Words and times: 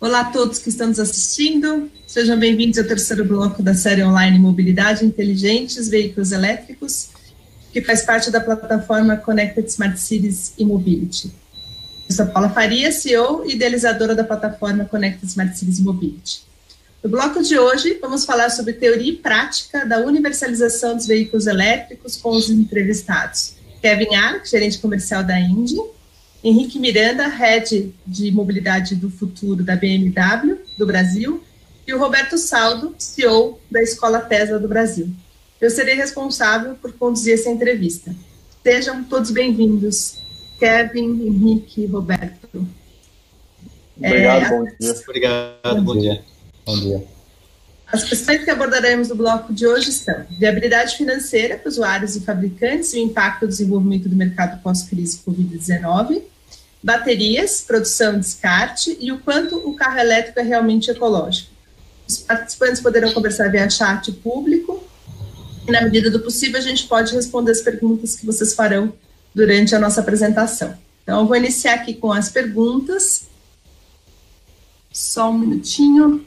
Olá 0.00 0.20
a 0.20 0.24
todos 0.24 0.58
que 0.58 0.70
estão 0.70 0.86
nos 0.86 0.98
assistindo, 0.98 1.90
sejam 2.06 2.38
bem-vindos 2.38 2.78
ao 2.78 2.86
terceiro 2.86 3.22
bloco 3.22 3.62
da 3.62 3.74
série 3.74 4.02
online 4.02 4.38
Mobilidade 4.38 5.04
Inteligentes, 5.04 5.90
Veículos 5.90 6.32
Elétricos, 6.32 7.10
que 7.70 7.82
faz 7.82 8.02
parte 8.02 8.30
da 8.30 8.40
plataforma 8.40 9.18
Connected 9.18 9.68
Smart 9.68 10.00
Cities 10.00 10.54
e 10.56 10.64
Mobility. 10.64 11.30
Eu 12.08 12.16
sou 12.16 12.24
Paula 12.28 12.48
Faria, 12.48 12.90
CEO 12.90 13.44
e 13.44 13.52
idealizadora 13.52 14.14
da 14.14 14.24
plataforma 14.24 14.86
Connected 14.86 15.28
Smart 15.28 15.58
Cities 15.58 15.80
e 15.80 15.82
Mobility. 15.82 16.44
No 17.04 17.10
bloco 17.10 17.42
de 17.42 17.58
hoje, 17.58 17.98
vamos 18.00 18.24
falar 18.24 18.48
sobre 18.48 18.72
teoria 18.72 19.12
e 19.12 19.16
prática 19.16 19.84
da 19.84 19.98
universalização 19.98 20.96
dos 20.96 21.06
veículos 21.06 21.46
elétricos 21.46 22.16
com 22.16 22.30
os 22.30 22.48
entrevistados. 22.48 23.52
Kevin 23.82 24.14
Ark, 24.14 24.48
gerente 24.48 24.78
comercial 24.78 25.22
da 25.22 25.38
Indy, 25.38 25.76
Henrique 26.42 26.78
Miranda, 26.78 27.28
head 27.28 27.94
de 28.06 28.30
mobilidade 28.30 28.94
do 28.94 29.10
futuro 29.10 29.62
da 29.62 29.76
BMW 29.76 30.58
do 30.78 30.86
Brasil, 30.86 31.42
e 31.86 31.92
o 31.92 31.98
Roberto 31.98 32.38
Saldo, 32.38 32.94
CEO 32.98 33.58
da 33.70 33.82
Escola 33.82 34.20
Tesla 34.20 34.58
do 34.58 34.68
Brasil. 34.68 35.10
Eu 35.60 35.68
serei 35.70 35.94
responsável 35.94 36.74
por 36.76 36.92
conduzir 36.92 37.34
essa 37.34 37.50
entrevista. 37.50 38.14
Sejam 38.62 39.04
todos 39.04 39.30
bem-vindos, 39.30 40.18
Kevin, 40.58 41.26
Henrique, 41.26 41.84
Roberto. 41.86 42.66
Obrigado, 43.96 44.44
é, 44.44 44.48
bom 44.48 44.64
dia. 44.64 44.94
Obrigado, 45.02 45.82
bom 45.82 45.98
dia. 45.98 46.24
Bom 46.64 46.80
dia. 46.80 47.19
As 47.92 48.04
questões 48.04 48.44
que 48.44 48.50
abordaremos 48.50 49.08
no 49.08 49.16
bloco 49.16 49.52
de 49.52 49.66
hoje 49.66 49.90
são 49.90 50.24
viabilidade 50.30 50.96
financeira 50.96 51.58
para 51.58 51.68
usuários 51.68 52.14
e 52.14 52.20
fabricantes 52.20 52.92
e 52.92 52.98
o 52.98 53.02
impacto 53.02 53.40
do 53.40 53.48
desenvolvimento 53.48 54.08
do 54.08 54.14
mercado 54.14 54.62
pós-crise 54.62 55.20
Covid-19, 55.26 56.22
baterias, 56.80 57.62
produção 57.62 58.14
e 58.14 58.20
descarte 58.20 58.96
e 59.00 59.10
o 59.10 59.18
quanto 59.18 59.56
o 59.56 59.74
carro 59.74 59.98
elétrico 59.98 60.38
é 60.38 60.42
realmente 60.42 60.88
ecológico. 60.88 61.50
Os 62.08 62.18
participantes 62.18 62.80
poderão 62.80 63.12
conversar 63.12 63.50
via 63.50 63.68
chat 63.68 64.12
público 64.12 64.84
e, 65.66 65.72
na 65.72 65.82
medida 65.82 66.10
do 66.10 66.20
possível, 66.20 66.58
a 66.58 66.62
gente 66.62 66.86
pode 66.86 67.12
responder 67.12 67.50
as 67.50 67.60
perguntas 67.60 68.14
que 68.14 68.24
vocês 68.24 68.54
farão 68.54 68.92
durante 69.34 69.74
a 69.74 69.80
nossa 69.80 70.00
apresentação. 70.00 70.76
Então, 71.02 71.20
eu 71.20 71.26
vou 71.26 71.36
iniciar 71.36 71.74
aqui 71.74 71.94
com 71.94 72.12
as 72.12 72.28
perguntas. 72.28 73.28
Só 74.92 75.30
um 75.30 75.38
minutinho. 75.38 76.24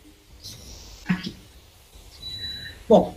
Bom, 2.94 3.16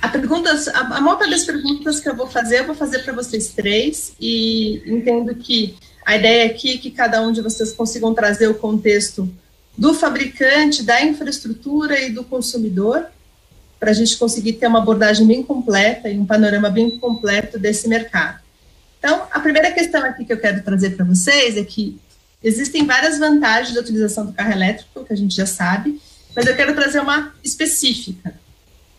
a 0.00 0.08
pergunta, 0.08 0.50
a, 0.72 0.78
a 0.78 1.00
maior 1.00 1.18
parte 1.18 1.32
das 1.32 1.42
perguntas 1.42 1.98
que 1.98 2.08
eu 2.08 2.14
vou 2.14 2.28
fazer, 2.28 2.60
eu 2.60 2.64
vou 2.64 2.76
fazer 2.76 3.00
para 3.00 3.12
vocês 3.12 3.48
três, 3.48 4.12
e 4.20 4.80
entendo 4.86 5.34
que 5.34 5.74
a 6.06 6.14
ideia 6.14 6.46
aqui 6.46 6.74
é 6.74 6.78
que 6.78 6.92
cada 6.92 7.20
um 7.22 7.32
de 7.32 7.40
vocês 7.40 7.72
consigam 7.72 8.14
trazer 8.14 8.46
o 8.46 8.54
contexto 8.54 9.28
do 9.76 9.92
fabricante, 9.94 10.84
da 10.84 11.04
infraestrutura 11.04 12.00
e 12.00 12.12
do 12.12 12.22
consumidor, 12.22 13.04
para 13.80 13.90
a 13.90 13.94
gente 13.94 14.16
conseguir 14.16 14.52
ter 14.52 14.68
uma 14.68 14.78
abordagem 14.78 15.26
bem 15.26 15.42
completa 15.42 16.08
e 16.08 16.16
um 16.16 16.24
panorama 16.24 16.70
bem 16.70 17.00
completo 17.00 17.58
desse 17.58 17.88
mercado. 17.88 18.38
Então, 19.00 19.24
a 19.32 19.40
primeira 19.40 19.72
questão 19.72 20.04
aqui 20.04 20.24
que 20.24 20.32
eu 20.32 20.38
quero 20.38 20.62
trazer 20.62 20.90
para 20.90 21.04
vocês 21.04 21.56
é 21.56 21.64
que 21.64 21.98
existem 22.44 22.86
várias 22.86 23.18
vantagens 23.18 23.74
da 23.74 23.80
utilização 23.80 24.24
do 24.24 24.32
carro 24.32 24.52
elétrico, 24.52 25.04
que 25.04 25.12
a 25.12 25.16
gente 25.16 25.34
já 25.34 25.46
sabe, 25.46 26.00
mas 26.34 26.46
eu 26.46 26.56
quero 26.56 26.74
trazer 26.74 27.00
uma 27.00 27.34
específica. 27.42 28.38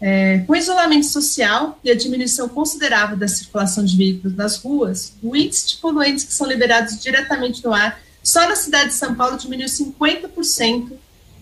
É, 0.03 0.39
com 0.47 0.55
isolamento 0.55 1.05
social 1.05 1.79
e 1.83 1.91
a 1.91 1.95
diminuição 1.95 2.49
considerável 2.49 3.15
da 3.15 3.27
circulação 3.27 3.85
de 3.85 3.95
veículos 3.95 4.35
nas 4.35 4.57
ruas, 4.57 5.13
o 5.21 5.35
índice 5.35 5.67
de 5.67 5.77
poluentes 5.77 6.23
que 6.23 6.33
são 6.33 6.47
liberados 6.47 6.99
diretamente 6.99 7.63
no 7.63 7.71
ar 7.71 8.01
só 8.23 8.47
na 8.47 8.55
cidade 8.55 8.89
de 8.89 8.95
São 8.95 9.15
Paulo 9.15 9.37
diminuiu 9.37 9.67
50% 9.67 10.91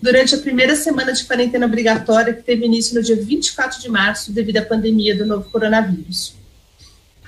durante 0.00 0.34
a 0.34 0.38
primeira 0.38 0.74
semana 0.76 1.12
de 1.12 1.24
quarentena 1.24 1.66
obrigatória 1.66 2.32
que 2.32 2.42
teve 2.42 2.64
início 2.64 2.94
no 2.94 3.02
dia 3.02 3.16
24 3.16 3.80
de 3.80 3.88
março 3.88 4.32
devido 4.32 4.56
à 4.56 4.62
pandemia 4.62 5.16
do 5.16 5.26
novo 5.26 5.50
coronavírus. 5.50 6.34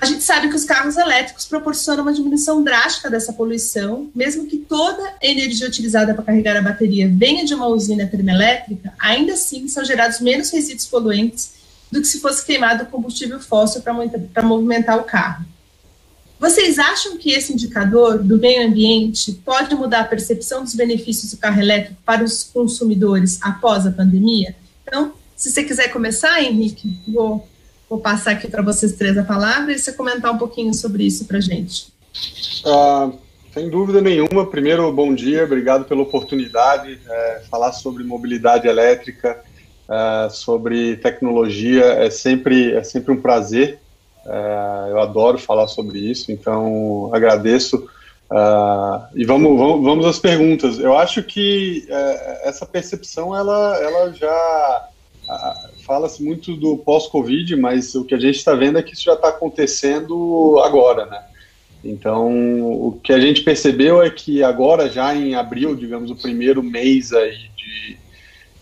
A 0.03 0.05
gente 0.05 0.21
sabe 0.21 0.49
que 0.49 0.55
os 0.57 0.65
carros 0.65 0.97
elétricos 0.97 1.45
proporcionam 1.45 2.03
uma 2.03 2.11
diminuição 2.11 2.61
drástica 2.61 3.09
dessa 3.09 3.31
poluição, 3.31 4.11
mesmo 4.13 4.45
que 4.47 4.57
toda 4.57 5.01
a 5.01 5.25
energia 5.25 5.65
utilizada 5.65 6.13
para 6.13 6.25
carregar 6.25 6.57
a 6.57 6.61
bateria 6.61 7.07
venha 7.09 7.45
de 7.45 7.53
uma 7.53 7.67
usina 7.67 8.05
termoelétrica, 8.05 8.93
ainda 8.99 9.31
assim 9.31 9.65
são 9.69 9.85
gerados 9.85 10.19
menos 10.19 10.51
resíduos 10.51 10.87
poluentes 10.87 11.53
do 11.89 12.01
que 12.01 12.07
se 12.07 12.19
fosse 12.19 12.45
queimado 12.45 12.85
combustível 12.87 13.39
fóssil 13.39 13.81
para 13.81 14.43
movimentar 14.43 14.97
o 14.99 15.05
carro. 15.05 15.45
Vocês 16.37 16.77
acham 16.77 17.15
que 17.15 17.31
esse 17.31 17.53
indicador 17.53 18.21
do 18.21 18.37
meio 18.37 18.67
ambiente 18.67 19.31
pode 19.45 19.73
mudar 19.73 20.01
a 20.01 20.03
percepção 20.03 20.65
dos 20.65 20.75
benefícios 20.75 21.31
do 21.31 21.37
carro 21.37 21.61
elétrico 21.61 21.95
para 22.05 22.25
os 22.25 22.43
consumidores 22.43 23.39
após 23.41 23.87
a 23.87 23.91
pandemia? 23.91 24.53
Então, 24.85 25.13
se 25.33 25.49
você 25.49 25.63
quiser 25.63 25.93
começar, 25.93 26.43
Henrique, 26.43 26.99
vou 27.07 27.47
Vou 27.93 28.01
passar 28.01 28.31
aqui 28.31 28.47
para 28.47 28.63
vocês 28.63 28.93
três 28.93 29.15
a 29.19 29.23
palavra 29.23 29.71
e 29.71 29.77
você 29.77 29.93
comentar 29.93 30.31
um 30.31 30.37
pouquinho 30.39 30.73
sobre 30.73 31.03
isso 31.03 31.25
para 31.25 31.37
a 31.37 31.39
gente. 31.39 31.93
Uh, 32.65 33.13
sem 33.53 33.69
dúvida 33.69 34.01
nenhuma. 34.01 34.47
Primeiro, 34.47 34.91
bom 34.91 35.13
dia, 35.13 35.43
obrigado 35.43 35.85
pela 35.85 36.01
oportunidade. 36.01 36.99
É, 37.07 37.43
falar 37.51 37.71
sobre 37.71 38.03
mobilidade 38.03 38.67
elétrica, 38.67 39.39
é, 39.87 40.27
sobre 40.31 40.97
tecnologia 40.97 41.85
é 41.85 42.09
sempre, 42.09 42.73
é 42.73 42.83
sempre 42.83 43.13
um 43.13 43.21
prazer. 43.21 43.77
É, 44.25 44.87
eu 44.89 44.99
adoro 44.99 45.37
falar 45.37 45.67
sobre 45.67 45.99
isso, 45.99 46.31
então 46.31 47.11
agradeço. 47.13 47.87
Uh, 48.31 49.05
e 49.13 49.23
vamos, 49.23 49.55
vamos, 49.55 49.83
vamos 49.83 50.05
às 50.07 50.17
perguntas. 50.17 50.79
Eu 50.79 50.97
acho 50.97 51.21
que 51.21 51.85
é, 51.87 52.49
essa 52.49 52.65
percepção 52.65 53.35
ela, 53.35 53.77
ela 53.77 54.11
já 54.13 54.89
fala-se 55.85 56.23
muito 56.23 56.55
do 56.55 56.77
pós-Covid, 56.77 57.55
mas 57.55 57.93
o 57.95 58.03
que 58.03 58.15
a 58.15 58.19
gente 58.19 58.37
está 58.37 58.53
vendo 58.53 58.77
é 58.77 58.83
que 58.83 58.93
isso 58.93 59.03
já 59.03 59.13
está 59.13 59.29
acontecendo 59.29 60.59
agora, 60.63 61.05
né? 61.05 61.23
Então, 61.83 62.31
o 62.61 62.99
que 63.03 63.11
a 63.11 63.19
gente 63.19 63.41
percebeu 63.41 64.01
é 64.01 64.09
que 64.09 64.41
agora, 64.41 64.89
já 64.89 65.13
em 65.13 65.35
abril, 65.35 65.75
digamos, 65.75 66.09
o 66.09 66.15
primeiro 66.15 66.63
mês 66.63 67.11
aí 67.11 67.49
de, 67.57 67.97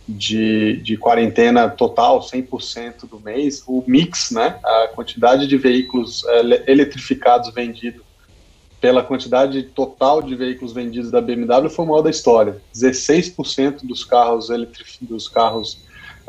de, 0.10 0.78
de 0.78 0.98
quarentena 0.98 1.70
total, 1.70 2.20
100% 2.22 3.08
do 3.08 3.20
mês, 3.20 3.64
o 3.68 3.84
mix, 3.86 4.32
né, 4.32 4.60
a 4.64 4.88
quantidade 4.96 5.46
de 5.46 5.56
veículos 5.56 6.24
eletrificados 6.66 7.54
vendidos 7.54 8.02
pela 8.80 9.04
quantidade 9.04 9.62
total 9.62 10.24
de 10.24 10.34
veículos 10.34 10.74
vendidos 10.74 11.12
da 11.12 11.22
BMW 11.22 11.70
foi 11.70 11.86
o 11.86 11.88
maior 11.88 12.02
da 12.02 12.10
história. 12.10 12.60
16% 12.76 13.86
dos 13.86 14.04
carros, 14.04 14.48
dos 15.00 15.30
carros 15.30 15.78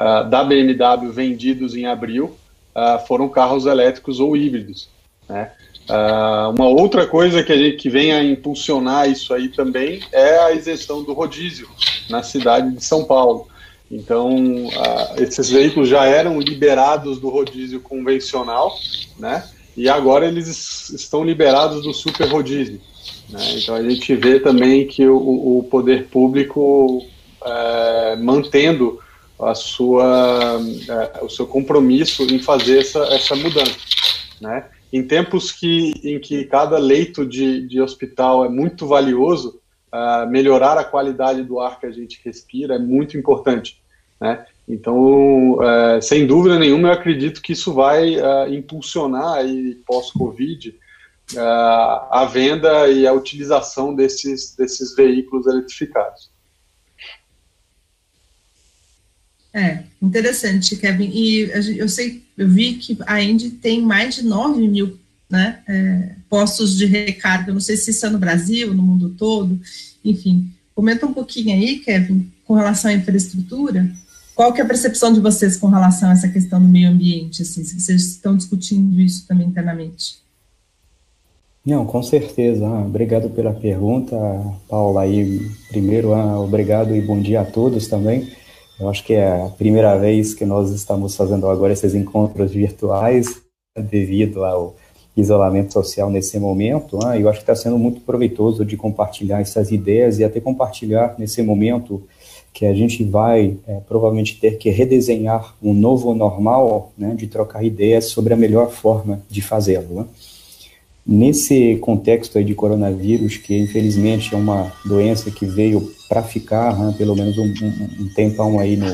uh, 0.03 0.29
da 0.29 0.43
BMW 0.43 1.13
vendidos 1.13 1.77
em 1.77 1.87
abril 1.87 2.37
uh, 2.75 3.07
foram 3.07 3.29
carros 3.29 3.67
elétricos 3.67 4.19
ou 4.19 4.37
híbridos. 4.37 4.89
Né? 5.29 5.53
Uh, 5.89 6.51
uma 6.51 6.69
outra 6.69 7.07
coisa 7.07 7.43
que 7.43 7.53
a 7.53 7.57
gente 7.57 7.77
que 7.77 7.89
vem 7.89 8.13
a 8.13 8.23
impulsionar 8.23 9.09
isso 9.09 9.33
aí 9.33 9.49
também 9.49 10.01
é 10.13 10.39
a 10.39 10.53
isenção 10.53 11.03
do 11.03 11.13
rodízio 11.13 11.69
na 12.11 12.23
cidade 12.23 12.75
de 12.75 12.85
São 12.85 13.05
Paulo. 13.05 13.47
Então, 13.91 14.71
esses 15.19 15.51
veículos 15.51 15.87
já 15.87 16.07
eram 16.07 16.41
liberados 16.41 17.21
do 17.21 17.29
rodízio 17.29 17.79
convencional, 17.79 18.75
né? 19.19 19.45
E 19.77 19.87
agora 19.87 20.27
eles 20.27 20.89
estão 20.89 21.23
liberados 21.23 21.83
do 21.83 21.93
super 21.93 22.27
rodízio. 22.27 22.81
Né? 23.29 23.41
Então 23.57 23.75
a 23.75 23.83
gente 23.83 24.15
vê 24.15 24.41
também 24.41 24.87
que 24.87 25.07
o, 25.07 25.59
o 25.59 25.63
poder 25.65 26.07
público 26.09 27.05
é, 27.45 28.17
mantendo 28.17 28.99
a 29.44 29.54
sua, 29.54 30.60
é, 30.88 31.25
o 31.25 31.28
seu 31.28 31.47
compromisso 31.47 32.22
em 32.25 32.38
fazer 32.38 32.80
essa, 32.80 33.00
essa 33.06 33.34
mudança, 33.34 33.76
né? 34.41 34.66
Em 34.92 35.03
tempos 35.03 35.50
que, 35.50 35.92
em 36.04 36.20
que 36.20 36.44
cada 36.44 36.76
leito 36.78 37.25
de, 37.25 37.66
de 37.66 37.80
hospital 37.80 38.44
é 38.44 38.48
muito 38.48 38.86
valioso, 38.86 39.60
uh, 39.92 40.28
melhorar 40.28 40.76
a 40.76 40.84
qualidade 40.84 41.42
do 41.42 41.60
ar 41.60 41.78
que 41.78 41.86
a 41.86 41.91
gente 41.91 42.20
respira 42.24 42.74
é 42.74 42.78
muito 42.78 43.16
importante, 43.16 43.80
né? 44.21 44.44
Então, 44.68 45.54
uh, 45.54 46.00
sem 46.00 46.27
dúvida 46.27 46.59
nenhuma, 46.59 46.88
eu 46.88 46.92
acredito 46.92 47.41
que 47.41 47.53
isso 47.53 47.72
vai 47.72 48.16
uh, 48.16 48.53
impulsionar 48.53 49.34
aí 49.34 49.77
pós-Covid 49.86 50.78
a 51.34 52.28
venda 52.30 52.88
e 52.88 53.06
a 53.06 53.12
utilização 53.12 53.95
desses, 53.95 54.54
desses 54.54 54.95
veículos 54.95 55.47
eletrificados. 55.47 56.32
É, 59.54 59.81
interessante, 60.01 60.77
Kevin. 60.77 61.10
E 61.13 61.51
eu 61.77 61.89
sei, 61.89 62.22
eu 62.37 62.49
vi 62.49 62.75
que 62.75 62.97
a 63.07 63.22
Indy 63.22 63.51
tem 63.51 63.83
mais 63.83 64.15
de 64.15 64.25
9 64.25 64.66
mil 64.66 64.99
né, 65.28 65.60
é, 65.69 66.15
postos 66.28 66.77
de 66.77 66.87
recarga. 66.87 67.53
Não 67.53 67.60
sei 67.60 67.77
se 67.77 67.91
isso 67.91 68.07
é 68.07 68.10
no 68.10 68.19
Brasil, 68.19 68.72
no 68.72 68.83
mundo 68.83 69.10
todo. 69.10 69.60
Enfim, 70.04 70.51
comenta 70.75 71.07
um 71.07 71.13
pouquinho 71.13 71.54
aí, 71.54 71.78
Kevin, 71.81 72.31
com 72.45 72.54
relação 72.54 72.91
à 72.91 72.95
infraestrutura. 72.95 73.91
Qual 74.34 74.53
que 74.53 74.60
é 74.60 74.65
a 74.65 74.66
percepção 74.66 75.13
de 75.13 75.21
vocês 75.21 75.57
com 75.57 75.69
relação 75.69 76.09
a 76.09 76.13
essa 76.13 76.28
questão 76.28 76.60
do 76.60 76.69
meio 76.69 76.89
ambiente? 76.89 77.43
Assim, 77.43 77.63
se 77.63 77.78
vocês 77.78 78.03
estão 78.03 78.37
discutindo 78.37 78.98
isso 79.01 79.27
também 79.27 79.47
internamente? 79.47 80.22
Não, 81.65 81.87
com 81.87 82.03
certeza. 82.03 82.66
Ah, 82.66 82.84
obrigado 82.84 83.31
pela 83.31 83.53
pergunta, 83.53 84.16
Paula. 84.69 85.07
E 85.07 85.48
primeiro, 85.69 86.13
ah, 86.13 86.41
obrigado 86.41 86.97
e 86.97 87.01
bom 87.01 87.21
dia 87.21 87.43
a 87.43 87.45
todos 87.45 87.87
também. 87.87 88.33
Eu 88.83 88.89
acho 88.89 89.05
que 89.05 89.15
é 89.15 89.43
a 89.43 89.49
primeira 89.49 89.97
vez 89.97 90.34
que 90.34 90.45
nós 90.45 90.73
estamos 90.73 91.15
fazendo 91.15 91.49
agora 91.49 91.73
esses 91.73 91.95
encontros 91.95 92.51
virtuais 92.51 93.41
devido 93.79 94.45
ao 94.45 94.75
isolamento 95.17 95.73
social 95.73 96.11
nesse 96.11 96.37
momento. 96.37 96.99
Ah, 97.07 97.17
eu 97.17 97.29
acho 97.29 97.39
que 97.39 97.45
está 97.45 97.55
sendo 97.55 97.79
muito 97.79 98.01
proveitoso 98.01 98.65
de 98.65 98.77
compartilhar 98.77 99.41
essas 99.41 99.71
ideias 99.71 100.19
e 100.19 100.25
até 100.25 100.41
compartilhar 100.41 101.15
nesse 101.17 101.41
momento 101.43 102.03
que 102.53 102.67
a 102.67 102.75
gente 102.75 103.05
vai 103.05 103.57
é, 103.69 103.79
provavelmente 103.87 104.41
ter 104.41 104.59
que 104.59 104.69
redesenhar 104.69 105.55
um 105.63 105.73
novo 105.73 106.13
normal, 106.13 106.93
né, 106.99 107.15
de 107.15 107.29
trocar 107.29 107.63
ideias 107.63 108.07
sobre 108.07 108.34
a 108.34 108.37
melhor 108.37 108.69
forma 108.73 109.23
de 109.31 109.41
fazê-lo. 109.41 109.95
Né? 109.95 110.07
Nesse 111.04 111.77
contexto 111.77 112.39
aí 112.39 112.45
de 112.45 112.54
coronavírus, 112.54 113.37
que 113.37 113.59
infelizmente 113.59 114.34
é 114.34 114.39
uma 114.39 114.72
doença 114.84 115.31
que 115.33 115.45
veio 115.45 115.93
para 116.09 116.22
ficar, 116.22 116.78
né, 116.78 116.95
pelo 116.97 117.16
menos 117.16 117.37
um, 117.39 117.47
um, 117.47 118.04
um 118.04 118.09
tempão 118.15 118.60
aí 118.60 118.77
no, 118.77 118.87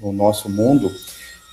no 0.00 0.12
nosso 0.12 0.48
mundo, 0.48 0.88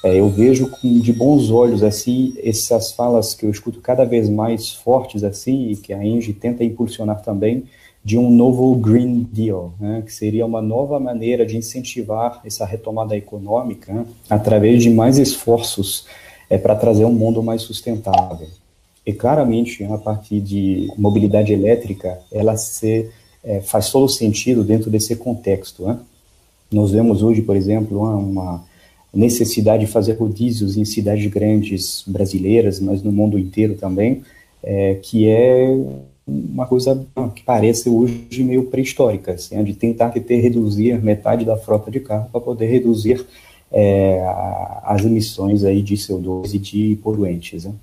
é, 0.04 0.20
eu 0.20 0.30
vejo 0.30 0.70
com, 0.70 1.00
de 1.00 1.12
bons 1.12 1.50
olhos 1.50 1.82
assim 1.82 2.36
essas 2.44 2.92
falas 2.92 3.34
que 3.34 3.48
eu 3.48 3.50
escuto 3.50 3.82
cada 3.82 4.06
vez 4.06 4.30
mais 4.30 4.72
fortes 4.72 5.24
assim 5.24 5.72
e 5.72 5.76
que 5.76 5.92
a 5.92 6.06
Engie 6.06 6.34
tenta 6.34 6.64
impulsionar 6.64 7.24
também 7.24 7.64
de 8.04 8.16
um 8.16 8.30
novo 8.30 8.76
Green 8.76 9.28
Deal, 9.32 9.74
né, 9.80 10.04
que 10.06 10.14
seria 10.14 10.46
uma 10.46 10.62
nova 10.62 11.00
maneira 11.00 11.44
de 11.44 11.58
incentivar 11.58 12.40
essa 12.46 12.64
retomada 12.64 13.18
econômica 13.18 13.92
né, 13.92 14.06
através 14.30 14.84
de 14.84 14.92
mais 14.92 15.18
esforços 15.18 16.06
é, 16.48 16.56
para 16.60 16.76
trazer 16.76 17.06
um 17.06 17.12
mundo 17.12 17.42
mais 17.42 17.64
sustentável. 17.64 18.48
E 19.06 19.14
claramente, 19.14 19.84
a 19.84 19.98
partir 19.98 20.42
de 20.42 20.92
mobilidade 20.98 21.54
elétrica, 21.54 22.20
ela 22.32 22.58
se, 22.58 23.10
é, 23.44 23.62
faz 23.62 23.92
todo 23.92 24.10
sentido 24.10 24.64
dentro 24.64 24.90
desse 24.90 25.16
contexto. 25.16 25.86
Né? 25.86 26.00
Nós 26.72 26.92
vemos 26.92 27.22
hoje, 27.22 27.42
por 27.42 27.56
exemplo, 27.56 28.02
uma 28.02 28.64
necessidade 29.14 29.86
de 29.86 29.92
fazer 29.92 30.14
rodízios 30.14 30.76
em 30.76 30.84
cidades 30.84 31.32
grandes 31.32 32.04
brasileiras, 32.06 32.80
mas 32.80 33.04
no 33.04 33.12
mundo 33.12 33.38
inteiro 33.38 33.76
também, 33.76 34.24
é, 34.64 34.96
que 34.96 35.30
é 35.30 35.74
uma 36.28 36.66
coisa 36.66 37.06
que 37.36 37.44
parece 37.44 37.88
hoje 37.88 38.44
meio 38.44 38.66
pré-histórica, 38.66 39.34
assim, 39.34 39.64
de 39.64 39.74
tentar 39.74 40.10
ter 40.10 40.40
reduzir 40.40 41.00
metade 41.02 41.46
da 41.46 41.56
frota 41.56 41.92
de 41.92 42.00
carro 42.00 42.28
para 42.32 42.42
poder 42.42 42.66
reduzir 42.66 43.24
é, 43.72 44.26
as 44.84 45.06
emissões 45.06 45.64
aí 45.64 45.82
de 45.82 45.96
CO2 45.96 46.56
e 46.56 46.60
de 46.60 47.00
poluentes. 47.04 47.66
Né? 47.66 47.74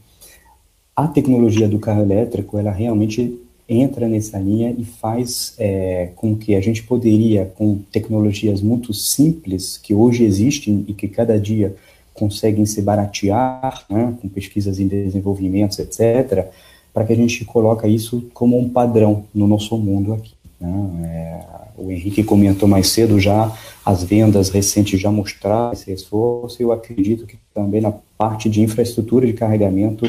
A 1.03 1.09
tecnologia 1.09 1.69
do 1.69 1.81
carro 1.81 2.01
elétrico, 2.01 2.57
ela 2.57 2.71
realmente 2.71 3.37
entra 3.69 4.09
nessa 4.09 4.39
linha 4.39 4.73
e 4.79 4.85
faz 4.85 5.53
é, 5.59 6.11
com 6.15 6.37
que 6.37 6.55
a 6.55 6.61
gente 6.61 6.85
poderia, 6.85 7.53
com 7.57 7.81
tecnologias 7.91 8.63
muito 8.63 8.95
simples 8.95 9.77
que 9.77 9.93
hoje 9.93 10.23
existem 10.23 10.85
e 10.87 10.95
que 10.95 11.09
cada 11.09 11.41
dia 11.41 11.75
conseguem 12.15 12.65
se 12.65 12.81
baratear, 12.81 13.85
né, 13.91 14.15
com 14.23 14.29
pesquisas 14.29 14.79
em 14.79 14.87
desenvolvimento, 14.87 15.81
etc., 15.81 16.47
para 16.95 17.05
que 17.05 17.13
a 17.13 17.17
gente 17.17 17.45
coloque 17.47 17.89
isso 17.89 18.25
como 18.33 18.57
um 18.57 18.69
padrão 18.69 19.25
no 19.35 19.49
nosso 19.49 19.77
mundo 19.77 20.13
aqui. 20.13 20.35
Né? 20.61 21.01
É, 21.05 21.41
o 21.79 21.91
Henrique 21.91 22.23
comentou 22.23 22.69
mais 22.69 22.91
cedo 22.91 23.19
já, 23.19 23.53
as 23.85 24.05
vendas 24.05 24.51
recentes 24.51 25.01
já 25.01 25.11
mostraram 25.11 25.73
esse 25.73 25.91
esforço, 25.91 26.63
e 26.63 26.65
eu 26.65 26.71
acredito 26.71 27.27
que 27.27 27.37
também 27.53 27.81
na 27.81 27.93
parte 28.17 28.49
de 28.49 28.61
infraestrutura 28.61 29.27
de 29.27 29.33
carregamento 29.33 30.07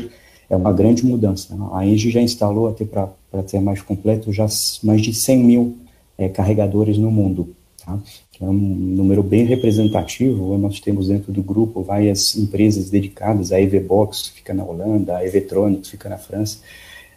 é 0.53 0.57
uma 0.57 0.71
grande 0.71 1.05
mudança. 1.05 1.55
Né? 1.55 1.67
A 1.73 1.85
Engie 1.85 2.11
já 2.11 2.21
instalou, 2.21 2.67
até 2.67 2.85
para 2.85 3.09
ser 3.47 3.59
mais 3.59 3.81
completo, 3.81 4.31
já 4.31 4.47
mais 4.83 5.01
de 5.01 5.13
100 5.13 5.37
mil 5.43 5.77
é, 6.17 6.29
carregadores 6.29 6.97
no 6.97 7.11
mundo. 7.11 7.55
Tá? 7.83 7.99
É 8.39 8.45
um 8.45 8.53
número 8.53 9.23
bem 9.23 9.45
representativo. 9.45 10.57
Nós 10.57 10.79
temos 10.79 11.07
dentro 11.07 11.31
do 11.31 11.41
grupo 11.41 11.81
várias 11.81 12.35
empresas 12.35 12.89
dedicadas. 12.89 13.51
A 13.51 13.59
EVBox 13.59 14.27
fica 14.27 14.53
na 14.53 14.63
Holanda, 14.63 15.17
a 15.17 15.25
Evetronics 15.25 15.89
fica 15.89 16.09
na 16.09 16.17
França. 16.17 16.59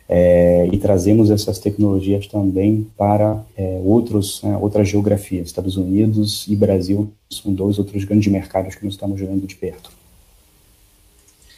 É, 0.08 0.68
e 0.72 0.78
trazemos 0.78 1.30
essas 1.30 1.58
tecnologias 1.58 2.28
também 2.28 2.86
para 2.96 3.44
é, 3.56 3.80
outros, 3.84 4.40
né, 4.42 4.56
outras 4.56 4.88
geografias. 4.88 5.48
Estados 5.48 5.76
Unidos 5.76 6.46
e 6.48 6.54
Brasil 6.54 7.10
são 7.28 7.52
dois 7.52 7.78
outros 7.78 8.04
grandes 8.04 8.30
mercados 8.30 8.76
que 8.76 8.84
nós 8.84 8.94
estamos 8.94 9.18
jogando 9.18 9.46
de 9.46 9.56
perto. 9.56 9.95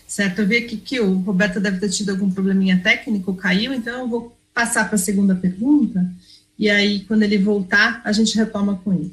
Certo, 0.08 0.38
eu 0.38 0.46
vi 0.46 0.56
aqui 0.56 0.78
que 0.78 0.98
o 0.98 1.18
Roberto 1.18 1.60
deve 1.60 1.78
ter 1.78 1.90
tido 1.90 2.08
algum 2.08 2.30
probleminha 2.30 2.80
técnico, 2.82 3.34
caiu, 3.34 3.74
então 3.74 4.00
eu 4.00 4.08
vou 4.08 4.36
passar 4.54 4.86
para 4.86 4.94
a 4.94 4.98
segunda 4.98 5.34
pergunta, 5.34 6.10
e 6.58 6.70
aí, 6.70 7.00
quando 7.00 7.24
ele 7.24 7.36
voltar, 7.36 8.00
a 8.02 8.10
gente 8.10 8.34
retoma 8.34 8.80
com 8.82 8.94
ele. 8.94 9.12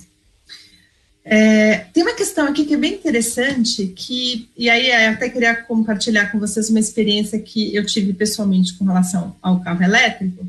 É, 1.26 1.80
tem 1.94 2.02
uma 2.02 2.16
questão 2.16 2.48
aqui 2.48 2.66
que 2.66 2.76
é 2.76 2.78
bem 2.78 2.94
interessante, 2.94 3.88
que, 3.88 4.48
e 4.56 4.70
aí 4.70 4.90
eu 4.90 5.12
até 5.12 5.28
queria 5.28 5.54
compartilhar 5.64 6.32
com 6.32 6.40
vocês 6.40 6.70
uma 6.70 6.80
experiência 6.80 7.38
que 7.40 7.76
eu 7.76 7.86
tive 7.86 8.14
pessoalmente 8.14 8.74
com 8.76 8.86
relação 8.86 9.36
ao 9.42 9.60
carro 9.60 9.84
elétrico. 9.84 10.48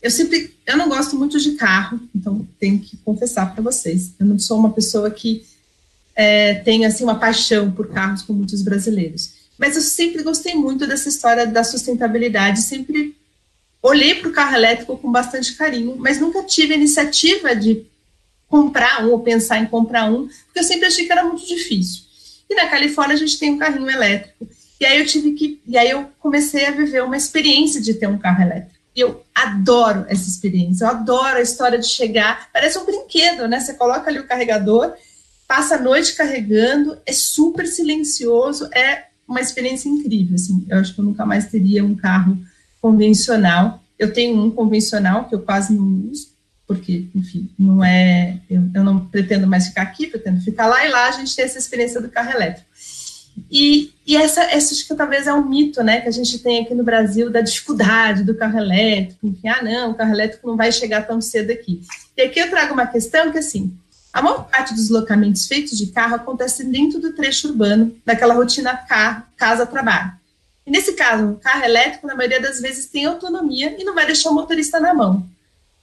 Eu 0.00 0.12
sempre, 0.12 0.54
eu 0.64 0.76
não 0.76 0.88
gosto 0.88 1.16
muito 1.16 1.40
de 1.40 1.52
carro, 1.52 2.00
então 2.14 2.46
tenho 2.60 2.78
que 2.78 2.96
confessar 2.98 3.52
para 3.52 3.64
vocês, 3.64 4.12
eu 4.20 4.26
não 4.26 4.38
sou 4.38 4.60
uma 4.60 4.70
pessoa 4.70 5.10
que 5.10 5.44
é, 6.14 6.54
tem 6.54 6.86
assim 6.86 7.02
uma 7.02 7.18
paixão 7.18 7.72
por 7.72 7.88
carros 7.88 8.22
como 8.22 8.38
muitos 8.38 8.62
brasileiros. 8.62 9.37
Mas 9.58 9.74
eu 9.74 9.82
sempre 9.82 10.22
gostei 10.22 10.54
muito 10.54 10.86
dessa 10.86 11.08
história 11.08 11.46
da 11.46 11.64
sustentabilidade, 11.64 12.62
sempre 12.62 13.16
olhei 13.82 14.14
para 14.14 14.28
o 14.28 14.32
carro 14.32 14.54
elétrico 14.54 14.96
com 14.96 15.10
bastante 15.10 15.54
carinho, 15.54 15.96
mas 15.98 16.20
nunca 16.20 16.42
tive 16.44 16.74
a 16.74 16.76
iniciativa 16.76 17.54
de 17.54 17.84
comprar 18.48 19.04
um 19.04 19.10
ou 19.10 19.20
pensar 19.20 19.58
em 19.58 19.66
comprar 19.66 20.10
um, 20.10 20.26
porque 20.26 20.60
eu 20.60 20.64
sempre 20.64 20.86
achei 20.86 21.06
que 21.06 21.12
era 21.12 21.24
muito 21.24 21.46
difícil. 21.46 22.02
E 22.48 22.54
na 22.54 22.66
Califórnia 22.66 23.14
a 23.14 23.18
gente 23.18 23.38
tem 23.38 23.52
um 23.52 23.58
carrinho 23.58 23.90
elétrico. 23.90 24.48
E 24.80 24.86
aí 24.86 25.00
eu 25.00 25.06
tive 25.06 25.32
que, 25.32 25.60
e 25.66 25.76
aí 25.76 25.90
eu 25.90 26.08
comecei 26.18 26.64
a 26.66 26.70
viver 26.70 27.02
uma 27.02 27.16
experiência 27.16 27.80
de 27.80 27.94
ter 27.94 28.06
um 28.06 28.16
carro 28.16 28.42
elétrico. 28.42 28.78
E 28.94 29.00
eu 29.00 29.22
adoro 29.34 30.06
essa 30.08 30.28
experiência, 30.28 30.84
eu 30.84 30.88
adoro 30.88 31.38
a 31.38 31.42
história 31.42 31.78
de 31.78 31.86
chegar, 31.86 32.48
parece 32.52 32.78
um 32.78 32.84
brinquedo, 32.84 33.46
né? 33.46 33.60
Você 33.60 33.74
coloca 33.74 34.08
ali 34.08 34.18
o 34.18 34.26
carregador, 34.26 34.94
passa 35.46 35.76
a 35.76 35.80
noite 35.80 36.14
carregando, 36.14 36.98
é 37.04 37.12
super 37.12 37.66
silencioso, 37.66 38.68
é 38.72 39.07
uma 39.28 39.40
experiência 39.40 39.88
incrível, 39.88 40.34
assim. 40.34 40.64
Eu 40.68 40.78
acho 40.78 40.94
que 40.94 41.00
eu 41.00 41.04
nunca 41.04 41.26
mais 41.26 41.46
teria 41.46 41.84
um 41.84 41.94
carro 41.94 42.38
convencional. 42.80 43.82
Eu 43.98 44.12
tenho 44.12 44.42
um 44.42 44.50
convencional 44.50 45.28
que 45.28 45.34
eu 45.34 45.40
quase 45.40 45.74
não 45.74 46.08
uso, 46.10 46.28
porque, 46.66 47.08
enfim, 47.14 47.50
não 47.58 47.84
é. 47.84 48.40
Eu, 48.48 48.62
eu, 48.74 48.84
não 48.84 49.06
pretendo 49.06 49.46
mais 49.46 49.68
ficar 49.68 49.82
aqui, 49.82 50.06
pretendo 50.06 50.40
ficar 50.40 50.66
lá 50.66 50.86
e 50.86 50.90
lá 50.90 51.08
a 51.08 51.12
gente 51.12 51.34
tem 51.36 51.44
essa 51.44 51.58
experiência 51.58 52.00
do 52.00 52.08
carro 52.08 52.30
elétrico. 52.30 52.68
E, 53.50 53.92
e 54.06 54.16
essa, 54.16 54.42
essa 54.42 54.74
acho 54.74 54.86
que 54.86 54.94
talvez 54.94 55.26
é 55.26 55.32
um 55.32 55.48
mito, 55.48 55.82
né, 55.82 56.00
que 56.00 56.08
a 56.08 56.12
gente 56.12 56.40
tem 56.40 56.62
aqui 56.62 56.74
no 56.74 56.82
Brasil 56.82 57.30
da 57.30 57.40
dificuldade 57.40 58.24
do 58.24 58.34
carro 58.34 58.58
elétrico, 58.58 59.26
enfim, 59.26 59.46
ah, 59.48 59.62
não, 59.62 59.92
o 59.92 59.94
carro 59.94 60.12
elétrico 60.12 60.46
não 60.46 60.56
vai 60.56 60.72
chegar 60.72 61.06
tão 61.06 61.20
cedo 61.20 61.52
aqui. 61.52 61.80
E 62.16 62.22
aqui 62.22 62.40
eu 62.40 62.50
trago 62.50 62.74
uma 62.74 62.86
questão 62.86 63.30
que, 63.30 63.38
assim, 63.38 63.72
a 64.18 64.22
maior 64.22 64.48
parte 64.48 64.74
dos 64.74 64.90
locamentos 64.90 65.46
feitos 65.46 65.78
de 65.78 65.86
carro 65.86 66.16
acontece 66.16 66.64
dentro 66.64 66.98
do 66.98 67.12
trecho 67.12 67.48
urbano, 67.48 67.96
daquela 68.04 68.34
rotina 68.34 68.76
casa-trabalho. 69.36 70.12
E 70.66 70.70
nesse 70.72 70.94
caso, 70.94 71.30
o 71.30 71.36
carro 71.36 71.64
elétrico, 71.64 72.04
na 72.04 72.16
maioria 72.16 72.40
das 72.40 72.60
vezes, 72.60 72.86
tem 72.86 73.04
autonomia 73.04 73.76
e 73.80 73.84
não 73.84 73.94
vai 73.94 74.06
deixar 74.06 74.30
o 74.30 74.34
motorista 74.34 74.80
na 74.80 74.92
mão. 74.92 75.24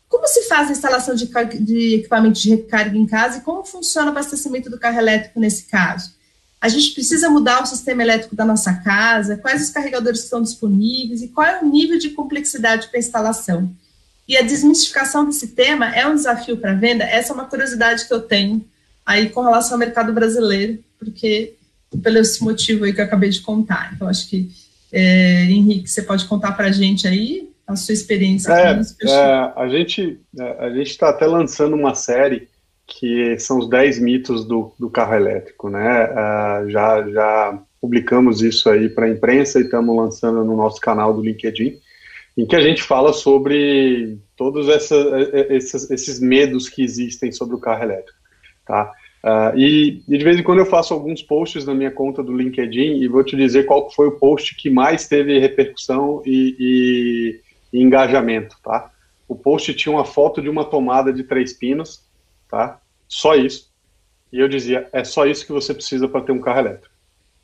Como 0.10 0.28
se 0.28 0.44
faz 0.50 0.68
a 0.68 0.74
instalação 0.74 1.16
de, 1.16 1.32
de 1.62 1.96
equipamento 1.96 2.38
de 2.38 2.50
recarga 2.50 2.98
em 2.98 3.08
casa 3.08 3.38
e 3.38 3.42
como 3.42 3.64
funciona 3.64 4.08
o 4.08 4.12
abastecimento 4.12 4.70
do 4.70 4.78
carro 4.78 5.00
elétrico 5.00 5.40
nesse 5.40 5.64
caso? 5.68 6.14
A 6.60 6.68
gente 6.68 6.92
precisa 6.92 7.30
mudar 7.30 7.64
o 7.64 7.66
sistema 7.66 8.02
elétrico 8.02 8.36
da 8.36 8.44
nossa 8.44 8.74
casa? 8.74 9.38
Quais 9.38 9.64
os 9.64 9.70
carregadores 9.70 10.26
estão 10.26 10.42
disponíveis 10.42 11.22
e 11.22 11.30
qual 11.30 11.48
é 11.48 11.62
o 11.62 11.66
nível 11.66 11.98
de 11.98 12.10
complexidade 12.10 12.90
para 12.90 12.98
a 12.98 13.00
instalação? 13.00 13.74
E 14.28 14.38
a 14.38 14.42
desmistificação 14.42 15.26
desse 15.26 15.50
tema 15.50 15.96
é 15.96 16.08
um 16.08 16.16
desafio 16.16 16.58
para 16.58 16.72
a 16.72 16.76
venda? 16.76 17.04
Essa 17.04 17.32
é 17.32 17.36
uma 17.36 17.46
curiosidade 17.46 18.08
que 18.08 18.14
eu 18.14 18.22
tenho 18.22 18.66
aí 19.06 19.30
com 19.30 19.42
relação 19.42 19.74
ao 19.74 19.80
mercado 19.80 20.12
brasileiro, 20.12 20.80
porque 20.98 21.54
pelo 22.02 22.18
esse 22.18 22.44
motivo 22.44 22.86
aí 22.86 22.94
que 22.94 23.00
eu 23.00 23.06
acabei 23.06 23.30
de 23.30 23.42
contar. 23.42 23.92
Então, 23.94 24.08
acho 24.08 24.28
que, 24.28 24.50
é, 24.92 25.44
Henrique, 25.44 25.90
você 25.90 26.02
pode 26.02 26.26
contar 26.26 26.54
para 26.54 26.68
a 26.68 26.72
gente 26.72 27.08
aí 27.08 27.50
a 27.68 27.76
sua 27.76 27.94
experiência. 27.94 28.52
É, 28.52 28.82
é, 29.04 29.54
a 29.56 29.68
gente 29.68 30.20
é, 30.40 30.66
a 30.66 30.70
gente 30.70 30.90
está 30.90 31.10
até 31.10 31.26
lançando 31.26 31.76
uma 31.76 31.96
série 31.96 32.48
que 32.88 33.38
são 33.40 33.60
os 33.60 33.70
10 33.70 34.00
mitos 34.00 34.46
do, 34.46 34.74
do 34.80 34.90
carro 34.90 35.16
elétrico, 35.16 35.70
né? 35.70 36.06
Uh, 36.06 36.70
já, 36.70 37.10
já 37.10 37.60
publicamos 37.82 38.42
isso 38.42 38.70
aí 38.70 38.90
para 38.90 39.06
a 39.06 39.10
imprensa 39.10 39.60
e 39.60 39.64
estamos 39.64 39.96
lançando 39.96 40.44
no 40.44 40.56
nosso 40.56 40.80
canal 40.80 41.12
do 41.12 41.22
LinkedIn, 41.22 41.80
em 42.38 42.46
que 42.46 42.56
a 42.56 42.62
gente 42.62 42.84
fala 42.84 43.14
sobre 43.14 44.20
todos 44.36 44.68
essa, 44.68 44.96
esses, 45.50 45.90
esses 45.90 46.20
medos 46.20 46.68
que 46.68 46.84
existem 46.84 47.32
sobre 47.32 47.56
o 47.56 47.60
carro 47.60 47.84
elétrico, 47.84 48.18
tá? 48.66 48.92
Uh, 49.24 49.58
e, 49.58 50.04
e, 50.08 50.18
de 50.18 50.24
vez 50.24 50.38
em 50.38 50.44
quando 50.44 50.60
eu 50.60 50.66
faço 50.68 50.94
alguns 50.94 51.24
posts 51.24 51.66
na 51.66 51.74
minha 51.74 51.90
conta 51.90 52.22
do 52.22 52.36
LinkedIn 52.36 53.02
e 53.02 53.08
vou 53.08 53.24
te 53.24 53.36
dizer 53.36 53.66
qual 53.66 53.90
foi 53.90 54.08
o 54.08 54.20
post 54.20 54.56
que 54.56 54.70
mais 54.70 55.08
teve 55.08 55.40
repercussão 55.40 56.22
e, 56.24 56.56
e 56.60 57.46
e 57.76 57.82
engajamento, 57.82 58.58
tá? 58.64 58.90
O 59.28 59.36
post 59.36 59.74
tinha 59.74 59.94
uma 59.94 60.06
foto 60.06 60.42
de 60.42 60.48
uma 60.48 60.64
tomada 60.64 61.12
de 61.12 61.26
três 61.26 61.52
pinos, 61.52 62.06
tá? 62.48 62.80
Só 63.06 63.36
isso. 63.36 63.70
E 64.32 64.40
eu 64.40 64.48
dizia, 64.48 64.88
é 64.94 65.04
só 65.04 65.26
isso 65.26 65.46
que 65.46 65.52
você 65.52 65.74
precisa 65.74 66.08
para 66.08 66.22
ter 66.22 66.32
um 66.32 66.40
carro 66.40 66.60
elétrico, 66.60 66.96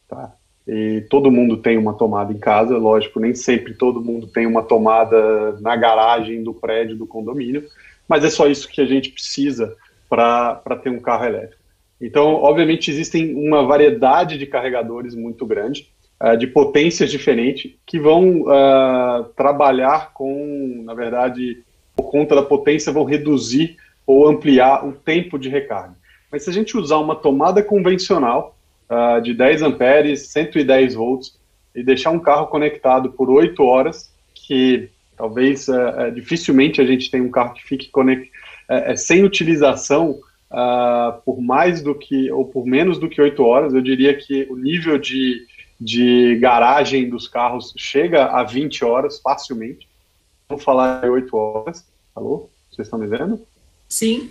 tá? 0.08 0.34
E 0.68 1.02
todo 1.10 1.32
mundo 1.32 1.58
tem 1.58 1.78
uma 1.78 1.94
tomada 1.94 2.32
em 2.32 2.38
casa, 2.38 2.78
lógico, 2.78 3.20
nem 3.20 3.34
sempre 3.34 3.74
todo 3.74 4.02
mundo 4.02 4.28
tem 4.28 4.46
uma 4.46 4.62
tomada 4.62 5.60
na 5.60 5.76
garagem 5.76 6.44
do 6.44 6.54
prédio 6.54 6.96
do 6.96 7.08
condomínio, 7.08 7.66
mas 8.08 8.24
é 8.24 8.30
só 8.30 8.48
isso 8.48 8.70
que 8.70 8.82
a 8.82 8.86
gente 8.86 9.10
precisa 9.10 9.76
para 10.10 10.76
ter 10.84 10.90
um 10.90 11.00
carro 11.00 11.26
elétrico. 11.26 11.62
Então, 12.00 12.34
obviamente, 12.34 12.92
existem 12.92 13.36
uma 13.36 13.66
variedade 13.66 14.38
de 14.38 14.46
carregadores 14.46 15.16
muito 15.16 15.46
grande, 15.46 15.90
uh, 16.22 16.36
de 16.36 16.48
potências 16.48 17.12
diferentes, 17.12 17.72
que 17.86 18.00
vão 18.00 18.42
uh, 18.42 19.24
trabalhar 19.36 20.12
com, 20.14 20.82
na 20.84 20.94
verdade, 20.94 21.64
por 21.96 22.10
conta 22.10 22.36
da 22.36 22.42
potência, 22.42 22.92
vão 22.92 23.04
reduzir 23.04 23.78
ou 24.06 24.28
ampliar 24.28 24.86
o 24.86 24.94
tempo 24.94 25.38
de 25.38 25.48
recarga. 25.48 25.96
Mas 26.32 26.44
se 26.44 26.50
a 26.50 26.54
gente 26.54 26.76
usar 26.76 26.98
uma 26.98 27.16
tomada 27.16 27.62
convencional 27.62 28.58
uh, 28.92 29.22
de 29.22 29.34
10 29.34 29.62
amperes, 29.62 30.28
110 30.28 30.96
volts, 30.96 31.40
e 31.74 31.82
deixar 31.82 32.12
um 32.12 32.20
carro 32.20 32.48
conectado 32.48 33.12
por 33.14 33.30
8 33.30 33.64
horas, 33.64 34.14
que 34.36 34.90
talvez 35.16 35.68
uh, 35.70 36.12
dificilmente 36.14 36.82
a 36.82 36.86
gente 36.86 37.10
tenha 37.10 37.24
um 37.24 37.32
carro 37.32 37.54
que 37.54 37.64
fique 37.64 37.90
conect... 37.90 38.30
uh, 38.70 38.98
sem 38.98 39.24
utilização 39.24 40.20
por 41.24 41.40
mais 41.40 41.82
do 41.82 41.96
que, 41.96 42.30
ou 42.30 42.44
por 42.44 42.66
menos 42.66 43.00
do 43.00 43.08
que 43.08 43.22
8 43.22 43.42
horas, 43.42 43.74
eu 43.74 43.80
diria 43.80 44.14
que 44.14 44.46
o 44.50 44.58
nível 44.58 44.98
de, 44.98 45.48
de 45.80 46.38
garagem 46.42 47.10
dos 47.10 47.26
carros 47.26 47.74
chega 47.78 48.26
a 48.26 48.44
20 48.44 48.84
horas 48.84 49.22
facilmente. 49.22 49.88
Vamos 50.50 50.62
falar 50.62 51.06
em 51.06 51.10
8 51.10 51.38
horas. 51.38 51.88
Alô? 52.14 52.50
Vocês 52.70 52.86
estão 52.86 53.00
me 53.00 53.08
vendo? 53.08 53.42
Sim. 53.88 54.30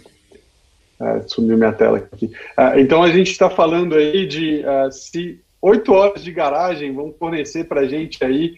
Uh, 1.01 1.27
sumiu 1.27 1.57
minha 1.57 1.73
tela 1.73 1.97
aqui. 1.97 2.27
Uh, 2.27 2.79
então 2.79 3.03
a 3.03 3.11
gente 3.11 3.31
está 3.31 3.49
falando 3.49 3.95
aí 3.95 4.27
de 4.27 4.63
uh, 4.67 4.93
se 4.93 5.41
oito 5.63 5.95
horas 5.95 6.23
de 6.23 6.31
garagem 6.31 6.93
vão 6.95 7.11
fornecer 7.19 7.65
para 7.65 7.81
a 7.81 7.87
gente 7.87 8.23
aí 8.23 8.55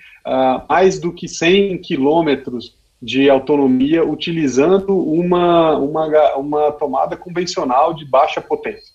mais 0.69 1.01
do 1.01 1.13
que 1.13 1.27
100 1.27 1.79
quilômetros 1.79 2.77
de 3.01 3.29
autonomia 3.29 4.05
utilizando 4.05 4.97
uma, 4.97 5.77
uma, 5.77 6.37
uma 6.37 6.71
tomada 6.71 7.17
convencional 7.17 7.93
de 7.93 8.05
baixa 8.05 8.41
potência. 8.41 8.95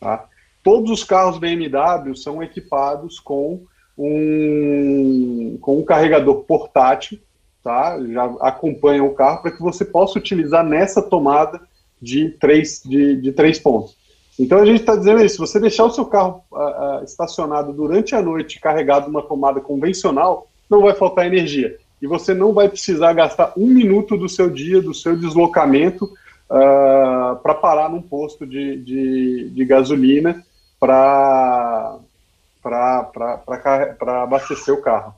Tá? 0.00 0.24
Todos 0.62 0.90
os 0.90 1.04
carros 1.04 1.38
BMW 1.38 2.16
são 2.16 2.42
equipados 2.42 3.20
com 3.20 3.64
um, 3.98 5.58
com 5.60 5.78
um 5.78 5.84
carregador 5.84 6.36
portátil, 6.44 7.18
tá? 7.62 7.98
já 8.10 8.24
acompanha 8.40 9.04
o 9.04 9.14
carro 9.14 9.42
para 9.42 9.52
que 9.52 9.62
você 9.62 9.84
possa 9.84 10.18
utilizar 10.18 10.64
nessa 10.64 11.02
tomada 11.02 11.60
de 12.00 12.30
três, 12.30 12.82
de, 12.84 13.16
de 13.16 13.32
três 13.32 13.58
pontos. 13.58 13.96
Então 14.38 14.58
a 14.58 14.66
gente 14.66 14.80
está 14.80 14.94
dizendo 14.94 15.24
isso: 15.24 15.38
você 15.38 15.58
deixar 15.58 15.84
o 15.84 15.90
seu 15.90 16.04
carro 16.04 16.42
uh, 16.52 16.56
uh, 17.00 17.04
estacionado 17.04 17.72
durante 17.72 18.14
a 18.14 18.22
noite 18.22 18.60
carregado 18.60 19.06
numa 19.06 19.22
tomada 19.22 19.60
convencional, 19.60 20.48
não 20.68 20.82
vai 20.82 20.94
faltar 20.94 21.26
energia. 21.26 21.76
E 22.00 22.06
você 22.06 22.34
não 22.34 22.52
vai 22.52 22.68
precisar 22.68 23.14
gastar 23.14 23.52
um 23.56 23.66
minuto 23.66 24.16
do 24.16 24.28
seu 24.28 24.50
dia, 24.50 24.82
do 24.82 24.92
seu 24.92 25.16
deslocamento, 25.16 26.04
uh, 26.04 26.54
ah, 26.54 27.40
para 27.42 27.54
parar 27.54 27.88
num 27.88 28.02
posto 28.02 28.46
de, 28.46 28.76
de, 28.76 29.48
de 29.48 29.64
gasolina 29.64 30.44
para 30.78 31.98
abastecer 34.22 34.74
o 34.74 34.82
carro. 34.82 35.14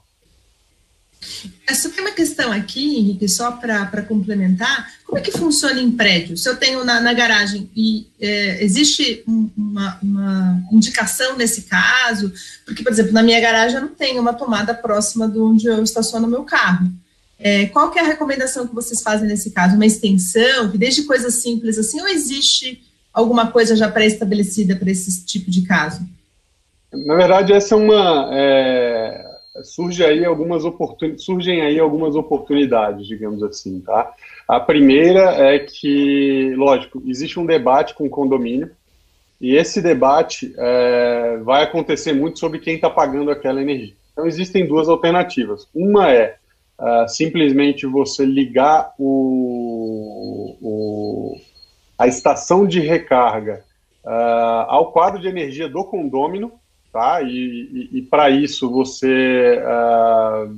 Essa 1.66 1.90
tem 1.90 2.00
uma 2.00 2.12
questão 2.12 2.50
aqui, 2.52 2.96
Henrique, 2.96 3.28
só 3.28 3.52
para 3.52 4.02
complementar. 4.02 4.90
Como 5.04 5.18
é 5.18 5.20
que 5.20 5.32
funciona 5.32 5.80
em 5.80 5.90
prédio? 5.90 6.36
Se 6.36 6.48
eu 6.48 6.56
tenho 6.56 6.84
na, 6.84 7.00
na 7.00 7.12
garagem 7.12 7.68
e 7.76 8.06
é, 8.20 8.62
existe 8.64 9.22
uma, 9.26 9.98
uma, 10.02 10.62
indicação 10.72 11.36
nesse 11.36 11.62
caso, 11.62 12.32
porque, 12.64 12.82
por 12.82 12.92
exemplo, 12.92 13.12
na 13.12 13.22
minha 13.22 13.40
garagem 13.40 13.76
eu 13.76 13.82
não 13.82 13.94
tenho 13.94 14.20
uma 14.20 14.32
tomada 14.32 14.72
próxima 14.72 15.28
de 15.28 15.38
onde 15.38 15.66
eu 15.66 15.82
estaciono 15.82 16.26
meu 16.26 16.44
carro. 16.44 16.90
É, 17.38 17.66
qual 17.66 17.90
que 17.90 17.98
é 17.98 18.02
a 18.02 18.06
recomendação 18.06 18.66
que 18.66 18.74
vocês 18.74 19.02
fazem 19.02 19.28
nesse 19.28 19.50
caso? 19.50 19.76
Uma 19.76 19.86
extensão, 19.86 20.70
que 20.70 20.78
desde 20.78 21.02
coisas 21.02 21.34
simples 21.34 21.78
assim, 21.78 22.00
ou 22.00 22.08
existe 22.08 22.82
alguma 23.12 23.48
coisa 23.48 23.76
já 23.76 23.90
pré-estabelecida 23.90 24.74
para 24.74 24.90
esse 24.90 25.24
tipo 25.24 25.50
de 25.50 25.62
caso? 25.62 26.00
Na 26.92 27.14
verdade, 27.14 27.52
essa 27.52 27.74
é 27.74 27.78
uma... 27.78 28.28
É 28.32 29.27
surge 29.62 30.04
aí 30.04 30.24
algumas 30.24 30.64
oportun... 30.64 31.16
surgem 31.18 31.62
aí 31.62 31.78
algumas 31.78 32.14
oportunidades, 32.14 33.06
digamos 33.06 33.42
assim, 33.42 33.80
tá? 33.80 34.12
A 34.46 34.60
primeira 34.60 35.34
é 35.34 35.58
que, 35.58 36.54
lógico, 36.56 37.02
existe 37.06 37.38
um 37.38 37.46
debate 37.46 37.94
com 37.94 38.06
o 38.06 38.10
condomínio 38.10 38.70
e 39.40 39.54
esse 39.54 39.80
debate 39.80 40.52
é, 40.56 41.38
vai 41.42 41.62
acontecer 41.62 42.12
muito 42.12 42.38
sobre 42.38 42.58
quem 42.58 42.74
está 42.74 42.90
pagando 42.90 43.30
aquela 43.30 43.62
energia. 43.62 43.94
Então 44.12 44.26
existem 44.26 44.66
duas 44.66 44.88
alternativas. 44.88 45.68
Uma 45.72 46.12
é 46.12 46.36
uh, 46.78 47.08
simplesmente 47.08 47.86
você 47.86 48.24
ligar 48.24 48.92
o, 48.98 50.56
o, 50.60 51.36
a 51.96 52.08
estação 52.08 52.66
de 52.66 52.80
recarga 52.80 53.64
uh, 54.04 54.66
ao 54.66 54.90
quadro 54.90 55.20
de 55.20 55.28
energia 55.28 55.68
do 55.68 55.84
condômino 55.84 56.52
tá? 56.92 57.22
E, 57.22 57.28
e, 57.92 57.98
e 57.98 58.02
para 58.02 58.30
isso 58.30 58.70
você 58.70 59.62
uh, 59.62 60.56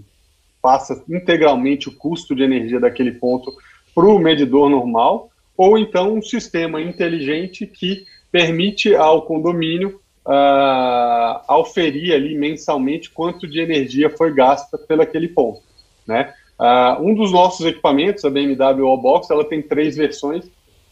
passa 0.63 1.03
integralmente 1.09 1.89
o 1.89 1.97
custo 1.97 2.35
de 2.35 2.43
energia 2.43 2.81
daquele 2.81 3.13
ponto 3.13 3.53
para 3.95 4.07
o 4.07 4.19
medidor 4.19 4.71
normal, 4.71 5.31
ou 5.57 5.79
então 5.79 6.15
um 6.15 6.23
sistema 6.23 6.81
inteligente 6.81 7.67
que 7.67 8.05
permite 8.31 8.95
ao 8.95 9.23
condomínio 9.23 10.01
uh, 10.27 11.41
auferir 11.49 12.15
ali 12.15 12.37
mensalmente 12.37 13.11
quanto 13.11 13.47
de 13.47 13.61
energia 13.61 14.09
foi 14.11 14.33
gasta 14.33 14.79
pelaquele 14.79 15.29
ponto, 15.29 15.63
né? 16.07 16.33
Uh, 16.59 17.03
um 17.03 17.15
dos 17.15 17.33
nossos 17.33 17.65
equipamentos, 17.65 18.23
a 18.23 18.31
BMW 18.31 18.85
Wallbox, 18.85 19.31
ela 19.31 19.45
tem 19.45 19.63
três 19.63 19.97
versões, 19.97 20.45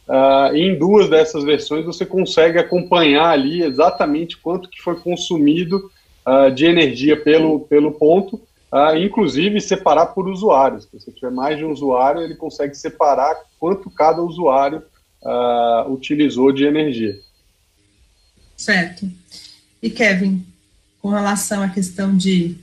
Uh, 0.08 0.56
em 0.56 0.78
duas 0.78 1.10
dessas 1.10 1.44
versões 1.44 1.84
você 1.84 2.06
consegue 2.06 2.58
acompanhar 2.58 3.28
ali 3.28 3.62
exatamente 3.62 4.38
quanto 4.38 4.70
que 4.70 4.80
foi 4.80 4.98
consumido 4.98 5.92
uh, 6.26 6.50
de 6.50 6.64
energia 6.64 7.14
pelo, 7.14 7.60
pelo 7.60 7.92
ponto, 7.92 8.36
uh, 8.72 8.96
inclusive 8.96 9.60
separar 9.60 10.06
por 10.06 10.26
usuários. 10.26 10.84
Se 10.84 10.98
você 10.98 11.12
tiver 11.12 11.30
mais 11.30 11.58
de 11.58 11.64
um 11.66 11.70
usuário, 11.70 12.22
ele 12.22 12.34
consegue 12.34 12.74
separar 12.74 13.36
quanto 13.60 13.90
cada 13.90 14.22
usuário 14.22 14.82
utilizou 15.88 16.52
de 16.52 16.64
energia. 16.64 17.18
Certo. 18.56 19.10
E 19.82 19.90
Kevin, 19.90 20.46
com 21.02 21.08
relação 21.08 21.60
à 21.60 21.68
questão 21.68 22.16
de 22.16 22.56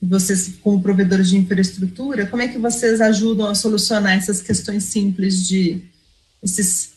vocês, 0.00 0.58
como 0.62 0.82
provedores 0.82 1.30
de 1.30 1.38
infraestrutura, 1.38 2.26
como 2.26 2.42
é 2.42 2.48
que 2.48 2.58
vocês 2.58 3.00
ajudam 3.00 3.48
a 3.48 3.54
solucionar 3.54 4.14
essas 4.14 4.42
questões 4.42 4.84
simples 4.84 5.48
de 5.48 5.82
esses, 6.42 6.92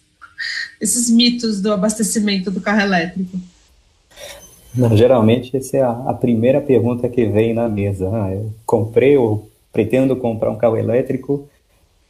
esses 0.79 1.09
mitos 1.09 1.61
do 1.61 1.71
abastecimento 1.71 2.51
do 2.51 2.61
carro 2.61 2.81
elétrico? 2.81 3.37
Não, 4.75 4.95
geralmente, 4.95 5.55
essa 5.57 5.77
é 5.77 5.81
a, 5.81 5.91
a, 5.91 6.13
primeira 6.13 6.61
pergunta 6.61 7.09
que 7.09 7.25
vem 7.25 7.53
na 7.53 7.67
mesa. 7.67 8.09
Ah, 8.13 8.31
eu 8.33 8.51
comprei 8.65 9.17
ou 9.17 9.49
pretendo 9.71 10.15
comprar 10.15 10.51
um 10.51 10.57
carro 10.57 10.77
elétrico, 10.77 11.33
o 11.33 11.47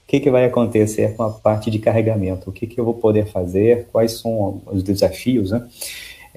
que, 0.08 0.20
que 0.20 0.32
vai 0.32 0.46
acontecer 0.46 1.16
com 1.16 1.24
a 1.24 1.30
parte 1.30 1.70
de 1.70 1.80
carregamento? 1.80 2.50
O 2.50 2.54
que, 2.54 2.68
que 2.68 2.80
eu 2.80 2.86
vou 2.86 2.96
poder 2.96 3.28
fazer? 3.28 3.88
Quais 3.92 4.14
são 4.14 4.62
os 4.66 4.84
desafios? 4.84 5.52
Né? 5.52 5.66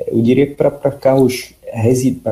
Eu 0.07 0.23
diria 0.23 0.47
que 0.47 0.55
para 0.55 0.71
carros, 0.91 1.55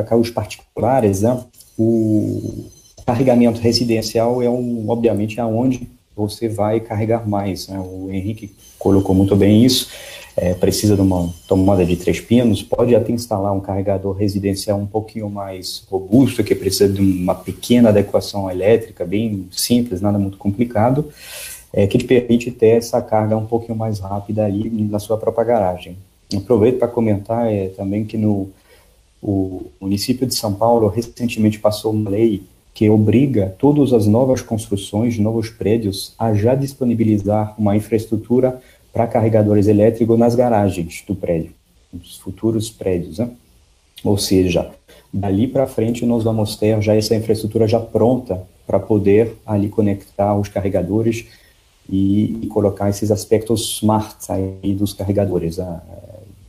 carros 0.06 0.30
particulares, 0.30 1.22
né, 1.22 1.42
o 1.78 2.66
carregamento 3.06 3.60
residencial 3.60 4.42
é 4.42 4.50
um, 4.50 4.88
obviamente, 4.88 5.40
aonde 5.40 5.88
você 6.28 6.48
vai 6.48 6.80
carregar 6.80 7.28
mais. 7.28 7.68
Né? 7.68 7.78
O 7.78 8.10
Henrique 8.10 8.54
colocou 8.78 9.14
muito 9.14 9.34
bem 9.34 9.64
isso. 9.64 9.88
É, 10.36 10.54
precisa 10.54 10.94
de 10.94 11.02
uma 11.02 11.28
tomada 11.46 11.84
de 11.84 11.96
três 11.96 12.20
pinos, 12.20 12.62
pode 12.62 12.94
até 12.94 13.12
instalar 13.12 13.52
um 13.52 13.60
carregador 13.60 14.14
residencial 14.16 14.78
um 14.78 14.86
pouquinho 14.86 15.28
mais 15.28 15.84
robusto, 15.90 16.44
que 16.44 16.54
precisa 16.54 16.88
de 16.88 17.00
uma 17.00 17.34
pequena 17.34 17.88
adequação 17.88 18.50
elétrica, 18.50 19.04
bem 19.04 19.48
simples, 19.50 20.00
nada 20.00 20.18
muito 20.18 20.38
complicado, 20.38 21.10
é, 21.72 21.86
que 21.86 21.98
te 21.98 22.04
permite 22.04 22.50
ter 22.50 22.78
essa 22.78 23.02
carga 23.02 23.36
um 23.36 23.44
pouquinho 23.44 23.76
mais 23.76 23.98
rápida 23.98 24.44
ali 24.44 24.70
na 24.70 24.98
sua 24.98 25.18
própria 25.18 25.44
garagem. 25.44 25.96
Aproveito 26.34 26.78
para 26.78 26.88
comentar 26.88 27.52
é, 27.52 27.68
também 27.68 28.04
que 28.04 28.16
no 28.16 28.50
o 29.22 29.66
município 29.80 30.26
de 30.26 30.34
São 30.34 30.54
Paulo 30.54 30.88
recentemente 30.88 31.58
passou 31.58 31.92
uma 31.92 32.08
lei 32.08 32.42
que 32.72 32.88
obriga 32.88 33.54
todas 33.58 33.92
as 33.92 34.06
novas 34.06 34.42
construções, 34.42 35.18
novos 35.18 35.50
prédios, 35.50 36.14
a 36.18 36.32
já 36.34 36.54
disponibilizar 36.54 37.54
uma 37.58 37.76
infraestrutura 37.76 38.60
para 38.92 39.06
carregadores 39.06 39.66
elétricos 39.66 40.18
nas 40.18 40.34
garagens 40.34 41.04
do 41.06 41.14
prédio, 41.14 41.52
nos 41.92 42.16
futuros 42.18 42.70
prédios. 42.70 43.18
Né? 43.18 43.30
Ou 44.04 44.16
seja, 44.16 44.70
dali 45.12 45.46
para 45.46 45.66
frente 45.66 46.06
nós 46.06 46.24
vamos 46.24 46.56
ter 46.56 46.80
já 46.80 46.94
essa 46.94 47.14
infraestrutura 47.14 47.66
já 47.68 47.80
pronta 47.80 48.42
para 48.66 48.78
poder 48.78 49.36
ali 49.44 49.68
conectar 49.68 50.36
os 50.36 50.48
carregadores 50.48 51.26
e, 51.88 52.48
colocar 52.52 52.88
esses 52.88 53.10
aspectos 53.10 53.78
smart 53.78 54.16
aí 54.30 54.72
dos 54.72 54.92
carregadores. 54.92 55.58
A, 55.58 55.82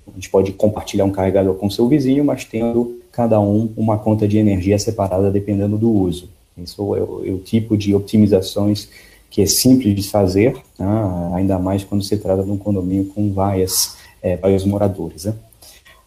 a 0.07 0.13
gente 0.13 0.29
pode 0.29 0.51
compartilhar 0.53 1.05
um 1.05 1.11
carregador 1.11 1.55
com 1.55 1.69
seu 1.69 1.87
vizinho, 1.87 2.23
mas 2.23 2.45
tendo 2.45 3.00
cada 3.11 3.39
um 3.39 3.71
uma 3.75 3.97
conta 3.97 4.27
de 4.27 4.37
energia 4.37 4.77
separada 4.79 5.29
dependendo 5.31 5.77
do 5.77 5.91
uso. 5.91 6.29
Isso 6.57 6.95
é 6.95 7.01
o, 7.01 7.25
é 7.25 7.31
o 7.31 7.37
tipo 7.37 7.77
de 7.77 7.93
optimizações 7.93 8.89
que 9.29 9.41
é 9.41 9.45
simples 9.45 9.95
de 9.95 10.09
fazer, 10.09 10.57
né, 10.77 11.31
ainda 11.33 11.57
mais 11.57 11.83
quando 11.85 12.03
se 12.03 12.17
trata 12.17 12.43
de 12.43 12.51
um 12.51 12.57
condomínio 12.57 13.05
com 13.05 13.31
várias, 13.31 13.95
é, 14.21 14.35
vários 14.35 14.65
moradores. 14.65 15.23
Né. 15.23 15.33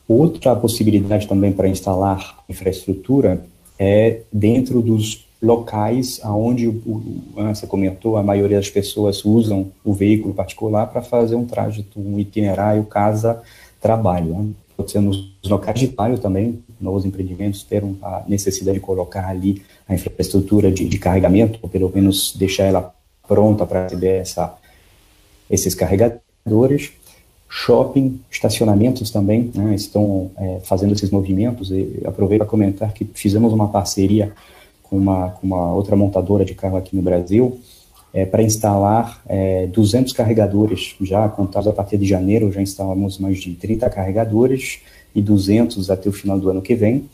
Outra 0.07 0.55
possibilidade 0.55 1.27
também 1.27 1.51
para 1.51 1.67
instalar 1.67 2.45
infraestrutura 2.49 3.43
é 3.79 4.21
dentro 4.31 4.83
dos 4.83 5.25
locais 5.43 6.21
onde, 6.25 6.69
você 7.35 7.67
comentou, 7.67 8.17
a 8.17 8.23
maioria 8.23 8.59
das 8.59 8.71
pessoas 8.71 9.25
usam 9.25 9.71
o 9.85 9.93
veículo 9.93 10.35
particular 10.35 10.87
para 10.87 11.03
fazer 11.03 11.35
um 11.35 11.45
trajeto, 11.45 12.01
um 12.01 12.19
itinerário 12.19 12.85
casa-trabalho. 12.85 14.35
Né? 14.35 14.49
Pode 14.77 14.99
nos 14.99 15.33
locais 15.45 15.79
de 15.79 15.89
trabalho 15.89 16.19
também, 16.19 16.63
novos 16.81 17.05
empreendimentos 17.05 17.63
ter 17.63 17.83
a 18.03 18.25
necessidade 18.27 18.79
de 18.79 18.85
colocar 18.85 19.29
ali 19.29 19.63
a 19.89 19.95
infraestrutura 19.95 20.71
de, 20.73 20.89
de 20.89 20.99
carregamento, 20.99 21.59
ou 21.63 21.69
pelo 21.69 21.91
menos 21.95 22.35
deixar 22.37 22.65
ela 22.65 22.93
pronta 23.27 23.65
para 23.65 23.85
receber 23.85 24.21
essa, 24.21 24.55
esses 25.49 25.75
carregadores. 25.75 26.93
Shopping, 27.49 28.21
estacionamentos 28.29 29.11
também 29.13 29.53
né, 29.55 29.77
estão 29.77 30.33
é, 30.37 30.61
fazendo 30.65 30.93
esses 30.93 31.09
movimentos. 31.11 31.71
E 31.71 32.03
aproveito 32.05 32.41
para 32.41 32.49
comentar 32.49 32.93
que 32.93 33.09
fizemos 33.15 33.53
uma 33.53 33.69
parceria 33.69 34.33
com 34.83 34.97
uma, 34.97 35.31
com 35.31 35.47
uma 35.47 35.73
outra 35.73 35.95
montadora 35.95 36.45
de 36.45 36.53
carro 36.55 36.77
aqui 36.77 36.97
no 36.97 37.03
Brasil 37.03 37.61
é, 38.15 38.25
para 38.25 38.43
instalar 38.43 39.21
é, 39.29 39.67
200 39.67 40.13
carregadores. 40.13 40.95
Já 41.03 41.29
contados 41.29 41.69
a 41.69 41.73
partir 41.73 41.99
de 41.99 42.07
janeiro, 42.07 42.51
já 42.51 42.63
instalamos 42.63 43.19
mais 43.19 43.39
de 43.39 43.53
30 43.55 43.91
carregadores 43.91 44.79
e 45.15 45.21
200 45.21 45.91
até 45.91 46.09
o 46.09 46.13
final 46.13 46.39
do 46.39 46.49
ano 46.49 46.63
que 46.63 46.75
vem 46.75 47.05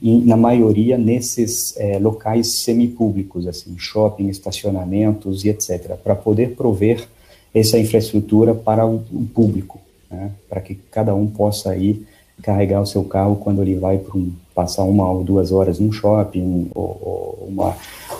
e 0.00 0.18
na 0.18 0.36
maioria 0.36 0.98
nesses 0.98 1.76
é, 1.78 1.98
locais 1.98 2.62
semipúblicos, 2.62 3.46
assim, 3.46 3.76
shopping, 3.78 4.28
estacionamentos 4.28 5.44
e 5.44 5.48
etc., 5.48 5.96
para 6.02 6.14
poder 6.14 6.54
prover 6.54 7.06
essa 7.54 7.78
infraestrutura 7.78 8.54
para 8.54 8.86
o, 8.86 8.96
o 9.10 9.26
público, 9.34 9.80
né, 10.10 10.30
para 10.48 10.60
que 10.60 10.74
cada 10.74 11.14
um 11.14 11.26
possa 11.26 11.74
ir 11.76 12.06
carregar 12.42 12.82
o 12.82 12.86
seu 12.86 13.02
carro 13.02 13.36
quando 13.36 13.62
ele 13.62 13.76
vai 13.76 13.96
para 13.96 14.16
um, 14.18 14.30
passar 14.54 14.84
uma 14.84 15.10
ou 15.10 15.24
duas 15.24 15.50
horas 15.50 15.80
no 15.80 15.90
shopping 15.90 16.70
ou, 16.74 16.84
ou 16.84 17.48
uma, 17.48 17.74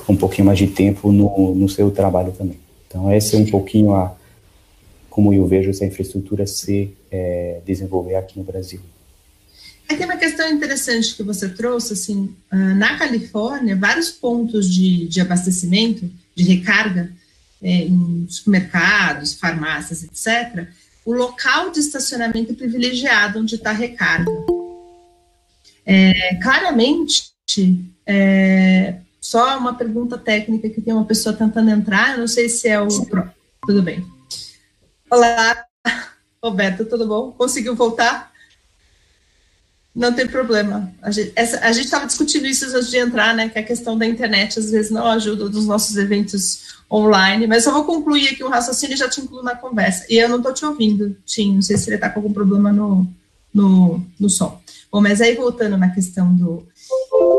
um 0.08 0.16
pouquinho 0.16 0.46
mais 0.46 0.58
de 0.58 0.66
tempo 0.66 1.10
no, 1.10 1.54
no 1.54 1.68
seu 1.68 1.90
trabalho 1.90 2.32
também. 2.32 2.58
Então, 2.86 3.10
essa 3.10 3.36
é 3.36 3.38
um 3.38 3.46
pouquinho 3.46 3.94
a 3.94 4.16
como 5.16 5.32
eu 5.32 5.46
vejo 5.46 5.70
essa 5.70 5.86
infraestrutura 5.86 6.46
se 6.46 6.94
é, 7.10 7.62
desenvolver 7.64 8.16
aqui 8.16 8.38
no 8.38 8.44
Brasil. 8.44 8.80
Aí 9.88 9.96
tem 9.96 10.04
uma 10.04 10.18
questão 10.18 10.46
interessante 10.50 11.14
que 11.14 11.22
você 11.22 11.48
trouxe, 11.48 11.94
assim, 11.94 12.34
ah, 12.50 12.74
na 12.74 12.98
Califórnia, 12.98 13.74
vários 13.74 14.10
pontos 14.10 14.70
de, 14.70 15.08
de 15.08 15.18
abastecimento, 15.18 16.10
de 16.34 16.44
recarga, 16.44 17.10
é, 17.62 17.84
em 17.84 18.26
supermercados, 18.28 19.32
farmácias, 19.32 20.04
etc., 20.04 20.68
o 21.02 21.14
local 21.14 21.70
de 21.70 21.80
estacionamento 21.80 22.52
privilegiado 22.54 23.38
onde 23.38 23.54
está 23.54 23.70
a 23.70 23.72
recarga. 23.72 24.30
É, 25.86 26.34
claramente, 26.42 27.32
é, 28.04 28.96
só 29.26 29.58
uma 29.58 29.74
pergunta 29.74 30.16
técnica 30.16 30.70
que 30.70 30.80
tem 30.80 30.94
uma 30.94 31.04
pessoa 31.04 31.34
tentando 31.34 31.70
entrar, 31.70 32.16
não 32.16 32.28
sei 32.28 32.48
se 32.48 32.68
é 32.68 32.80
o. 32.80 32.86
Tudo 33.66 33.82
bem. 33.82 34.06
Olá, 35.10 35.64
Roberto, 36.42 36.84
tudo 36.84 37.08
bom? 37.08 37.32
Conseguiu 37.32 37.74
voltar? 37.74 38.32
Não 39.92 40.12
tem 40.12 40.28
problema. 40.28 40.92
A 41.02 41.10
gente 41.10 41.86
estava 41.86 42.06
discutindo 42.06 42.46
isso 42.46 42.66
antes 42.66 42.88
de 42.88 42.98
entrar, 42.98 43.34
né? 43.34 43.48
Que 43.48 43.58
a 43.58 43.64
questão 43.64 43.98
da 43.98 44.06
internet 44.06 44.60
às 44.60 44.70
vezes 44.70 44.92
não 44.92 45.06
ajuda 45.06 45.48
dos 45.48 45.66
nossos 45.66 45.96
eventos 45.96 46.76
online, 46.88 47.48
mas 47.48 47.66
eu 47.66 47.72
vou 47.72 47.84
concluir 47.84 48.28
aqui 48.28 48.44
o 48.44 48.48
raciocínio 48.48 48.94
e 48.94 48.98
já 48.98 49.08
te 49.08 49.20
incluo 49.20 49.42
na 49.42 49.56
conversa. 49.56 50.06
E 50.08 50.18
eu 50.18 50.28
não 50.28 50.36
estou 50.36 50.54
te 50.54 50.64
ouvindo, 50.64 51.16
Tim, 51.24 51.54
não 51.56 51.62
sei 51.62 51.76
se 51.76 51.88
ele 51.88 51.96
está 51.96 52.10
com 52.10 52.20
algum 52.20 52.32
problema 52.32 52.72
no, 52.72 53.08
no, 53.52 54.00
no 54.20 54.30
som. 54.30 54.60
Bom, 54.92 55.00
mas 55.00 55.20
aí 55.20 55.34
voltando 55.34 55.76
na 55.76 55.90
questão 55.90 56.32
do. 56.32 56.64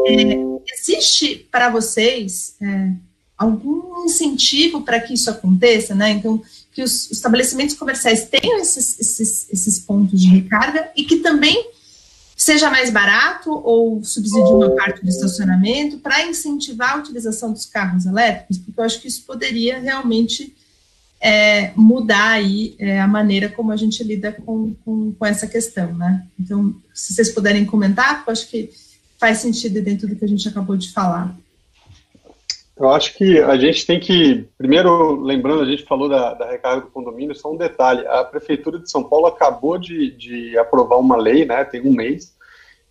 É, 0.07 0.56
existe 0.73 1.47
para 1.51 1.69
vocês 1.69 2.55
é, 2.61 2.91
algum 3.37 4.05
incentivo 4.05 4.81
para 4.81 4.99
que 4.99 5.13
isso 5.13 5.29
aconteça, 5.29 5.93
né? 5.93 6.11
Então, 6.11 6.41
que 6.71 6.83
os 6.83 7.09
estabelecimentos 7.11 7.75
comerciais 7.75 8.25
tenham 8.25 8.59
esses, 8.59 8.99
esses, 8.99 9.47
esses 9.51 9.79
pontos 9.79 10.19
de 10.19 10.27
recarga 10.27 10.91
e 10.95 11.03
que 11.03 11.17
também 11.17 11.71
seja 12.35 12.69
mais 12.69 12.91
barato 12.91 13.51
ou 13.51 14.03
subsidie 14.03 14.53
uma 14.53 14.69
parte 14.75 15.01
do 15.01 15.09
estacionamento 15.09 15.97
para 15.97 16.27
incentivar 16.27 16.93
a 16.93 16.97
utilização 16.97 17.51
dos 17.51 17.65
carros 17.65 18.05
elétricos, 18.05 18.59
porque 18.59 18.79
eu 18.79 18.83
acho 18.83 19.01
que 19.01 19.07
isso 19.07 19.23
poderia 19.23 19.79
realmente 19.79 20.55
é, 21.19 21.71
mudar 21.75 22.29
aí 22.29 22.75
é, 22.77 23.01
a 23.01 23.07
maneira 23.07 23.49
como 23.49 23.71
a 23.71 23.75
gente 23.75 24.03
lida 24.03 24.31
com, 24.31 24.75
com, 24.85 25.11
com, 25.13 25.25
essa 25.25 25.47
questão, 25.47 25.93
né? 25.95 26.23
Então, 26.39 26.75
se 26.93 27.13
vocês 27.13 27.31
puderem 27.31 27.65
comentar, 27.65 28.23
eu 28.25 28.31
acho 28.31 28.47
que 28.47 28.69
faz 29.19 29.39
sentido 29.39 29.81
dentro 29.81 30.07
do 30.07 30.15
que 30.15 30.25
a 30.25 30.27
gente 30.27 30.47
acabou 30.47 30.77
de 30.77 30.91
falar. 30.91 31.35
Eu 32.79 32.89
acho 32.89 33.17
que 33.17 33.39
a 33.39 33.57
gente 33.57 33.87
tem 33.87 33.99
que, 33.99 34.47
primeiro, 34.55 35.19
lembrando, 35.19 35.63
a 35.63 35.65
gente 35.65 35.83
falou 35.83 36.07
da, 36.07 36.35
da 36.35 36.47
recarga 36.47 36.81
do 36.81 36.91
condomínio, 36.91 37.35
só 37.35 37.51
um 37.51 37.57
detalhe, 37.57 38.05
a 38.05 38.23
Prefeitura 38.23 38.77
de 38.77 38.89
São 38.89 39.03
Paulo 39.03 39.25
acabou 39.25 39.79
de, 39.79 40.11
de 40.11 40.55
aprovar 40.59 40.99
uma 40.99 41.17
lei, 41.17 41.43
né, 41.43 41.63
tem 41.63 41.81
um 41.81 41.91
mês, 41.91 42.35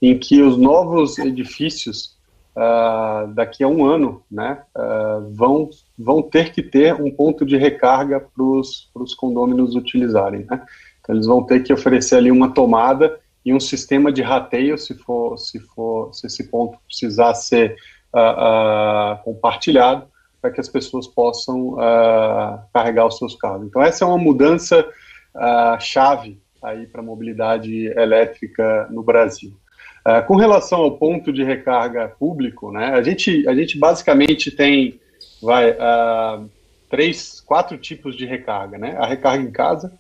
em 0.03 0.19
que 0.19 0.43
os 0.43 0.57
novos 0.57 1.19
edifícios, 1.19 2.17
uh, 2.57 3.33
daqui 3.33 3.63
a 3.63 3.69
um 3.69 3.87
ano, 3.87 4.23
né, 4.29 4.61
uh, 4.77 5.33
vão, 5.33 5.71
vão 5.97 6.21
ter 6.21 6.53
que 6.53 6.65
ter 6.65 7.01
um 7.01 7.11
ponto 7.11 7.47
de 7.47 7.57
recarga 7.57 8.19
para 8.19 8.43
os 8.45 9.15
condôminos 9.17 9.77
utilizarem, 9.77 10.45
né, 10.51 10.63
então 11.01 11.15
eles 11.15 11.27
vão 11.29 11.45
ter 11.45 11.63
que 11.63 11.73
oferecer 11.73 12.17
ali 12.17 12.33
uma 12.33 12.53
tomada 12.53 13.21
e 13.47 13.55
um 13.55 13.61
sistema 13.61 14.13
de 14.13 14.23
rateio, 14.23 14.77
se 14.77 14.93
for, 14.93 15.39
se 15.39 15.61
for, 15.61 16.13
se 16.13 16.27
esse 16.27 16.51
ponto 16.51 16.77
precisar 16.85 17.33
ser 17.35 17.77
uh, 18.13 19.23
compartilhado 19.23 20.09
para 20.43 20.51
que 20.51 20.61
as 20.61 20.69
pessoas 20.69 21.07
possam 21.07 21.75
uh, 21.75 22.59
carregar 22.75 23.07
os 23.07 23.17
seus 23.17 23.37
carros. 23.37 23.65
Então 23.65 23.81
essa 23.81 24.05
é 24.05 24.09
uma 24.09 24.19
mudança 24.19 24.85
chave 25.79 26.41
aí 26.63 26.87
para 26.87 27.03
a 27.03 27.05
mobilidade 27.05 27.89
elétrica 27.89 28.89
no 28.91 29.03
Brasil. 29.03 29.53
com 30.27 30.35
relação 30.35 30.81
ao 30.81 30.97
ponto 30.97 31.31
de 31.31 31.45
recarga 31.45 32.09
público, 32.09 32.73
né, 32.73 32.87
a 32.95 33.03
gente 33.03 33.47
a 33.47 33.55
gente 33.55 33.79
basicamente 33.79 34.51
tem 34.51 34.99
vai 35.43 35.77
três, 36.89 37.39
quatro 37.43 37.77
tipos 37.77 38.17
de 38.17 38.25
recarga, 38.25 38.79
né? 38.79 38.97
A 38.99 39.05
recarga 39.05 39.45
em 39.45 39.51
casa, 39.51 39.93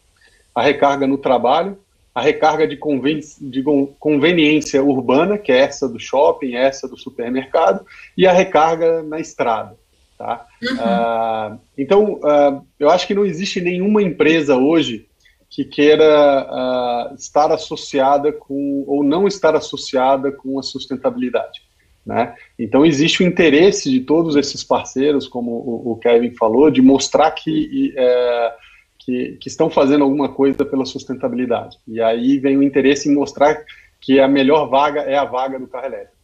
a 0.54 0.62
recarga 0.62 1.06
no 1.06 1.18
trabalho 1.18 1.78
a 2.16 2.20
recarga 2.22 2.66
de, 2.66 2.78
conven 2.78 3.20
de 3.42 3.62
conveniência 4.00 4.82
urbana, 4.82 5.36
que 5.36 5.52
é 5.52 5.58
essa 5.58 5.86
do 5.86 6.00
shopping, 6.00 6.54
essa 6.54 6.88
do 6.88 6.96
supermercado, 6.96 7.84
e 8.16 8.26
a 8.26 8.32
recarga 8.32 9.02
na 9.02 9.20
estrada. 9.20 9.76
Tá? 10.16 10.46
Uhum. 10.62 10.76
Uh, 10.76 11.60
então, 11.76 12.14
uh, 12.14 12.66
eu 12.80 12.88
acho 12.88 13.06
que 13.06 13.12
não 13.12 13.26
existe 13.26 13.60
nenhuma 13.60 14.02
empresa 14.02 14.56
hoje 14.56 15.06
que 15.50 15.62
queira 15.62 16.48
uh, 16.50 17.14
estar 17.16 17.52
associada 17.52 18.32
com, 18.32 18.82
ou 18.86 19.04
não 19.04 19.28
estar 19.28 19.54
associada 19.54 20.32
com 20.32 20.58
a 20.58 20.62
sustentabilidade. 20.62 21.60
Né? 22.04 22.34
Então, 22.58 22.86
existe 22.86 23.22
o 23.22 23.26
interesse 23.26 23.90
de 23.90 24.00
todos 24.00 24.36
esses 24.36 24.64
parceiros, 24.64 25.28
como 25.28 25.50
o, 25.50 25.92
o 25.92 25.96
Kevin 25.96 26.30
falou, 26.30 26.70
de 26.70 26.80
mostrar 26.80 27.30
que. 27.32 27.92
Uh, 27.94 28.65
que, 29.06 29.38
que 29.40 29.48
estão 29.48 29.70
fazendo 29.70 30.02
alguma 30.02 30.28
coisa 30.28 30.64
pela 30.64 30.84
sustentabilidade. 30.84 31.78
E 31.86 32.02
aí 32.02 32.40
vem 32.40 32.56
o 32.56 32.62
interesse 32.62 33.08
em 33.08 33.14
mostrar 33.14 33.64
que 34.00 34.18
a 34.18 34.26
melhor 34.26 34.68
vaga 34.68 35.02
é 35.02 35.16
a 35.16 35.24
vaga 35.24 35.60
do 35.60 35.68
carro 35.68 35.86
elétrico. 35.86 36.16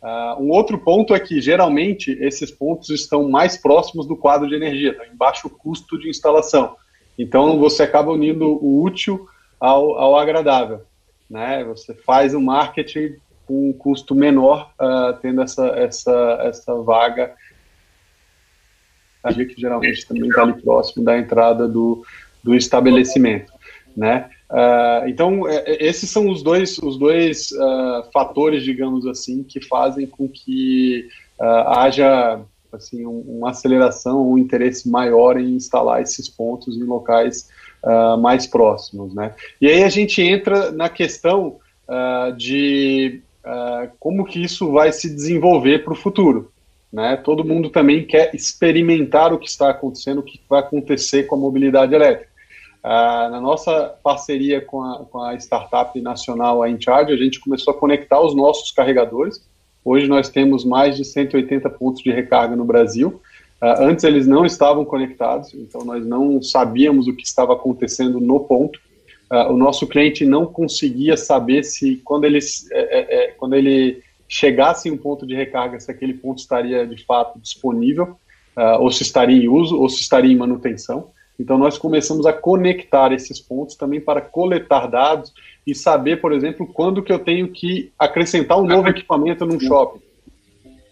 Uh, 0.00 0.40
um 0.40 0.50
outro 0.50 0.78
ponto 0.78 1.12
é 1.12 1.18
que, 1.18 1.40
geralmente, 1.40 2.12
esses 2.20 2.52
pontos 2.52 2.90
estão 2.90 3.28
mais 3.28 3.56
próximos 3.56 4.06
do 4.06 4.16
quadro 4.16 4.48
de 4.48 4.54
energia, 4.54 4.96
tá? 4.96 5.04
em 5.04 5.16
baixo 5.16 5.50
custo 5.50 5.98
de 5.98 6.08
instalação. 6.08 6.76
Então, 7.18 7.58
você 7.58 7.82
acaba 7.82 8.12
unindo 8.12 8.46
o 8.46 8.80
útil 8.84 9.28
ao, 9.58 9.98
ao 9.98 10.16
agradável. 10.16 10.82
Né? 11.28 11.64
Você 11.64 11.92
faz 11.92 12.32
um 12.32 12.40
marketing 12.40 13.16
com 13.44 13.70
um 13.70 13.72
custo 13.72 14.14
menor, 14.14 14.70
uh, 14.80 15.18
tendo 15.20 15.42
essa, 15.42 15.66
essa, 15.70 16.38
essa 16.44 16.74
vaga 16.76 17.34
que 19.34 19.60
geralmente 19.60 20.06
também 20.06 20.28
está 20.28 20.42
ali 20.42 20.62
próximo 20.62 21.04
da 21.04 21.18
entrada 21.18 21.66
do, 21.66 22.02
do 22.42 22.54
estabelecimento, 22.54 23.52
né? 23.96 24.30
Uh, 24.50 25.06
então, 25.08 25.46
é, 25.46 25.56
é, 25.56 25.86
esses 25.86 26.08
são 26.08 26.28
os 26.30 26.42
dois, 26.42 26.78
os 26.78 26.98
dois 26.98 27.50
uh, 27.52 28.10
fatores, 28.12 28.62
digamos 28.62 29.06
assim, 29.06 29.42
que 29.42 29.60
fazem 29.60 30.06
com 30.06 30.26
que 30.26 31.06
uh, 31.38 31.68
haja 31.68 32.40
assim, 32.72 33.04
um, 33.04 33.20
uma 33.20 33.50
aceleração, 33.50 34.30
um 34.30 34.38
interesse 34.38 34.88
maior 34.88 35.38
em 35.38 35.54
instalar 35.54 36.00
esses 36.02 36.28
pontos 36.28 36.76
em 36.76 36.84
locais 36.84 37.48
mais 38.20 38.44
próximos, 38.44 39.14
né? 39.14 39.34
E 39.60 39.68
aí 39.68 39.84
a 39.84 39.88
gente 39.88 40.20
entra 40.20 40.72
na 40.72 40.88
questão 40.88 41.58
de 42.36 43.22
como 44.00 44.24
que 44.24 44.42
isso 44.42 44.72
vai 44.72 44.90
se 44.90 45.08
desenvolver 45.08 45.84
para 45.84 45.92
o 45.92 45.96
futuro, 45.96 46.50
né? 46.92 47.16
Todo 47.16 47.44
mundo 47.44 47.70
também 47.70 48.06
quer 48.06 48.34
experimentar 48.34 49.32
o 49.32 49.38
que 49.38 49.48
está 49.48 49.70
acontecendo, 49.70 50.18
o 50.18 50.22
que 50.22 50.40
vai 50.48 50.60
acontecer 50.60 51.24
com 51.24 51.34
a 51.34 51.38
mobilidade 51.38 51.94
elétrica. 51.94 52.30
na 52.82 53.40
nossa 53.40 53.94
parceria 54.02 54.60
com 54.60 54.82
a, 54.82 55.04
com 55.04 55.22
a 55.22 55.34
startup 55.34 56.00
nacional, 56.00 56.62
a 56.62 56.70
InCharge, 56.70 57.12
a 57.12 57.16
gente 57.16 57.40
começou 57.40 57.74
a 57.74 57.76
conectar 57.76 58.20
os 58.20 58.34
nossos 58.34 58.70
carregadores, 58.70 59.42
Hoje 59.88 60.06
nós 60.06 60.28
temos 60.28 60.66
mais 60.66 60.98
de 60.98 61.04
180 61.04 61.70
pontos 61.70 62.02
de 62.02 62.10
recarga 62.10 62.54
no 62.54 62.62
Brasil. 62.62 63.22
Uh, 63.62 63.82
antes 63.84 64.04
eles 64.04 64.26
não 64.26 64.44
estavam 64.44 64.84
conectados, 64.84 65.54
então 65.54 65.82
nós 65.82 66.04
não 66.06 66.42
sabíamos 66.42 67.08
o 67.08 67.16
que 67.16 67.24
estava 67.24 67.54
acontecendo 67.54 68.20
no 68.20 68.40
ponto. 68.40 68.78
Uh, 69.32 69.50
o 69.50 69.56
nosso 69.56 69.86
cliente 69.86 70.26
não 70.26 70.44
conseguia 70.44 71.16
saber 71.16 71.64
se 71.64 71.96
quando 72.04 72.24
ele, 72.24 72.38
é, 72.70 72.78
é, 72.80 73.14
é, 73.14 73.26
quando 73.28 73.54
ele 73.54 74.02
chegasse 74.28 74.88
em 74.88 74.92
um 74.92 74.98
ponto 74.98 75.26
de 75.26 75.34
recarga, 75.34 75.80
se 75.80 75.90
aquele 75.90 76.14
ponto 76.14 76.38
estaria 76.38 76.86
de 76.86 77.04
fato 77.04 77.38
disponível, 77.40 78.16
uh, 78.56 78.80
ou 78.80 78.90
se 78.90 79.02
estaria 79.02 79.44
em 79.44 79.48
uso, 79.48 79.80
ou 79.80 79.88
se 79.88 80.00
estaria 80.00 80.32
em 80.32 80.36
manutenção. 80.36 81.10
Então 81.38 81.56
nós 81.56 81.78
começamos 81.78 82.26
a 82.26 82.32
conectar 82.32 83.12
esses 83.12 83.40
pontos 83.40 83.76
também 83.76 84.00
para 84.00 84.20
coletar 84.20 84.88
dados 84.88 85.32
e 85.66 85.74
saber, 85.74 86.20
por 86.20 86.32
exemplo, 86.32 86.66
quando 86.66 87.02
que 87.02 87.12
eu 87.12 87.18
tenho 87.18 87.48
que 87.48 87.92
acrescentar 87.98 88.58
um 88.58 88.66
novo 88.66 88.88
equipamento 88.88 89.46
num 89.46 89.58
shopping. 89.60 90.00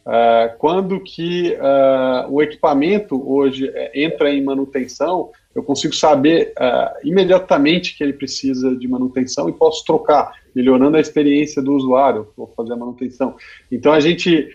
Uh, 0.07 0.57
quando 0.59 1.01
que 1.01 1.55
uh, 1.55 2.31
o 2.33 2.41
equipamento 2.41 3.21
hoje 3.29 3.69
uh, 3.69 3.73
entra 3.93 4.31
em 4.31 4.41
manutenção, 4.41 5.33
eu 5.57 5.63
consigo 5.63 5.95
saber 5.95 6.53
imediatamente 7.03 7.97
que 7.97 8.05
ele 8.05 8.13
precisa 8.13 8.77
de 8.77 8.87
manutenção 8.87 9.49
e 9.49 9.53
posso 9.53 9.85
trocar, 9.85 10.33
melhorando 10.55 10.97
a 10.97 11.01
experiência 11.01 11.63
do 11.63 11.75
usuário, 11.75 12.29
vou 12.37 12.53
fazer 12.55 12.75
a 12.75 12.77
manutenção. 12.77 13.35
Então 13.73 13.93
a 13.93 13.99
gente 13.99 14.55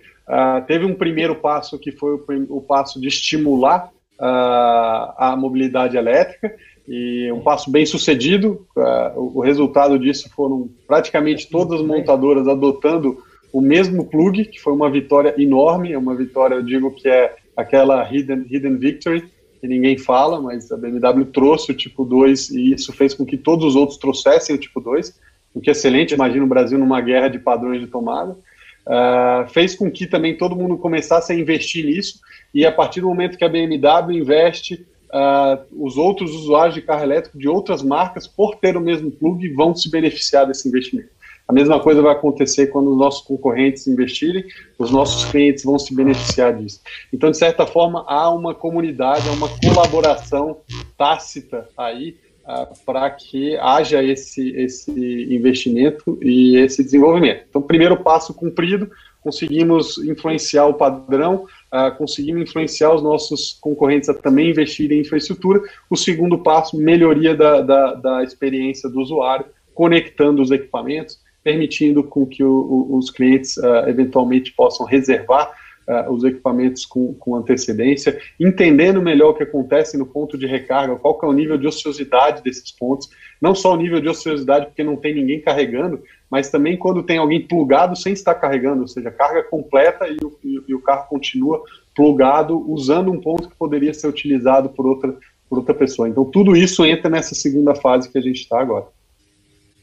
teve 0.68 0.86
um 0.86 0.94
primeiro 0.94 1.36
passo 1.36 1.80
que 1.80 1.92
foi 1.92 2.14
o, 2.14 2.58
o 2.58 2.62
passo 2.62 3.02
de 3.02 3.08
estimular 3.08 3.90
a 4.20 5.36
mobilidade 5.36 5.98
elétrica, 5.98 6.56
e 6.88 7.32
um 7.32 7.42
passo 7.42 7.72
bem 7.72 7.86
sucedido. 7.86 8.68
Uh, 8.76 9.38
o 9.38 9.40
resultado 9.40 9.98
disso 9.98 10.30
foram 10.36 10.70
praticamente 10.88 11.50
todas 11.50 11.80
as 11.80 11.88
montadoras 11.88 12.48
adotando 12.48 13.24
o 13.54 13.62
mesmo 13.62 14.06
plug, 14.06 14.46
que 14.46 14.60
foi 14.60 14.74
uma 14.74 14.90
vitória 14.90 15.34
enorme, 15.38 15.92
é 15.92 15.98
uma 15.98 16.16
vitória, 16.16 16.56
eu 16.56 16.64
digo 16.64 16.92
que 16.92 17.08
é 17.08 17.36
aquela 17.56 18.04
hidden, 18.10 18.46
hidden 18.50 18.78
victory, 18.78 19.24
que 19.62 19.68
ninguém 19.68 19.96
fala, 19.96 20.42
mas 20.42 20.72
a 20.72 20.76
BMW 20.76 21.26
trouxe 21.26 21.72
o 21.72 21.76
tipo 21.76 22.04
2 22.04 22.50
e 22.50 22.74
isso 22.74 22.92
fez 22.92 23.14
com 23.14 23.24
que 23.24 23.38
todos 23.38 23.64
os 23.64 23.76
outros 23.76 24.00
trouxessem 24.00 24.56
o 24.56 24.60
tipo 24.60 24.82
2, 24.82 25.16
o 25.54 25.62
que 25.62 25.70
é 25.70 25.72
excelente, 25.72 26.16
imagina 26.16 26.44
o 26.44 26.48
Brasil 26.48 26.80
numa 26.80 27.00
guerra 27.00 27.28
de 27.28 27.38
padrões 27.38 27.80
de 27.80 27.88
tomada. 27.88 28.36
Uh, 28.82 29.48
fez 29.50 29.76
com 29.76 29.92
que 29.92 30.08
também 30.08 30.36
todo 30.36 30.56
mundo 30.56 30.76
começasse 30.76 31.32
a 31.32 31.36
investir 31.36 31.86
nisso, 31.86 32.20
e 32.52 32.66
a 32.66 32.72
partir 32.72 33.02
do 33.02 33.08
momento 33.08 33.38
que 33.38 33.44
a 33.46 33.50
BMW 33.50 34.14
investe 34.14 34.86
uh, 35.14 35.64
os 35.72 35.96
outros 35.96 36.34
usuários 36.34 36.74
de 36.74 36.82
carro 36.82 37.04
elétrico 37.04 37.38
de 37.38 37.48
outras 37.48 37.84
marcas, 37.84 38.26
por 38.26 38.56
ter 38.56 38.76
o 38.76 38.82
mesmo 38.82 39.12
plug, 39.12 39.48
vão 39.54 39.76
se 39.76 39.92
beneficiar 39.92 40.48
desse 40.48 40.68
investimento. 40.68 41.10
A 41.52 41.54
mesma 41.54 41.82
coisa 41.82 42.02
vai 42.02 42.14
acontecer 42.14 42.68
quando 42.68 42.92
os 42.92 42.98
nossos 42.98 43.28
concorrentes 43.28 43.86
investirem, 43.86 44.46
os 44.80 44.90
nossos 44.90 45.30
clientes 45.30 45.66
vão 45.66 45.78
se 45.78 45.94
beneficiar 45.94 46.56
disso. 46.56 46.80
Então, 47.12 47.30
de 47.30 47.38
certa 47.38 47.68
forma, 47.68 48.06
há 48.08 48.34
uma 48.34 48.56
comunidade, 48.56 49.28
há 49.28 49.34
uma 49.34 49.50
colaboração 49.60 50.60
tácita 50.98 51.68
aí 51.78 52.16
uh, 52.46 52.74
para 52.86 53.10
que 53.10 53.58
haja 53.58 54.02
esse, 54.02 54.52
esse 54.52 54.92
investimento 55.30 56.18
e 56.22 56.56
esse 56.56 56.86
desenvolvimento. 56.86 57.44
Então, 57.50 57.62
primeiro 57.62 57.98
passo 57.98 58.34
cumprido, 58.34 58.90
conseguimos 59.22 59.98
influenciar 59.98 60.68
o 60.68 60.76
padrão, 60.76 61.48
uh, 61.70 61.94
conseguimos 61.98 62.44
influenciar 62.44 62.96
os 62.96 63.04
nossos 63.04 63.58
concorrentes 63.60 64.08
a 64.08 64.14
também 64.14 64.52
investirem 64.52 65.00
em 65.00 65.02
infraestrutura. 65.02 65.62
O 65.90 65.98
segundo 65.98 66.38
passo, 66.38 66.78
melhoria 66.78 67.36
da, 67.36 67.60
da, 67.60 67.94
da 67.96 68.24
experiência 68.24 68.90
do 68.90 69.02
usuário, 69.02 69.48
conectando 69.74 70.42
os 70.42 70.50
equipamentos, 70.50 71.20
permitindo 71.44 72.04
com 72.04 72.26
que 72.26 72.44
o, 72.44 72.52
o, 72.52 72.98
os 72.98 73.10
clientes 73.10 73.58
uh, 73.58 73.88
eventualmente 73.88 74.54
possam 74.54 74.86
reservar 74.86 75.52
uh, 75.88 76.12
os 76.12 76.24
equipamentos 76.24 76.86
com, 76.86 77.14
com, 77.16 77.36
antecedência, 77.36 78.20
entendendo 78.40 79.02
melhor 79.02 79.32
o 79.32 79.34
que 79.34 79.44
acontece 79.44 79.98
no 79.98 80.06
ponto 80.06 80.38
de 80.38 80.46
recarga, 80.46 80.96
qual 80.96 81.20
é 81.24 81.26
o 81.26 81.34
nível 81.34 81.58
de 81.58 81.68
ociosidade 81.68 82.44
desses 82.44 82.72
pontos, 82.72 83.10
não 83.42 83.56
só 83.56 83.74
o 83.74 83.78
nível 83.78 84.00
de 84.00 84.08
ociosidade 84.08 84.68
porque 84.68 84.84
não 84.84 84.96
tem 84.96 85.16
ninguém 85.16 85.42
carregando, 85.42 86.02
mas 86.30 86.50
também 86.50 86.78
quando 86.78 87.04
tem 87.04 87.18
alguém 87.18 87.46
plugado 87.46 87.96
sem 87.96 88.14
estar 88.14 88.36
carregando, 88.36 88.82
ou 88.82 88.88
seja, 88.88 89.12
carga 89.12 89.44
completa 89.44 90.08
e 90.08 90.18
o, 90.24 90.38
e, 90.44 90.62
e 90.70 90.76
o 90.76 90.82
carro 90.82 91.08
continua 91.10 91.62
plugado 91.96 92.58
usando 92.72 93.12
um 93.12 93.20
ponto 93.20 93.50
que 93.50 93.56
poderia 93.56 93.94
ser 93.94 94.08
utilizado 94.08 94.70
por 94.70 94.86
outra, 94.86 95.18
por 95.50 95.60
outra 95.60 95.74
pessoa. 95.74 96.08
Então, 96.08 96.24
tudo 96.24 96.56
isso 96.56 96.86
entra 96.86 97.10
nessa 97.10 97.36
segunda 97.36 97.76
fase 97.76 98.10
que 98.10 98.18
a 98.18 98.22
gente 98.22 98.42
está 98.42 98.62
agora. 98.62 98.86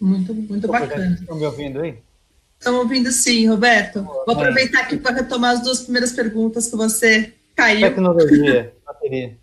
Muito, 0.00 0.34
muito 0.34 0.68
bacana. 0.68 1.16
Estão 1.20 1.36
me 1.36 1.44
ouvindo 1.44 1.80
aí? 1.80 1.98
Estão 2.58 2.76
ouvindo 2.76 3.10
sim, 3.12 3.48
Roberto. 3.48 4.02
Vou 4.02 4.32
aproveitar 4.32 4.80
aqui 4.80 4.96
para 4.96 5.16
retomar 5.16 5.52
as 5.54 5.62
duas 5.62 5.80
primeiras 5.80 6.12
perguntas 6.12 6.68
que 6.68 6.76
você 6.76 7.32
caiu. 7.54 7.88
Tecnologia, 7.88 8.72
bateria. 8.84 9.38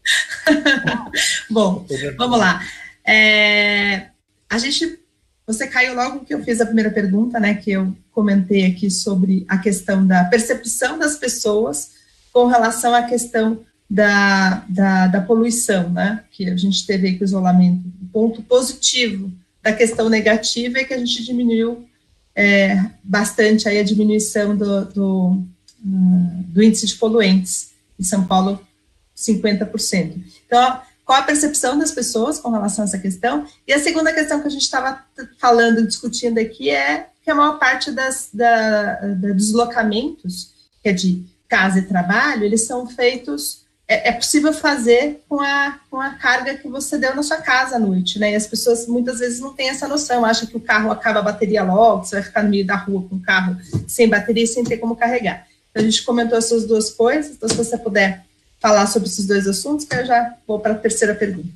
Bom, 1.49 1.85
vamos 2.17 2.39
lá. 2.39 2.61
É, 3.05 4.07
a 4.49 4.57
gente 4.57 4.99
você 5.47 5.67
caiu 5.67 5.93
logo 5.93 6.25
que 6.25 6.33
eu 6.33 6.43
fiz 6.43 6.59
a 6.59 6.65
primeira 6.65 6.89
pergunta, 6.89 7.39
né, 7.39 7.53
que 7.53 7.71
eu 7.71 7.95
comentei 8.11 8.65
aqui 8.65 8.89
sobre 8.89 9.45
a 9.47 9.59
questão 9.59 10.05
da 10.05 10.23
percepção 10.25 10.97
das 10.97 11.17
pessoas 11.17 11.91
com 12.33 12.47
relação 12.47 12.95
à 12.95 13.03
questão 13.03 13.63
da, 13.87 14.65
da, 14.67 15.07
da 15.07 15.21
poluição, 15.21 15.89
né, 15.91 16.23
que 16.31 16.49
a 16.49 16.57
gente 16.57 16.85
teve 16.87 17.07
aí 17.07 17.17
com 17.17 17.23
o 17.23 17.27
isolamento. 17.27 17.83
Ponto 18.11 18.41
positivo 18.41 19.31
da 19.65 19.73
questão 19.73 20.07
negativa 20.09 20.77
é 20.77 20.83
que 20.83 20.93
a 20.93 20.97
gente 20.99 21.25
diminuiu 21.25 21.89
é, 22.35 22.79
bastante 23.03 23.67
aí 23.67 23.79
a 23.79 23.83
diminuição 23.83 24.55
do, 24.55 24.85
do, 24.85 25.43
do 25.79 26.61
índice 26.61 26.85
de 26.85 26.93
poluentes. 26.95 27.73
Em 27.99 28.03
São 28.03 28.23
Paulo, 28.27 28.59
50%. 29.17 30.23
Então, 30.45 30.81
qual 31.03 31.19
a 31.19 31.23
percepção 31.23 31.79
das 31.79 31.91
pessoas 31.91 32.37
com 32.37 32.51
relação 32.51 32.83
a 32.83 32.87
essa 32.87 32.99
questão. 32.99 33.47
E 33.67 33.73
a 33.73 33.79
segunda 33.79 34.13
questão 34.13 34.39
que 34.39 34.47
a 34.47 34.51
gente 34.51 34.61
estava 34.61 35.03
falando, 35.39 35.87
discutindo 35.87 36.37
aqui, 36.37 36.69
é 36.69 37.07
que 37.23 37.31
a 37.31 37.35
maior 37.35 37.57
parte 37.57 37.89
das, 37.89 38.29
da, 38.31 38.95
da 39.01 39.31
deslocamentos, 39.31 40.51
que 40.83 40.89
é 40.89 40.93
de 40.93 41.25
casa 41.47 41.79
e 41.79 41.87
trabalho, 41.87 42.43
eles 42.43 42.67
são 42.67 42.85
feitos, 42.85 43.64
é, 43.87 44.09
é, 44.09 44.11
possível 44.11 44.51
fazer 44.51 45.21
com 45.29 45.39
a, 45.39 45.79
com 45.89 45.99
a 45.99 46.11
carga 46.11 46.55
que 46.55 46.67
você 46.67 46.97
deu 46.97 47.15
na 47.15 47.21
sua 47.21 47.37
casa 47.37 47.75
à 47.75 47.79
noite, 47.79 48.17
né? 48.17 48.31
E 48.31 48.35
as 48.35 48.47
pessoas 48.47 48.87
muitas 48.87 49.19
vezes 49.19 49.39
não 49.39 49.53
têm 49.53 49.69
essa 49.69 49.87
noção, 49.87 50.25
acham 50.25 50.47
que 50.47 50.57
o 50.57 50.61
carro 50.61 50.91
acaba 50.91 51.19
a 51.19 51.23
bateria 51.23 51.63
logo, 51.63 52.03
você 52.03 52.15
vai 52.15 52.23
ficar 52.23 52.43
no 52.43 52.49
meio 52.49 52.65
da 52.65 52.75
rua 52.75 53.03
com 53.07 53.15
o 53.15 53.21
carro 53.21 53.57
sem 53.87 54.09
bateria, 54.09 54.47
sem 54.47 54.63
ter 54.63 54.77
como 54.77 54.95
carregar. 54.95 55.47
Então, 55.69 55.83
a 55.83 55.85
gente 55.85 56.03
comentou 56.03 56.37
essas 56.37 56.65
duas 56.65 56.89
coisas, 56.89 57.35
então 57.35 57.47
se 57.47 57.55
você 57.55 57.77
puder 57.77 58.25
falar 58.59 58.87
sobre 58.87 59.07
esses 59.07 59.27
dois 59.27 59.47
assuntos, 59.47 59.85
que 59.85 59.95
eu 59.95 60.05
já 60.05 60.35
vou 60.47 60.59
para 60.59 60.71
a 60.73 60.77
terceira 60.77 61.13
pergunta. 61.13 61.49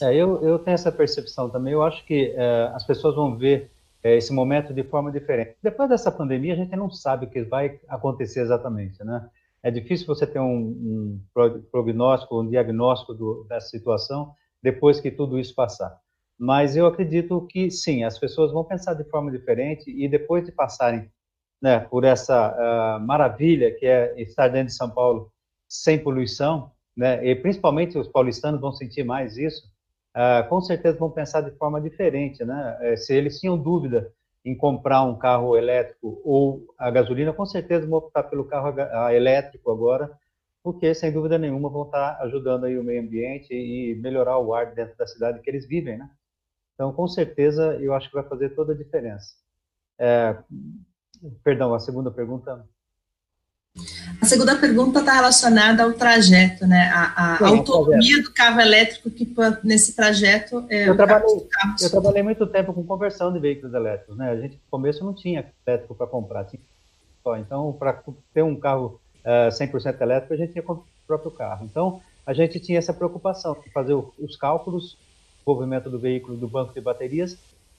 É, 0.00 0.14
eu, 0.14 0.40
eu 0.42 0.58
tenho 0.58 0.74
essa 0.74 0.92
percepção 0.92 1.48
também. 1.48 1.72
Eu 1.72 1.82
acho 1.82 2.04
que 2.04 2.34
é, 2.36 2.70
as 2.74 2.86
pessoas 2.86 3.14
vão 3.14 3.36
ver 3.36 3.70
é, 4.04 4.16
esse 4.16 4.32
momento 4.32 4.72
de 4.72 4.84
forma 4.84 5.10
diferente. 5.10 5.54
Depois 5.62 5.88
dessa 5.88 6.12
pandemia, 6.12 6.52
a 6.52 6.56
gente 6.56 6.76
não 6.76 6.90
sabe 6.90 7.26
o 7.26 7.28
que 7.28 7.42
vai 7.42 7.80
acontecer 7.88 8.40
exatamente, 8.40 9.02
né? 9.02 9.24
É 9.62 9.70
difícil 9.70 10.06
você 10.06 10.26
ter 10.26 10.40
um, 10.40 11.20
um 11.34 11.60
prognóstico, 11.70 12.40
um 12.40 12.48
diagnóstico 12.48 13.14
do, 13.14 13.44
dessa 13.48 13.68
situação 13.68 14.32
depois 14.62 15.00
que 15.00 15.10
tudo 15.10 15.38
isso 15.38 15.54
passar. 15.54 15.98
Mas 16.38 16.76
eu 16.76 16.86
acredito 16.86 17.46
que 17.48 17.70
sim, 17.70 18.04
as 18.04 18.18
pessoas 18.18 18.52
vão 18.52 18.64
pensar 18.64 18.94
de 18.94 19.04
forma 19.04 19.30
diferente 19.30 19.90
e 19.90 20.08
depois 20.08 20.44
de 20.44 20.52
passarem 20.52 21.10
né, 21.62 21.80
por 21.80 22.04
essa 22.04 22.52
uh, 22.52 23.06
maravilha 23.06 23.74
que 23.74 23.86
é 23.86 24.20
estar 24.20 24.48
dentro 24.48 24.68
de 24.68 24.74
São 24.74 24.90
Paulo 24.90 25.32
sem 25.68 25.98
poluição, 25.98 26.70
né, 26.96 27.26
e 27.26 27.34
principalmente 27.34 27.98
os 27.98 28.08
paulistanos 28.08 28.60
vão 28.60 28.72
sentir 28.72 29.04
mais 29.04 29.36
isso, 29.36 29.66
uh, 30.16 30.48
com 30.48 30.60
certeza 30.60 30.98
vão 30.98 31.10
pensar 31.10 31.40
de 31.40 31.56
forma 31.56 31.80
diferente, 31.80 32.44
né? 32.44 32.78
Eh, 32.80 32.96
se 32.96 33.14
eles 33.14 33.40
tinham 33.40 33.58
dúvida 33.58 34.12
em 34.46 34.56
comprar 34.56 35.02
um 35.02 35.18
carro 35.18 35.56
elétrico 35.56 36.20
ou 36.24 36.72
a 36.78 36.88
gasolina, 36.88 37.32
com 37.32 37.44
certeza 37.44 37.84
vão 37.84 37.98
optar 37.98 38.22
pelo 38.22 38.44
carro 38.44 38.78
elétrico 39.10 39.72
agora, 39.72 40.16
porque 40.62 40.94
sem 40.94 41.12
dúvida 41.12 41.36
nenhuma 41.36 41.68
vão 41.68 41.82
estar 41.82 42.16
ajudando 42.22 42.64
aí 42.64 42.78
o 42.78 42.84
meio 42.84 43.02
ambiente 43.02 43.52
e 43.52 43.96
melhorar 43.96 44.38
o 44.38 44.54
ar 44.54 44.72
dentro 44.72 44.96
da 44.96 45.06
cidade 45.06 45.40
que 45.40 45.50
eles 45.50 45.66
vivem, 45.66 45.98
né? 45.98 46.08
Então, 46.74 46.92
com 46.92 47.08
certeza, 47.08 47.76
eu 47.80 47.92
acho 47.92 48.08
que 48.08 48.14
vai 48.14 48.28
fazer 48.28 48.50
toda 48.50 48.72
a 48.72 48.76
diferença. 48.76 49.34
É, 49.98 50.36
perdão, 51.42 51.74
a 51.74 51.80
segunda 51.80 52.10
pergunta. 52.10 52.64
A 54.20 54.24
segunda 54.24 54.56
pergunta 54.56 55.00
está 55.00 55.14
relacionada 55.14 55.82
ao 55.82 55.92
trajeto, 55.92 56.66
né? 56.66 56.90
A, 56.92 57.34
a 57.34 57.38
Sim, 57.38 57.44
autonomia 57.44 58.22
do 58.22 58.32
carro 58.32 58.60
elétrico 58.60 59.10
que 59.10 59.30
nesse 59.62 59.94
trajeto 59.94 60.64
é 60.68 60.88
eu 60.88 60.96
trabalhei, 60.96 61.48
eu 61.82 61.90
trabalhei 61.90 62.22
muito 62.22 62.46
tempo 62.46 62.72
com 62.72 62.82
conversão 62.84 63.32
de 63.32 63.38
veículos 63.38 63.74
elétricos, 63.74 64.16
né? 64.16 64.30
A 64.30 64.36
gente 64.36 64.54
no 64.54 64.70
começo 64.70 65.04
não 65.04 65.12
tinha 65.12 65.44
elétrico 65.66 65.94
para 65.94 66.06
comprar, 66.06 66.44
tinha 66.44 66.60
então 67.38 67.72
para 67.72 68.02
ter 68.32 68.42
um 68.42 68.54
carro 68.54 69.00
uh, 69.24 69.48
100% 69.48 70.00
elétrico 70.00 70.32
a 70.32 70.36
gente 70.36 70.52
tinha 70.52 70.64
o 70.64 70.84
próprio 71.06 71.30
carro. 71.30 71.64
Então 71.64 72.00
a 72.24 72.32
gente 72.32 72.58
tinha 72.60 72.78
essa 72.78 72.94
preocupação 72.94 73.56
de 73.62 73.70
fazer 73.70 73.94
os 73.94 74.36
cálculos, 74.36 74.96
o 75.44 75.52
movimento 75.52 75.90
do 75.90 75.98
veículo 75.98 76.36
do 76.36 76.48
banco 76.48 76.72
de 76.72 76.80
baterias 76.80 77.36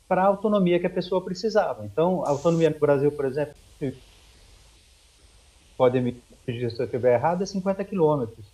para 0.07 0.21
a 0.21 0.25
autonomia 0.25 0.79
que 0.79 0.87
a 0.87 0.89
pessoa 0.89 1.23
precisava. 1.23 1.85
Então 1.85 2.23
a 2.25 2.29
autonomia 2.29 2.69
no 2.69 2.79
Brasil, 2.79 3.11
por 3.11 3.25
exemplo, 3.25 3.55
pode 5.77 5.99
me 6.01 6.21
corrigir 6.45 6.71
se 6.71 6.79
eu 6.79 6.85
estiver 6.85 7.13
errado, 7.13 7.43
é 7.43 7.45
50 7.45 7.83
quilômetros. 7.83 8.45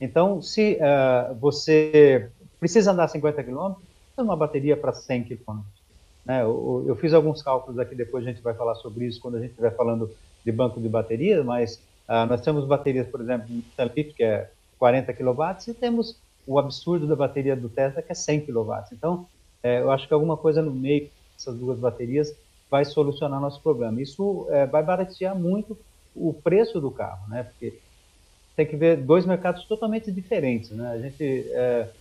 Então, 0.00 0.42
se 0.42 0.78
uh, 0.80 1.34
você 1.36 2.28
precisa 2.58 2.92
andar 2.92 3.08
50 3.08 3.42
quilômetros, 3.44 3.84
uma 4.18 4.36
bateria 4.36 4.76
para 4.76 4.92
100 4.92 5.24
quilômetros. 5.24 5.72
Né? 6.24 6.42
Eu, 6.42 6.84
eu, 6.86 6.96
fiz 6.96 7.12
alguns 7.12 7.42
cálculos 7.42 7.78
aqui, 7.78 7.94
depois 7.94 8.24
a 8.24 8.30
gente 8.30 8.42
vai 8.42 8.54
falar 8.54 8.74
sobre 8.76 9.06
isso 9.06 9.20
quando 9.20 9.36
a 9.36 9.40
gente 9.40 9.50
estiver 9.50 9.74
falando 9.74 10.10
de 10.44 10.52
banco 10.52 10.80
de 10.80 10.88
baterias, 10.88 11.44
mas 11.44 11.76
uh, 12.08 12.26
nós 12.28 12.40
temos 12.40 12.64
baterias, 12.64 13.06
por 13.08 13.20
exemplo, 13.20 13.46
Leaf, 13.78 14.14
que 14.14 14.22
é 14.22 14.50
40 14.78 15.12
kW, 15.12 15.42
e 15.68 15.74
temos 15.74 16.18
o 16.46 16.58
absurdo 16.58 17.06
da 17.06 17.16
bateria 17.16 17.56
do 17.56 17.68
Tesla, 17.68 18.02
que 18.02 18.12
é 18.12 18.14
100 18.14 18.46
kW. 18.46 18.72
Então, 18.92 19.26
é, 19.62 19.80
eu 19.80 19.90
acho 19.90 20.08
que 20.08 20.14
alguma 20.14 20.36
coisa 20.36 20.60
no 20.60 20.72
meio 20.72 21.08
dessas 21.34 21.56
duas 21.56 21.78
baterias 21.78 22.34
vai 22.70 22.84
solucionar 22.84 23.40
nosso 23.40 23.60
problema. 23.60 24.00
Isso 24.00 24.46
é, 24.50 24.66
vai 24.66 24.82
baratear 24.82 25.38
muito 25.38 25.78
o 26.14 26.34
preço 26.34 26.80
do 26.80 26.90
carro, 26.90 27.28
né? 27.28 27.44
Porque 27.44 27.80
tem 28.56 28.66
que 28.66 28.76
ver 28.76 29.04
dois 29.04 29.26
mercados 29.26 29.64
totalmente 29.66 30.12
diferentes, 30.12 30.70
né? 30.70 30.88
A 30.90 31.00
gente 31.00 31.24
é, 31.54 31.92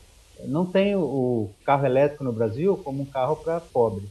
não 0.48 0.72
tem 0.72 0.96
o 0.96 1.56
carro 1.64 1.86
elétrico 1.86 2.24
no 2.24 2.34
Brasil 2.34 2.78
como 2.78 3.04
um 3.04 3.10
carro 3.10 3.38
para 3.38 3.62
pobre, 3.62 4.10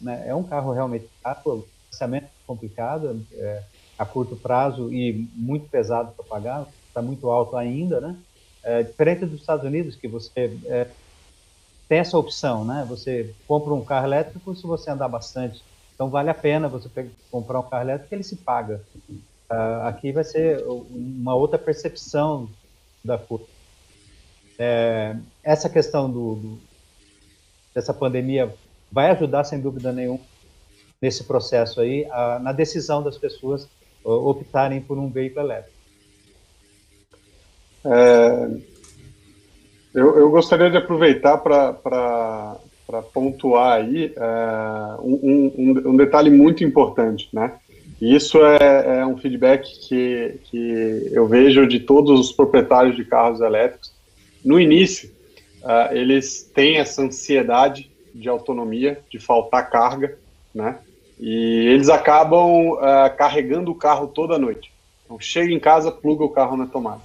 né? 0.00 0.28
É 0.28 0.34
um 0.34 0.44
carro 0.44 0.72
realmente 0.72 1.10
caro, 1.22 1.70
financiamento 1.90 2.30
complicado, 2.46 3.26
é, 3.32 3.64
a 3.98 4.06
curto 4.06 4.36
prazo 4.36 4.92
e 4.92 5.28
muito 5.34 5.68
pesado 5.68 6.14
para 6.14 6.24
pagar, 6.24 6.68
está 6.88 7.02
muito 7.02 7.30
alto 7.30 7.56
ainda, 7.56 8.00
né? 8.00 8.22
É, 8.64 8.82
diferente 8.84 9.26
dos 9.26 9.40
Estados 9.40 9.64
Unidos, 9.66 9.96
que 9.96 10.08
você 10.08 10.60
é, 10.66 10.94
tem 11.88 11.98
essa 11.98 12.18
opção, 12.18 12.64
né? 12.64 12.84
Você 12.88 13.36
compra 13.46 13.74
um 13.74 13.84
carro 13.84 14.06
elétrico 14.06 14.54
se 14.56 14.66
você 14.66 14.90
andar 14.90 15.08
bastante. 15.08 15.62
Então 15.94 16.10
vale 16.10 16.30
a 16.30 16.34
pena 16.34 16.68
você 16.68 16.88
comprar 17.30 17.60
um 17.60 17.68
carro 17.68 17.82
elétrico 17.84 18.08
que 18.08 18.14
ele 18.14 18.24
se 18.24 18.42
paga. 18.44 18.86
Uh, 19.52 19.86
aqui 19.86 20.12
vai 20.12 20.24
ser 20.24 20.64
uma 20.66 21.34
outra 21.34 21.58
percepção 21.58 22.48
da 23.04 23.18
coisa. 23.18 23.44
É, 24.58 25.14
essa 25.42 25.68
questão 25.68 26.10
do, 26.10 26.36
do, 26.36 26.58
dessa 27.74 27.92
pandemia 27.92 28.54
vai 28.90 29.10
ajudar, 29.10 29.44
sem 29.44 29.60
dúvida 29.60 29.92
nenhuma, 29.92 30.20
nesse 31.02 31.24
processo 31.24 31.82
aí, 31.82 32.06
a, 32.10 32.38
na 32.38 32.52
decisão 32.52 33.02
das 33.02 33.18
pessoas 33.18 33.68
optarem 34.02 34.80
por 34.80 34.96
um 34.96 35.10
veículo 35.10 35.44
elétrico. 35.46 35.76
É, 37.84 38.48
eu, 39.92 40.18
eu, 40.18 40.30
gostaria 40.30 40.70
de 40.70 40.78
aproveitar 40.78 41.36
para 41.38 42.56
pontuar 43.12 43.80
aí 43.80 44.14
é, 44.16 45.00
um, 45.00 45.52
um, 45.58 45.90
um, 45.90 45.96
detalhe 45.96 46.30
muito 46.30 46.64
importante, 46.64 47.28
né? 47.32 47.58
E 48.02 48.16
isso 48.16 48.44
é, 48.44 48.98
é, 48.98 49.06
um 49.06 49.16
feedback 49.16 49.62
que, 49.86 50.34
que 50.50 51.10
eu 51.12 51.28
vejo 51.28 51.68
de 51.68 51.78
todos 51.78 52.18
os 52.18 52.32
proprietários 52.32 52.96
de 52.96 53.04
carros 53.04 53.40
elétricos. 53.40 53.92
No 54.44 54.58
início, 54.58 55.08
uh, 55.62 55.94
eles 55.94 56.50
têm 56.52 56.78
essa 56.78 57.00
ansiedade 57.00 57.88
de 58.12 58.28
autonomia, 58.28 59.00
de 59.08 59.20
faltar 59.20 59.70
carga, 59.70 60.18
né? 60.52 60.80
E 61.16 61.68
eles 61.68 61.88
acabam 61.88 62.72
uh, 62.72 63.16
carregando 63.16 63.70
o 63.70 63.76
carro 63.76 64.08
toda 64.08 64.36
noite. 64.36 64.72
Então, 65.04 65.20
chega 65.20 65.52
em 65.52 65.60
casa, 65.60 65.92
pluga 65.92 66.24
o 66.24 66.28
carro 66.28 66.56
na 66.56 66.66
tomada. 66.66 67.02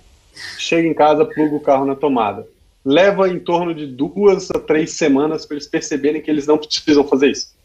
Chega 0.57 0.87
em 0.87 0.95
casa, 0.95 1.23
pluga 1.23 1.57
o 1.57 1.61
carro 1.61 1.85
na 1.85 1.95
tomada. 1.95 2.47
Leva 2.83 3.29
em 3.29 3.37
torno 3.37 3.71
de 3.71 3.85
duas 3.85 4.49
a 4.49 4.59
três 4.59 4.93
semanas 4.93 5.45
para 5.45 5.57
eles 5.57 5.67
perceberem 5.67 6.23
que 6.23 6.31
eles 6.31 6.47
não 6.47 6.57
precisam 6.57 7.03
fazer 7.03 7.29
isso. 7.29 7.55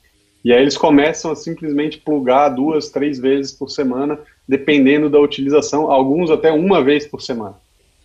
E 0.44 0.52
aí 0.52 0.60
eles 0.60 0.76
começam 0.76 1.30
a 1.30 1.36
simplesmente 1.36 1.98
plugar 1.98 2.48
duas, 2.48 2.90
três 2.90 3.18
vezes 3.18 3.52
por 3.52 3.70
semana, 3.70 4.18
dependendo 4.46 5.08
da 5.08 5.20
utilização, 5.20 5.90
alguns 5.90 6.30
até 6.30 6.50
uma 6.50 6.82
vez 6.82 7.06
por 7.06 7.22
semana. 7.22 7.54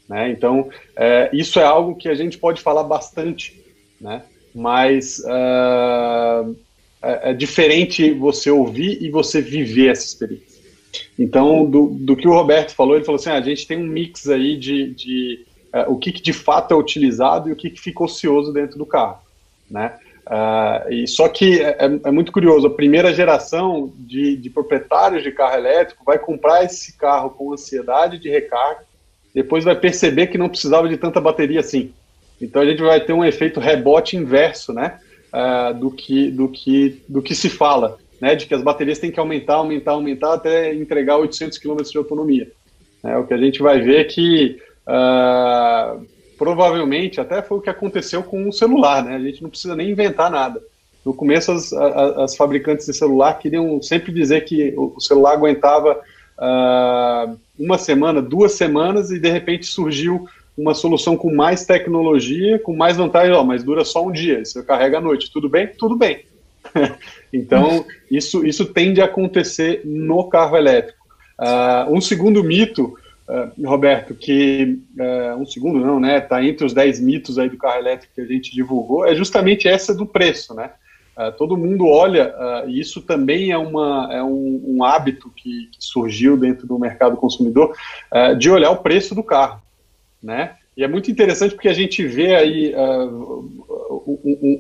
Né? 0.08 0.32
Então, 0.32 0.70
é, 0.96 1.30
isso 1.34 1.60
é 1.60 1.64
algo 1.64 1.96
que 1.96 2.08
a 2.08 2.16
gente 2.16 2.38
pode 2.38 2.62
falar 2.62 2.84
bastante, 2.84 3.62
né? 4.00 4.24
mas 4.54 5.20
uh, 5.20 6.56
é, 7.02 7.32
é, 7.32 7.34
diferente 7.34 8.12
você 8.12 8.50
ouvir 8.50 9.02
e 9.02 9.10
você 9.10 9.42
viver 9.42 9.92
essa 9.92 10.06
experiência. 10.06 10.58
Então, 11.20 11.66
do, 11.66 11.88
do 11.88 12.16
que 12.16 12.28
o 12.28 12.34
Roberto 12.34 12.74
falou, 12.74 12.96
ele 12.96 13.06
falou 13.06 13.20
assim, 13.20 13.30
ah, 13.30 13.38
a 13.38 13.42
gente 13.42 13.68
tem 13.68 13.78
um 13.78 13.86
mix 13.86 14.30
aí 14.30 14.58
de, 14.58 14.94
de 14.94 15.46
uh, 15.74 15.92
o 15.92 15.98
que, 15.98 16.12
que, 16.12 16.22
de 16.22 16.34
fato 16.34 16.74
é 16.74 16.78
utilizado 16.78 17.50
e 17.50 17.52
o 17.52 17.56
que, 17.56 17.70
que 17.70 17.82
fica 17.82 18.04
ocioso 18.04 18.54
dentro 18.54 18.78
do 18.78 18.86
carro. 18.86 19.20
Né? 19.70 19.94
Uh, 20.28 20.92
e 20.92 21.08
só 21.08 21.30
que 21.30 21.62
é, 21.62 21.70
é, 21.80 21.86
é, 22.04 22.12
muito 22.12 22.34
curioso, 22.34 22.68
a 22.68 22.74
primeira 22.74 23.14
geração 23.14 23.94
de, 23.96 24.36
de, 24.36 24.50
proprietários 24.50 25.24
de 25.24 25.32
carro 25.32 25.56
elétrico 25.56 26.04
vai 26.04 26.20
comprar 26.20 26.66
esse 26.66 26.98
carro 26.98 27.30
com 27.30 27.54
ansiedade 27.54 28.20
de 28.20 28.30
recarga, 28.30 28.82
depois 29.34 29.64
vai 29.64 29.76
perceber 29.76 30.28
que 30.28 30.38
não 30.38 30.50
precisava 30.50 30.90
de 30.90 30.98
tanta 30.98 31.22
bateria 31.22 31.62
assim. 31.62 31.94
Então 32.42 32.62
a 32.62 32.66
gente 32.66 32.82
vai 32.82 33.00
ter 33.00 33.14
um 33.14 33.24
efeito 33.24 33.62
rebote 33.62 34.18
inverso, 34.18 34.74
né, 34.74 35.00
uh, 35.34 35.74
do, 35.74 35.90
que, 35.90 36.30
do, 36.30 36.50
que, 36.50 37.02
do 37.08 37.22
que 37.22 37.34
se 37.34 37.50
fala, 37.50 37.98
né, 38.20 38.36
de 38.36 38.48
que 38.48 38.54
as 38.54 38.62
baterias 38.62 39.00
têm 39.00 39.12
que 39.12 39.20
aumentar, 39.22 39.56
aumentar, 39.56 39.92
aumentar 39.92 40.34
até 40.34 40.76
entregar 40.76 41.16
800 41.18 41.58
km 41.58 41.78
de 41.90 41.98
autonomia. 41.98 42.52
É, 43.02 43.16
o 43.16 43.26
que 43.26 43.34
a 43.34 43.38
gente 43.38 43.62
vai 43.62 43.80
ver 43.80 44.02
é 44.02 44.04
que 44.04 44.60
uh, 44.88 46.06
provavelmente 46.38 47.20
até 47.20 47.42
foi 47.42 47.58
o 47.58 47.62
que 47.62 47.70
aconteceu 47.70 48.24
com 48.24 48.48
o 48.48 48.54
celular, 48.54 49.04
né? 49.04 49.16
A 49.16 49.20
gente 49.20 49.42
não 49.42 49.50
precisa 49.50 49.76
nem 49.76 49.90
inventar 49.90 50.30
nada. 50.30 50.62
No 51.06 51.14
começo, 51.14 51.52
as, 51.52 51.74
as, 51.74 52.18
as 52.18 52.36
fabricantes 52.36 52.86
de 52.86 52.94
celular 52.94 53.40
queriam 53.40 53.82
sempre 53.82 54.12
dizer 54.12 54.42
que 54.42 54.74
o, 54.78 55.00
celular 55.00 55.34
aguentava 55.34 56.00
uh, 56.38 57.38
uma 57.58 57.78
semana, 57.78 58.22
duas 58.22 58.54
semanas, 58.54 59.10
e 59.10 59.20
de 59.20 59.30
repente 59.30 59.66
surgiu 59.66 60.28
uma 60.58 60.74
solução 60.74 61.16
com 61.16 61.34
mais 61.34 61.66
tecnologia, 61.66 62.60
com 62.60 62.76
mais 62.76 62.98
vantagem, 62.98 63.34
mas 63.46 63.64
dura 63.64 63.86
só 63.86 64.06
um 64.06 64.12
dia, 64.12 64.44
você 64.44 64.62
carrega 64.64 64.98
à 64.98 65.02
noite, 65.02 65.32
tudo 65.32 65.48
bem? 65.48 65.68
Tudo 65.68 65.96
bem. 65.96 66.26
então, 67.32 67.86
isso, 68.12 68.46
isso 68.46 68.66
tende 68.66 69.02
a 69.02 69.06
acontecer 69.06 69.82
no 69.86 70.26
carro 70.26 70.58
elétrico. 70.58 70.98
Uh, 71.40 71.94
um 71.96 72.02
segundo 72.02 72.44
mito 72.44 72.98
Uh, 73.28 73.68
Roberto, 73.68 74.16
que 74.16 74.80
uh, 74.98 75.36
um 75.36 75.46
segundo 75.46 75.80
não, 75.80 76.00
né? 76.00 76.20
Está 76.20 76.42
entre 76.42 76.66
os 76.66 76.74
10 76.74 77.02
mitos 77.02 77.38
aí 77.38 77.50
do 77.50 77.58
carro 77.58 77.80
elétrico 77.80 78.16
que 78.16 78.22
a 78.22 78.26
gente 78.26 78.56
divulgou, 78.56 79.06
é 79.06 79.14
justamente 79.14 79.68
essa 79.68 79.94
do 79.94 80.06
preço, 80.06 80.54
né? 80.54 80.72
Uh, 81.18 81.34
todo 81.38 81.58
mundo 81.58 81.88
olha, 81.88 82.34
e 82.68 82.80
isso 82.80 83.02
também 83.02 83.52
é, 83.52 83.58
uma, 83.58 84.08
é 84.14 84.24
um, 84.24 84.64
um 84.66 84.84
hábito 84.84 85.30
que, 85.36 85.68
que, 85.74 85.78
surgiu 85.80 86.38
dentro 86.38 86.66
do 86.66 86.80
mercado 86.80 87.18
consumidor, 87.18 87.76
de 88.38 88.50
olhar 88.50 88.70
o 88.70 88.78
preço 88.78 89.14
do 89.16 89.24
carro, 89.24 89.62
né? 90.24 90.56
E 90.78 90.84
é 90.84 90.88
muito 90.88 91.10
interessante 91.10 91.56
porque 91.56 91.70
a 91.70 91.74
gente 91.74 92.06
vê 92.06 92.36
aí 92.36 92.74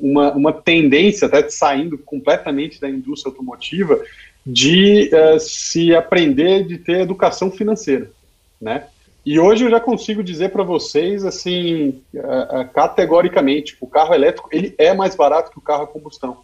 uma, 0.01 0.33
uma 0.33 0.51
tendência, 0.51 1.27
até 1.27 1.47
saindo 1.47 1.95
completamente 1.99 2.81
da 2.81 2.89
indústria 2.89 3.29
automotiva, 3.31 4.01
de 4.43 5.11
se 5.39 5.95
aprender 5.95 6.65
de 6.65 6.79
ter 6.79 7.01
educação 7.01 7.51
financeira 7.51 8.09
né? 8.59 8.87
E 9.25 9.39
hoje 9.39 9.65
eu 9.65 9.69
já 9.69 9.79
consigo 9.79 10.23
dizer 10.23 10.49
para 10.49 10.63
vocês, 10.63 11.25
assim, 11.25 12.01
uh, 12.13 12.61
uh, 12.61 12.69
categoricamente, 12.73 13.75
o 13.81 13.87
carro 13.87 14.13
elétrico 14.13 14.47
ele 14.53 14.73
é 14.77 14.93
mais 14.93 15.15
barato 15.15 15.51
que 15.51 15.57
o 15.57 15.61
carro 15.61 15.83
a 15.83 15.87
combustão. 15.87 16.37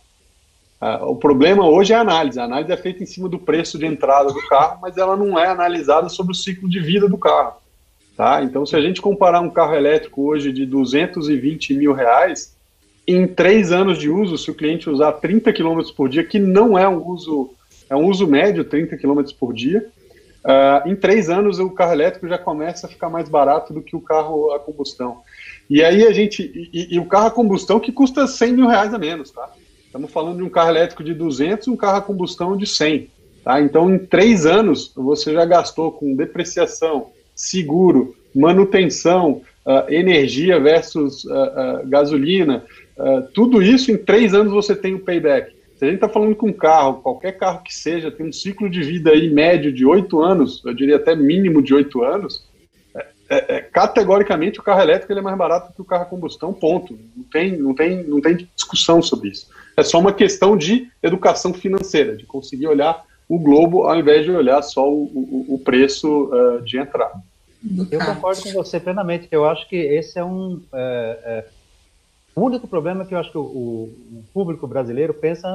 Uh, 0.82 1.06
o 1.06 1.16
problema 1.16 1.66
hoje 1.66 1.94
é 1.94 1.96
a 1.96 2.02
análise. 2.02 2.38
A 2.38 2.44
análise 2.44 2.74
é 2.74 2.76
feita 2.76 3.02
em 3.02 3.06
cima 3.06 3.30
do 3.30 3.40
preço 3.40 3.80
de 3.80 3.86
entrada 3.86 4.34
do 4.34 4.48
carro, 4.50 4.80
mas 4.82 4.98
ela 4.98 5.16
não 5.16 5.40
é 5.40 5.48
analisada 5.48 6.10
sobre 6.10 6.34
o 6.34 6.36
ciclo 6.36 6.70
de 6.70 6.82
vida 6.82 7.08
do 7.08 7.18
carro. 7.18 7.54
Tá? 8.18 8.44
Então, 8.44 8.66
se 8.66 8.76
a 8.76 8.82
gente 8.82 9.02
comparar 9.02 9.40
um 9.40 9.50
carro 9.50 9.76
elétrico 9.76 10.24
hoje 10.24 10.52
de 10.52 10.66
220 10.66 11.74
mil 11.74 11.94
reais, 11.94 12.54
em 13.08 13.26
três 13.26 13.72
anos 13.72 13.98
de 13.98 14.10
uso, 14.10 14.38
se 14.38 14.52
o 14.52 14.54
cliente 14.54 14.90
usar 14.90 15.14
30 15.14 15.54
km 15.54 15.82
por 15.96 16.10
dia, 16.10 16.24
que 16.24 16.38
não 16.38 16.78
é 16.78 16.88
um 16.88 17.06
uso, 17.08 17.52
é 17.90 17.96
um 17.96 18.08
uso 18.08 18.28
médio, 18.28 18.66
30 18.66 18.98
km 18.98 19.22
por 19.40 19.54
dia, 19.54 19.90
Uh, 20.44 20.90
em 20.90 20.96
três 20.96 21.30
anos 21.30 21.58
o 21.58 21.70
carro 21.70 21.94
elétrico 21.94 22.28
já 22.28 22.38
começa 22.38 22.86
a 22.86 22.90
ficar 22.90 23.10
mais 23.10 23.30
barato 23.30 23.74
do 23.74 23.82
que 23.82 23.96
o 23.96 24.02
carro 24.02 24.52
a 24.52 24.60
combustão. 24.60 25.22
E 25.70 25.82
aí 25.82 26.06
a 26.06 26.12
gente. 26.12 26.44
E, 26.74 26.96
e, 26.96 27.00
o 27.00 27.06
carro 27.06 27.28
a 27.28 27.32
combustão 27.32 27.80
que 27.80 27.92
custa 27.92 28.28
100 28.28 28.54
mil 28.54 28.68
reais 28.68 28.94
a 28.94 29.00
menos, 29.00 29.32
tá? 29.32 29.50
Estamos 29.86 30.12
falando 30.12 30.38
de 30.38 30.44
um 30.44 30.50
carro 30.50 30.70
elétrico 30.70 31.04
de 31.04 31.14
200 31.14 31.68
e 31.68 31.70
um 31.70 31.78
carro 31.78 31.98
a 31.98 32.02
combustão 32.02 32.58
de 32.58 32.68
100. 32.68 33.10
Tá? 33.44 33.62
Então, 33.62 33.94
em 33.94 33.98
três 34.00 34.46
anos, 34.46 34.92
você 34.96 35.34
já 35.34 35.46
gastou 35.46 35.92
com 35.92 36.16
depreciação, 36.16 37.12
seguro, 37.36 38.16
manutenção, 38.34 39.42
uh, 39.66 39.94
energia 39.94 40.60
versus 40.60 41.24
uh, 41.26 41.86
gasolina, 41.86 42.66
tudo 43.34 43.60
isso 43.60 43.92
em 43.92 43.98
três 43.98 44.36
anos 44.36 44.54
você 44.54 44.76
tem 44.76 44.94
o 44.94 44.98
um 44.98 45.00
payback. 45.00 45.52
Se 45.84 45.88
a 45.88 45.92
gente 45.92 45.96
está 45.96 46.08
falando 46.08 46.34
com 46.34 46.48
um 46.48 46.54
carro, 46.54 47.02
qualquer 47.02 47.34
carro 47.34 47.62
que 47.62 47.76
seja, 47.76 48.10
tem 48.10 48.26
um 48.26 48.32
ciclo 48.32 48.70
de 48.70 48.82
vida 48.82 49.12
aí 49.12 49.30
médio 49.30 49.70
de 49.70 49.86
oito 49.86 50.22
anos, 50.22 50.64
eu 50.66 50.74
diria 50.74 50.96
até 50.96 51.14
mínimo 51.14 51.62
de 51.62 51.74
oito 51.74 52.02
anos, 52.02 52.48
é, 52.96 53.06
é, 53.30 53.56
é, 53.58 53.60
categoricamente 53.60 54.62
o 54.62 54.64
carro 54.64 54.80
elétrico 54.80 55.12
ele 55.12 55.20
é 55.20 55.22
mais 55.22 55.38
barato 55.38 55.74
que 55.74 55.82
o 55.82 55.84
carro 55.84 56.04
a 56.04 56.06
combustão, 56.06 56.54
ponto. 56.54 56.98
Não 57.18 57.26
tem, 57.26 57.58
não, 57.58 57.76
tem, 57.76 58.02
não 58.06 58.22
tem 58.22 58.48
discussão 58.56 59.02
sobre 59.02 59.32
isso. 59.32 59.50
É 59.76 59.84
só 59.84 60.00
uma 60.00 60.14
questão 60.14 60.56
de 60.56 60.88
educação 61.04 61.54
financeira, 61.54 62.16
de 62.16 62.26
conseguir 62.26 62.68
olhar 62.68 63.04
o 63.28 63.38
globo 63.38 63.84
ao 63.84 64.00
invés 64.00 64.24
de 64.24 64.32
olhar 64.32 64.62
só 64.62 64.90
o, 64.90 65.04
o, 65.04 65.56
o 65.56 65.60
preço 65.60 66.32
uh, 66.32 66.62
de 66.62 66.78
entrada. 66.78 67.22
Eu 67.92 68.00
concordo 68.00 68.42
com 68.42 68.54
você 68.54 68.80
plenamente. 68.80 69.28
Eu 69.30 69.46
acho 69.46 69.68
que 69.68 69.76
esse 69.76 70.18
é 70.18 70.24
um. 70.24 70.62
É, 70.74 71.20
é, 71.26 71.46
o 72.36 72.42
único 72.42 72.68
problema 72.68 73.04
é 73.04 73.06
que 73.06 73.14
eu 73.14 73.20
acho 73.20 73.32
que 73.32 73.38
o, 73.38 73.42
o 73.42 74.24
público 74.34 74.68
brasileiro 74.68 75.14
pensa 75.14 75.48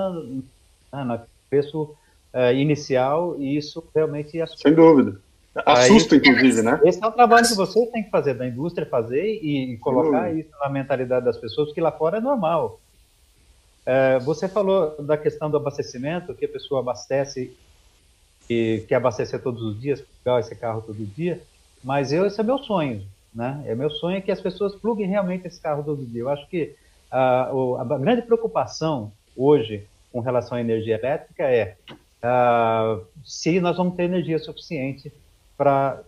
né, 0.92 1.04
no 1.04 1.20
preço 1.50 1.94
é, 2.32 2.54
inicial 2.54 3.36
e 3.38 3.56
isso 3.56 3.84
realmente 3.94 4.40
assusta. 4.40 4.68
Sem 4.68 4.76
dúvida. 4.76 5.20
Assusta, 5.66 6.14
Aí, 6.14 6.20
inclusive, 6.20 6.62
né? 6.62 6.80
Esse 6.84 7.02
é 7.02 7.06
o 7.06 7.12
trabalho 7.12 7.46
que 7.46 7.54
você 7.54 7.84
tem 7.86 8.04
que 8.04 8.10
fazer, 8.10 8.34
da 8.34 8.46
indústria 8.46 8.86
fazer 8.86 9.40
e, 9.42 9.72
e 9.72 9.78
colocar 9.78 10.32
isso 10.32 10.50
na 10.60 10.68
mentalidade 10.68 11.24
das 11.24 11.36
pessoas, 11.36 11.72
que 11.72 11.80
lá 11.80 11.90
fora 11.90 12.18
é 12.18 12.20
normal. 12.20 12.78
É, 13.84 14.18
você 14.20 14.46
falou 14.46 15.02
da 15.02 15.16
questão 15.16 15.50
do 15.50 15.56
abastecimento, 15.56 16.34
que 16.34 16.44
a 16.44 16.48
pessoa 16.48 16.80
abastece 16.80 17.56
e 18.48 18.84
quer 18.86 18.96
abastecer 18.96 19.42
todos 19.42 19.62
os 19.62 19.80
dias, 19.80 20.02
pegar 20.22 20.38
esse 20.38 20.54
carro 20.54 20.82
todo 20.82 21.04
dia. 21.04 21.40
Mas 21.82 22.12
eu, 22.12 22.26
esse 22.26 22.40
é 22.40 22.44
meu 22.44 22.58
sonho, 22.58 23.02
né? 23.34 23.62
É 23.66 23.74
meu 23.74 23.90
sonho 23.90 24.22
que 24.22 24.30
as 24.30 24.40
pessoas 24.40 24.74
pluguem 24.74 25.06
realmente 25.06 25.46
esse 25.46 25.60
carro 25.60 25.82
todo 25.82 26.04
dia. 26.04 26.22
Eu 26.22 26.28
acho 26.28 26.46
que 26.48 26.74
a, 27.10 27.50
a 27.78 27.98
grande 27.98 28.22
preocupação 28.22 29.12
hoje 29.36 29.86
com 30.12 30.20
relação 30.20 30.56
à 30.58 30.60
energia 30.60 30.96
elétrica 30.98 31.44
é 31.44 31.76
uh, 32.22 33.04
se 33.24 33.60
nós 33.60 33.76
vamos 33.76 33.94
ter 33.94 34.04
energia 34.04 34.38
suficiente 34.38 35.12
para 35.56 36.02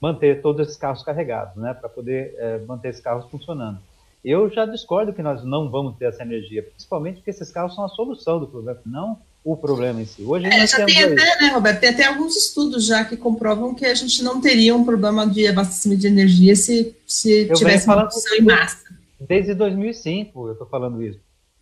manter 0.00 0.42
todos 0.42 0.66
esses 0.66 0.76
carros 0.76 1.02
carregados, 1.02 1.56
né? 1.56 1.74
Para 1.74 1.88
poder 1.88 2.34
uh, 2.34 2.66
manter 2.66 2.88
esses 2.88 3.02
carros 3.02 3.30
funcionando. 3.30 3.78
Eu 4.24 4.48
já 4.50 4.66
discordo 4.66 5.12
que 5.12 5.22
nós 5.22 5.44
não 5.44 5.68
vamos 5.70 5.96
ter 5.96 6.06
essa 6.06 6.22
energia, 6.22 6.62
principalmente 6.62 7.16
porque 7.16 7.30
esses 7.30 7.50
carros 7.50 7.74
são 7.74 7.84
a 7.84 7.88
solução 7.88 8.38
do 8.38 8.46
problema, 8.46 8.80
não 8.86 9.18
o 9.44 9.56
problema 9.56 10.00
em 10.00 10.06
si. 10.06 10.22
Hoje 10.22 10.46
é, 10.46 10.66
já 10.66 10.84
tem 10.84 11.02
até, 11.02 11.40
né, 11.40 11.48
Roberto, 11.52 11.80
tem 11.80 11.90
até 11.90 12.04
alguns 12.04 12.36
estudos 12.36 12.86
já 12.86 13.04
que 13.04 13.16
comprovam 13.16 13.74
que 13.74 13.84
a 13.84 13.94
gente 13.94 14.22
não 14.22 14.40
teria 14.40 14.74
um 14.74 14.84
problema 14.84 15.26
de 15.26 15.46
abastecimento 15.46 16.00
de 16.00 16.06
energia 16.06 16.54
se, 16.54 16.96
se 17.06 17.48
eu 17.48 17.54
tivesse 17.54 17.86
uma 17.86 17.96
produção 17.96 18.36
em 18.36 18.42
massa. 18.42 18.78
Desde 19.20 19.54
2005 19.54 20.46
eu 20.46 20.52
estou 20.52 20.66
falando 20.66 21.02
isso. 21.02 21.18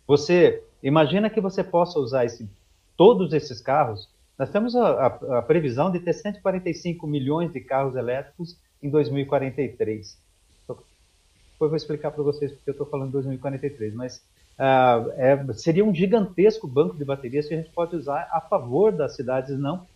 Você 0.07 0.61
imagina 0.83 1.29
que 1.29 1.41
você 1.41 1.63
possa 1.63 1.99
usar 1.99 2.25
esse, 2.25 2.47
todos 2.95 3.33
esses 3.33 3.59
carros. 3.59 4.07
Nós 4.37 4.49
temos 4.49 4.75
a, 4.75 4.87
a, 4.87 5.39
a 5.39 5.41
previsão 5.41 5.91
de 5.91 5.99
ter 5.99 6.13
145 6.13 7.05
milhões 7.07 7.51
de 7.51 7.59
carros 7.61 7.95
elétricos 7.95 8.57
em 8.81 8.89
2043. 8.89 10.17
Depois 10.67 11.69
vou 11.69 11.77
explicar 11.77 12.09
para 12.09 12.23
vocês 12.23 12.51
porque 12.51 12.71
eu 12.71 12.73
estou 12.73 12.87
falando 12.87 13.11
2043, 13.11 13.93
mas 13.93 14.21
Uh, 14.61 15.09
é, 15.17 15.53
seria 15.53 15.83
um 15.83 15.93
gigantesco 15.93 16.67
banco 16.67 16.95
de 16.95 17.03
baterias 17.03 17.47
que 17.47 17.53
a 17.55 17.57
gente 17.57 17.71
pode 17.71 17.95
usar 17.95 18.29
a 18.31 18.39
favor 18.39 18.91
das 18.91 19.15
cidades, 19.15 19.57
não. 19.57 19.87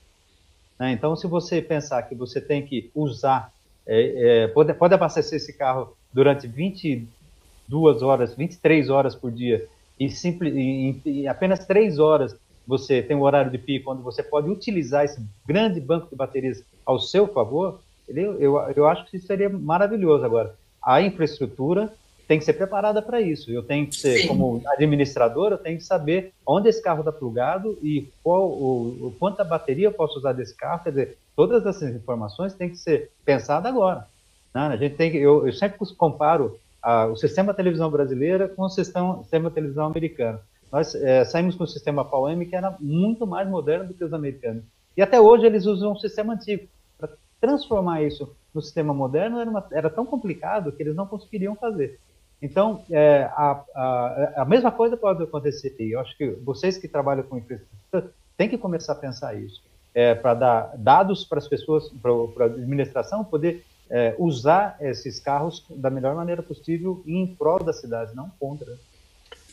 Né? 0.80 0.91
Então, 0.91 1.15
se 1.15 1.28
você 1.28 1.62
pensar 1.62 2.01
que 2.01 2.15
você 2.15 2.41
tem 2.41 2.65
que 2.65 2.89
usar, 2.95 3.54
é, 3.86 4.45
é, 4.45 4.47
pode, 4.47 4.73
pode 4.73 4.95
abastecer 4.95 5.38
esse 5.38 5.54
carro 5.54 5.95
durante 6.12 6.47
22 6.47 8.01
horas, 8.01 8.34
23 8.34 8.89
horas 8.89 9.13
por 9.13 9.32
dia, 9.32 9.67
e, 9.99 10.10
simples, 10.10 10.56
em, 10.56 10.99
em 11.06 11.28
apenas 11.28 11.63
3 11.67 11.99
horas 11.99 12.36
você 12.65 13.04
tem 13.04 13.15
um 13.15 13.21
horário 13.21 13.51
de 13.51 13.60
pico 13.60 13.91
onde 13.91 14.01
você 14.01 14.23
pode 14.23 14.49
utilizar 14.49 15.06
esse 15.06 15.23
grande 15.45 15.80
banco 15.80 16.10
de 16.10 16.15
baterias 16.15 16.63
ao 16.84 16.99
seu 16.99 17.28
favor, 17.28 17.80
eu, 18.08 18.39
eu, 18.39 18.58
eu 18.75 18.88
acho 18.88 19.06
que 19.06 19.17
isso 19.17 19.28
seria 19.28 19.47
maravilhoso. 19.47 20.25
Agora, 20.25 20.56
a 20.84 21.04
infraestrutura 21.04 21.93
tem 22.27 22.39
que 22.39 22.45
ser 22.45 22.53
preparada 22.53 23.01
para 23.01 23.21
isso. 23.21 23.51
Eu 23.51 23.63
tenho 23.63 23.88
que 23.88 23.95
ser, 23.95 24.19
Sim. 24.19 24.27
como 24.27 24.61
administrador, 24.67 25.51
eu 25.51 25.57
tenho 25.57 25.77
que 25.77 25.83
saber 25.83 26.33
onde 26.45 26.69
esse 26.69 26.81
carro 26.81 26.99
está 26.99 27.11
plugado 27.11 27.77
e 27.81 28.09
qual 28.23 28.49
o, 28.49 29.07
o, 29.07 29.15
quanta 29.19 29.43
bateria 29.43 29.88
eu 29.88 29.93
posso 29.93 30.17
usar 30.17 30.33
desse 30.33 30.55
carro. 30.55 30.83
Quer 30.83 30.89
dizer, 30.89 31.17
todas 31.35 31.65
essas 31.65 31.95
informações 31.95 32.53
têm 32.53 32.69
que 32.69 32.77
ser 32.77 33.11
pensadas 33.23 33.71
agora. 33.71 34.07
Né? 34.53 34.61
A 34.61 34.77
gente 34.77 34.95
tem 34.95 35.11
que, 35.11 35.17
eu, 35.17 35.45
eu 35.45 35.53
sempre 35.53 35.77
comparo 35.95 36.59
a, 36.81 37.07
o 37.07 37.15
sistema 37.15 37.53
televisão 37.53 37.89
brasileira 37.91 38.47
com 38.47 38.63
o 38.63 38.69
sistema, 38.69 39.19
sistema 39.21 39.51
televisão 39.51 39.85
americano. 39.85 40.39
Nós 40.71 40.95
é, 40.95 41.23
saímos 41.25 41.55
com 41.55 41.63
o 41.63 41.67
sistema 41.67 42.03
PAL-M 42.03 42.45
que 42.45 42.55
era 42.55 42.75
muito 42.79 43.27
mais 43.27 43.47
moderno 43.47 43.88
do 43.88 43.93
que 43.93 44.03
os 44.03 44.13
americanos. 44.13 44.63
E 44.97 45.01
até 45.01 45.19
hoje 45.19 45.45
eles 45.45 45.65
usam 45.65 45.91
um 45.91 45.99
sistema 45.99 46.33
antigo. 46.33 46.67
Para 46.97 47.09
transformar 47.39 48.01
isso 48.01 48.35
no 48.53 48.61
sistema 48.61 48.93
moderno 48.93 49.39
era, 49.39 49.49
uma, 49.49 49.65
era 49.71 49.89
tão 49.89 50.05
complicado 50.05 50.71
que 50.71 50.81
eles 50.81 50.95
não 50.95 51.05
conseguiriam 51.05 51.55
fazer. 51.55 51.99
Então, 52.45 52.84
é, 52.91 53.23
a, 53.34 53.63
a, 53.73 54.34
a, 54.43 54.45
mesma 54.45 54.71
coisa 54.71 54.95
pode 54.95 55.23
acontecer. 55.23 55.75
E 55.79 55.93
eu 55.93 55.99
acho 55.99 56.15
que 56.15 56.29
vocês 56.43 56.77
que 56.77 56.88
trabalham 56.88 57.23
com 57.23 57.39
infraestrutura 57.39 58.12
têm 58.38 58.47
que 58.47 58.58
começar 58.58 58.93
a 58.93 58.95
pensar 58.95 59.34
isso. 59.34 59.63
É, 59.95 60.13
para 60.13 60.34
dar 60.36 60.77
dados 60.77 61.23
para 61.25 61.39
as 61.39 61.47
pessoas, 61.47 61.89
para 62.36 62.45
a 62.45 62.47
administração 62.47 63.23
poder 63.23 63.65
é, 63.89 64.13
usar 64.19 64.77
esses 64.79 65.19
carros 65.19 65.65
da 65.71 65.89
melhor 65.89 66.13
maneira 66.13 66.43
possível 66.43 67.01
em 67.08 67.25
prol 67.25 67.63
da 67.63 67.73
cidade, 67.73 68.15
não 68.15 68.29
contra. 68.39 68.77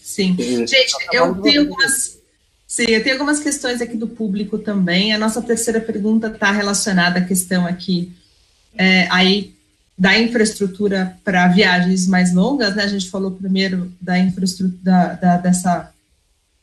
Sim. 0.02 0.36
Gente, 0.36 0.94
eu 1.12 1.40
tenho 1.40 1.62
algumas. 1.62 2.20
Sim, 2.66 2.86
eu 2.88 3.02
tenho 3.02 3.14
algumas 3.14 3.40
questões 3.40 3.80
aqui 3.80 3.96
do 3.96 4.08
público 4.08 4.58
também. 4.58 5.14
A 5.14 5.18
nossa 5.18 5.40
terceira 5.40 5.80
pergunta 5.80 6.26
está 6.26 6.50
relacionada 6.50 7.20
à 7.20 7.24
questão 7.24 7.66
aqui. 7.66 8.12
É, 8.76 9.06
aí 9.10 9.54
da 9.98 10.18
infraestrutura 10.18 11.16
para 11.24 11.48
viagens 11.48 12.06
mais 12.06 12.32
longas, 12.32 12.74
né? 12.74 12.84
A 12.84 12.88
gente 12.88 13.10
falou 13.10 13.30
primeiro 13.30 13.92
da 14.00 14.18
infraestrutura 14.18 14.78
da, 14.82 15.14
da, 15.14 15.36
dessa 15.36 15.92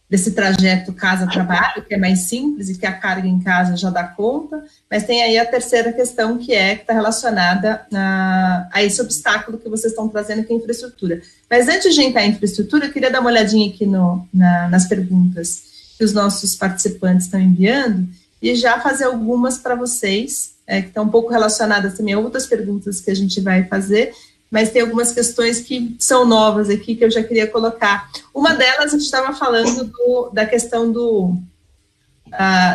desse 0.09 0.31
trajeto 0.31 0.91
casa-trabalho, 0.91 1.83
que 1.83 1.93
é 1.93 1.97
mais 1.97 2.21
simples 2.21 2.67
e 2.67 2.77
que 2.77 2.85
a 2.85 2.91
carga 2.91 3.27
em 3.27 3.39
casa 3.39 3.77
já 3.77 3.91
dá 3.91 4.03
conta, 4.03 4.63
mas 4.89 5.03
tem 5.03 5.21
aí 5.21 5.37
a 5.37 5.45
terceira 5.45 5.93
questão 5.93 6.39
que 6.39 6.51
é 6.51 6.75
que 6.75 6.81
está 6.81 6.93
relacionada 6.93 7.85
a, 7.93 8.67
a, 8.73 8.83
esse 8.83 8.99
obstáculo 8.99 9.59
que 9.59 9.69
vocês 9.69 9.93
estão 9.93 10.09
trazendo, 10.09 10.43
que 10.43 10.51
é 10.51 10.55
a 10.55 10.59
infraestrutura. 10.59 11.21
Mas 11.47 11.67
antes 11.67 11.93
de 11.93 12.01
entrar 12.01 12.25
em 12.25 12.31
infraestrutura, 12.31 12.87
eu 12.87 12.91
queria 12.91 13.11
dar 13.11 13.19
uma 13.19 13.29
olhadinha 13.29 13.69
aqui 13.69 13.85
no, 13.85 14.27
na, 14.33 14.67
nas 14.67 14.87
perguntas 14.87 15.61
que 15.95 16.03
os 16.03 16.11
nossos 16.11 16.55
participantes 16.55 17.25
estão 17.25 17.39
enviando 17.39 18.09
e 18.41 18.55
já 18.55 18.79
fazer 18.79 19.05
algumas 19.05 19.57
para 19.57 19.75
vocês 19.75 20.55
é, 20.65 20.81
que 20.81 20.89
estão 20.89 21.05
um 21.05 21.09
pouco 21.09 21.29
relacionadas 21.29 21.95
também 21.97 22.13
a 22.13 22.19
outras 22.19 22.45
perguntas 22.45 23.01
que 23.01 23.09
a 23.09 23.15
gente 23.15 23.41
vai 23.41 23.65
fazer, 23.65 24.13
mas 24.51 24.71
tem 24.71 24.81
algumas 24.81 25.11
questões 25.11 25.59
que 25.59 25.95
são 25.99 26.25
novas 26.25 26.69
aqui 26.69 26.95
que 26.95 27.03
eu 27.03 27.11
já 27.11 27.23
queria 27.23 27.47
colocar. 27.47 28.09
Uma 28.33 28.53
delas, 28.53 28.93
a 28.93 28.97
gente 28.97 29.05
estava 29.05 29.33
falando 29.33 29.85
do, 29.85 30.29
da 30.31 30.45
questão 30.45 30.91
do, 30.91 31.35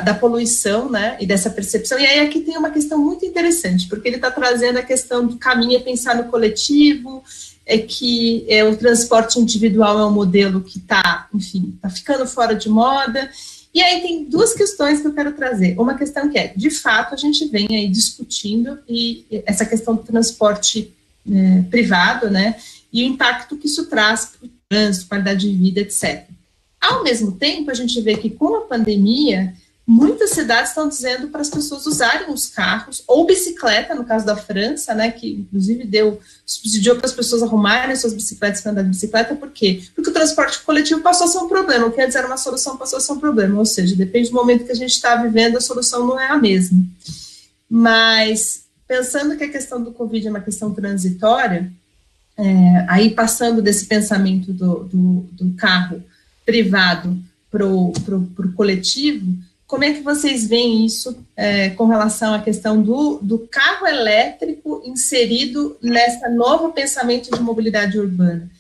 da 0.05 0.14
poluição, 0.14 0.90
né, 0.90 1.16
e 1.20 1.27
dessa 1.27 1.48
percepção, 1.50 1.98
e 1.98 2.07
aí 2.07 2.20
aqui 2.20 2.40
tem 2.40 2.59
uma 2.59 2.70
questão 2.70 2.98
muito 2.98 3.24
interessante, 3.24 3.87
porque 3.88 4.09
ele 4.09 4.16
está 4.16 4.31
trazendo 4.31 4.79
a 4.79 4.83
questão 4.83 5.27
do 5.27 5.37
caminho 5.37 5.77
é 5.77 5.81
pensar 5.81 6.16
no 6.16 6.24
coletivo, 6.24 7.22
é 7.66 7.79
que 7.79 8.44
é, 8.48 8.64
o 8.64 8.77
transporte 8.77 9.38
individual 9.38 9.98
é 9.98 10.05
um 10.05 10.11
modelo 10.11 10.61
que 10.61 10.79
está, 10.79 11.29
enfim, 11.33 11.72
está 11.77 11.88
ficando 11.88 12.27
fora 12.27 12.55
de 12.55 12.68
moda, 12.68 13.31
e 13.74 13.82
aí 13.82 14.00
tem 14.00 14.24
duas 14.24 14.54
questões 14.54 15.00
que 15.00 15.06
eu 15.08 15.12
quero 15.12 15.32
trazer. 15.32 15.78
Uma 15.78 15.98
questão 15.98 16.30
que 16.30 16.38
é, 16.38 16.52
de 16.54 16.70
fato, 16.70 17.12
a 17.12 17.16
gente 17.16 17.44
vem 17.46 17.66
aí 17.70 17.88
discutindo 17.88 18.78
e 18.88 19.26
essa 19.44 19.66
questão 19.66 19.96
do 19.96 20.04
transporte 20.04 20.94
é, 21.29 21.62
privado, 21.62 22.31
né, 22.31 22.56
e 22.92 23.02
o 23.02 23.06
impacto 23.06 23.56
que 23.56 23.66
isso 23.66 23.87
traz 23.87 24.27
para 24.27 24.46
o 24.46 24.50
trânsito, 24.68 25.08
qualidade 25.08 25.50
de 25.50 25.56
vida, 25.56 25.81
etc. 25.81 26.25
Ao 26.81 27.02
mesmo 27.02 27.33
tempo, 27.33 27.70
a 27.70 27.75
gente 27.75 28.00
vê 28.00 28.16
que 28.16 28.31
com 28.31 28.54
a 28.56 28.60
pandemia, 28.60 29.52
muitas 29.87 30.30
cidades 30.30 30.70
estão 30.70 30.88
dizendo 30.88 31.28
para 31.28 31.42
as 31.42 31.50
pessoas 31.50 31.85
usarem 31.87 32.30
os 32.30 32.46
carros, 32.46 33.04
ou 33.06 33.26
bicicleta, 33.26 33.94
no 33.94 34.04
caso 34.04 34.24
da 34.24 34.35
França, 34.35 34.94
né, 34.94 35.10
que 35.10 35.32
inclusive 35.32 35.85
deu, 35.85 36.18
subsidiou 36.46 36.96
para 36.96 37.06
as 37.06 37.12
pessoas 37.12 37.42
arrumarem 37.42 37.94
suas 37.94 38.14
bicicletas 38.14 38.62
para 38.62 38.72
andar 38.72 38.82
de 38.82 38.88
bicicleta, 38.88 39.35
por 39.35 39.50
quê? 39.50 39.82
Porque 39.94 40.10
o 40.10 40.12
transporte 40.12 40.62
coletivo 40.62 41.02
passou 41.02 41.26
a 41.26 41.30
ser 41.30 41.38
um 41.38 41.48
problema, 41.48 41.87
o 41.87 41.92
que 41.92 42.00
antes 42.00 42.16
era 42.16 42.26
uma 42.26 42.38
solução 42.38 42.78
passou 42.78 42.96
a 42.96 43.00
ser 43.00 43.12
um 43.12 43.20
problema, 43.20 43.58
ou 43.58 43.66
seja, 43.66 43.94
depende 43.94 44.30
do 44.30 44.35
momento 44.35 44.64
que 44.64 44.72
a 44.72 44.76
gente 44.76 44.92
está 44.92 45.16
vivendo, 45.16 45.58
a 45.58 45.60
solução 45.60 46.06
não 46.06 46.18
é 46.18 46.28
a 46.28 46.38
mesma. 46.38 46.82
Mas, 47.68 48.64
pensando 48.88 49.37
que 49.37 49.44
a 49.44 49.50
questão 49.50 49.82
do 49.82 49.92
Covid 49.92 50.26
é 50.26 50.30
uma 50.30 50.40
questão 50.40 50.72
transitória, 50.72 51.70
é, 52.37 52.87
aí 52.88 53.10
passando 53.10 53.60
desse 53.60 53.87
pensamento 53.87 54.52
do, 54.52 54.85
do, 54.85 55.28
do 55.32 55.52
carro 55.54 56.02
privado 56.44 57.16
para 57.50 57.66
o 57.66 57.92
coletivo, 58.56 59.37
como 59.67 59.85
é 59.85 59.92
que 59.92 60.00
vocês 60.00 60.46
veem 60.46 60.85
isso 60.85 61.17
é, 61.37 61.71
com 61.71 61.87
relação 61.87 62.35
à 62.35 62.40
questão 62.40 62.83
do, 62.83 63.19
do 63.23 63.48
carro 63.50 63.87
elétrico 63.87 64.83
inserido 64.85 65.77
nessa 65.83 66.29
novo 66.29 66.73
pensamento 66.73 67.31
de 67.31 67.40
mobilidade 67.40 67.98
urbana? 67.98 68.50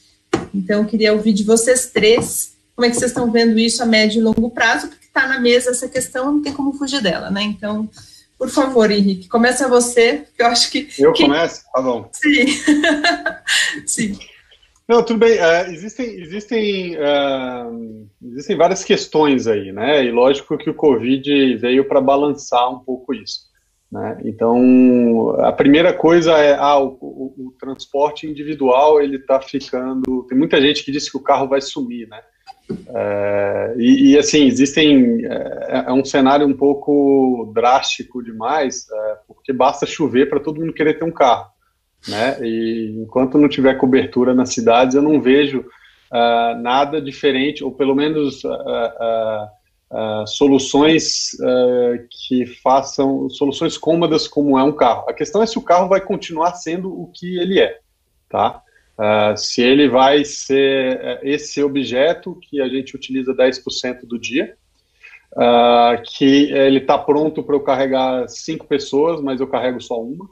Então, 0.52 0.80
eu 0.82 0.86
queria 0.86 1.12
ouvir 1.12 1.32
de 1.32 1.44
vocês 1.44 1.86
três 1.86 2.54
como 2.74 2.86
é 2.86 2.90
que 2.90 2.96
vocês 2.96 3.10
estão 3.10 3.30
vendo 3.30 3.58
isso 3.58 3.82
a 3.82 3.86
médio 3.86 4.20
e 4.20 4.22
longo 4.22 4.50
prazo, 4.50 4.88
porque 4.88 5.06
está 5.06 5.28
na 5.28 5.38
mesa 5.38 5.70
essa 5.70 5.88
questão, 5.88 6.32
não 6.32 6.42
tem 6.42 6.52
como 6.52 6.72
fugir 6.72 7.00
dela, 7.00 7.30
né? 7.30 7.42
Então, 7.42 7.88
por 8.36 8.50
favor, 8.50 8.90
Henrique, 8.90 9.28
começa 9.28 9.68
você, 9.68 10.24
que 10.36 10.42
eu 10.42 10.46
acho 10.46 10.70
que... 10.70 10.88
Eu 10.98 11.12
que... 11.12 11.22
começo? 11.22 11.62
Tá 11.72 11.80
bom. 11.80 12.10
Sim. 12.12 12.46
Sim. 13.86 14.18
Não, 14.86 15.02
tudo 15.02 15.20
bem. 15.20 15.38
Uh, 15.38 15.72
existem, 15.72 16.20
existem, 16.20 16.96
uh, 16.96 18.06
existem 18.22 18.54
várias 18.56 18.84
questões 18.84 19.46
aí, 19.46 19.72
né? 19.72 20.04
E 20.04 20.10
lógico 20.10 20.58
que 20.58 20.68
o 20.68 20.74
Covid 20.74 21.56
veio 21.56 21.88
para 21.88 22.02
balançar 22.02 22.70
um 22.70 22.80
pouco 22.80 23.14
isso. 23.14 23.52
Né? 23.90 24.20
Então, 24.24 25.36
a 25.40 25.52
primeira 25.52 25.92
coisa 25.92 26.32
é, 26.32 26.54
ah, 26.54 26.78
o, 26.78 26.98
o, 27.00 27.46
o 27.46 27.54
transporte 27.58 28.26
individual, 28.26 29.00
ele 29.00 29.16
está 29.16 29.40
ficando... 29.40 30.26
Tem 30.28 30.36
muita 30.36 30.60
gente 30.60 30.84
que 30.84 30.92
diz 30.92 31.08
que 31.08 31.16
o 31.16 31.22
carro 31.22 31.48
vai 31.48 31.60
sumir, 31.60 32.08
né? 32.08 32.20
Uh, 32.70 33.80
e, 33.80 34.10
e, 34.10 34.18
assim, 34.18 34.46
existem... 34.46 35.24
É, 35.24 35.84
é, 35.86 35.92
um 35.92 36.04
cenário 36.04 36.46
um 36.46 36.56
pouco 36.56 37.52
drástico 37.54 38.22
demais, 38.22 38.86
porque 39.28 39.52
basta 39.52 39.86
chover 39.86 40.28
para 40.28 40.40
todo 40.40 40.60
mundo 40.60 40.74
querer 40.74 40.98
ter 40.98 41.04
um 41.04 41.12
carro 41.12 41.53
né? 42.08 42.36
E 42.42 42.94
enquanto 42.98 43.38
não 43.38 43.48
tiver 43.48 43.74
cobertura 43.74 44.34
nas 44.34 44.52
cidades, 44.52 44.94
eu 44.94 45.02
não 45.02 45.20
vejo 45.20 45.60
uh, 45.60 46.60
nada 46.60 47.00
diferente, 47.00 47.64
ou 47.64 47.72
pelo 47.72 47.94
menos 47.94 48.44
uh, 48.44 48.48
uh, 48.50 50.26
soluções 50.26 51.30
que 52.10 52.46
façam 52.46 53.28
soluções 53.30 53.78
cômodas 53.78 54.26
como 54.26 54.58
é 54.58 54.62
um 54.62 54.72
carro. 54.72 55.08
A 55.08 55.12
questão 55.12 55.42
é 55.42 55.46
se 55.46 55.58
o 55.58 55.62
carro 55.62 55.88
vai 55.88 56.00
continuar 56.00 56.54
sendo 56.54 56.92
o 56.92 57.10
que 57.12 57.38
ele 57.38 57.60
é, 57.60 57.78
tá? 58.28 58.60
se 59.36 59.60
ele 59.60 59.88
vai 59.88 60.24
ser 60.24 61.20
esse 61.22 61.62
objeto 61.62 62.38
que 62.40 62.60
a 62.60 62.68
gente 62.68 62.94
utiliza 62.94 63.34
10% 63.34 64.04
do 64.04 64.18
dia, 64.18 64.56
que 66.06 66.52
ele 66.52 66.78
está 66.78 66.98
pronto 66.98 67.42
para 67.42 67.54
eu 67.54 67.60
carregar 67.60 68.28
cinco 68.28 68.66
pessoas, 68.66 69.20
mas 69.20 69.40
eu 69.40 69.46
carrego 69.46 69.80
só 69.80 70.00
uma 70.00 70.28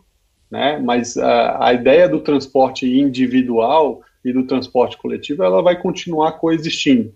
né? 0.52 0.78
Mas 0.78 1.16
a, 1.16 1.68
a 1.68 1.72
ideia 1.72 2.06
do 2.06 2.20
transporte 2.20 2.86
individual 2.86 4.02
e 4.22 4.34
do 4.34 4.46
transporte 4.46 4.98
coletivo, 4.98 5.42
ela 5.42 5.62
vai 5.62 5.80
continuar 5.80 6.32
coexistindo, 6.32 7.10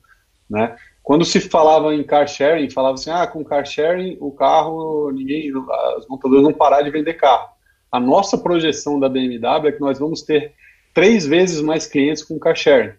né? 0.48 0.74
Quando 1.02 1.22
se 1.22 1.38
falava 1.38 1.94
em 1.94 2.02
car 2.02 2.26
sharing, 2.26 2.70
falava 2.70 2.94
assim, 2.94 3.10
ah, 3.10 3.26
com 3.26 3.44
car 3.44 3.64
sharing 3.64 4.16
o 4.20 4.32
carro, 4.32 5.12
ninguém, 5.12 5.52
as 5.98 6.08
montadoras 6.08 6.44
vão 6.44 6.52
parar 6.52 6.80
de 6.80 6.90
vender 6.90 7.14
carro. 7.14 7.50
A 7.92 8.00
nossa 8.00 8.38
projeção 8.38 8.98
da 8.98 9.08
BMW 9.08 9.68
é 9.68 9.72
que 9.72 9.80
nós 9.80 9.98
vamos 9.98 10.22
ter 10.22 10.54
três 10.94 11.26
vezes 11.26 11.60
mais 11.60 11.86
clientes 11.86 12.24
com 12.24 12.38
car 12.38 12.56
sharing. 12.56 12.94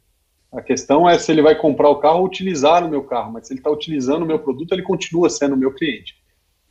A 0.54 0.62
questão 0.62 1.10
é 1.10 1.18
se 1.18 1.32
ele 1.32 1.42
vai 1.42 1.56
comprar 1.56 1.90
o 1.90 1.98
carro 1.98 2.20
ou 2.20 2.26
utilizar 2.26 2.86
o 2.86 2.90
meu 2.90 3.04
carro, 3.04 3.34
mas 3.34 3.48
se 3.48 3.54
ele 3.54 3.60
está 3.60 3.72
utilizando 3.72 4.22
o 4.22 4.26
meu 4.28 4.40
produto, 4.40 4.72
ele 4.72 4.84
continua 4.84 5.30
sendo 5.30 5.58
meu 5.58 5.74
cliente. 5.74 6.16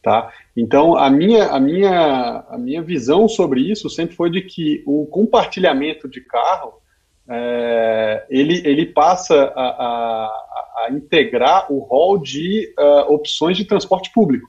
Tá? 0.06 0.32
Então, 0.56 0.96
a 0.96 1.10
minha, 1.10 1.48
a, 1.48 1.58
minha, 1.58 2.44
a 2.48 2.56
minha 2.56 2.80
visão 2.80 3.28
sobre 3.28 3.60
isso 3.60 3.90
sempre 3.90 4.14
foi 4.14 4.30
de 4.30 4.40
que 4.40 4.80
o 4.86 5.04
compartilhamento 5.06 6.08
de 6.08 6.20
carro, 6.20 6.74
é, 7.28 8.24
ele, 8.30 8.62
ele 8.64 8.86
passa 8.86 9.34
a, 9.34 9.64
a, 9.64 10.84
a, 10.84 10.88
integrar 10.92 11.72
o 11.72 11.80
rol 11.80 12.18
de 12.18 12.72
uh, 12.78 13.12
opções 13.12 13.56
de 13.56 13.64
transporte 13.64 14.12
público. 14.12 14.48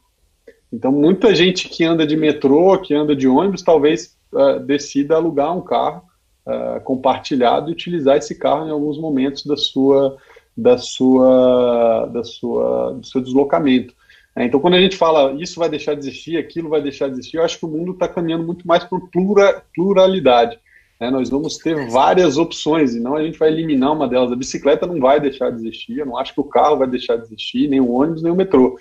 Então, 0.72 0.92
muita 0.92 1.34
gente 1.34 1.68
que 1.68 1.84
anda 1.84 2.06
de 2.06 2.16
metrô, 2.16 2.78
que 2.78 2.94
anda 2.94 3.16
de 3.16 3.28
ônibus, 3.28 3.64
talvez 3.64 4.16
uh, 4.32 4.60
decida 4.60 5.16
alugar 5.16 5.58
um 5.58 5.62
carro 5.62 6.04
uh, 6.46 6.80
compartilhado 6.84 7.72
e 7.72 7.74
utilizar 7.74 8.16
esse 8.16 8.38
carro 8.38 8.68
em 8.68 8.72
alguns 8.72 9.00
momentos 9.00 9.44
da 9.44 9.58
sua, 9.58 10.18
da 10.56 10.78
sua, 10.78 12.06
da 12.14 12.24
sua, 12.24 12.94
do 12.94 13.08
seu 13.08 13.22
deslocamento. 13.22 13.98
É, 14.38 14.46
então, 14.46 14.60
quando 14.60 14.76
a 14.76 14.80
gente 14.80 14.96
fala 14.96 15.34
isso 15.42 15.60
vai 15.60 15.68
deixar 15.68 15.96
de 15.96 16.02
existir, 16.02 16.38
aquilo 16.38 16.70
vai 16.70 16.80
deixar 16.80 17.08
de 17.08 17.14
existir, 17.14 17.38
eu 17.38 17.44
acho 17.44 17.58
que 17.58 17.66
o 17.66 17.70
mundo 17.70 17.94
está 17.94 18.08
caminhando 18.08 18.46
muito 18.46 18.68
mais 18.68 18.84
para 18.84 19.00
plura, 19.12 19.64
pluralidade. 19.74 20.60
Né? 21.02 21.10
Nós 21.10 21.32
vamos 21.32 21.58
ter 21.58 21.90
várias 21.90 22.38
opções 22.38 22.94
e 22.94 23.00
não 23.00 23.16
a 23.16 23.24
gente 23.24 23.40
vai 23.40 23.50
eliminar 23.50 23.94
uma 23.94 24.08
delas. 24.08 24.32
A 24.32 24.36
bicicleta 24.36 24.86
não 24.86 25.00
vai 25.00 25.20
deixar 25.20 25.50
de 25.50 25.58
existir, 25.58 25.98
eu 25.98 26.06
não 26.06 26.18
acho 26.18 26.36
que 26.36 26.40
o 26.40 26.44
carro 26.44 26.78
vai 26.78 26.88
deixar 26.88 27.16
de 27.16 27.24
existir, 27.24 27.68
nem 27.68 27.80
o 27.80 27.92
ônibus, 27.92 28.22
nem 28.22 28.32
o 28.32 28.36
metrô. 28.36 28.78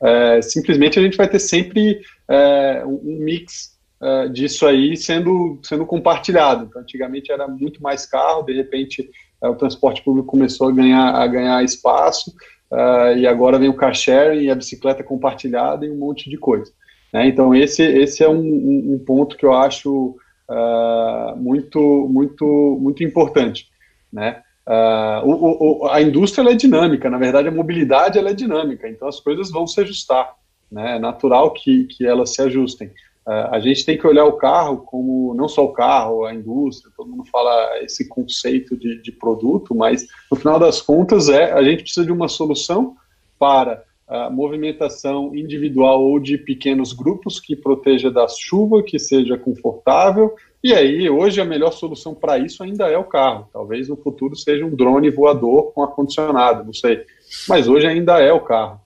É, 0.00 0.40
simplesmente 0.42 0.96
a 0.98 1.02
gente 1.02 1.16
vai 1.16 1.28
ter 1.28 1.40
sempre 1.40 2.00
é, 2.28 2.84
um 2.86 3.18
mix 3.18 3.76
é, 4.00 4.28
disso 4.28 4.64
aí 4.64 4.96
sendo, 4.96 5.58
sendo 5.64 5.84
compartilhado. 5.86 6.66
Então, 6.66 6.82
antigamente 6.82 7.32
era 7.32 7.48
muito 7.48 7.82
mais 7.82 8.06
carro, 8.06 8.44
de 8.44 8.52
repente 8.52 9.10
é, 9.42 9.48
o 9.48 9.56
transporte 9.56 10.04
público 10.04 10.28
começou 10.28 10.68
a 10.68 10.72
ganhar, 10.72 11.16
a 11.16 11.26
ganhar 11.26 11.64
espaço, 11.64 12.32
uh, 12.72 13.16
e 13.16 13.26
agora 13.26 13.58
vem 13.58 13.68
o 13.68 13.76
car 13.76 13.94
sharing 13.94 14.42
e 14.42 14.50
a 14.50 14.54
bicicleta 14.54 15.02
compartilhada 15.02 15.84
e 15.84 15.90
um 15.90 15.96
monte 15.96 16.28
de 16.28 16.36
coisa. 16.36 16.72
Né? 17.12 17.28
Então 17.28 17.54
esse, 17.54 17.82
esse 17.82 18.22
é 18.22 18.28
um, 18.28 18.94
um, 18.94 19.02
ponto 19.04 19.36
que 19.36 19.44
eu 19.44 19.52
acho 19.52 20.16
uh, 20.48 21.36
muito, 21.36 22.08
muito, 22.10 22.78
muito 22.80 23.02
importante. 23.04 23.68
Né? 24.12 24.42
Uh, 24.66 25.26
o, 25.26 25.84
o, 25.84 25.88
a 25.88 26.00
indústria 26.00 26.48
é 26.48 26.54
dinâmica, 26.54 27.10
na 27.10 27.18
verdade 27.18 27.48
a 27.48 27.52
mobilidade 27.52 28.18
é 28.18 28.32
dinâmica, 28.32 28.88
então 28.88 29.08
as 29.08 29.18
coisas 29.18 29.50
vão 29.50 29.66
se 29.66 29.80
ajustar. 29.80 30.34
Né? 30.70 30.96
É 30.96 30.98
natural 30.98 31.52
que, 31.52 31.84
que 31.84 32.06
elas 32.06 32.34
se 32.34 32.42
ajustem. 32.42 32.90
Uh, 33.26 33.52
a 33.52 33.60
gente 33.60 33.84
tem 33.84 33.98
que 33.98 34.06
olhar 34.06 34.24
o 34.24 34.32
carro 34.32 34.78
como, 34.78 35.34
não 35.34 35.46
só 35.46 35.64
o 35.64 35.72
carro, 35.72 36.24
a 36.24 36.34
indústria, 36.34 36.92
todo 36.96 37.10
mundo 37.10 37.24
fala 37.30 37.78
esse 37.82 38.08
conceito 38.08 38.76
de, 38.76 39.00
de 39.02 39.12
produto, 39.12 39.74
mas 39.74 40.06
no 40.30 40.36
final 40.36 40.58
das 40.58 40.80
contas 40.80 41.28
é 41.28 41.52
a 41.52 41.62
gente 41.62 41.82
precisa 41.82 42.06
de 42.06 42.12
uma 42.12 42.28
solução 42.28 42.96
para 43.38 43.84
a 44.10 44.28
movimentação 44.28 45.34
individual 45.36 46.02
ou 46.02 46.18
de 46.18 46.36
pequenos 46.36 46.92
grupos 46.92 47.38
que 47.38 47.54
proteja 47.54 48.10
da 48.10 48.26
chuva, 48.26 48.82
que 48.82 48.98
seja 48.98 49.38
confortável. 49.38 50.34
E 50.62 50.74
aí, 50.74 51.08
hoje, 51.08 51.40
a 51.40 51.44
melhor 51.44 51.72
solução 51.72 52.12
para 52.12 52.36
isso 52.36 52.62
ainda 52.64 52.88
é 52.88 52.98
o 52.98 53.04
carro. 53.04 53.48
Talvez 53.52 53.88
no 53.88 53.96
futuro 53.96 54.34
seja 54.34 54.66
um 54.66 54.74
drone 54.74 55.10
voador 55.10 55.72
com 55.72 55.84
ar-condicionado, 55.84 56.64
não 56.64 56.74
sei. 56.74 57.04
Mas 57.48 57.68
hoje 57.68 57.86
ainda 57.86 58.18
é 58.20 58.32
o 58.32 58.40
carro. 58.40 58.80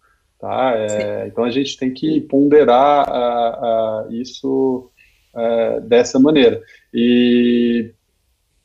Tá? 0.45 0.74
É, 0.76 1.26
então 1.26 1.42
a 1.42 1.51
gente 1.51 1.74
tem 1.74 1.90
que 1.90 2.20
ponderar 2.20 3.07
isso 4.11 4.90
uh, 5.34 5.80
dessa 5.80 6.18
maneira. 6.18 6.61
E, 6.92 7.90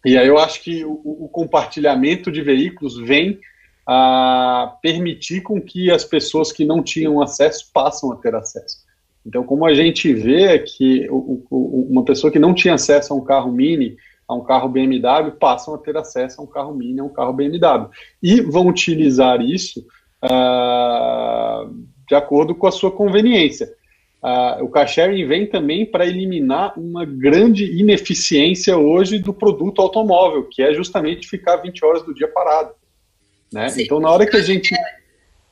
e 0.03 0.17
aí 0.17 0.27
eu 0.27 0.37
acho 0.37 0.61
que 0.61 0.83
o, 0.83 0.91
o 0.91 1.29
compartilhamento 1.29 2.33
de 2.33 2.41
veículos 2.41 2.99
vem 2.99 3.39
a 3.87 4.75
permitir 4.81 5.39
com 5.39 5.61
que 5.61 5.89
as 5.89 6.03
pessoas 6.03 6.51
que 6.51 6.65
não 6.65 6.83
tinham 6.83 7.21
acesso 7.21 7.71
passam 7.73 8.11
a 8.11 8.17
ter 8.17 8.35
acesso. 8.35 8.79
Então, 9.25 9.45
como 9.45 9.65
a 9.65 9.73
gente 9.73 10.13
vê 10.13 10.59
que 10.59 11.09
o, 11.09 11.45
o, 11.49 11.87
uma 11.89 12.03
pessoa 12.03 12.29
que 12.29 12.39
não 12.39 12.53
tinha 12.53 12.73
acesso 12.73 13.13
a 13.13 13.15
um 13.15 13.23
carro 13.23 13.53
Mini, 13.53 13.95
a 14.27 14.35
um 14.35 14.43
carro 14.43 14.67
BMW, 14.67 15.31
passam 15.39 15.73
a 15.75 15.77
ter 15.77 15.95
acesso 15.95 16.41
a 16.41 16.43
um 16.43 16.47
carro 16.47 16.75
Mini, 16.75 16.99
a 16.99 17.05
um 17.05 17.13
carro 17.13 17.31
BMW. 17.31 17.89
E 18.21 18.41
vão 18.41 18.67
utilizar 18.67 19.41
isso 19.41 19.87
uh, 20.23 21.73
de 22.07 22.15
acordo 22.15 22.55
com 22.55 22.67
a 22.67 22.71
sua 22.71 22.91
conveniência. 22.91 23.73
Uh, 24.21 24.65
o 24.65 24.69
car 24.69 24.87
sharing 24.87 25.25
vem 25.27 25.47
também 25.47 25.85
para 25.85 26.05
eliminar 26.05 26.77
uma 26.77 27.05
grande 27.05 27.63
ineficiência 27.79 28.77
hoje 28.77 29.17
do 29.17 29.33
produto 29.33 29.81
automóvel, 29.81 30.43
que 30.43 30.61
é 30.61 30.73
justamente 30.73 31.27
ficar 31.27 31.57
20 31.57 31.85
horas 31.85 32.03
do 32.03 32.13
dia 32.13 32.27
parado. 32.27 32.71
Né? 33.51 33.73
Então, 33.77 33.99
na 33.99 34.09
hora 34.11 34.25
que 34.25 34.35
a 34.35 34.41
gente. 34.41 34.75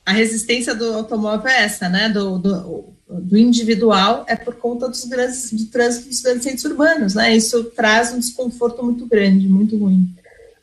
A 0.04 0.12
resistência 0.12 0.74
do 0.74 0.94
automóvel 0.94 1.48
é 1.48 1.64
essa, 1.64 1.88
né? 1.88 2.08
Do, 2.08 2.38
do, 2.38 2.94
do 3.08 3.38
individual 3.38 4.24
é 4.28 4.36
por 4.36 4.54
conta 4.56 4.88
dos 4.88 5.04
grandes, 5.04 5.50
do 5.52 5.66
trânsito 5.66 6.08
dos 6.08 6.20
grandes 6.20 6.44
centros 6.44 6.64
urbanos, 6.64 7.14
né? 7.14 7.34
Isso 7.34 7.64
traz 7.64 8.12
um 8.12 8.18
desconforto 8.18 8.84
muito 8.84 9.06
grande, 9.06 9.48
muito 9.48 9.76
ruim. 9.76 10.14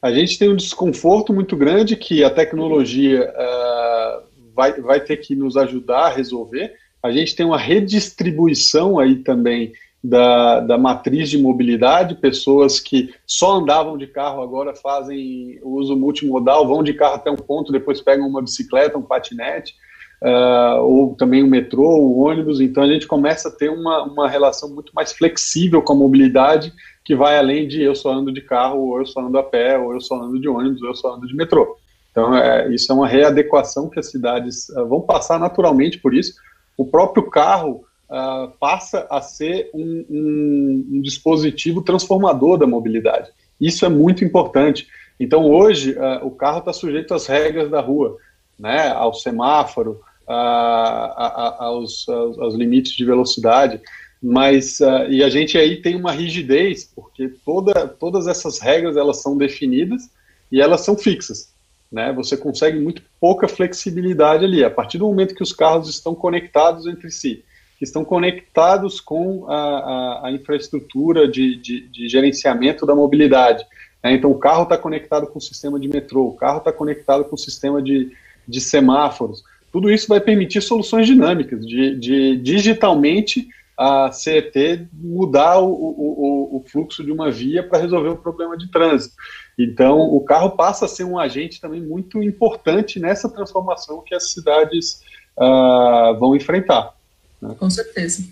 A 0.06 0.12
gente 0.12 0.38
tem 0.38 0.48
um 0.48 0.56
desconforto 0.56 1.34
muito 1.34 1.58
grande 1.58 1.96
que 1.96 2.24
a 2.24 2.30
tecnologia 2.30 3.28
uh, 3.28 4.24
vai, 4.54 4.80
vai 4.80 5.00
ter 5.00 5.18
que 5.18 5.36
nos 5.36 5.58
ajudar 5.58 6.02
a 6.02 6.10
resolver. 6.10 6.76
A 7.02 7.12
gente 7.12 7.36
tem 7.36 7.44
uma 7.44 7.58
redistribuição 7.58 9.00
aí 9.00 9.16
também 9.16 9.74
da, 10.04 10.60
da 10.60 10.78
matriz 10.78 11.28
de 11.28 11.40
mobilidade, 11.40 12.22
pessoas 12.22 12.80
que 12.80 13.16
só 13.26 13.56
andavam 13.56 13.98
de 13.98 14.06
carro 14.06 14.44
agora 14.44 14.76
fazem 14.76 15.60
uso 15.64 15.98
multimodal, 15.98 16.68
vão 16.68 16.84
de 16.84 16.94
carro 16.94 17.16
até 17.16 17.32
um 17.32 17.36
ponto, 17.36 17.72
depois 17.72 18.00
pegam 18.00 18.28
uma 18.28 18.44
bicicleta, 18.44 19.00
um 19.00 19.02
patinete, 19.02 19.74
uh, 20.22 20.84
ou 20.84 21.16
também 21.16 21.42
o 21.42 21.48
metrô, 21.48 21.98
o 21.98 22.20
ônibus. 22.20 22.62
Então 22.62 22.84
a 22.84 22.88
gente 22.88 23.08
começa 23.08 23.50
a 23.50 23.52
ter 23.52 23.72
uma, 23.72 24.04
uma 24.04 24.30
relação 24.30 24.72
muito 24.72 24.94
mais 24.94 25.14
flexível 25.14 25.82
com 25.82 25.94
a 25.94 25.96
mobilidade 25.96 26.72
que 27.06 27.16
vai 27.16 27.38
além 27.38 27.68
de 27.68 27.84
eu 27.84 27.94
só 27.94 28.12
ando 28.12 28.34
de 28.34 28.42
carro, 28.42 28.80
ou 28.80 29.00
eu 29.00 29.06
só 29.06 29.22
ando 29.22 29.38
a 29.38 29.44
pé, 29.44 29.78
ou 29.78 29.94
eu 29.94 30.02
só 30.02 30.16
ando 30.16 30.40
de 30.40 30.50
ônibus, 30.50 30.82
ou 30.82 30.90
eu 30.90 30.96
só 30.96 31.14
ando 31.14 31.28
de 31.28 31.36
metrô. 31.36 31.78
Então, 32.10 32.36
é, 32.36 32.74
isso 32.74 32.92
é 32.92 32.96
uma 32.96 33.08
readequação 33.08 33.90
que 33.90 34.00
as 34.00 34.10
cidades 34.10 34.70
uh, 34.70 34.88
vão 34.88 35.02
passar 35.02 35.40
naturalmente 35.40 36.00
por 36.00 36.16
isso. 36.16 36.34
O 36.76 36.84
próprio 36.86 37.30
carro 37.30 37.84
uh, 38.10 38.52
passa 38.60 39.06
a 39.10 39.22
ser 39.22 39.70
um, 39.74 40.06
um, 40.10 40.88
um, 40.94 41.02
dispositivo 41.02 41.84
transformador 41.84 42.58
da 42.58 42.66
mobilidade. 42.66 43.30
Isso 43.62 43.86
é 43.86 43.90
muito 43.90 44.26
importante. 44.26 44.88
Então, 45.20 45.46
hoje, 45.46 45.92
uh, 45.92 46.26
o 46.26 46.32
carro 46.32 46.60
está 46.60 46.74
sujeito 46.74 47.14
às 47.14 47.28
regras 47.28 47.70
da 47.70 47.82
rua, 47.82 48.18
né, 48.58 48.90
ao 48.90 49.14
semáforo, 49.14 50.00
aos, 50.26 52.08
aos, 52.10 52.40
aos, 52.40 52.56
limites 52.56 52.94
de 52.94 53.06
velocidade, 53.06 53.80
mas 54.28 54.80
uh, 54.80 55.08
e 55.08 55.24
a 55.24 55.30
gente 55.30 55.56
aí 55.56 55.84
tem 55.84 55.96
uma 55.96 56.12
rigidez 56.12 56.84
porque 56.84 57.30
toda, 57.46 57.88
todas 57.88 58.26
essas 58.26 58.60
regras 58.60 58.98
elas 58.98 59.22
são 59.22 59.38
definidas 59.38 60.10
e 60.52 60.60
elas 60.60 60.82
são 60.82 60.98
fixas, 60.98 61.54
né? 61.92 62.12
Você 62.14 62.36
consegue 62.36 62.80
muito 62.80 63.04
pouca 63.22 63.48
flexibilidade 63.48 64.44
ali 64.44 64.64
a 64.64 64.70
partir 64.72 64.98
do 64.98 65.06
momento 65.06 65.36
que 65.36 65.44
os 65.44 65.54
carros 65.54 65.88
estão 65.88 66.16
conectados 66.16 66.88
entre 66.88 67.12
si, 67.12 67.44
estão 67.80 68.04
conectados 68.04 69.00
com 69.00 69.46
a, 69.48 69.54
a, 69.54 70.28
a 70.28 70.32
infraestrutura 70.32 71.28
de, 71.28 71.58
de, 71.58 71.88
de, 71.88 72.10
gerenciamento 72.10 72.84
da 72.84 72.96
mobilidade. 72.96 73.64
Né? 74.04 74.14
Então 74.14 74.32
o 74.32 74.40
carro 74.40 74.64
está 74.64 74.76
conectado 74.76 75.28
com 75.28 75.38
o 75.38 75.42
sistema 75.42 75.80
de 75.80 75.88
metrô, 75.88 76.30
o 76.30 76.36
carro 76.36 76.58
está 76.58 76.72
conectado 76.72 77.26
com 77.26 77.36
o 77.36 77.40
sistema 77.40 77.80
de, 77.80 78.12
de 78.48 78.60
semáforos. 78.60 79.44
Tudo 79.72 79.92
isso 79.92 80.08
vai 80.08 80.20
permitir 80.20 80.62
soluções 80.62 81.06
dinâmicas, 81.06 81.64
de, 81.64 81.96
de 81.96 82.38
digitalmente 82.38 83.48
a 83.78 84.12
CET 84.12 84.88
mudar 84.94 85.60
o, 85.60 85.70
o, 85.70 86.58
o 86.58 86.66
fluxo 86.68 87.04
de 87.04 87.12
uma 87.12 87.30
via 87.30 87.62
para 87.62 87.80
resolver 87.80 88.10
o 88.10 88.18
problema 88.18 88.58
de 88.58 88.72
trânsito. 88.72 89.16
Então, 89.58 90.00
o 90.00 90.22
carro 90.22 90.52
passa 90.52 90.86
a 90.86 90.88
ser 90.88 91.04
um 91.04 91.20
agente 91.20 91.60
também 91.60 91.82
muito 91.82 92.22
importante 92.22 93.00
nessa 93.00 93.30
transformação 93.30 94.02
que 94.06 94.16
as 94.16 94.32
cidades 94.32 95.02
uh, 95.38 96.18
vão 96.20 96.36
enfrentar. 96.36 96.94
Né? 97.42 97.56
Com 97.58 97.70
certeza. 97.70 98.24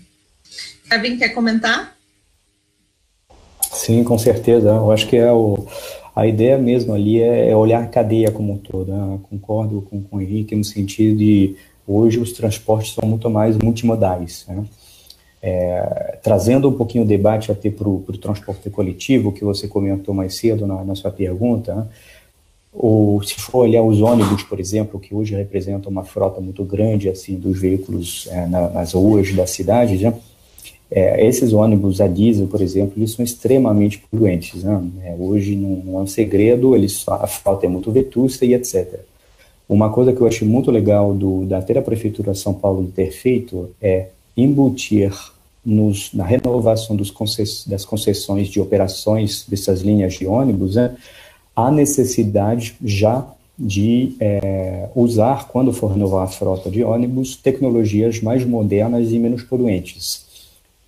Kevin, 0.88 1.18
quer 1.18 1.30
comentar? 1.30 1.96
Sim, 3.72 4.04
com 4.04 4.18
certeza. 4.18 4.68
Eu 4.68 4.90
acho 4.90 5.06
que 5.08 5.16
é 5.16 5.32
o, 5.32 5.66
a 6.14 6.26
ideia 6.26 6.56
mesmo 6.56 6.94
ali 6.94 7.20
é, 7.20 7.50
é 7.50 7.56
olhar 7.56 7.82
a 7.82 7.88
cadeia 7.88 8.30
como 8.30 8.52
um 8.52 8.58
todo. 8.58 8.92
Né? 8.92 9.18
Concordo 9.28 9.82
com, 9.82 10.02
com 10.02 10.16
o 10.16 10.20
Henrique 10.20 10.54
no 10.54 10.64
sentido 10.64 11.18
de 11.18 11.56
hoje 11.86 12.18
os 12.18 12.32
transportes 12.32 12.94
são 12.94 13.08
muito 13.08 13.28
mais 13.28 13.56
multimodais. 13.56 14.44
Né? 14.48 14.64
É, 15.46 16.18
trazendo 16.22 16.70
um 16.70 16.72
pouquinho 16.72 17.04
o 17.04 17.06
debate 17.06 17.52
até 17.52 17.70
para 17.70 17.86
o 17.86 18.02
transporte 18.18 18.70
coletivo, 18.70 19.30
que 19.30 19.44
você 19.44 19.68
comentou 19.68 20.14
mais 20.14 20.36
cedo 20.36 20.66
na, 20.66 20.82
na 20.82 20.94
sua 20.94 21.10
pergunta, 21.10 21.74
né? 21.74 21.86
ou 22.72 23.22
se 23.22 23.34
for 23.34 23.58
olhar 23.58 23.82
os 23.82 24.00
ônibus, 24.00 24.42
por 24.42 24.58
exemplo, 24.58 24.98
que 24.98 25.14
hoje 25.14 25.34
representam 25.34 25.92
uma 25.92 26.02
frota 26.02 26.40
muito 26.40 26.64
grande 26.64 27.10
assim 27.10 27.34
dos 27.34 27.60
veículos 27.60 28.26
é, 28.30 28.46
na, 28.46 28.70
nas 28.70 28.94
ruas 28.94 29.34
da 29.34 29.46
cidade, 29.46 30.02
né? 30.02 30.14
é, 30.90 31.26
esses 31.26 31.52
ônibus 31.52 32.00
a 32.00 32.06
diesel, 32.06 32.46
por 32.46 32.62
exemplo, 32.62 32.94
eles 32.96 33.10
são 33.10 33.24
extremamente 33.24 33.98
poluentes. 34.10 34.64
Né? 34.64 34.82
É, 35.04 35.14
hoje 35.18 35.56
não, 35.56 35.76
não, 35.84 35.98
é 35.98 36.02
um 36.04 36.06
segredo, 36.06 36.74
eles, 36.74 37.04
a 37.06 37.26
frota 37.26 37.66
é 37.66 37.68
muito 37.68 37.90
vetusta 37.90 38.46
e 38.46 38.54
etc. 38.54 39.00
Uma 39.68 39.90
coisa 39.90 40.12
que 40.12 40.20
eu 40.20 40.26
achei 40.26 40.46
muito 40.46 40.70
legal 40.70 41.12
do, 41.12 41.44
da 41.44 41.58
até 41.58 41.74
da 41.74 41.82
Prefeitura 41.82 42.32
de 42.32 42.38
São 42.38 42.54
Paulo 42.54 42.90
ter 42.94 43.10
feito 43.10 43.70
é 43.82 44.08
embutir 44.36 45.12
nos, 45.64 46.12
na 46.12 46.24
renovação 46.24 46.96
concess, 47.14 47.66
das 47.66 47.84
concessões 47.84 48.48
de 48.48 48.60
operações 48.60 49.44
dessas 49.48 49.80
linhas 49.80 50.14
de 50.14 50.26
ônibus, 50.26 50.74
né, 50.74 50.94
a 51.56 51.70
necessidade 51.70 52.76
já 52.84 53.26
de 53.56 54.16
é, 54.18 54.88
usar, 54.94 55.48
quando 55.48 55.72
for 55.72 55.92
renovar 55.92 56.24
a 56.24 56.28
frota 56.28 56.68
de 56.68 56.82
ônibus, 56.82 57.36
tecnologias 57.36 58.20
mais 58.20 58.44
modernas 58.44 59.12
e 59.12 59.18
menos 59.18 59.42
poluentes, 59.42 60.26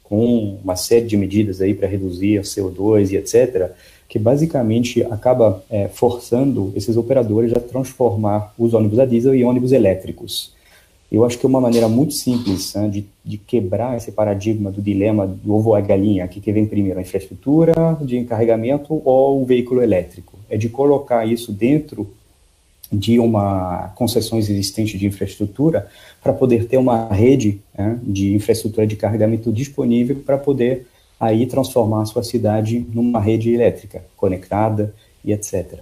com 0.02 0.58
uma 0.62 0.76
série 0.76 1.06
de 1.06 1.16
medidas 1.16 1.60
aí 1.60 1.74
para 1.74 1.88
reduzir 1.88 2.38
o 2.40 2.42
CO2 2.42 3.12
e 3.12 3.16
etc., 3.16 3.70
que 4.08 4.18
basicamente 4.18 5.02
acaba 5.04 5.64
é, 5.68 5.88
forçando 5.88 6.72
esses 6.76 6.96
operadores 6.96 7.52
a 7.52 7.60
transformar 7.60 8.52
os 8.58 8.72
ônibus 8.72 8.98
a 8.98 9.04
diesel 9.04 9.34
em 9.34 9.44
ônibus 9.44 9.72
elétricos. 9.72 10.55
Eu 11.10 11.24
acho 11.24 11.38
que 11.38 11.46
é 11.46 11.48
uma 11.48 11.60
maneira 11.60 11.88
muito 11.88 12.14
simples 12.14 12.74
né, 12.74 12.88
de, 12.88 13.06
de, 13.24 13.38
quebrar 13.38 13.96
esse 13.96 14.10
paradigma 14.10 14.72
do 14.72 14.82
dilema 14.82 15.26
do 15.26 15.54
ovo 15.54 15.74
a 15.74 15.80
galinha, 15.80 16.26
que, 16.26 16.40
que 16.40 16.52
vem 16.52 16.66
primeiro, 16.66 16.98
a 16.98 17.02
infraestrutura 17.02 17.72
de 18.00 18.16
encarregamento 18.18 19.00
ou 19.04 19.40
o 19.40 19.44
veículo 19.44 19.82
elétrico. 19.82 20.36
É 20.50 20.56
de 20.56 20.68
colocar 20.68 21.24
isso 21.24 21.52
dentro 21.52 22.08
de 22.92 23.18
uma 23.18 23.92
concessões 23.96 24.48
existente 24.48 24.96
de 24.98 25.06
infraestrutura 25.06 25.88
para 26.22 26.32
poder 26.32 26.66
ter 26.66 26.76
uma 26.76 27.08
rede 27.08 27.60
né, 27.76 27.98
de 28.02 28.34
infraestrutura 28.34 28.86
de 28.86 28.96
carregamento 28.96 29.52
disponível 29.52 30.16
para 30.24 30.38
poder 30.38 30.86
aí 31.18 31.46
transformar 31.46 32.02
a 32.02 32.06
sua 32.06 32.22
cidade 32.22 32.84
numa 32.92 33.20
rede 33.20 33.52
elétrica 33.52 34.04
conectada 34.16 34.94
e 35.24 35.32
etc. 35.32 35.80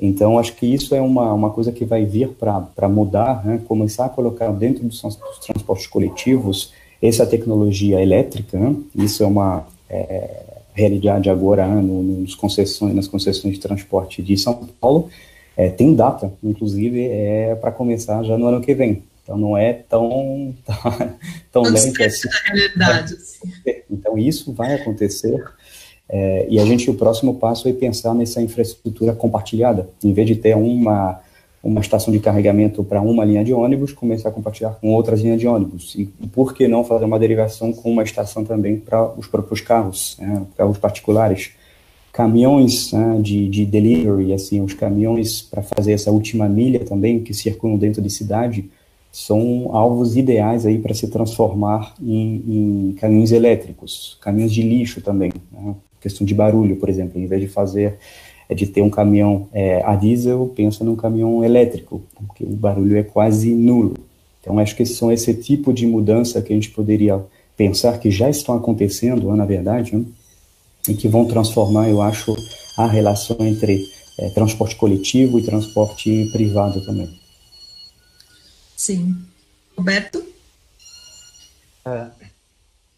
Então, 0.00 0.38
acho 0.38 0.54
que 0.56 0.66
isso 0.66 0.94
é 0.94 1.00
uma, 1.00 1.32
uma 1.32 1.50
coisa 1.50 1.70
que 1.70 1.84
vai 1.84 2.04
vir 2.04 2.28
para 2.28 2.88
mudar, 2.88 3.44
né? 3.44 3.60
começar 3.66 4.06
a 4.06 4.08
colocar 4.08 4.50
dentro 4.50 4.84
dos, 4.84 5.00
dos, 5.00 5.38
transportes 5.46 5.86
coletivos 5.86 6.72
essa 7.00 7.26
tecnologia 7.26 8.00
elétrica. 8.00 8.58
Né? 8.58 8.74
Isso 8.96 9.22
é 9.22 9.26
uma 9.26 9.66
é, 9.88 10.44
realidade 10.74 11.28
agora 11.28 11.66
né? 11.66 11.80
no, 11.80 12.02
nos 12.02 12.34
concessões, 12.34 12.94
nas 12.94 13.06
concessões 13.06 13.54
de 13.54 13.60
transporte 13.60 14.22
de 14.22 14.36
São 14.36 14.54
Paulo. 14.80 15.08
É, 15.56 15.68
tem 15.68 15.94
data, 15.94 16.32
inclusive, 16.42 17.06
é 17.06 17.54
para 17.54 17.70
começar 17.70 18.22
já 18.22 18.38
no 18.38 18.46
ano 18.46 18.60
que 18.60 18.74
vem. 18.74 19.02
Então, 19.22 19.36
não 19.36 19.56
é 19.56 19.72
tão, 19.72 20.54
tão, 20.66 20.82
tão 21.52 21.62
lento 21.62 22.02
assim. 22.02 22.28
Então, 23.90 24.18
isso 24.18 24.52
vai 24.52 24.74
acontecer. 24.74 25.44
É, 26.14 26.46
e 26.50 26.60
a 26.60 26.64
gente, 26.66 26.90
o 26.90 26.94
próximo 26.94 27.36
passo 27.36 27.66
é 27.66 27.72
pensar 27.72 28.14
nessa 28.14 28.42
infraestrutura 28.42 29.14
compartilhada. 29.14 29.88
Em 30.04 30.12
vez 30.12 30.28
de 30.28 30.36
ter 30.36 30.54
uma, 30.54 31.18
uma 31.64 31.80
estação 31.80 32.12
de 32.12 32.20
carregamento 32.20 32.84
para 32.84 33.00
uma 33.00 33.24
linha 33.24 33.42
de 33.42 33.54
ônibus, 33.54 33.92
começar 33.92 34.28
a 34.28 34.32
compartilhar 34.32 34.76
com 34.78 34.92
outras 34.92 35.22
linhas 35.22 35.40
de 35.40 35.46
ônibus. 35.46 35.94
E 35.94 36.04
por 36.04 36.52
que 36.52 36.68
não 36.68 36.84
fazer 36.84 37.06
uma 37.06 37.18
derivação 37.18 37.72
com 37.72 37.90
uma 37.90 38.02
estação 38.02 38.44
também 38.44 38.76
para 38.76 39.10
os 39.18 39.26
próprios 39.26 39.62
carros, 39.62 40.18
né, 40.20 40.42
carros 40.54 40.76
particulares? 40.76 41.52
Caminhões 42.12 42.92
né, 42.92 43.18
de, 43.22 43.48
de 43.48 43.64
delivery, 43.64 44.34
assim, 44.34 44.60
os 44.60 44.74
caminhões 44.74 45.40
para 45.40 45.62
fazer 45.62 45.92
essa 45.92 46.10
última 46.10 46.46
milha 46.46 46.80
também, 46.80 47.20
que 47.20 47.32
circulam 47.32 47.78
dentro 47.78 48.02
de 48.02 48.10
cidade, 48.10 48.70
são 49.10 49.74
alvos 49.74 50.14
ideais 50.14 50.66
aí 50.66 50.78
para 50.78 50.92
se 50.92 51.08
transformar 51.08 51.94
em, 52.02 52.90
em, 52.90 52.92
caminhões 52.98 53.32
elétricos, 53.32 54.18
caminhões 54.20 54.52
de 54.52 54.60
lixo 54.60 55.00
também. 55.00 55.32
Né? 55.50 55.74
Questão 56.02 56.26
de 56.26 56.34
barulho, 56.34 56.76
por 56.76 56.88
exemplo, 56.88 57.20
em 57.20 57.26
vez 57.26 57.40
de 57.40 57.48
fazer 57.48 57.98
é 58.48 58.54
de 58.54 58.66
ter 58.66 58.82
um 58.82 58.90
caminhão 58.90 59.48
é, 59.52 59.82
a 59.84 59.94
diesel, 59.94 60.52
pensa 60.54 60.84
num 60.84 60.96
caminhão 60.96 61.42
elétrico, 61.42 62.02
porque 62.14 62.44
o 62.44 62.48
barulho 62.48 62.96
é 62.96 63.02
quase 63.02 63.50
nulo. 63.50 63.94
Então, 64.40 64.58
acho 64.58 64.76
que 64.76 64.84
são 64.84 65.10
esse 65.10 65.32
tipo 65.34 65.72
de 65.72 65.86
mudança 65.86 66.42
que 66.42 66.52
a 66.52 66.56
gente 66.56 66.70
poderia 66.70 67.24
pensar 67.56 67.98
que 67.98 68.10
já 68.10 68.28
estão 68.28 68.56
acontecendo, 68.56 69.34
na 69.36 69.46
verdade, 69.46 69.96
né? 69.96 70.04
e 70.88 70.94
que 70.94 71.08
vão 71.08 71.24
transformar, 71.26 71.88
eu 71.88 72.02
acho, 72.02 72.36
a 72.76 72.86
relação 72.86 73.36
entre 73.40 73.86
é, 74.18 74.28
transporte 74.30 74.76
coletivo 74.76 75.38
e 75.38 75.44
transporte 75.44 76.28
privado 76.32 76.84
também. 76.84 77.08
Sim. 78.76 79.16
Roberto? 79.76 80.24
É, 81.86 82.06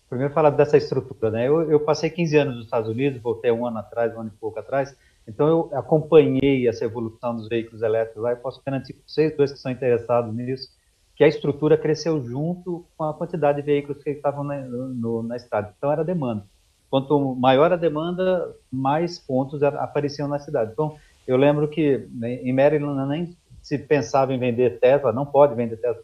primeiro 0.09 0.33
falar 0.33 0.51
dessa 0.51 0.77
estrutura, 0.77 1.31
né? 1.31 1.49
Eu, 1.49 1.71
eu, 1.71 1.81
passei 1.81 2.11
15 2.11 2.37
anos 2.37 2.55
nos 2.57 2.65
Estados 2.65 2.89
Unidos, 2.89 3.21
voltei 3.21 3.51
um 3.51 3.67
ano 3.67 3.79
atrás, 3.79 4.15
um 4.15 4.21
ano 4.21 4.33
e 4.35 4.39
pouco 4.39 4.59
atrás, 4.59 4.97
então 5.27 5.49
eu 5.49 5.71
acompanhei 5.79 6.69
essa 6.69 6.85
evolução 6.85 7.35
dos 7.35 7.49
veículos 7.49 7.83
elétricos 7.83 8.23
lá 8.23 8.33
e 8.33 8.37
posso 8.37 8.63
garantir 8.65 8.93
para 8.93 9.03
vocês 9.07 9.37
dois 9.37 9.53
que 9.53 9.59
são 9.59 9.73
interessados 9.73 10.35
nisso, 10.35 10.69
que 11.17 11.25
a 11.25 11.29
estrutura 11.29 11.79
cresceu 11.79 12.23
junto 12.23 12.85
com 12.97 13.05
a 13.05 13.15
quantidade 13.15 13.61
de 13.61 13.67
veículos 13.67 14.03
que 14.03 14.11
estavam 14.11 14.45
na, 14.45 14.61
no, 14.61 15.23
na 15.23 15.37
estrada. 15.37 15.73
Então 15.77 15.91
era 15.91 16.05
demanda. 16.05 16.45
Quanto 16.91 17.35
maior 17.35 17.73
a 17.73 17.77
demanda, 17.77 18.55
mais 18.71 19.19
pontos 19.19 19.63
apareciam 19.63 20.29
na 20.29 20.39
cidade. 20.39 20.73
Então 20.73 20.97
eu 21.27 21.37
lembro 21.37 21.69
que 21.69 22.07
né, 22.13 22.35
em 22.35 22.53
Maryland 22.53 23.09
nem 23.09 23.37
se 23.63 23.79
pensava 23.79 24.35
em 24.35 24.39
vender 24.39 24.79
Tesla, 24.79 25.13
não 25.13 25.25
pode 25.25 25.55
vender 25.55 25.77
Tesla, 25.77 26.03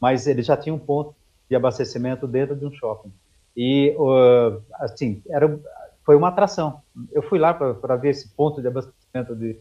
mas 0.00 0.26
eles 0.26 0.46
já 0.46 0.56
tinham 0.56 0.76
um 0.76 0.80
ponto 0.80 1.14
de 1.52 1.56
abastecimento 1.56 2.26
dentro 2.26 2.56
de 2.56 2.64
um 2.64 2.72
shopping. 2.72 3.12
E, 3.54 3.94
uh, 3.98 4.62
assim, 4.72 5.22
era, 5.28 5.60
foi 6.02 6.16
uma 6.16 6.28
atração. 6.28 6.80
Eu 7.12 7.20
fui 7.20 7.38
lá 7.38 7.52
para 7.52 7.96
ver 7.96 8.08
esse 8.08 8.26
ponto 8.30 8.62
de 8.62 8.68
abastecimento 8.68 9.36
de. 9.36 9.58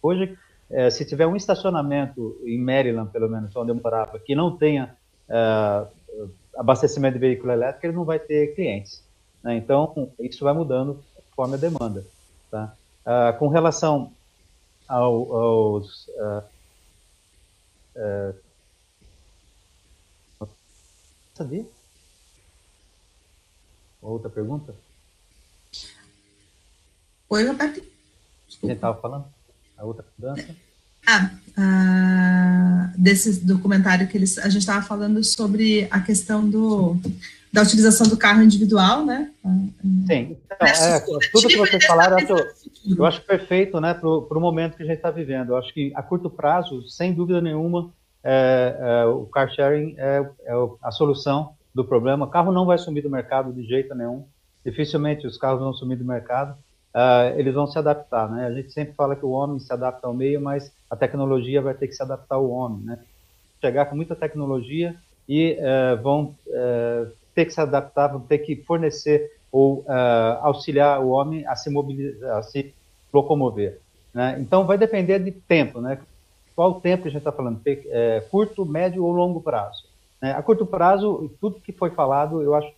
Hoje, 0.00 0.38
é, 0.70 0.90
se 0.90 1.04
tiver 1.04 1.26
um 1.26 1.34
estacionamento 1.34 2.40
em 2.44 2.60
Maryland, 2.60 3.10
pelo 3.10 3.28
menos, 3.28 3.54
onde 3.56 3.72
eu 3.72 3.74
morava, 3.74 4.18
que 4.20 4.34
não 4.34 4.56
tenha 4.56 4.94
uh, 5.28 6.30
abastecimento 6.56 7.14
de 7.14 7.20
veículo 7.20 7.52
elétrico, 7.52 7.86
ele 7.86 7.96
não 7.96 8.04
vai 8.04 8.18
ter 8.20 8.54
clientes. 8.54 9.02
Né? 9.42 9.56
Então, 9.56 10.10
isso 10.20 10.44
vai 10.44 10.52
mudando 10.54 11.02
conforme 11.30 11.54
a 11.54 11.58
demanda. 11.58 12.04
Tá? 12.50 12.74
Uh, 13.04 13.38
com 13.38 13.48
relação 13.48 14.12
ao, 14.86 15.34
aos 15.34 16.08
uh, 16.08 16.44
sabia? 21.38 21.64
Outra 24.02 24.28
pergunta? 24.28 24.74
Oi, 27.30 27.46
Roberto. 27.46 27.80
A 27.80 28.66
gente 28.66 28.74
estava 28.74 29.00
falando? 29.00 29.26
A 29.76 29.84
outra 29.84 30.04
mudança? 30.18 30.56
Ah, 31.06 31.30
ah, 31.56 32.92
desse 32.96 33.40
documentário 33.44 34.08
que 34.08 34.16
eles, 34.16 34.36
a 34.38 34.48
gente 34.48 34.62
estava 34.62 34.84
falando 34.84 35.22
sobre 35.22 35.86
a 35.90 36.00
questão 36.00 36.48
do, 36.48 36.96
da 37.52 37.62
utilização 37.62 38.08
do 38.08 38.16
carro 38.16 38.42
individual, 38.42 39.06
né? 39.06 39.30
Sim, 40.06 40.36
então, 40.44 40.66
é, 40.66 41.00
tudo 41.32 41.48
que 41.48 41.56
vocês 41.56 41.84
falaram, 41.84 42.18
eu 42.18 42.36
acho, 42.36 42.98
eu 42.98 43.06
acho 43.06 43.22
perfeito, 43.22 43.80
né, 43.80 43.94
para 43.94 44.08
o 44.08 44.40
momento 44.40 44.76
que 44.76 44.82
a 44.82 44.86
gente 44.86 44.96
está 44.96 45.10
vivendo. 45.10 45.50
Eu 45.50 45.56
acho 45.56 45.72
que 45.72 45.92
a 45.94 46.02
curto 46.02 46.28
prazo, 46.28 46.88
sem 46.88 47.14
dúvida 47.14 47.40
nenhuma, 47.40 47.92
é, 48.30 48.76
é, 48.78 49.06
o 49.06 49.24
car 49.24 49.50
sharing 49.50 49.94
é, 49.96 50.28
é, 50.44 50.52
a 50.82 50.90
solução 50.90 51.54
do 51.74 51.82
problema. 51.82 52.26
O 52.26 52.30
carro 52.30 52.52
não 52.52 52.66
vai 52.66 52.76
sumir 52.76 53.02
do 53.02 53.08
mercado 53.08 53.50
de 53.54 53.62
jeito 53.62 53.94
nenhum. 53.94 54.26
Dificilmente 54.62 55.26
os 55.26 55.38
carros 55.38 55.60
vão 55.60 55.72
sumir 55.72 55.96
do 55.96 56.04
mercado. 56.04 56.52
Uh, 56.94 57.38
eles 57.38 57.54
vão 57.54 57.66
se 57.66 57.78
adaptar, 57.78 58.30
né? 58.30 58.46
A 58.46 58.52
gente 58.52 58.70
sempre 58.70 58.92
fala 58.94 59.16
que 59.16 59.24
o 59.24 59.30
homem 59.30 59.58
se 59.58 59.72
adapta 59.72 60.06
ao 60.06 60.12
meio, 60.12 60.40
mas 60.40 60.70
a 60.90 60.96
tecnologia 60.96 61.62
vai 61.62 61.72
ter 61.72 61.86
que 61.86 61.94
se 61.94 62.02
adaptar 62.02 62.34
ao 62.34 62.50
homem, 62.50 62.84
né? 62.84 62.98
Chegar 63.62 63.86
com 63.86 63.96
muita 63.96 64.14
tecnologia 64.14 64.94
e 65.26 65.56
uh, 65.60 66.02
vão 66.02 66.34
uh, 66.48 67.10
ter 67.34 67.46
que 67.46 67.52
se 67.52 67.60
adaptar, 67.60 68.08
vão 68.08 68.20
ter 68.20 68.38
que 68.38 68.56
fornecer 68.56 69.32
ou 69.50 69.86
auxiliar 70.42 71.00
o 71.00 71.08
homem 71.08 71.46
a 71.46 71.56
se 71.56 71.70
mobilizar, 71.70 72.36
a 72.36 72.42
se 72.42 72.74
locomover, 73.10 73.80
né? 74.12 74.36
Então 74.38 74.66
vai 74.66 74.76
depender 74.76 75.18
de 75.18 75.30
tempo, 75.30 75.80
né? 75.80 75.98
Qual 76.58 76.72
o 76.72 76.80
tempo 76.80 77.04
que 77.04 77.08
a 77.08 77.12
gente 77.12 77.20
está 77.20 77.30
falando? 77.30 77.60
É, 77.64 78.20
curto, 78.32 78.66
médio 78.66 79.04
ou 79.04 79.12
longo 79.12 79.40
prazo? 79.40 79.84
Né? 80.20 80.32
A 80.32 80.42
curto 80.42 80.66
prazo, 80.66 81.30
tudo 81.40 81.60
que 81.60 81.70
foi 81.70 81.90
falado, 81.90 82.42
eu 82.42 82.52
acho 82.52 82.72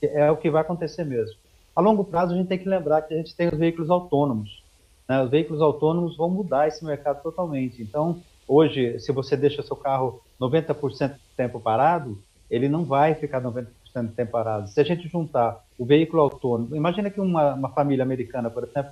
que 0.00 0.06
é 0.08 0.28
o 0.32 0.36
que 0.36 0.50
vai 0.50 0.62
acontecer 0.62 1.04
mesmo. 1.04 1.36
A 1.76 1.80
longo 1.80 2.02
prazo, 2.02 2.34
a 2.34 2.36
gente 2.36 2.48
tem 2.48 2.58
que 2.58 2.68
lembrar 2.68 3.02
que 3.02 3.14
a 3.14 3.16
gente 3.16 3.32
tem 3.36 3.46
os 3.46 3.56
veículos 3.56 3.88
autônomos. 3.88 4.64
Né? 5.08 5.22
Os 5.22 5.30
veículos 5.30 5.62
autônomos 5.62 6.16
vão 6.16 6.28
mudar 6.28 6.66
esse 6.66 6.84
mercado 6.84 7.22
totalmente. 7.22 7.80
Então, 7.80 8.20
hoje, 8.48 8.98
se 8.98 9.12
você 9.12 9.36
deixa 9.36 9.62
seu 9.62 9.76
carro 9.76 10.20
90% 10.40 11.10
do 11.10 11.18
tempo 11.36 11.60
parado, 11.60 12.18
ele 12.50 12.68
não 12.68 12.84
vai 12.84 13.14
ficar 13.14 13.40
90% 13.40 13.68
do 13.94 14.08
tempo 14.08 14.32
parado. 14.32 14.66
Se 14.66 14.80
a 14.80 14.84
gente 14.84 15.06
juntar 15.06 15.64
o 15.78 15.84
veículo 15.84 16.20
autônomo, 16.20 16.74
imagina 16.74 17.08
que 17.08 17.20
uma, 17.20 17.54
uma 17.54 17.68
família 17.68 18.02
americana, 18.02 18.50
por 18.50 18.64
exemplo, 18.64 18.90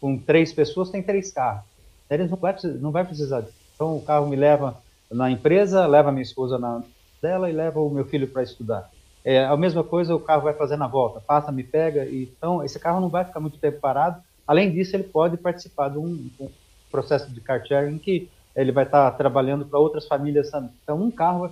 com 0.00 0.16
três 0.16 0.52
pessoas, 0.52 0.90
tem 0.90 1.02
três 1.02 1.32
carros. 1.32 1.64
Eles 2.08 2.30
não 2.30 2.36
vai, 2.36 2.54
não 2.80 2.92
vai 2.92 3.04
precisar 3.04 3.40
disso. 3.40 3.63
Então, 3.74 3.96
o 3.96 4.02
carro 4.02 4.26
me 4.26 4.36
leva 4.36 4.76
na 5.10 5.30
empresa, 5.30 5.86
leva 5.86 6.12
minha 6.12 6.22
esposa 6.22 6.58
na 6.58 6.82
dela 7.20 7.48
e 7.48 7.52
leva 7.52 7.80
o 7.80 7.90
meu 7.90 8.04
filho 8.04 8.28
para 8.28 8.42
estudar. 8.42 8.90
É 9.24 9.44
a 9.44 9.56
mesma 9.56 9.82
coisa 9.82 10.14
o 10.14 10.20
carro 10.20 10.42
vai 10.42 10.52
fazer 10.52 10.76
na 10.76 10.86
volta, 10.86 11.20
passa, 11.20 11.50
me 11.50 11.64
pega, 11.64 12.04
e, 12.04 12.24
então 12.24 12.62
esse 12.62 12.78
carro 12.78 13.00
não 13.00 13.08
vai 13.08 13.24
ficar 13.24 13.40
muito 13.40 13.58
tempo 13.58 13.80
parado. 13.80 14.20
Além 14.46 14.70
disso, 14.70 14.94
ele 14.94 15.04
pode 15.04 15.38
participar 15.38 15.88
de 15.88 15.96
um, 15.96 16.30
um 16.38 16.50
processo 16.90 17.30
de 17.30 17.40
car 17.40 17.64
sharing 17.64 17.98
que 17.98 18.28
ele 18.54 18.70
vai 18.70 18.84
estar 18.84 19.10
tá 19.10 19.16
trabalhando 19.16 19.64
para 19.64 19.78
outras 19.78 20.06
famílias. 20.06 20.50
Então, 20.82 21.00
um 21.00 21.10
carro 21.10 21.40
vai 21.40 21.50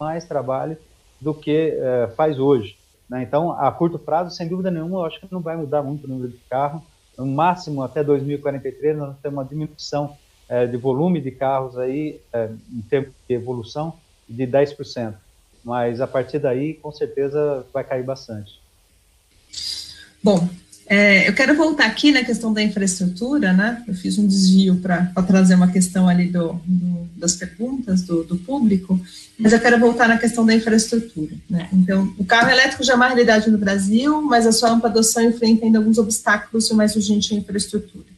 mais 0.00 0.24
trabalho 0.24 0.78
do 1.20 1.34
que 1.34 1.76
é, 1.78 2.08
faz 2.16 2.38
hoje. 2.38 2.78
Né? 3.08 3.22
Então, 3.22 3.52
a 3.52 3.70
curto 3.70 3.98
prazo, 3.98 4.34
sem 4.34 4.48
dúvida 4.48 4.70
nenhuma, 4.70 4.98
eu 4.98 5.04
acho 5.04 5.20
que 5.20 5.28
não 5.30 5.40
vai 5.40 5.56
mudar 5.56 5.82
muito 5.82 6.04
o 6.04 6.08
número 6.08 6.30
de 6.30 6.38
carro. 6.48 6.82
No 7.16 7.26
máximo, 7.26 7.82
até 7.82 8.02
2043, 8.02 8.96
nós 8.96 9.16
ter 9.20 9.28
uma 9.28 9.44
diminuição 9.44 10.16
é, 10.48 10.66
de 10.66 10.76
volume 10.76 11.20
de 11.20 11.30
carros 11.30 11.78
aí, 11.78 12.20
é, 12.32 12.48
em 12.72 12.80
termos 12.82 13.10
de 13.28 13.34
evolução, 13.34 13.94
de 14.28 14.46
10%. 14.46 15.14
Mas 15.64 16.00
a 16.00 16.06
partir 16.06 16.38
daí, 16.38 16.74
com 16.74 16.90
certeza, 16.90 17.66
vai 17.72 17.84
cair 17.84 18.02
bastante. 18.02 18.60
Bom, 20.22 20.48
é, 20.86 21.28
eu 21.28 21.34
quero 21.34 21.54
voltar 21.54 21.84
aqui 21.84 22.10
na 22.10 22.24
questão 22.24 22.52
da 22.52 22.62
infraestrutura, 22.62 23.52
né? 23.52 23.84
Eu 23.86 23.94
fiz 23.94 24.18
um 24.18 24.26
desvio 24.26 24.76
para 24.76 25.04
trazer 25.26 25.54
uma 25.54 25.70
questão 25.70 26.08
ali 26.08 26.28
do, 26.28 26.60
do 26.64 27.08
das 27.18 27.34
perguntas 27.34 28.02
do, 28.02 28.22
do, 28.22 28.36
público, 28.36 28.98
mas 29.36 29.52
eu 29.52 29.60
quero 29.60 29.78
voltar 29.78 30.08
na 30.08 30.16
questão 30.16 30.46
da 30.46 30.54
infraestrutura, 30.54 31.34
né? 31.50 31.68
Então, 31.72 32.14
o 32.16 32.24
carro 32.24 32.48
elétrico 32.48 32.84
já 32.84 32.92
é 32.92 32.96
uma 32.96 33.08
realidade 33.08 33.50
no 33.50 33.58
Brasil, 33.58 34.22
mas 34.22 34.46
a 34.46 34.52
sua 34.52 34.70
ampla 34.70 34.88
adoção 34.88 35.22
enfrenta 35.24 35.64
ainda 35.64 35.78
alguns 35.78 35.98
obstáculos 35.98 36.70
e 36.70 36.74
mais 36.74 36.94
urgente 36.94 37.34
é 37.34 37.36
a 37.36 37.40
infraestrutura. 37.40 38.17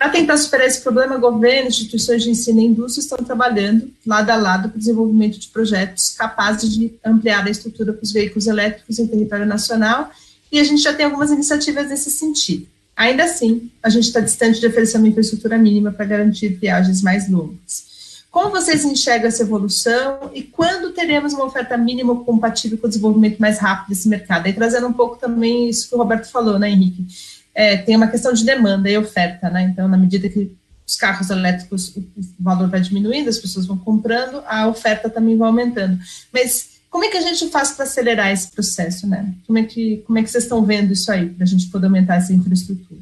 Para 0.00 0.08
tentar 0.08 0.38
superar 0.38 0.66
esse 0.66 0.80
problema, 0.80 1.18
governo, 1.18 1.68
instituições 1.68 2.22
de 2.22 2.30
ensino 2.30 2.58
e 2.58 2.64
indústria 2.64 3.02
estão 3.02 3.18
trabalhando 3.18 3.92
lado 4.06 4.30
a 4.30 4.36
lado 4.36 4.70
para 4.70 4.76
o 4.76 4.78
desenvolvimento 4.78 5.38
de 5.38 5.48
projetos 5.48 6.08
capazes 6.16 6.72
de 6.72 6.94
ampliar 7.04 7.46
a 7.46 7.50
estrutura 7.50 7.92
para 7.92 8.02
os 8.02 8.10
veículos 8.10 8.46
elétricos 8.46 8.98
em 8.98 9.06
território 9.06 9.44
nacional, 9.44 10.10
e 10.50 10.58
a 10.58 10.64
gente 10.64 10.80
já 10.80 10.94
tem 10.94 11.04
algumas 11.04 11.30
iniciativas 11.30 11.90
nesse 11.90 12.10
sentido. 12.10 12.66
Ainda 12.96 13.24
assim, 13.24 13.70
a 13.82 13.90
gente 13.90 14.04
está 14.04 14.20
distante 14.20 14.58
de 14.58 14.66
oferecer 14.66 14.96
uma 14.96 15.06
infraestrutura 15.06 15.58
mínima 15.58 15.92
para 15.92 16.06
garantir 16.06 16.48
viagens 16.48 17.02
mais 17.02 17.28
longas. 17.28 17.90
Como 18.30 18.48
vocês 18.48 18.86
enxergam 18.86 19.28
essa 19.28 19.42
evolução 19.42 20.30
e 20.32 20.42
quando 20.42 20.92
teremos 20.92 21.34
uma 21.34 21.44
oferta 21.44 21.76
mínima 21.76 22.16
compatível 22.24 22.78
com 22.78 22.86
o 22.86 22.88
desenvolvimento 22.88 23.38
mais 23.38 23.58
rápido 23.58 23.90
desse 23.90 24.08
mercado? 24.08 24.46
Aí 24.46 24.54
trazendo 24.54 24.86
um 24.86 24.94
pouco 24.94 25.18
também 25.18 25.68
isso 25.68 25.90
que 25.90 25.94
o 25.94 25.98
Roberto 25.98 26.30
falou, 26.30 26.58
né, 26.58 26.70
Henrique? 26.70 27.06
É, 27.54 27.76
tem 27.76 27.96
uma 27.96 28.08
questão 28.08 28.32
de 28.32 28.44
demanda 28.44 28.88
e 28.88 28.96
oferta, 28.96 29.50
né? 29.50 29.62
Então, 29.62 29.88
na 29.88 29.96
medida 29.96 30.28
que 30.28 30.52
os 30.86 30.96
carros 30.96 31.30
elétricos, 31.30 31.96
o, 31.96 32.02
valor 32.38 32.68
vai 32.68 32.80
diminuindo, 32.80 33.28
as 33.28 33.38
pessoas 33.38 33.66
vão 33.66 33.78
comprando, 33.78 34.42
a 34.46 34.66
oferta 34.66 35.08
também 35.08 35.36
vai 35.36 35.48
aumentando. 35.48 35.98
Mas 36.32 36.80
como 36.90 37.04
é 37.04 37.08
que 37.08 37.16
a 37.16 37.20
gente 37.20 37.48
faz 37.48 37.70
para 37.72 37.84
acelerar 37.84 38.32
esse 38.32 38.50
processo, 38.50 39.06
né? 39.08 39.32
Como 39.46 39.58
é 39.58 39.62
que, 39.62 39.98
como 39.98 40.18
é 40.18 40.22
que 40.22 40.30
vocês 40.30 40.44
estão 40.44 40.64
vendo 40.64 40.92
isso 40.92 41.10
aí, 41.12 41.28
para 41.28 41.44
a 41.44 41.46
gente 41.46 41.70
poder 41.70 41.86
aumentar 41.86 42.16
essa 42.16 42.32
infraestrutura? 42.32 43.00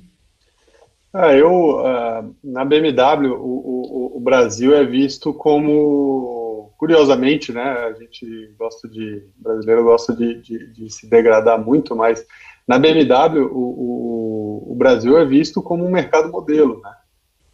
Ah, 1.13 1.33
eu, 1.33 1.81
uh, 1.81 2.35
na 2.45 2.65
BMW, 2.67 3.33
o, 3.33 3.35
o, 3.35 4.17
o, 4.19 4.21
Brasil 4.21 4.75
é 4.75 4.85
visto 4.85 5.33
como, 5.33 6.71
curiosamente, 6.77 7.51
né, 7.51 7.63
a 7.63 7.93
gente 7.95 8.53
gosta 8.59 8.87
de, 8.87 9.25
brasileiro 9.39 9.85
gosta 9.85 10.15
de, 10.15 10.35
de, 10.43 10.67
de 10.67 10.91
se 10.91 11.09
degradar 11.09 11.59
muito, 11.59 11.97
mas 11.97 12.27
na 12.69 12.79
BMW, 12.79 13.41
o, 13.41 13.57
o, 13.57 14.73
o, 14.73 14.75
Brasil 14.77 15.17
é 15.17 15.25
visto 15.25 15.63
como 15.63 15.87
um 15.87 15.91
mercado 15.91 16.31
modelo. 16.31 16.83
Né? 16.83 16.93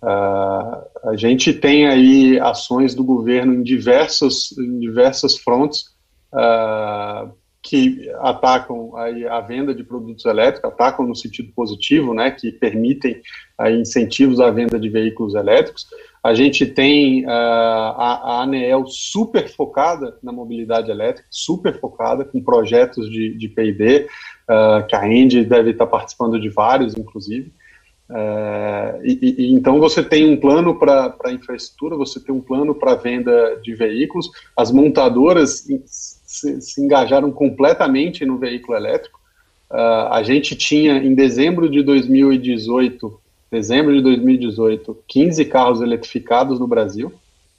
Uh, 0.03 1.09
a 1.11 1.17
gente 1.17 1.53
tem 1.53 1.87
aí 1.87 2.41
ações 2.41 2.97
do 2.97 3.05
governo 3.05 3.55
em 3.55 3.63
diversas, 3.63 4.51
em 4.59 4.81
diversas 4.81 5.39
frontes 5.39 5.85
uh, 6.33 7.33
que 7.63 8.11
atacam 8.19 8.97
aí 8.97 9.27
a 9.27 9.41
venda 9.41 9.73
de 9.73 9.85
produtos 9.85 10.25
elétricos, 10.27 10.71
atacam 10.71 11.07
no 11.07 11.15
sentido 11.15 11.51
positivo, 11.55 12.13
né, 12.13 12.31
que 12.31 12.53
permitem 12.53 13.23
aí, 13.57 13.81
incentivos 13.81 14.41
à 14.41 14.51
venda 14.51 14.79
de 14.79 14.89
veículos 14.91 15.35
elétricos. 15.35 15.87
A 16.25 16.33
gente 16.33 16.65
tem 16.65 17.27
uh, 17.27 17.29
a, 17.29 18.39
a 18.39 18.43
ANEEL 18.45 18.87
super 18.87 19.47
focada 19.47 20.17
na 20.23 20.33
mobilidade 20.33 20.91
elétrica, 20.91 21.29
super 21.31 21.79
focada 21.79 22.25
com 22.25 22.43
projetos 22.43 23.11
de, 23.11 23.37
de 23.37 23.47
P&D, 23.47 24.07
uh, 24.49 24.87
que 24.87 24.97
a 24.97 25.05
Andy 25.05 25.45
deve 25.45 25.73
estar 25.73 25.87
participando 25.87 26.41
de 26.41 26.49
vários, 26.49 26.97
inclusive. 26.97 27.53
Uh, 28.09 29.05
e, 29.05 29.35
e, 29.39 29.53
então 29.53 29.79
você 29.79 30.03
tem 30.03 30.31
um 30.33 30.41
plano 30.41 30.79
para 30.79 31.31
infraestrutura, 31.31 31.95
você 31.95 32.19
tem 32.19 32.35
um 32.35 32.41
plano 32.41 32.75
para 32.75 32.95
venda 32.95 33.61
de 33.63 33.75
veículos, 33.75 34.31
as 34.57 34.73
montadoras 34.73 35.67
se, 35.85 36.59
se, 36.59 36.83
engajaram 36.83 37.31
completamente 37.31 38.25
no 38.25 38.39
veículo 38.39 38.79
elétrico. 38.79 39.21
Uh, 39.71 40.09
a 40.11 40.23
gente 40.23 40.57
tinha 40.57 40.97
em 40.97 41.15
dezembro 41.15 41.69
de 41.69 41.83
2018, 41.83 43.21
dezembro 43.55 43.95
de 43.95 44.03
2018, 44.03 44.99
15 45.07 45.45
carros 45.45 45.81
eletrificados 45.81 46.59
no 46.59 46.67
Brasil. 46.67 47.13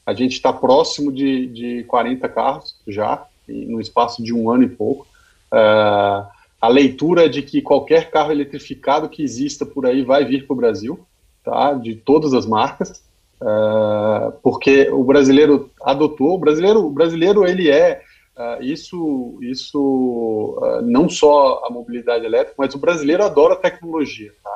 A 0.06 0.14
gente 0.14 0.34
está 0.34 0.52
próximo 0.52 1.12
de, 1.12 1.48
de 1.48 1.84
40 1.86 2.28
carros 2.28 2.76
já, 2.86 3.26
no 3.48 3.80
espaço 3.80 4.22
de 4.22 4.34
um 4.34 4.50
ano 4.50 4.64
e 4.64 4.70
pouco. 4.70 5.08
Uh, 5.52 6.28
a 6.60 6.68
leitura 6.68 7.30
de 7.30 7.42
que 7.42 7.62
qualquer 7.62 8.12
carro 8.12 8.32
eletrificado 8.32 9.08
que 9.08 9.24
exista 9.24 9.66
por 9.66 9.86
aí 9.86 10.04
vai 10.04 10.26
vir 10.26 10.46
para 10.46 10.54
o 10.54 10.58
Brasil, 10.58 11.00
tá? 11.44 11.74
de 11.74 11.96
todas 11.96 12.34
as 12.34 12.46
marcas, 12.46 13.02
uh, 13.42 14.34
porque 14.44 14.90
o 14.92 15.04
brasileiro 15.04 15.72
adotou, 15.82 16.36
o 16.36 16.40
brasileiro, 16.40 16.86
o 16.86 16.90
brasileiro 16.90 17.48
ele 17.48 17.70
é 17.70 18.02
uh, 18.38 18.62
isso, 18.62 19.40
isso 19.42 20.60
uh, 20.62 20.82
não 20.82 21.08
só 21.08 21.64
a 21.66 21.70
mobilidade 21.70 22.26
elétrica, 22.26 22.56
mas 22.58 22.76
o 22.76 22.80
brasileiro 22.80 23.24
adora 23.24 23.56
tecnologia, 23.56 24.34
tá? 24.44 24.55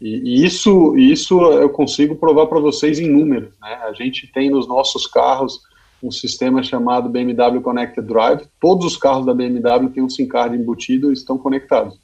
E, 0.00 0.16
e 0.16 0.44
isso, 0.44 0.96
isso 0.96 1.40
eu 1.52 1.68
consigo 1.70 2.16
provar 2.16 2.46
para 2.46 2.58
vocês 2.58 2.98
em 2.98 3.08
números, 3.08 3.50
né? 3.60 3.80
A 3.84 3.92
gente 3.92 4.26
tem 4.32 4.50
nos 4.50 4.66
nossos 4.66 5.06
carros 5.06 5.60
um 6.02 6.10
sistema 6.10 6.62
chamado 6.62 7.08
BMW 7.08 7.60
Connected 7.60 8.06
Drive. 8.06 8.48
Todos 8.58 8.86
os 8.86 8.96
carros 8.96 9.26
da 9.26 9.34
BMW 9.34 9.90
têm 9.92 10.02
um 10.02 10.08
SIM 10.08 10.26
card 10.26 10.56
embutido 10.56 11.10
e 11.10 11.12
estão 11.12 11.36
conectados. 11.36 11.98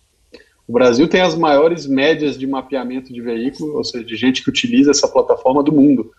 O 0.68 0.72
Brasil 0.72 1.08
tem 1.08 1.20
as 1.20 1.34
maiores 1.34 1.86
médias 1.86 2.36
de 2.36 2.46
mapeamento 2.46 3.12
de 3.12 3.20
veículo, 3.20 3.76
ou 3.76 3.84
seja, 3.84 4.04
de 4.04 4.16
gente 4.16 4.42
que 4.42 4.50
utiliza 4.50 4.90
essa 4.90 5.08
plataforma 5.08 5.62
do 5.62 5.72
mundo. 5.72 6.10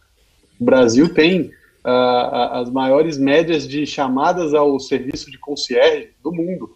O 0.59 0.63
Brasil 0.63 1.13
tem 1.13 1.51
uh, 1.85 2.53
as 2.53 2.71
maiores 2.71 3.17
médias 3.17 3.67
de 3.67 3.85
chamadas 3.85 4.53
ao 4.53 4.79
serviço 4.79 5.29
de 5.29 5.37
concierge 5.37 6.11
do 6.23 6.31
mundo. 6.31 6.75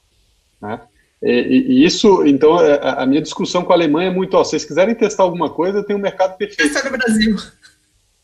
Né? 0.61 0.81
E, 1.23 1.65
e, 1.67 1.85
isso, 1.85 2.25
então, 2.25 2.59
é, 2.59 2.79
a 2.81 3.05
minha 3.05 3.21
discussão 3.21 3.63
com 3.63 3.71
a 3.71 3.75
Alemanha 3.75 4.09
é 4.09 4.13
muito, 4.13 4.35
ó, 4.35 4.43
se 4.43 4.51
vocês 4.51 4.65
quiserem 4.65 4.95
testar 4.95 5.23
alguma 5.23 5.49
coisa, 5.49 5.83
tem 5.83 5.95
um 5.95 5.99
mercado 5.99 6.35
perfeito. 6.35 6.73
Testar 6.73 6.89
no 6.89 6.97
Brasil. 6.97 7.35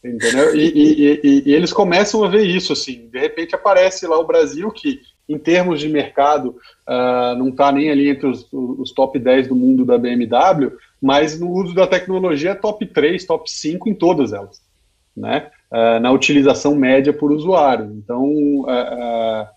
Entendeu? 0.04 0.56
E, 0.56 1.20
e, 1.24 1.44
e, 1.46 1.54
eles 1.54 1.74
começam 1.74 2.24
a 2.24 2.30
ver 2.30 2.44
isso, 2.44 2.74
assim, 2.74 3.08
de 3.12 3.20
repente 3.20 3.56
aparece 3.56 4.08
lá 4.08 4.18
o 4.18 4.26
Brasil, 4.26 4.72
que 4.72 5.02
em 5.28 5.38
termos 5.38 5.80
de 5.80 5.90
mercado 5.90 6.56
uh, 6.88 7.38
não 7.38 7.50
está 7.50 7.72
nem 7.72 7.90
ali 7.90 8.10
entre 8.10 8.28
os, 8.28 8.48
os, 8.52 8.92
top 8.94 9.20
10 9.20 9.48
do 9.50 9.56
mundo 9.56 9.84
da 9.84 9.98
BMW, 9.98 10.72
mas 11.02 11.40
no 11.40 11.52
uso 11.52 11.76
da 11.76 11.86
tecnologia 11.86 12.52
é 12.52 12.56
top 12.56 12.86
3, 12.86 13.26
top 13.26 13.52
5 13.52 13.90
em 13.90 13.94
todas 13.94 14.32
elas, 14.32 14.62
né? 15.16 15.50
Uh, 15.70 16.00
na 16.00 16.12
utilização 16.12 16.76
média 16.76 17.12
por 17.12 17.32
usuário. 17.32 17.92
Então, 17.98 18.24
uh, 18.62 19.48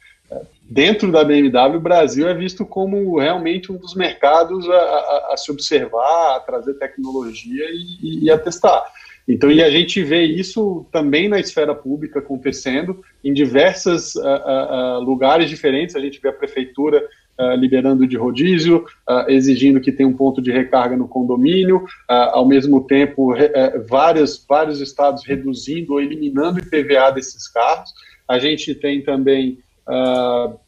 dentro 0.71 1.11
da 1.11 1.25
BMW, 1.25 1.77
o 1.77 1.81
Brasil 1.81 2.29
é 2.29 2.35
visto 2.35 2.64
como 2.64 3.18
realmente 3.18 3.73
um 3.73 3.77
dos 3.77 3.97
mercados 3.97 4.71
a, 4.71 4.73
a, 4.73 5.31
a 5.33 5.37
se 5.37 5.51
observar, 5.51 6.37
a 6.37 6.41
trazer 6.41 6.75
tecnologia 6.75 7.64
e, 7.73 8.25
e, 8.25 8.31
a 8.31 8.39
testar. 8.39 8.85
Então, 9.27 9.51
e 9.51 9.62
a 9.62 9.68
gente 9.68 10.03
vê 10.03 10.23
isso 10.23 10.87
também 10.93 11.29
na 11.29 11.41
esfera 11.41 11.75
pública 11.75 12.21
acontecendo 12.21 13.03
em 13.23 13.33
diversos 13.33 14.14
uh, 14.14 14.21
uh, 14.21 15.01
lugares 15.01 15.51
diferentes. 15.51 15.97
A 15.97 16.01
gente 16.01 16.21
vê 16.21 16.29
a 16.29 16.33
prefeitura 16.33 17.05
uh, 17.39 17.55
liberando 17.55 18.07
de 18.07 18.16
rodízio, 18.16 18.85
exigindo 19.27 19.81
que 19.81 19.93
tenha 19.93 20.09
um 20.09 20.16
ponto 20.16 20.41
de 20.41 20.53
recarga 20.53 20.97
no 20.97 21.09
condomínio, 21.09 21.85
ao 22.09 22.47
mesmo 22.47 22.87
tempo, 22.87 23.35
vários, 23.89 24.45
vários 24.49 24.81
estados 24.81 25.25
reduzindo 25.27 25.95
ou 25.95 26.01
eliminando 26.01 26.59
o 26.59 26.62
IPVA 26.62 27.11
desses 27.11 27.49
carros. 27.49 27.93
A 28.29 28.39
gente 28.39 28.75
tem 28.75 29.03
também 29.03 29.59
uh, 29.91 30.59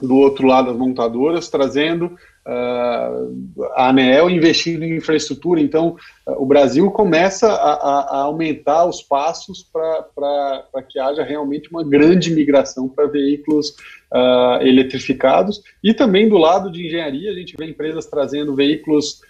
do 0.00 0.16
outro 0.16 0.46
lado 0.46 0.70
as 0.70 0.76
montadoras 0.76 1.48
trazendo 1.48 2.16
uh, 2.46 3.64
a 3.74 3.90
ANEEL 3.90 4.30
investindo 4.30 4.84
em 4.84 4.96
infraestrutura. 4.96 5.60
Então, 5.60 5.96
uh, 6.26 6.42
o 6.42 6.46
Brasil 6.46 6.90
começa 6.90 7.48
a, 7.48 7.72
a, 7.72 8.16
aumentar 8.22 8.86
os 8.86 9.02
passos 9.02 9.62
para 9.62 10.82
que 10.88 10.98
haja 10.98 11.22
realmente 11.22 11.68
uma 11.70 11.84
grande 11.84 12.32
migração 12.32 12.88
para 12.88 13.06
veículos 13.06 13.70
uh, 14.12 14.62
eletrificados. 14.62 15.62
E 15.82 15.92
também 15.92 16.28
do 16.28 16.38
lado 16.38 16.70
de 16.70 16.86
engenharia, 16.86 17.30
a 17.30 17.34
gente 17.34 17.54
vê 17.58 17.66
empresas 17.66 18.06
trazendo 18.06 18.54
veículos 18.54 19.20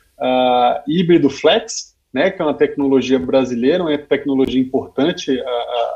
híbrido 0.88 1.30
flex, 1.30 1.94
né, 2.12 2.30
que 2.30 2.40
é 2.40 2.44
uma 2.44 2.54
tecnologia 2.54 3.18
brasileira, 3.18 3.82
uma 3.82 3.96
tecnologia 3.98 4.60
importante, 4.60 5.38
a, 5.38 5.44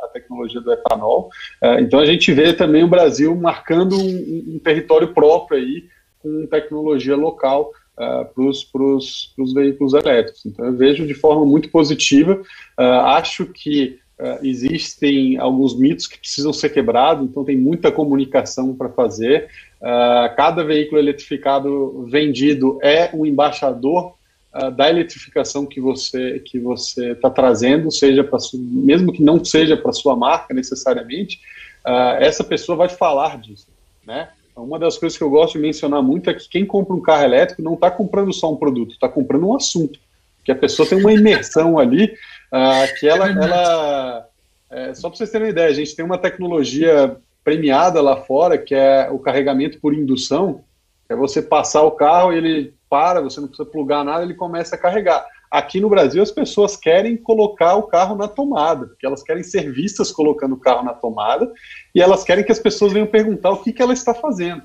a 0.05 0.11
tecnologia 0.13 0.61
do 0.61 0.73
etanol. 0.73 1.31
Uh, 1.63 1.81
então 1.81 2.01
a 2.01 2.07
gente 2.07 2.33
vê 2.33 2.53
também 2.53 2.85
o 2.85 2.89
Brasil 2.89 3.35
marcando 3.35 3.97
um, 3.97 4.55
um 4.55 4.61
território 4.63 5.09
próprio 5.09 5.59
aí, 5.59 5.85
com 6.19 6.47
tecnologia 6.47 7.17
local 7.17 7.73
uh, 7.95 8.25
para 8.33 8.45
os 8.45 9.55
veículos 9.55 9.95
elétricos. 9.95 10.45
Então 10.47 10.67
eu 10.67 10.77
vejo 10.77 11.07
de 11.07 11.15
forma 11.15 11.45
muito 11.47 11.71
positiva. 11.71 12.35
Uh, 12.79 12.83
acho 12.83 13.47
que 13.47 14.01
existem 14.41 15.37
alguns 15.37 15.77
mitos 15.77 16.07
que 16.07 16.17
precisam 16.17 16.53
ser 16.53 16.69
quebrados, 16.69 17.29
então 17.29 17.45
tem 17.45 17.57
muita 17.57 17.91
comunicação 17.91 18.73
para 18.73 18.89
fazer. 18.89 19.49
cada 20.37 20.63
veículo 20.63 21.01
eletrificado 21.01 22.07
vendido 22.09 22.79
é 22.81 23.11
um 23.13 23.27
embaixador 23.27 24.15
uh, 24.55 24.71
da 24.71 24.89
eletrificação 24.89 25.67
que 25.67 25.81
você 25.81 26.41
que 26.41 26.59
você 26.59 27.13
está 27.13 27.31
trazendo, 27.31 27.91
seja 27.91 28.23
para 28.25 28.39
mesmo 28.55 29.13
que 29.13 29.23
não 29.23 29.45
seja 29.45 29.77
para 29.77 29.93
sua 29.93 30.17
marca 30.17 30.55
necessariamente, 30.55 31.41
uh, 31.87 32.21
essa 32.21 32.45
pessoa 32.45 32.77
vai 32.77 32.89
falar 32.89 33.39
disso, 33.39 33.69
né? 34.07 34.31
Então, 34.51 34.65
uma 34.65 34.79
das 34.79 34.99
coisas 34.99 35.17
que 35.17 35.25
eu 35.25 35.31
gosto 35.31 35.55
de 35.55 35.61
mencionar 35.61 36.03
muito 36.03 36.29
é 36.29 36.35
que 36.35 36.49
quem 36.49 36.67
compra 36.67 36.95
um 36.95 37.01
carro 37.01 37.25
elétrico 37.25 37.63
não 37.63 37.75
está 37.75 37.91
comprando 37.91 38.33
só 38.33 38.53
um 38.53 38.57
produto, 38.57 38.93
está 38.93 39.09
comprando 39.09 39.47
um 39.47 39.57
assunto, 39.57 39.99
que 40.45 40.53
a 40.53 40.57
pessoa 40.57 40.87
tem 40.87 40.99
uma 40.99 41.13
imersão 41.13 41.77
ali, 41.81 42.05
uh, 42.05 43.01
que 43.01 43.09
ela, 43.09 43.29
é 43.29 43.33
ela 43.33 44.29
é, 44.73 44.95
só 44.95 45.09
para 45.09 45.19
vocês 45.19 45.31
terem 45.31 45.49
uma 45.49 45.53
ideia, 45.53 45.69
a 45.69 45.75
gente 45.75 45.95
tem 45.95 46.03
uma 46.03 46.17
tecnologia 46.17 47.17
premiada 47.45 48.01
lá 48.01 48.17
fora, 48.17 48.57
que 48.57 48.75
é 48.75 49.11
o 49.11 49.19
carregamento 49.19 49.79
por 49.79 49.93
indução, 49.93 50.65
é 51.11 51.15
você 51.15 51.43
passar 51.43 51.83
o 51.83 51.91
carro 51.91 52.33
e 52.33 52.39
ele 52.39 52.75
para, 52.93 53.23
você 53.23 53.41
não 53.41 53.49
precisa 53.49 53.67
plugar 53.67 54.05
nada, 54.05 54.23
ele 54.23 54.35
começa 54.35 54.75
a 54.75 54.79
carregar. 54.79 55.27
Aqui 55.51 55.81
no 55.81 55.89
Brasil, 55.89 56.23
as 56.23 56.31
pessoas 56.31 56.77
querem 56.77 57.17
colocar 57.17 57.75
o 57.75 57.85
carro 57.85 58.15
na 58.15 58.29
tomada, 58.29 58.87
porque 58.89 59.07
elas 59.07 59.23
querem 59.23 59.43
ser 59.43 59.73
vistas 59.73 60.13
colocando 60.13 60.57
o 60.57 60.61
carro 60.61 60.85
na 60.85 60.93
tomada, 60.93 61.51
e 61.95 62.03
elas 62.03 62.23
querem 62.23 62.45
que 62.45 62.53
as 62.53 62.59
pessoas 62.59 62.93
venham 62.93 63.07
perguntar 63.07 63.49
o 63.49 63.63
que, 63.63 63.73
que 63.73 63.81
ela 63.81 63.95
está 63.95 64.13
fazendo. 64.13 64.65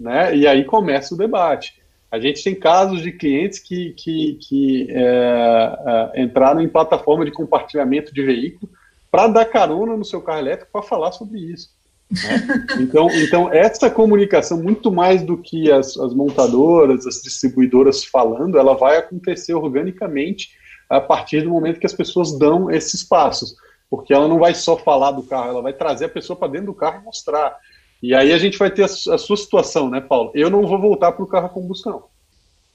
Né? 0.00 0.34
E 0.34 0.46
aí 0.46 0.64
começa 0.64 1.14
o 1.14 1.18
debate. 1.18 1.74
A 2.10 2.18
gente 2.18 2.42
tem 2.42 2.54
casos 2.54 3.02
de 3.02 3.12
clientes 3.12 3.58
que, 3.58 3.92
que, 3.92 4.38
que 4.40 4.86
é, 4.88 6.12
é, 6.14 6.22
entraram 6.22 6.62
em 6.62 6.68
plataforma 6.68 7.26
de 7.26 7.30
compartilhamento 7.30 8.10
de 8.14 8.22
veículo 8.22 8.72
para 9.10 9.28
dar 9.28 9.44
carona 9.44 9.94
no 9.98 10.04
seu 10.04 10.22
carro 10.22 10.38
elétrico 10.38 10.72
para 10.72 10.82
falar 10.82 11.12
sobre 11.12 11.40
isso. 11.40 11.75
Né? 12.10 12.66
Então, 12.80 13.08
então, 13.10 13.52
essa 13.52 13.90
comunicação, 13.90 14.62
muito 14.62 14.92
mais 14.92 15.22
do 15.22 15.36
que 15.36 15.70
as, 15.70 15.96
as, 15.96 16.14
montadoras, 16.14 17.06
as 17.06 17.22
distribuidoras 17.22 18.04
falando, 18.04 18.58
ela 18.58 18.74
vai 18.74 18.96
acontecer 18.96 19.54
organicamente 19.54 20.50
a 20.88 21.00
partir 21.00 21.42
do 21.42 21.50
momento 21.50 21.80
que 21.80 21.86
as 21.86 21.92
pessoas 21.92 22.38
dão 22.38 22.70
esses 22.70 23.02
passos. 23.02 23.56
Porque 23.90 24.12
ela 24.12 24.28
não 24.28 24.38
vai 24.38 24.54
só 24.54 24.76
falar 24.76 25.12
do 25.12 25.22
carro, 25.22 25.50
ela 25.50 25.62
vai 25.62 25.72
trazer 25.72 26.06
a 26.06 26.08
pessoa 26.08 26.36
para 26.36 26.48
dentro 26.48 26.66
do 26.66 26.74
carro 26.74 27.00
e 27.00 27.04
mostrar. 27.04 27.56
E 28.02 28.14
aí 28.14 28.32
a 28.32 28.38
gente 28.38 28.58
vai 28.58 28.70
ter 28.70 28.82
a, 28.82 28.86
a 28.86 29.18
sua 29.18 29.36
situação, 29.36 29.90
né, 29.90 30.00
Paulo? 30.00 30.30
Eu 30.34 30.50
não 30.50 30.66
vou 30.66 30.80
voltar 30.80 31.12
para 31.12 31.24
o 31.24 31.28
carro 31.28 31.46
a 31.46 31.50
combustão. 31.50 32.04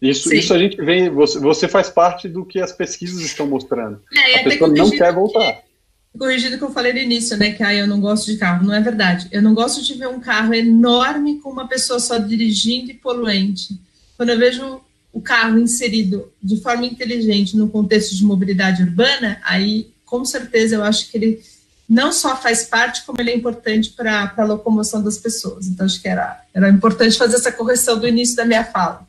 Isso, 0.01 0.33
isso 0.33 0.51
a 0.51 0.57
gente 0.57 0.77
vem, 0.77 1.09
você, 1.11 1.39
você 1.39 1.67
faz 1.67 1.89
parte 1.89 2.27
do 2.27 2.43
que 2.43 2.59
as 2.59 2.71
pesquisas 2.71 3.21
estão 3.21 3.45
mostrando. 3.45 4.01
É, 4.11 4.39
a 4.39 4.43
pessoa 4.43 4.69
não 4.69 4.89
quer 4.89 5.13
voltar. 5.13 5.53
Que 5.53 5.70
corrigido 6.17 6.57
que 6.57 6.63
eu 6.63 6.71
falei 6.71 6.93
no 6.93 6.99
início, 6.99 7.37
né? 7.37 7.51
Que 7.51 7.63
ah, 7.63 7.73
eu 7.73 7.87
não 7.87 7.99
gosto 7.99 8.25
de 8.25 8.37
carro. 8.37 8.65
Não 8.65 8.73
é 8.73 8.81
verdade. 8.81 9.27
Eu 9.31 9.41
não 9.41 9.53
gosto 9.53 9.81
de 9.81 9.93
ver 9.93 10.07
um 10.07 10.19
carro 10.19 10.53
enorme 10.53 11.39
com 11.39 11.49
uma 11.49 11.67
pessoa 11.67 11.99
só 11.99 12.17
dirigindo 12.17 12.91
e 12.91 12.93
poluente. 12.93 13.79
Quando 14.17 14.29
eu 14.29 14.37
vejo 14.37 14.81
o 15.13 15.21
carro 15.21 15.57
inserido 15.57 16.31
de 16.41 16.61
forma 16.61 16.85
inteligente 16.85 17.57
no 17.57 17.69
contexto 17.69 18.15
de 18.15 18.23
mobilidade 18.23 18.83
urbana, 18.83 19.41
aí 19.43 19.91
com 20.05 20.23
certeza 20.23 20.75
eu 20.75 20.83
acho 20.83 21.09
que 21.09 21.17
ele 21.17 21.41
não 21.87 22.13
só 22.13 22.37
faz 22.37 22.63
parte, 22.63 23.03
como 23.03 23.19
ele 23.19 23.31
é 23.31 23.35
importante 23.35 23.89
para 23.89 24.33
a 24.37 24.43
locomoção 24.45 25.03
das 25.03 25.17
pessoas. 25.17 25.67
Então, 25.67 25.85
acho 25.85 26.01
que 26.01 26.07
era, 26.07 26.41
era 26.53 26.69
importante 26.69 27.17
fazer 27.17 27.35
essa 27.35 27.51
correção 27.51 27.99
do 27.99 28.07
início 28.07 28.35
da 28.35 28.45
minha 28.45 28.63
fala. 28.63 29.05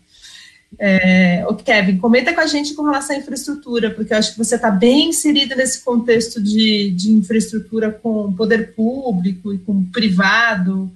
É, 0.79 1.45
o 1.49 1.55
Kevin, 1.55 1.99
comenta 1.99 2.33
com 2.33 2.41
a 2.41 2.47
gente 2.47 2.75
com 2.75 2.83
relação 2.83 3.15
à 3.15 3.19
infraestrutura, 3.19 3.91
porque 3.91 4.13
eu 4.13 4.19
acho 4.19 4.33
que 4.33 4.39
você 4.39 4.57
está 4.57 4.71
bem 4.71 5.11
inserido 5.11 5.55
nesse 5.55 5.85
contexto 5.85 6.43
de, 6.43 6.91
de 6.91 7.13
infraestrutura 7.13 7.91
com 7.91 8.33
poder 8.33 8.75
público 8.75 9.53
e 9.53 9.59
com 9.59 9.85
privado. 9.85 10.91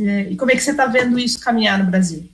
É, 0.00 0.28
e 0.30 0.36
como 0.36 0.50
é 0.50 0.54
que 0.54 0.62
você 0.62 0.70
está 0.70 0.86
vendo 0.86 1.18
isso 1.18 1.40
caminhar 1.40 1.78
no 1.78 1.90
Brasil? 1.90 2.24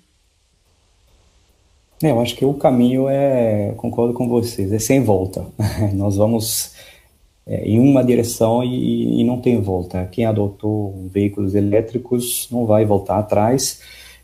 É, 2.03 2.11
eu 2.11 2.21
acho 2.21 2.37
que 2.37 2.45
o 2.45 2.55
caminho 2.55 3.09
é, 3.09 3.73
concordo 3.77 4.13
com 4.13 4.29
vocês, 4.29 4.73
é 4.73 4.79
sem 4.79 5.03
volta. 5.03 5.47
Nós 5.95 6.17
vamos 6.17 6.75
é, 7.47 7.65
em 7.69 7.79
uma 7.79 8.05
direção 8.05 8.63
e, 8.63 9.21
e 9.21 9.25
não 9.25 9.41
tem 9.41 9.61
volta. 9.61 10.07
Quem 10.07 10.27
adotou 10.27 11.09
veículos 11.11 11.55
elétricos 11.55 12.49
não 12.51 12.67
vai 12.67 12.85
voltar 12.85 13.19
atrás 13.19 13.81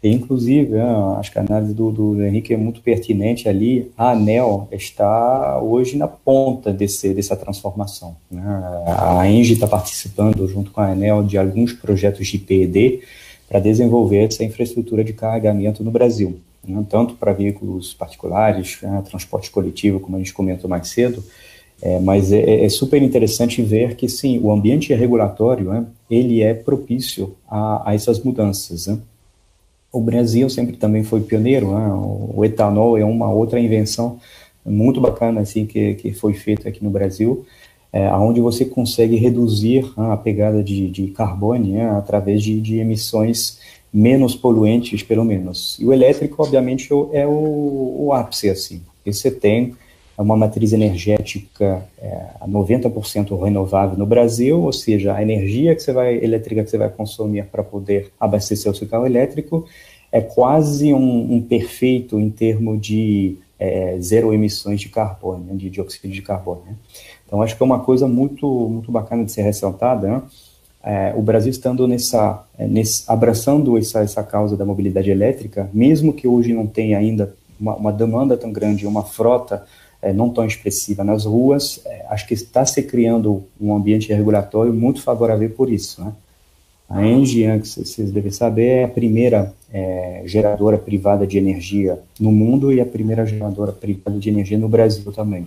inclusive, 0.09 0.77
é, 0.77 0.83
acho 1.19 1.31
que 1.31 1.39
a 1.39 1.43
análise 1.43 1.75
do, 1.75 1.91
do, 1.91 2.25
Henrique 2.25 2.55
é 2.55 2.57
muito 2.57 2.81
pertinente 2.81 3.49
ali. 3.49 3.91
A 3.97 4.13
ANEL 4.13 4.67
está 4.73 5.61
hoje 5.61 5.97
na 5.97 6.09
ponta 6.09 6.73
desse, 6.73 7.13
dessa 7.13 7.37
transformação. 7.37 8.17
Né? 8.31 8.43
A 8.87 9.29
ENGIE 9.29 9.55
está 9.55 9.67
participando, 9.67 10.49
junto 10.49 10.71
com 10.71 10.81
a 10.81 10.87
ANEL, 10.87 11.23
de 11.23 11.37
alguns 11.37 11.73
projetos 11.75 12.27
de 12.27 12.39
PED 12.39 13.01
para 13.49 13.61
desenvolver 13.61 14.25
essa 14.25 14.43
infraestrutura 14.43 15.05
de 15.05 15.13
carregamento 15.13 15.85
no 15.85 15.91
Brasil. 15.91 16.41
Né? 16.67 16.83
Tanto 16.89 17.15
para 17.15 17.33
veículos 17.33 17.93
particulares, 17.93 18.79
né? 18.83 19.03
transporte 19.07 19.51
coletivo, 19.51 20.01
como 20.01 20.17
a 20.17 20.19
gente 20.19 20.33
comentou 20.33 20.71
mais 20.71 20.89
cedo, 20.89 21.23
é, 21.83 21.99
mas 21.99 22.31
é, 22.31 22.65
é, 22.65 22.69
super 22.69 23.03
interessante 23.03 23.63
ver 23.63 23.97
que, 23.97 24.09
sim, 24.09 24.39
o 24.43 24.53
ambiente 24.53 24.93
regulatório, 24.93 25.71
né, 25.71 25.87
ele 26.11 26.43
é 26.43 26.53
propício 26.53 27.35
a, 27.49 27.91
a 27.91 27.95
essas 27.95 28.23
mudanças. 28.23 28.87
Né? 28.87 28.99
O 29.93 30.01
Brasil 30.01 30.49
sempre 30.49 30.77
também 30.77 31.03
foi 31.03 31.21
pioneiro, 31.21 31.73
né? 31.73 31.89
o 31.93 32.45
etanol 32.45 32.97
é 32.97 33.05
uma 33.05 33.31
outra 33.31 33.59
invenção 33.59 34.19
muito 34.65 35.01
bacana 35.01 35.41
assim 35.41 35.67
que, 35.67 35.95
que 35.95 36.13
foi 36.13 36.33
feita 36.33 36.69
aqui 36.69 36.83
no 36.85 36.91
Brasil, 36.91 37.45
é, 37.93 38.09
onde 38.13 38.41
você 38.41 38.65
consegue 38.65 39.17
reduzir 39.17 39.83
né, 39.97 40.13
a 40.13 40.17
pegada 40.17 40.63
de, 40.63 40.89
de 40.89 41.09
carbono 41.09 41.67
né, 41.67 41.91
através 41.91 42.43
de, 42.43 42.61
de 42.61 42.79
emissões 42.79 43.59
menos 43.93 44.37
poluentes, 44.37 45.03
pelo 45.03 45.25
menos. 45.25 45.77
E 45.81 45.85
o 45.85 45.93
elétrico, 45.93 46.43
obviamente, 46.43 46.89
é 47.13 47.27
o, 47.27 47.97
o 47.99 48.13
ápice, 48.13 48.49
assim. 48.49 48.83
Porque 48.97 49.13
você 49.13 49.31
tem 49.31 49.75
uma 50.23 50.37
matriz 50.37 50.73
energética 50.73 51.83
é, 51.99 52.27
a 52.41 52.47
90% 52.47 53.43
renovável 53.43 53.97
no 53.97 54.07
Brasil, 54.07 54.61
ou 54.61 54.73
seja, 54.73 55.15
a 55.15 55.23
energia 55.23 55.75
que 55.75 55.83
você 55.83 55.93
vai, 55.93 56.17
elétrica 56.17 56.63
que 56.63 56.71
você 56.71 56.79
vai 56.79 56.89
consumir 56.89 57.45
para 57.45 57.63
poder 57.63 58.13
abastecer 58.19 58.71
o 58.71 58.75
seu 58.75 58.87
carro 58.87 59.07
elétrico 59.07 59.67
é 60.13 60.21
quase 60.21 60.93
um, 60.93 61.35
um 61.35 61.41
perfeito 61.41 62.19
em 62.19 62.31
termos 62.31 62.81
de 62.81 63.39
é, 63.59 63.97
zero 64.01 64.35
emissões 64.35 64.81
de 64.81 64.89
carbono, 64.89 65.45
né, 65.45 65.55
de 65.55 65.71
dióxido 65.71 66.11
de 66.11 66.23
carbono. 66.23 66.63
Né? 66.67 66.75
Então, 67.27 67.41
acho 67.43 67.57
que 67.57 67.63
é 67.63 67.67
uma 67.67 67.81
coisa 67.81 68.09
muito, 68.09 68.47
muito 68.69 68.91
bacana 68.91 69.25
de 69.25 69.31
ser 69.31 69.43
ressaltada, 69.43 70.09
né? 70.09 70.23
é, 70.83 71.13
o 71.17 71.23
Brasil 71.23 71.51
estando 71.51 71.87
nessa, 71.87 72.45
é, 72.59 72.67
nesse, 72.67 73.05
abraçando 73.07 73.77
essa, 73.79 74.01
essa 74.01 74.23
causa 74.23 74.57
da 74.57 74.65
mobilidade 74.65 75.11
elétrica, 75.11 75.69
mesmo 75.73 76.13
que 76.13 76.27
hoje 76.27 76.53
não 76.53 76.67
tenha 76.67 76.99
ainda 76.99 77.35
uma, 77.59 77.77
uma 77.77 77.93
demanda 77.93 78.37
tão 78.37 78.51
grande, 78.51 78.87
uma 78.87 79.05
frota 79.05 79.65
é, 80.03 80.13
não 80.13 80.31
tão 80.31 80.45
expressiva 80.45 81.05
nas 81.05 81.25
ruas, 81.25 81.81
é, 81.85 82.07
acho 82.09 82.27
que 82.27 82.35
está 82.35 82.65
se 82.65 82.83
criando 82.83 83.45
um 83.61 83.75
ambiente 83.75 84.13
regulatório 84.13 84.73
muito 84.73 85.03
favorável 85.03 85.51
por 85.51 85.71
isso. 85.71 86.03
Né? 86.03 86.13
A 86.89 87.07
Engie, 87.07 87.47
que 87.61 87.69
vocês 87.69 88.11
devem 88.11 88.33
saber, 88.33 88.67
é 88.67 88.85
a 88.85 88.89
primeira 88.89 89.55
é, 89.73 90.23
geradora 90.25 90.77
privada 90.77 91.27
de 91.27 91.39
energia 91.39 92.01
no 92.19 92.33
mundo 92.33 92.73
e 92.73 92.81
a 92.81 92.87
primeira 92.87 93.25
geradora 93.25 93.71
privada 93.71 94.19
de 94.19 94.29
energia 94.29 94.59
no 94.59 94.69
Brasil 94.69 95.13
também. 95.13 95.47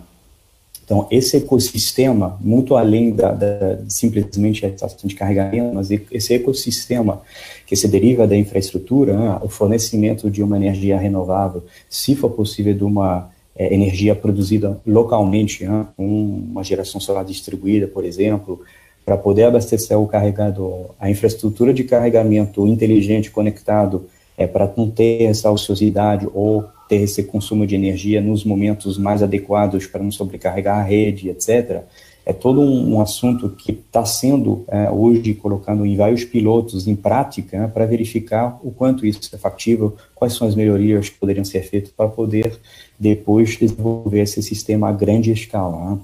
Então, 0.86 1.08
esse 1.10 1.38
ecossistema, 1.38 2.38
muito 2.42 2.76
além 2.76 3.12
da, 3.12 3.32
da 3.32 3.80
simplesmente 3.88 4.66
a 4.66 4.70
estação 4.70 5.08
de 5.08 5.16
carregamento, 5.16 5.74
mas 5.74 5.90
esse 5.90 6.34
ecossistema 6.34 7.22
que 7.66 7.76
se 7.76 7.88
deriva 7.88 8.28
da 8.28 8.36
infraestrutura, 8.36 9.18
né, 9.18 9.40
o 9.42 9.48
fornecimento 9.48 10.30
de 10.30 10.44
uma 10.44 10.58
energia 10.58 10.98
renovável, 10.98 11.64
se 11.90 12.16
for 12.16 12.32
possível, 12.32 12.74
de 12.74 12.84
uma 12.84 13.33
é, 13.56 13.74
energia 13.74 14.16
produzida 14.16 14.80
localmente, 14.86 15.66
né, 15.66 15.88
uma 15.98 16.64
geração 16.64 17.00
solar 17.00 17.24
distribuída, 17.24 17.88
por 17.88 18.04
exemplo, 18.06 18.62
para 19.06 19.18
poder 19.18 19.44
abastecer 19.44 19.98
o 20.00 20.08
carregador, 20.08 20.92
a 21.00 21.10
infraestrutura 21.10 21.74
de 21.74 21.84
carregamento 21.84 22.66
inteligente 22.68 23.30
conectado, 23.30 24.06
é, 24.38 24.48
para 24.48 24.72
não 24.76 24.90
ter 24.90 25.24
essa 25.24 25.52
ociosidade 25.52 26.28
ou 26.34 26.66
ter 26.90 26.98
esse 26.98 27.24
consumo 27.24 27.68
de 27.68 27.76
energia 27.76 28.22
nos 28.22 28.44
momentos 28.44 28.98
mais 28.98 29.22
adequados 29.22 29.86
para 29.86 30.04
não 30.04 30.12
sobrecarregar 30.12 30.80
a 30.80 30.84
rede, 30.84 31.30
etc. 31.30 31.84
É 32.26 32.32
todo 32.32 32.62
um, 32.62 32.96
um 32.96 33.02
assunto 33.02 33.50
que 33.50 33.72
está 33.72 34.06
sendo 34.06 34.64
é, 34.68 34.90
hoje 34.90 35.34
colocado 35.34 35.86
em 35.86 35.96
vários 35.98 36.24
pilotos 36.24 36.88
em 36.88 36.96
prática 36.96 37.60
né, 37.60 37.68
para 37.68 37.86
verificar 37.86 38.60
o 38.64 38.72
quanto 38.72 39.06
isso 39.06 39.20
é 39.34 39.38
factível, 39.38 39.96
quais 40.16 40.34
são 40.34 40.48
as 40.48 40.56
melhorias 40.56 41.10
que 41.10 41.20
poderiam 41.20 41.44
ser 41.44 41.64
feitas 41.64 41.92
para 41.92 42.08
poder 42.08 42.58
depois 42.98 43.58
desenvolver 43.58 44.22
esse 44.22 44.42
sistema 44.42 44.88
a 44.88 44.94
grande 44.94 45.32
escala. 45.32 45.92
Né? 45.92 46.00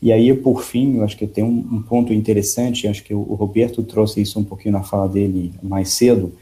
E 0.00 0.12
aí, 0.12 0.32
por 0.34 0.62
fim, 0.62 0.96
eu 0.96 1.04
acho 1.04 1.16
que 1.16 1.26
tem 1.26 1.44
um, 1.44 1.66
um 1.72 1.82
ponto 1.82 2.12
interessante, 2.12 2.88
acho 2.88 3.04
que 3.04 3.14
o, 3.14 3.20
o 3.20 3.34
Roberto 3.34 3.82
trouxe 3.82 4.22
isso 4.22 4.38
um 4.38 4.44
pouquinho 4.44 4.72
na 4.72 4.82
fala 4.82 5.08
dele 5.08 5.52
mais 5.62 5.90
cedo, 5.90 6.32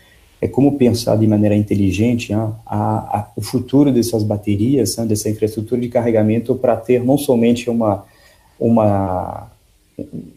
é 0.41 0.49
como 0.49 0.77
pensar 0.77 1.17
de 1.17 1.27
maneira 1.29 1.55
inteligente 1.55 2.33
né, 2.33 2.53
a, 2.67 3.19
a, 3.19 3.31
o 3.37 3.41
futuro 3.41 3.93
dessas 3.93 4.25
baterias, 4.25 4.97
né, 4.97 5.07
dessa 5.07 5.31
infraestrutura 5.31 5.81
de 5.81 5.89
carregamento, 5.89 6.57
para 6.57 6.77
ter 6.77 7.05
não 7.05 7.17
somente 7.17 7.71
uma, 7.71 8.05
uma, 8.63 9.51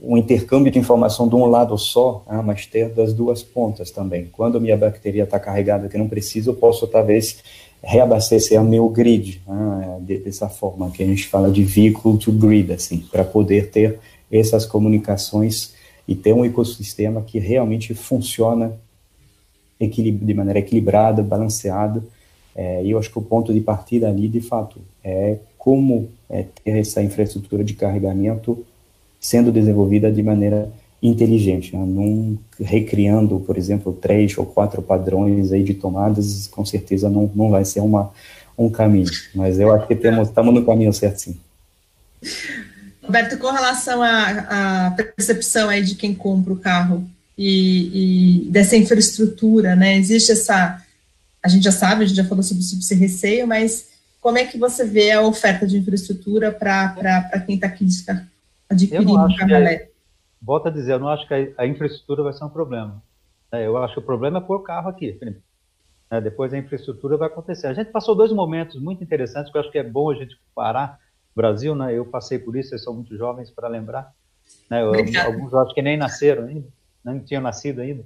um 0.02 0.18
intercâmbio 0.18 0.72
de 0.72 0.80
informação 0.80 1.28
de 1.28 1.36
um 1.36 1.46
lado 1.46 1.78
só, 1.78 2.24
né, 2.28 2.42
mas 2.44 2.66
ter 2.66 2.90
das 2.90 3.14
duas 3.14 3.44
pontas 3.44 3.92
também. 3.92 4.30
Quando 4.32 4.60
minha 4.60 4.76
bateria 4.76 5.24
está 5.24 5.40
carregada 5.40 5.88
que 5.88 5.98
não 5.98 6.08
preciso, 6.08 6.50
eu 6.50 6.56
posso 6.56 6.88
talvez 6.88 7.38
reabastecer 7.84 8.60
o 8.60 8.66
meu 8.66 8.90
grid, 8.90 9.42
né, 9.48 10.00
dessa 10.24 10.50
forma 10.50 10.90
que 10.90 11.04
a 11.04 11.06
gente 11.06 11.28
fala 11.28 11.52
de 11.52 11.64
vehicle 11.64 12.18
to 12.18 12.32
grid, 12.32 12.74
assim, 12.74 13.06
para 13.12 13.24
poder 13.24 13.70
ter 13.70 14.00
essas 14.32 14.66
comunicações 14.66 15.76
e 16.08 16.16
ter 16.16 16.34
um 16.34 16.44
ecossistema 16.44 17.22
que 17.22 17.38
realmente 17.38 17.94
funciona 17.94 18.74
de 19.80 20.34
maneira 20.34 20.60
equilibrada, 20.60 21.22
balanceada. 21.22 22.04
É, 22.56 22.84
e 22.84 22.92
eu 22.92 22.98
acho 22.98 23.12
que 23.12 23.20
o 23.20 23.22
ponto 23.22 23.54
de 23.54 23.60
partida 23.60 24.08
ali, 24.08 24.28
de 24.28 24.42
fato, 24.42 24.80
é 25.04 25.38
como 25.66 26.12
é, 26.30 26.46
ter 26.64 26.78
essa 26.78 27.02
infraestrutura 27.02 27.64
de 27.64 27.74
carregamento 27.74 28.64
sendo 29.20 29.52
desenvolvida 29.52 30.12
de 30.12 30.22
maneira 30.22 30.72
inteligente, 31.02 31.76
né? 31.76 31.84
não 31.84 32.38
recriando, 32.62 33.40
por 33.40 33.58
exemplo, 33.58 33.92
três 33.92 34.38
ou 34.38 34.46
quatro 34.46 34.80
padrões 34.80 35.52
aí 35.52 35.64
de 35.64 35.74
tomadas, 35.74 36.46
com 36.46 36.64
certeza 36.64 37.10
não, 37.10 37.32
não 37.34 37.50
vai 37.50 37.66
ser 37.66 37.80
uma, 37.80 38.14
um 38.56 38.70
caminho, 38.70 39.10
mas 39.34 39.60
eu 39.60 39.74
acho 39.74 39.88
que 39.88 39.96
temos, 39.96 40.28
estamos 40.28 40.54
no 40.54 40.64
caminho 40.64 40.94
certo, 40.94 41.18
sim. 41.18 41.38
Roberto, 43.02 43.40
com 43.40 43.52
relação 43.52 44.04
à, 44.04 44.88
à 44.88 44.92
percepção 44.92 45.70
aí 45.70 45.84
de 45.84 45.96
quem 45.96 46.14
compra 46.14 46.54
o 46.54 46.58
carro, 46.58 47.04
e, 47.36 48.46
e, 48.46 48.52
dessa 48.52 48.78
infraestrutura, 48.78 49.76
né? 49.76 49.98
Existe 49.98 50.32
essa, 50.32 50.82
a 51.44 51.50
gente 51.50 51.64
já 51.64 51.72
sabe, 51.72 52.04
a 52.04 52.08
gente 52.08 52.16
já 52.16 52.24
falou 52.24 52.44
sobre, 52.44 52.64
sobre 52.64 52.84
esse 52.84 52.96
receio, 52.96 53.46
mas 53.48 53.95
como 54.26 54.40
é 54.40 54.46
que 54.48 54.58
você 54.58 54.84
vê 54.84 55.12
a 55.12 55.22
oferta 55.22 55.68
de 55.68 55.78
infraestrutura 55.78 56.52
para 56.52 57.40
quem 57.46 57.54
está 57.54 57.68
aqui 57.68 57.86
adquirindo 58.68 59.14
um 59.14 59.36
carro 59.36 59.52
elétrico? 59.52 59.92
Volto 60.42 60.68
a 60.68 60.72
dizer, 60.72 60.94
eu 60.94 61.00
não 61.00 61.10
acho 61.10 61.28
que 61.28 61.34
a, 61.36 61.62
a, 61.62 61.68
infraestrutura 61.68 62.24
vai 62.24 62.34
ser 62.34 62.44
um 62.44 62.50
problema. 62.50 63.04
É, 63.52 63.68
eu 63.68 63.78
acho 63.78 63.94
que 63.94 64.00
o 64.00 64.04
problema 64.04 64.40
é 64.40 64.42
pôr 64.42 64.56
o 64.56 64.64
carro 64.64 64.90
aqui. 64.90 65.16
É, 66.10 66.20
depois 66.20 66.52
a 66.56 66.58
infraestrutura 66.58 67.18
vai 67.18 67.28
acontecer. 67.28 67.68
A 67.68 67.74
gente 67.76 67.92
passou 67.92 68.16
dois 68.16 68.32
momentos 68.32 68.82
muito 68.82 69.04
interessantes 69.04 69.52
que 69.52 69.58
eu 69.60 69.62
acho 69.62 69.72
que 69.72 69.78
é 69.78 69.84
bom 69.84 70.10
a 70.10 70.16
gente 70.16 70.36
parar. 70.56 71.00
Brasil, 71.36 71.76
né? 71.76 71.94
Eu 71.94 72.04
passei 72.06 72.40
por 72.40 72.56
isso, 72.56 72.70
vocês 72.70 72.84
são 72.84 72.96
muito 72.96 73.16
jovens 73.16 73.52
para 73.52 73.68
lembrar. 73.68 74.12
Né, 74.72 74.82
eu, 74.82 74.94
alguns 75.24 75.54
acho 75.54 75.76
que 75.76 75.84
nem 75.84 75.98
nasceram 75.98 76.46
ainda 76.46 76.68
não 77.06 77.20
tinham 77.20 77.42
nascido 77.42 77.82
ainda. 77.82 78.04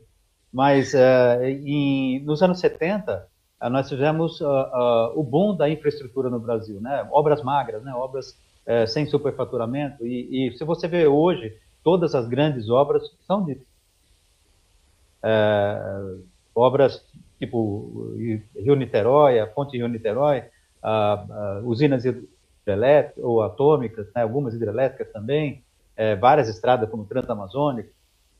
Mas 0.51 0.93
uh, 0.93 1.43
em, 1.43 2.19
nos 2.23 2.43
anos 2.43 2.59
70, 2.59 3.15
uh, 3.15 3.29
nós 3.67 3.89
tivemos 3.89 4.39
uh, 4.39 5.11
o 5.15 5.23
boom 5.23 5.55
da 5.55 5.69
infraestrutura 5.69 6.29
no 6.29 6.39
Brasil, 6.39 6.79
né? 6.79 7.05
obras 7.11 7.43
magras, 7.43 7.83
né? 7.83 7.93
obras 7.93 8.37
eh, 8.65 8.87
sem 8.87 9.05
superfaturamento. 9.05 10.05
E, 10.05 10.47
e, 10.47 10.57
se 10.57 10.63
você 10.63 10.87
vê 10.87 11.07
hoje, 11.07 11.57
todas 11.83 12.15
as 12.15 12.27
grandes 12.27 12.69
obras 12.69 13.03
são 13.27 13.43
de 13.43 13.59
obras 16.55 17.05
tipo 17.37 18.15
Rio 18.55 18.75
Niterói, 18.75 19.39
a 19.39 19.47
Ponte 19.47 19.75
Rio 19.75 19.87
Niterói, 19.89 20.43
usinas 21.63 22.05
hidrelétricas 22.05 23.21
ou 23.21 23.41
atômicas, 23.41 24.07
né? 24.15 24.21
algumas 24.21 24.53
hidrelétricas 24.53 25.11
também, 25.11 25.63
várias 26.21 26.47
estradas 26.47 26.89
como 26.89 27.05
Transamazônica, 27.05 27.89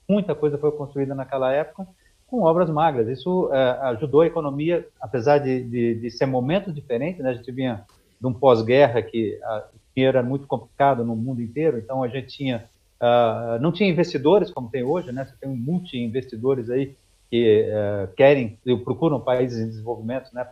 muita 0.08 0.34
coisa 0.34 0.58
foi 0.58 0.72
construída 0.72 1.14
naquela 1.14 1.52
época 1.52 1.86
com 2.30 2.44
obras 2.44 2.70
magras. 2.70 3.08
Isso 3.08 3.50
é, 3.52 3.72
ajudou 3.90 4.22
a 4.22 4.28
economia, 4.28 4.88
apesar 5.02 5.40
de, 5.40 5.64
de, 5.64 5.96
de, 5.96 6.12
ser 6.12 6.26
momentos 6.26 6.74
diferentes, 6.74 7.24
né? 7.24 7.32
a 7.32 7.34
gente 7.34 7.52
vinha 7.52 7.86
de 8.20 8.28
um 8.28 8.34
pós-guerra 8.34 9.02
que 9.02 9.40
a, 9.44 9.66
o 9.74 9.80
dinheiro 9.96 10.18
era 10.18 10.28
muito 10.28 10.46
complicado 10.46 11.04
no 11.04 11.16
mundo 11.16 11.42
inteiro, 11.42 11.78
então 11.78 12.04
a 12.04 12.08
gente 12.08 12.28
tinha, 12.28 12.70
uh, 13.02 13.60
não 13.62 13.72
tinha 13.72 13.90
investidores 13.90 14.52
como 14.52 14.70
tem 14.70 14.84
hoje, 14.84 15.12
né? 15.12 15.26
você 15.26 15.36
tem 15.40 15.50
um 15.50 15.56
multi-investidores 15.56 16.70
aí 16.70 16.96
que 17.32 17.68
uh, 17.70 18.14
querem, 18.16 18.58
procuram 18.84 19.20
países 19.20 19.60
em 19.60 19.68
desenvolvimento 19.68 20.34
né? 20.34 20.46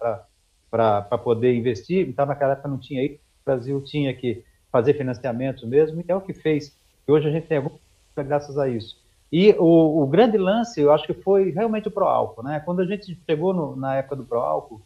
para 0.71 1.01
poder 1.17 1.55
investir, 1.55 2.07
então 2.07 2.25
naquela 2.25 2.53
época 2.53 2.69
não 2.69 2.77
tinha 2.77 3.03
isso, 3.03 3.15
o 3.15 3.45
Brasil 3.45 3.81
tinha 3.81 4.13
que 4.13 4.43
fazer 4.71 4.93
financiamentos 4.93 5.63
mesmo, 5.63 6.01
e 6.01 6.11
é 6.11 6.15
o 6.15 6.21
que 6.21 6.33
fez. 6.33 6.75
E 7.07 7.11
hoje 7.11 7.27
a 7.27 7.31
gente 7.31 7.47
tem 7.47 7.57
alguma 7.57 7.79
graças 8.15 8.57
a 8.57 8.67
isso. 8.67 8.97
E 9.31 9.53
o, 9.59 10.03
o, 10.03 10.07
grande 10.07 10.37
lance, 10.37 10.79
eu 10.79 10.91
acho 10.91 11.05
que 11.05 11.13
foi 11.13 11.51
realmente 11.51 11.87
o 11.87 11.91
Proálcool, 11.91 12.43
né? 12.43 12.61
Quando 12.61 12.81
a 12.81 12.85
gente 12.85 13.19
chegou 13.29 13.53
no, 13.53 13.75
na 13.75 13.95
época 13.95 14.15
do 14.15 14.23
Proálcool, 14.23 14.81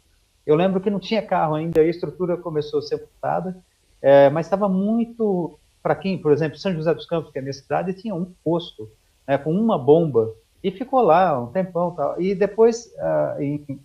eu 0.45 0.55
lembro 0.55 0.81
que 0.81 0.89
não 0.89 0.99
tinha 0.99 1.21
carro 1.21 1.55
ainda, 1.55 1.81
a 1.81 1.85
estrutura 1.85 2.35
começou 2.35 2.79
a 2.79 2.81
ser 2.81 2.99
montada, 2.99 3.61
é, 4.01 4.29
mas 4.29 4.47
estava 4.47 4.67
muito 4.67 5.59
para 5.83 5.95
quem, 5.95 6.17
por 6.17 6.31
exemplo, 6.31 6.57
São 6.57 6.73
José 6.73 6.93
dos 6.93 7.05
Campos, 7.05 7.31
que 7.31 7.37
é 7.37 7.41
a 7.41 7.43
minha 7.43 7.53
cidade, 7.53 7.93
tinha 7.93 8.15
um 8.15 8.25
posto 8.43 8.89
né, 9.27 9.37
com 9.37 9.51
uma 9.51 9.77
bomba 9.77 10.33
e 10.63 10.71
ficou 10.71 11.01
lá 11.01 11.39
um 11.39 11.47
tempão 11.47 11.91
tal. 11.91 12.19
E 12.21 12.35
depois, 12.35 12.91
uh, 12.97 13.41
em 13.41 13.79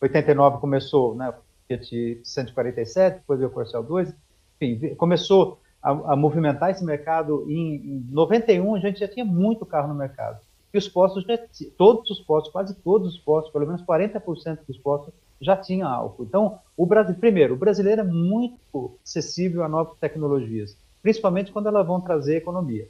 89 0.00 0.58
começou, 0.58 1.14
né, 1.14 1.32
Fiat 1.66 2.20
147, 2.22 3.18
depois 3.18 3.38
veio 3.38 3.50
o 3.50 3.52
Corcel 3.52 3.82
2, 3.82 4.14
enfim, 4.60 4.94
começou 4.94 5.58
a, 5.86 6.12
a 6.12 6.16
movimentar 6.16 6.70
esse 6.70 6.84
mercado. 6.84 7.46
Em, 7.48 7.76
em 7.76 8.06
91 8.10 8.74
a 8.74 8.80
gente 8.80 8.98
já 8.98 9.06
tinha 9.06 9.24
muito 9.24 9.64
carro 9.64 9.88
no 9.88 9.94
mercado. 9.94 10.40
E 10.74 10.78
os 10.78 10.88
postos, 10.88 11.24
já, 11.24 11.38
todos 11.78 12.10
os 12.10 12.20
postos, 12.20 12.52
quase 12.52 12.74
todos 12.74 13.14
os 13.14 13.20
postos, 13.20 13.52
pelo 13.52 13.66
menos 13.66 13.82
40% 13.82 14.58
dos 14.66 14.76
postos 14.78 15.14
já 15.40 15.56
tinham 15.56 15.88
álcool. 15.88 16.24
Então, 16.24 16.58
o 16.76 16.84
Brasil, 16.84 17.14
primeiro, 17.14 17.54
o 17.54 17.56
brasileiro 17.56 18.00
é 18.00 18.04
muito 18.04 18.98
acessível 19.04 19.62
a 19.62 19.68
novas 19.68 19.96
tecnologias, 19.98 20.76
principalmente 21.02 21.52
quando 21.52 21.68
elas 21.68 21.86
vão 21.86 22.00
trazer 22.00 22.36
economia. 22.36 22.88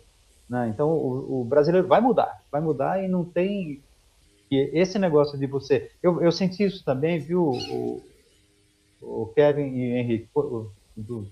Né? 0.49 0.71
Então, 0.73 0.91
o, 0.91 1.43
o, 1.43 1.45
brasileiro 1.45 1.87
vai 1.87 2.01
mudar, 2.01 2.43
vai 2.51 2.61
mudar 2.61 3.03
e 3.05 3.09
não 3.09 3.25
tem 3.25 3.83
E 4.51 4.71
esse 4.73 4.99
negócio 4.99 5.39
de 5.39 5.47
você. 5.47 5.91
Eu, 6.03 6.23
eu 6.23 6.33
senti 6.33 6.65
isso 6.65 6.85
também, 6.85 7.19
viu, 7.19 7.51
o, 7.51 8.03
o 9.03 9.27
Kevin 9.35 9.77
e 9.77 9.93
o 9.93 9.97
Henrique, 9.97 10.29
do, 10.97 11.27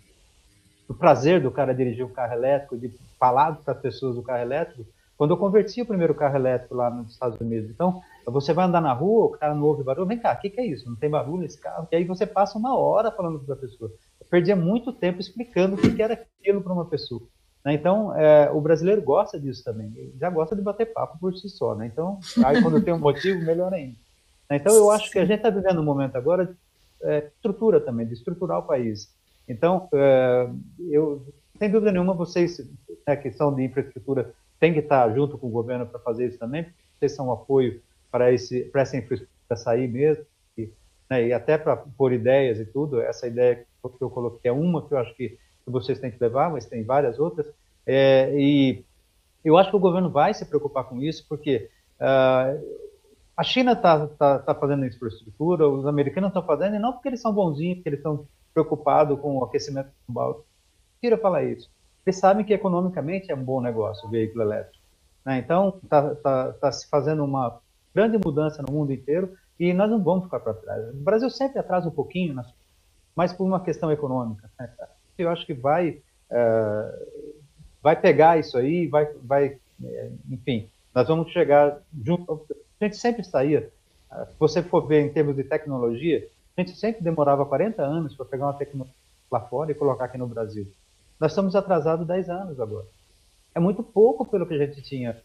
do 0.89 0.95
prazer 0.95 1.41
do 1.41 1.51
cara 1.51 1.74
dirigir 1.74 2.05
um 2.05 2.12
carro 2.12 2.35
elétrico, 2.35 2.76
de 2.76 2.91
falar 3.18 3.57
para 3.57 3.74
as 3.74 3.80
pessoas 3.80 4.16
do 4.16 4.22
carro 4.22 4.43
elétrico, 4.43 4.87
quando 5.16 5.30
eu 5.30 5.37
converti 5.37 5.80
o 5.80 5.87
primeiro 5.87 6.14
carro 6.14 6.37
elétrico 6.37 6.74
lá 6.74 6.91
nos 6.91 7.12
Estados 7.12 7.41
Unidos. 7.41 7.70
Então, 7.70 8.03
você 8.26 8.53
vai 8.53 8.66
andar 8.66 8.80
na 8.80 8.93
rua, 8.93 9.26
o 9.26 9.30
cara 9.30 9.55
não 9.55 9.64
ouve 9.64 9.82
barulho, 9.82 10.07
vem 10.07 10.18
cá, 10.18 10.32
o 10.32 10.41
que, 10.41 10.51
que, 10.51 10.61
é 10.61 10.66
isso? 10.66 10.89
Não 10.89 10.97
tem 10.97 11.09
barulho 11.09 11.43
nesse 11.43 11.61
carro? 11.61 11.87
E 11.91 11.97
aí 11.97 12.05
você 12.05 12.26
passa 12.26 12.59
uma 12.59 12.76
hora 12.76 13.11
falando 13.11 13.39
para 13.39 13.55
a 13.55 13.59
pessoa. 13.59 13.91
Eu 14.20 14.26
perdia 14.28 14.57
muito 14.57 14.93
tempo 14.93 15.20
explicando 15.20 15.76
o 15.76 15.78
que, 15.78 15.95
que 15.95 16.03
era 16.03 16.14
aquilo 16.14 16.62
para 16.62 16.72
uma 16.72 16.87
pessoa. 16.87 17.22
Né? 17.64 17.74
Então, 17.74 18.14
é, 18.16 18.51
o 18.51 18.61
brasileiro 18.61 19.03
gosta 19.03 19.39
disso 19.39 19.62
também. 19.62 19.93
Ele 19.95 20.14
já 20.18 20.28
gosta 20.30 20.57
de 20.57 20.62
bater 20.62 20.93
papo 20.93 21.18
por 21.18 21.35
si 21.37 21.49
só. 21.49 21.74
Né? 21.74 21.87
Então, 21.87 22.18
aí 22.45 22.61
quando 22.61 22.82
tem 22.82 22.93
um 22.93 22.99
motivo, 22.99 23.45
melhor 23.45 23.72
ainda. 23.72 23.97
Então, 24.51 24.74
eu 24.74 24.91
acho 24.91 25.11
que 25.11 25.18
a 25.18 25.24
gente 25.24 25.39
está 25.39 25.51
vivendo 25.51 25.80
um 25.80 25.85
momento 25.85 26.16
agora 26.16 26.47
de 26.47 26.55
é, 27.03 27.26
estrutura 27.35 27.80
também, 27.80 28.07
de 28.07 28.14
estruturar 28.14 28.59
o 28.59 28.66
país. 28.66 29.09
Então, 29.49 29.88
é, 29.92 30.49
eu, 30.90 31.26
sem 31.59 31.70
dúvida 31.70 31.92
nenhuma, 31.92 32.14
vocês, 32.14 32.59
né, 33.07 33.16
que 33.16 33.30
são 33.30 33.55
de 33.55 33.62
infraestrutura, 33.62 34.34
têm 34.59 34.72
que 34.72 34.80
estar 34.80 35.12
junto 35.14 35.36
com 35.36 35.49
o 35.49 35.51
governo 35.51 35.86
para 35.86 36.01
fazer 36.01 36.26
isso 36.26 36.38
também, 36.38 36.66
vocês 36.99 37.12
são 37.12 37.28
um 37.28 37.32
apoio 37.32 37.80
para, 38.11 38.32
esse, 38.32 38.64
para 38.64 38.82
essa 38.82 38.97
infraestrutura 38.97 39.34
sair 39.57 39.88
mesmo, 39.88 40.24
e, 40.57 40.70
né, 41.11 41.26
e 41.28 41.32
até 41.32 41.59
para 41.59 41.76
pôr 41.76 42.12
ideias 42.12 42.59
e 42.59 42.64
tudo. 42.64 43.01
Essa 43.01 43.26
ideia 43.26 43.57
que 43.57 44.03
eu 44.03 44.11
coloquei 44.11 44.51
é 44.51 44.53
uma 44.53 44.86
que 44.86 44.95
eu 44.95 44.99
acho 44.99 45.14
que, 45.14 45.38
vocês 45.66 45.99
têm 45.99 46.11
que 46.11 46.22
levar, 46.22 46.51
mas 46.51 46.66
tem 46.66 46.84
várias 46.84 47.18
outras. 47.18 47.47
É, 47.86 48.30
e 48.38 48.84
eu 49.42 49.57
acho 49.57 49.70
que 49.70 49.76
o 49.76 49.80
governo 49.80 50.11
vai 50.11 50.34
se 50.34 50.45
preocupar 50.45 50.84
com 50.84 51.01
isso, 51.01 51.24
porque 51.26 51.70
uh, 52.01 52.62
a 53.36 53.42
China 53.42 53.72
está 53.72 54.07
tá, 54.07 54.38
tá 54.40 54.55
fazendo 54.55 54.84
infraestrutura, 54.84 55.66
os 55.66 55.86
americanos 55.86 56.28
estão 56.28 56.45
fazendo, 56.45 56.76
e 56.76 56.78
não 56.78 56.92
porque 56.92 57.09
eles 57.09 57.20
são 57.20 57.32
bonzinhos, 57.32 57.76
porque 57.76 57.88
eles 57.88 58.01
estão 58.01 58.26
preocupado 58.55 59.18
com 59.18 59.36
o 59.36 59.44
aquecimento 59.44 59.90
global. 60.09 60.44
Tira 61.00 61.18
falar 61.18 61.42
isso. 61.42 61.68
Eles 62.07 62.18
sabem 62.18 62.44
que 62.44 62.55
economicamente 62.55 63.30
é 63.30 63.34
um 63.34 63.42
bom 63.42 63.61
negócio 63.61 64.07
o 64.07 64.11
veículo 64.11 64.42
elétrico. 64.42 64.82
Né? 65.24 65.38
Então, 65.38 65.80
está 65.82 66.14
tá, 66.16 66.52
tá 66.52 66.72
se 66.72 66.88
fazendo 66.88 67.24
uma 67.24 67.59
grande 67.94 68.18
mudança 68.18 68.62
no 68.62 68.72
mundo 68.72 68.92
inteiro 68.92 69.36
e 69.59 69.72
nós 69.72 69.90
não 69.90 70.02
vamos 70.02 70.24
ficar 70.24 70.40
para 70.40 70.55
trás. 70.55 70.88
O 70.90 70.96
Brasil 70.96 71.30
sempre 71.30 71.59
atrasa 71.59 71.88
um 71.88 71.92
pouquinho, 71.92 72.40
mas 73.14 73.32
por 73.32 73.44
uma 73.44 73.61
questão 73.61 73.90
econômica. 73.90 74.50
Né? 74.59 74.70
Eu 75.18 75.30
acho 75.30 75.46
que 75.46 75.55
vai, 75.55 76.00
é, 76.30 77.05
vai 77.82 78.00
pegar 78.00 78.38
isso 78.38 78.57
aí, 78.59 78.86
vai, 78.86 79.07
vai, 79.22 79.59
é, 79.82 80.11
enfim, 80.30 80.68
nós 80.94 81.09
vamos 81.09 81.32
chegar 81.32 81.80
junto. 82.05 82.46
A 82.80 82.84
gente 82.84 82.96
sempre 82.96 83.24
saía. 83.24 83.70
Se 84.28 84.38
você 84.38 84.62
for 84.62 84.86
ver 84.86 85.00
em 85.00 85.12
termos 85.12 85.34
de 85.34 85.42
tecnologia, 85.42 86.28
a 86.57 86.61
gente 86.61 86.76
sempre 86.78 87.02
demorava 87.02 87.44
40 87.44 87.82
anos 87.82 88.14
para 88.14 88.26
pegar 88.26 88.46
uma 88.46 88.55
tecnologia 88.55 88.94
lá 89.30 89.40
fora 89.40 89.72
e 89.72 89.74
colocar 89.74 90.05
aqui 90.05 90.16
no 90.16 90.26
Brasil. 90.26 90.66
Nós 91.18 91.32
estamos 91.32 91.57
atrasados 91.57 92.07
10 92.07 92.30
anos 92.30 92.61
agora. 92.61 92.86
É 93.55 93.61
muito 93.61 93.82
pouco 93.82 94.24
pelo 94.24 94.46
que 94.46 94.55
a 94.55 94.59
gente 94.59 94.82
tinha. 94.82 95.16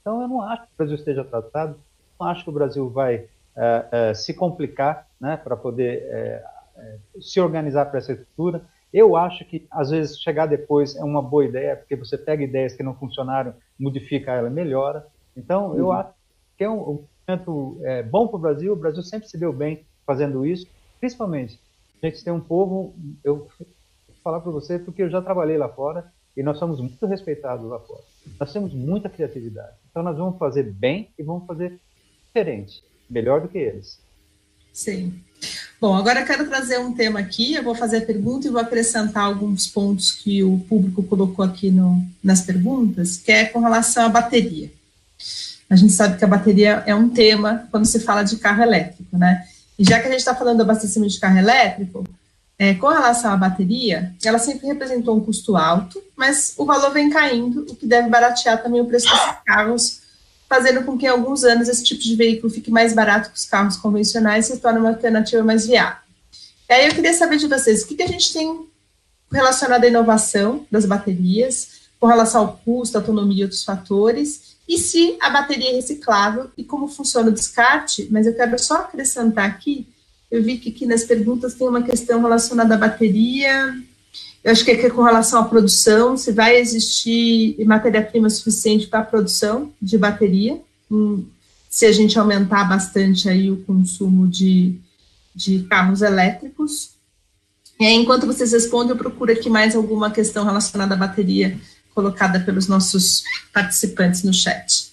Então, 0.00 0.22
eu 0.22 0.28
não 0.28 0.42
acho 0.42 0.62
que 0.62 0.72
o 0.72 0.76
Brasil 0.76 0.96
esteja 0.96 1.22
atrasado, 1.22 1.78
não 2.18 2.26
acho 2.26 2.44
que 2.44 2.50
o 2.50 2.52
Brasil 2.52 2.88
vai 2.88 3.26
é, 3.56 3.86
é, 3.90 4.14
se 4.14 4.34
complicar 4.34 5.06
né, 5.20 5.36
para 5.36 5.56
poder 5.56 6.02
é, 6.02 6.44
se 7.20 7.40
organizar 7.40 7.86
para 7.86 7.98
essa 7.98 8.12
estrutura. 8.12 8.62
Eu 8.92 9.16
acho 9.16 9.44
que, 9.44 9.66
às 9.70 9.90
vezes, 9.90 10.20
chegar 10.20 10.46
depois 10.46 10.96
é 10.96 11.02
uma 11.02 11.22
boa 11.22 11.44
ideia, 11.44 11.76
porque 11.76 11.96
você 11.96 12.16
pega 12.16 12.44
ideias 12.44 12.74
que 12.74 12.82
não 12.82 12.94
funcionaram, 12.94 13.54
modifica 13.78 14.32
ela, 14.32 14.48
melhora. 14.48 15.06
Então, 15.36 15.70
uhum. 15.70 15.78
eu 15.78 15.92
acho 15.92 16.10
que 16.56 16.64
é 16.64 16.70
um, 16.70 16.80
um 16.80 17.04
momento 17.26 17.80
bom 18.10 18.28
para 18.28 18.36
o 18.36 18.40
Brasil. 18.40 18.72
O 18.72 18.76
Brasil 18.76 19.02
sempre 19.02 19.28
se 19.28 19.38
deu 19.38 19.52
bem 19.52 19.84
fazendo 20.06 20.46
isso, 20.46 20.66
principalmente 21.00 21.58
a 22.06 22.10
gente 22.10 22.22
tem 22.22 22.32
um 22.32 22.40
povo, 22.40 22.94
eu 23.22 23.36
vou 23.36 23.66
falar 24.22 24.40
para 24.40 24.50
você 24.50 24.78
porque 24.78 25.02
eu 25.02 25.10
já 25.10 25.22
trabalhei 25.22 25.56
lá 25.56 25.68
fora 25.68 26.12
e 26.36 26.42
nós 26.42 26.58
somos 26.58 26.80
muito 26.80 27.06
respeitados 27.06 27.68
lá 27.68 27.78
fora. 27.78 28.02
Nós 28.38 28.52
temos 28.52 28.72
muita 28.74 29.08
criatividade. 29.08 29.74
Então 29.90 30.02
nós 30.02 30.16
vamos 30.16 30.38
fazer 30.38 30.64
bem 30.64 31.08
e 31.18 31.22
vamos 31.22 31.46
fazer 31.46 31.78
diferente, 32.26 32.82
melhor 33.08 33.40
do 33.40 33.48
que 33.48 33.58
eles. 33.58 33.98
Sim. 34.72 35.14
Bom, 35.80 35.94
agora 35.94 36.24
quero 36.24 36.48
trazer 36.48 36.78
um 36.78 36.94
tema 36.94 37.20
aqui, 37.20 37.54
eu 37.54 37.62
vou 37.62 37.74
fazer 37.74 37.98
a 37.98 38.06
pergunta 38.06 38.46
e 38.46 38.50
vou 38.50 38.60
acrescentar 38.60 39.24
alguns 39.24 39.66
pontos 39.66 40.10
que 40.10 40.42
o 40.42 40.58
público 40.60 41.02
colocou 41.04 41.44
aqui 41.44 41.70
no, 41.70 42.02
nas 42.22 42.42
perguntas, 42.42 43.16
que 43.16 43.30
é 43.30 43.44
com 43.44 43.60
relação 43.60 44.06
à 44.06 44.08
bateria. 44.08 44.70
A 45.70 45.76
gente 45.76 45.92
sabe 45.92 46.18
que 46.18 46.24
a 46.24 46.28
bateria 46.28 46.82
é 46.86 46.94
um 46.94 47.08
tema 47.08 47.68
quando 47.70 47.86
se 47.86 48.00
fala 48.00 48.22
de 48.22 48.36
carro 48.36 48.62
elétrico, 48.62 49.16
né? 49.16 49.46
Já 49.78 50.00
que 50.00 50.06
a 50.06 50.10
gente 50.10 50.20
está 50.20 50.34
falando 50.34 50.58
do 50.58 50.62
abastecimento 50.62 51.12
de 51.12 51.20
carro 51.20 51.38
elétrico, 51.38 52.04
é, 52.58 52.74
com 52.74 52.86
relação 52.86 53.32
à 53.32 53.36
bateria, 53.36 54.14
ela 54.24 54.38
sempre 54.38 54.66
representou 54.66 55.16
um 55.16 55.20
custo 55.20 55.56
alto, 55.56 56.02
mas 56.16 56.54
o 56.56 56.64
valor 56.64 56.92
vem 56.92 57.10
caindo, 57.10 57.66
o 57.68 57.74
que 57.74 57.86
deve 57.86 58.08
baratear 58.08 58.62
também 58.62 58.80
o 58.80 58.86
preço 58.86 59.08
desses 59.08 59.36
carros, 59.44 60.00
fazendo 60.48 60.84
com 60.84 60.96
que 60.96 61.06
em 61.06 61.08
alguns 61.08 61.42
anos 61.42 61.68
esse 61.68 61.82
tipo 61.82 62.00
de 62.00 62.14
veículo 62.14 62.52
fique 62.52 62.70
mais 62.70 62.94
barato 62.94 63.30
que 63.30 63.36
os 63.36 63.44
carros 63.44 63.76
convencionais 63.76 64.48
e 64.48 64.52
se 64.52 64.60
torne 64.60 64.78
uma 64.78 64.90
alternativa 64.90 65.42
mais 65.42 65.66
viável. 65.66 65.98
E 66.68 66.72
aí 66.72 66.86
eu 66.86 66.94
queria 66.94 67.12
saber 67.12 67.38
de 67.38 67.48
vocês, 67.48 67.82
o 67.82 67.88
que, 67.88 67.96
que 67.96 68.02
a 68.02 68.08
gente 68.08 68.32
tem 68.32 68.66
relacionado 69.32 69.84
à 69.84 69.88
inovação 69.88 70.64
das 70.70 70.86
baterias, 70.86 71.82
com 71.98 72.06
relação 72.06 72.42
ao 72.42 72.60
custo, 72.64 72.96
autonomia 72.96 73.40
e 73.40 73.42
outros 73.44 73.64
fatores, 73.64 74.53
e 74.68 74.78
se 74.78 75.16
a 75.20 75.30
bateria 75.30 75.70
é 75.70 75.74
reciclável 75.74 76.50
e 76.56 76.64
como 76.64 76.88
funciona 76.88 77.28
o 77.28 77.32
descarte, 77.32 78.08
mas 78.10 78.26
eu 78.26 78.34
quero 78.34 78.58
só 78.58 78.76
acrescentar 78.76 79.48
aqui, 79.48 79.86
eu 80.30 80.42
vi 80.42 80.58
que 80.58 80.70
aqui 80.70 80.86
nas 80.86 81.04
perguntas 81.04 81.54
tem 81.54 81.68
uma 81.68 81.82
questão 81.82 82.20
relacionada 82.22 82.74
à 82.74 82.78
bateria, 82.78 83.74
eu 84.42 84.52
acho 84.52 84.64
que 84.64 84.70
é 84.70 84.90
com 84.90 85.02
relação 85.02 85.40
à 85.40 85.44
produção, 85.44 86.16
se 86.16 86.32
vai 86.32 86.56
existir 86.56 87.56
matéria-prima 87.64 88.28
suficiente 88.30 88.86
para 88.86 89.00
a 89.00 89.04
produção 89.04 89.72
de 89.80 89.96
bateria, 89.98 90.60
se 91.68 91.86
a 91.86 91.92
gente 91.92 92.18
aumentar 92.18 92.64
bastante 92.64 93.28
aí 93.28 93.50
o 93.50 93.62
consumo 93.64 94.26
de, 94.26 94.76
de 95.34 95.62
carros 95.64 96.02
elétricos. 96.02 96.90
Enquanto 97.80 98.26
vocês 98.26 98.52
respondem, 98.52 98.90
eu 98.90 98.96
procuro 98.96 99.32
aqui 99.32 99.50
mais 99.50 99.74
alguma 99.74 100.10
questão 100.10 100.44
relacionada 100.44 100.94
à 100.94 100.98
bateria 100.98 101.58
colocada 101.94 102.40
pelos 102.40 102.68
nossos 102.68 103.22
participantes 103.52 104.22
no 104.24 104.32
chat. 104.32 104.92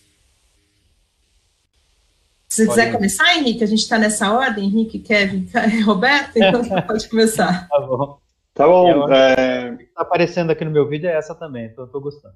Se 2.48 2.66
você 2.66 2.68
quiser 2.68 2.92
começar, 2.92 3.38
Henrique, 3.38 3.64
a 3.64 3.68
gente 3.68 3.80
está 3.80 3.98
nessa 3.98 4.34
ordem, 4.34 4.66
Henrique, 4.66 5.00
Kevin, 5.00 5.48
Roberto, 5.86 6.36
então 6.36 6.64
você 6.64 6.82
pode 6.84 7.10
começar. 7.10 7.68
Tá 7.68 7.80
bom. 7.80 8.20
Tá 8.54 8.68
bom. 8.68 9.12
É... 9.12 9.78
Está 9.80 10.02
aparecendo 10.02 10.52
aqui 10.52 10.66
no 10.66 10.72
meu 10.72 10.88
vídeo 10.88 11.10
é 11.10 11.14
essa 11.16 11.34
também, 11.34 11.66
então 11.66 11.86
estou 11.86 12.02
gostando. 12.02 12.36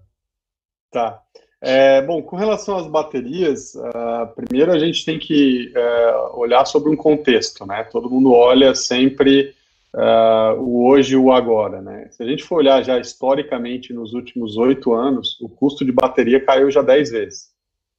Tá. 0.90 1.22
É, 1.62 2.02
bom, 2.02 2.22
com 2.22 2.36
relação 2.36 2.78
às 2.78 2.88
baterias, 2.88 3.76
uh, 3.76 4.28
primeiro 4.36 4.72
a 4.72 4.80
gente 4.80 5.04
tem 5.04 5.20
que 5.20 5.74
uh, 5.76 6.40
olhar 6.40 6.64
sobre 6.66 6.90
um 6.90 6.96
contexto, 6.96 7.66
né? 7.66 7.84
Todo 7.84 8.10
mundo 8.10 8.32
olha 8.32 8.74
sempre 8.76 9.54
uh, 9.96 10.60
o 10.60 10.88
hoje 10.88 11.14
e 11.14 11.18
o 11.18 11.32
agora, 11.32 11.82
né? 11.82 12.08
Se 12.12 12.22
a 12.22 12.26
gente 12.28 12.44
for 12.44 12.58
olhar 12.58 12.84
já 12.84 13.00
historicamente 13.00 13.94
nos 13.94 14.14
últimos 14.14 14.58
oito 14.58 14.94
anos, 14.94 15.40
o 15.42 15.50
custo 15.50 15.86
de 15.86 15.92
bateria 15.92 16.44
caiu 16.44 16.70
já 16.70 16.82
dez 16.82 17.10
vezes, 17.10 17.50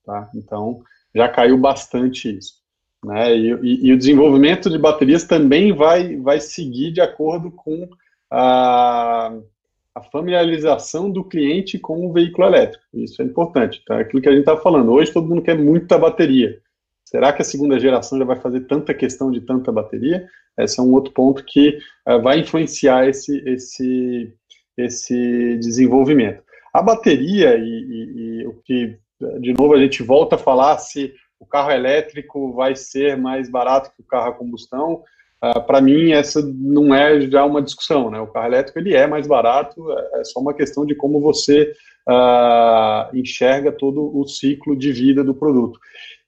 tá? 0.04 0.30
Então, 0.34 0.82
já 1.14 1.28
caiu 1.28 1.56
bastante 1.56 2.36
isso. 2.36 2.54
Né? 3.04 3.36
E, 3.36 3.52
e, 3.62 3.86
e, 3.86 3.92
o 3.92 3.98
desenvolvimento 3.98 4.68
de 4.68 4.78
baterias 4.78 5.24
também 5.24 5.72
vai, 5.72 6.16
vai 6.16 6.40
seguir 6.40 6.92
de 6.92 7.00
acordo 7.00 7.50
com 7.50 7.88
a, 8.30 9.32
a 9.94 10.02
familiarização 10.02 11.10
do 11.10 11.24
cliente 11.24 11.78
com 11.78 12.06
o 12.06 12.12
veículo 12.12 12.46
elétrico. 12.46 12.84
Isso 12.92 13.22
é 13.22 13.24
importante. 13.24 13.82
Tá? 13.86 14.00
Aquilo 14.00 14.20
que 14.20 14.28
a 14.28 14.32
gente 14.32 14.40
está 14.40 14.56
falando. 14.56 14.92
Hoje 14.92 15.12
todo 15.12 15.28
mundo 15.28 15.42
quer 15.42 15.56
muita 15.56 15.96
bateria. 15.96 16.58
Será 17.06 17.32
que 17.32 17.40
a 17.40 17.44
segunda 17.44 17.78
geração 17.78 18.18
já 18.18 18.24
vai 18.24 18.36
fazer 18.36 18.62
tanta 18.62 18.92
questão 18.92 19.30
de 19.30 19.40
tanta 19.40 19.70
bateria? 19.70 20.28
Esse 20.58 20.80
é 20.80 20.82
um 20.82 20.92
outro 20.92 21.12
ponto 21.12 21.44
que 21.44 21.78
uh, 22.08 22.20
vai 22.20 22.40
influenciar 22.40 23.08
esse, 23.08 23.38
esse, 23.48 24.34
esse 24.76 25.56
desenvolvimento. 25.58 26.42
A 26.74 26.82
bateria 26.82 27.56
e, 27.56 27.62
e, 27.62 28.40
e, 28.42 28.46
o 28.46 28.54
que, 28.64 28.98
de 29.40 29.54
novo, 29.56 29.74
a 29.74 29.78
gente 29.78 30.02
volta 30.02 30.34
a 30.34 30.38
falar 30.38 30.76
se 30.78 31.14
o 31.38 31.46
carro 31.46 31.70
elétrico 31.70 32.52
vai 32.52 32.74
ser 32.74 33.16
mais 33.16 33.48
barato 33.48 33.92
que 33.94 34.02
o 34.02 34.06
carro 34.06 34.30
a 34.30 34.34
combustão. 34.34 34.94
Uh, 34.94 35.02
ah, 35.42 35.60
Para 35.60 35.80
mim, 35.80 36.10
essa 36.10 36.42
não 36.42 36.92
é 36.92 37.20
já 37.20 37.44
uma 37.44 37.62
discussão, 37.62 38.10
né? 38.10 38.18
O 38.18 38.26
carro 38.26 38.46
elétrico 38.46 38.80
ele 38.80 38.94
é 38.94 39.06
mais 39.06 39.28
barato, 39.28 39.86
é 40.14 40.24
só 40.24 40.40
uma 40.40 40.54
questão 40.54 40.84
de 40.84 40.96
como 40.96 41.20
você 41.20 41.72
uh, 42.08 43.16
enxerga 43.16 43.72
todo 43.72 44.16
o 44.16 44.26
ciclo 44.26 44.76
de 44.76 44.92
vida 44.92 45.24
do 45.24 45.34
produto. 45.34 45.78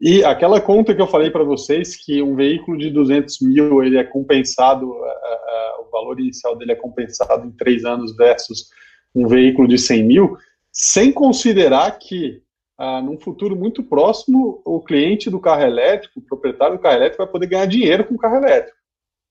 E 0.00 0.24
aquela 0.24 0.60
conta 0.60 0.94
que 0.94 1.00
eu 1.00 1.06
falei 1.06 1.30
para 1.30 1.44
vocês, 1.44 1.96
que 1.96 2.22
um 2.22 2.34
veículo 2.34 2.78
de 2.78 2.90
200 2.90 3.40
mil, 3.40 3.82
ele 3.82 3.98
é 3.98 4.04
compensado, 4.04 4.86
uh, 4.88 4.92
uh, 4.92 5.86
o 5.86 5.90
valor 5.90 6.20
inicial 6.20 6.56
dele 6.56 6.72
é 6.72 6.76
compensado 6.76 7.46
em 7.46 7.52
três 7.52 7.84
anos 7.84 8.16
versus 8.16 8.68
um 9.14 9.26
veículo 9.26 9.66
de 9.66 9.78
100 9.78 10.04
mil, 10.04 10.36
sem 10.72 11.12
considerar 11.12 11.98
que 11.98 12.42
ah, 12.78 13.02
num 13.02 13.18
futuro 13.18 13.56
muito 13.56 13.82
próximo, 13.82 14.62
o 14.64 14.80
cliente 14.80 15.28
do 15.28 15.40
carro 15.40 15.62
elétrico, 15.62 16.20
o 16.20 16.22
proprietário 16.22 16.76
do 16.76 16.80
carro 16.80 16.94
elétrico, 16.94 17.24
vai 17.24 17.32
poder 17.32 17.48
ganhar 17.48 17.66
dinheiro 17.66 18.04
com 18.04 18.14
o 18.14 18.18
carro 18.18 18.36
elétrico, 18.36 18.78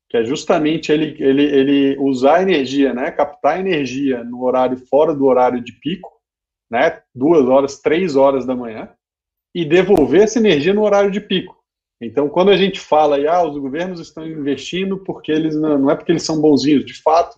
que 0.09 0.17
é 0.17 0.25
justamente 0.25 0.91
ele, 0.91 1.15
ele, 1.17 1.43
ele 1.43 1.97
usar 1.97 2.41
energia, 2.41 2.93
né, 2.93 3.09
captar 3.09 3.57
energia 3.57 4.21
no 4.21 4.43
horário 4.43 4.77
fora 4.89 5.15
do 5.15 5.25
horário 5.25 5.63
de 5.63 5.71
pico, 5.79 6.11
né, 6.69 7.01
duas 7.13 7.45
horas, 7.47 7.79
três 7.79 8.15
horas 8.15 8.45
da 8.45 8.55
manhã, 8.55 8.89
e 9.53 9.65
devolver 9.65 10.23
essa 10.23 10.39
energia 10.39 10.73
no 10.73 10.83
horário 10.83 11.09
de 11.09 11.21
pico. 11.21 11.57
Então, 11.99 12.29
quando 12.29 12.51
a 12.51 12.57
gente 12.57 12.79
fala, 12.79 13.17
ah, 13.29 13.43
os 13.43 13.57
governos 13.57 13.99
estão 13.99 14.27
investindo 14.27 14.99
porque 14.99 15.31
eles 15.31 15.55
não, 15.55 15.77
não 15.79 15.89
é 15.89 15.95
porque 15.95 16.11
eles 16.11 16.23
são 16.23 16.39
bonzinhos, 16.39 16.85
de 16.85 16.93
fato, 16.93 17.37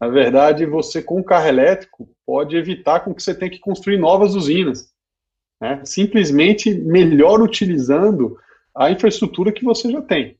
na 0.00 0.08
verdade, 0.08 0.66
você 0.66 1.02
com 1.02 1.18
o 1.18 1.24
carro 1.24 1.48
elétrico 1.48 2.08
pode 2.24 2.56
evitar 2.56 3.00
com 3.00 3.14
que 3.14 3.22
você 3.22 3.34
tenha 3.34 3.50
que 3.50 3.58
construir 3.58 3.98
novas 3.98 4.34
usinas, 4.34 4.92
né? 5.60 5.80
simplesmente 5.84 6.72
melhor 6.72 7.40
utilizando 7.40 8.36
a 8.76 8.90
infraestrutura 8.90 9.50
que 9.50 9.64
você 9.64 9.90
já 9.90 10.02
tem, 10.02 10.36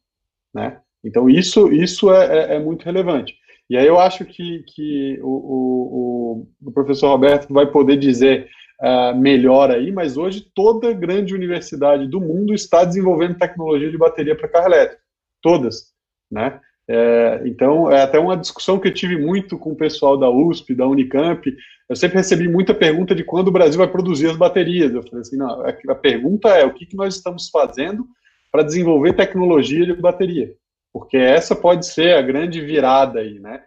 né? 0.55 0.81
Então 1.03 1.31
isso 1.31 1.73
isso 1.73 2.13
é, 2.13 2.27
é, 2.27 2.57
é 2.57 2.59
muito 2.59 2.85
relevante. 2.85 3.35
E 3.69 3.77
aí 3.77 3.87
eu 3.87 3.99
acho 3.99 4.25
que, 4.25 4.63
que 4.67 5.19
o, 5.23 5.29
o, 5.29 6.49
o 6.67 6.73
professor 6.73 7.09
Roberto 7.09 7.53
vai 7.53 7.67
poder 7.67 7.97
dizer 7.97 8.49
uh, 8.81 9.17
melhor 9.17 9.71
aí, 9.71 9.91
mas 9.91 10.17
hoje 10.17 10.47
toda 10.55 10.93
grande 10.93 11.35
universidade 11.35 12.07
do 12.07 12.21
mundo 12.21 12.55
está 12.55 12.85
desenvolvendo 12.85 13.39
tecnologia 13.39 13.91
de 13.91 13.99
bateria 13.99 14.37
para 14.37 14.49
carro 14.49 14.67
elétrico. 14.67 15.03
Todas, 15.43 15.93
né? 16.31 16.61
É, 16.89 17.43
então, 17.45 17.91
é 17.91 18.03
até 18.03 18.19
uma 18.19 18.37
discussão 18.37 18.79
que 18.79 18.89
eu 18.89 18.95
tive 18.95 19.17
muito 19.17 19.59
com 19.59 19.73
o 19.73 19.77
pessoal 19.77 20.17
da 20.17 20.31
USP, 20.31 20.75
da 20.75 20.87
Unicamp. 20.87 21.53
Eu 21.89 21.97
sempre 21.97 22.19
recebi 22.19 22.49
muita 22.49 22.73
pergunta 22.75 23.15
de 23.15 23.25
quando 23.25 23.49
o 23.49 23.53
Brasil 23.53 23.79
vai 23.79 23.89
produzir 23.89 24.29
as 24.29 24.37
baterias. 24.37 24.95
Eu 24.95 25.03
falei 25.03 25.21
assim: 25.21 25.37
não, 25.37 25.65
a 25.67 25.95
pergunta 25.95 26.49
é 26.51 26.65
o 26.65 26.73
que, 26.73 26.87
que 26.87 26.97
nós 26.97 27.17
estamos 27.17 27.49
fazendo 27.49 28.07
para 28.53 28.63
desenvolver 28.63 29.15
tecnologia 29.15 29.85
de 29.85 29.95
bateria, 29.95 30.55
porque 30.99 31.19
essa 31.19 31.55
pode 31.55 31.87
ser 31.87 32.15
a 32.15 32.23
grande 32.23 32.59
virada 32.59 33.21
aí, 33.21 33.39
né? 33.39 33.61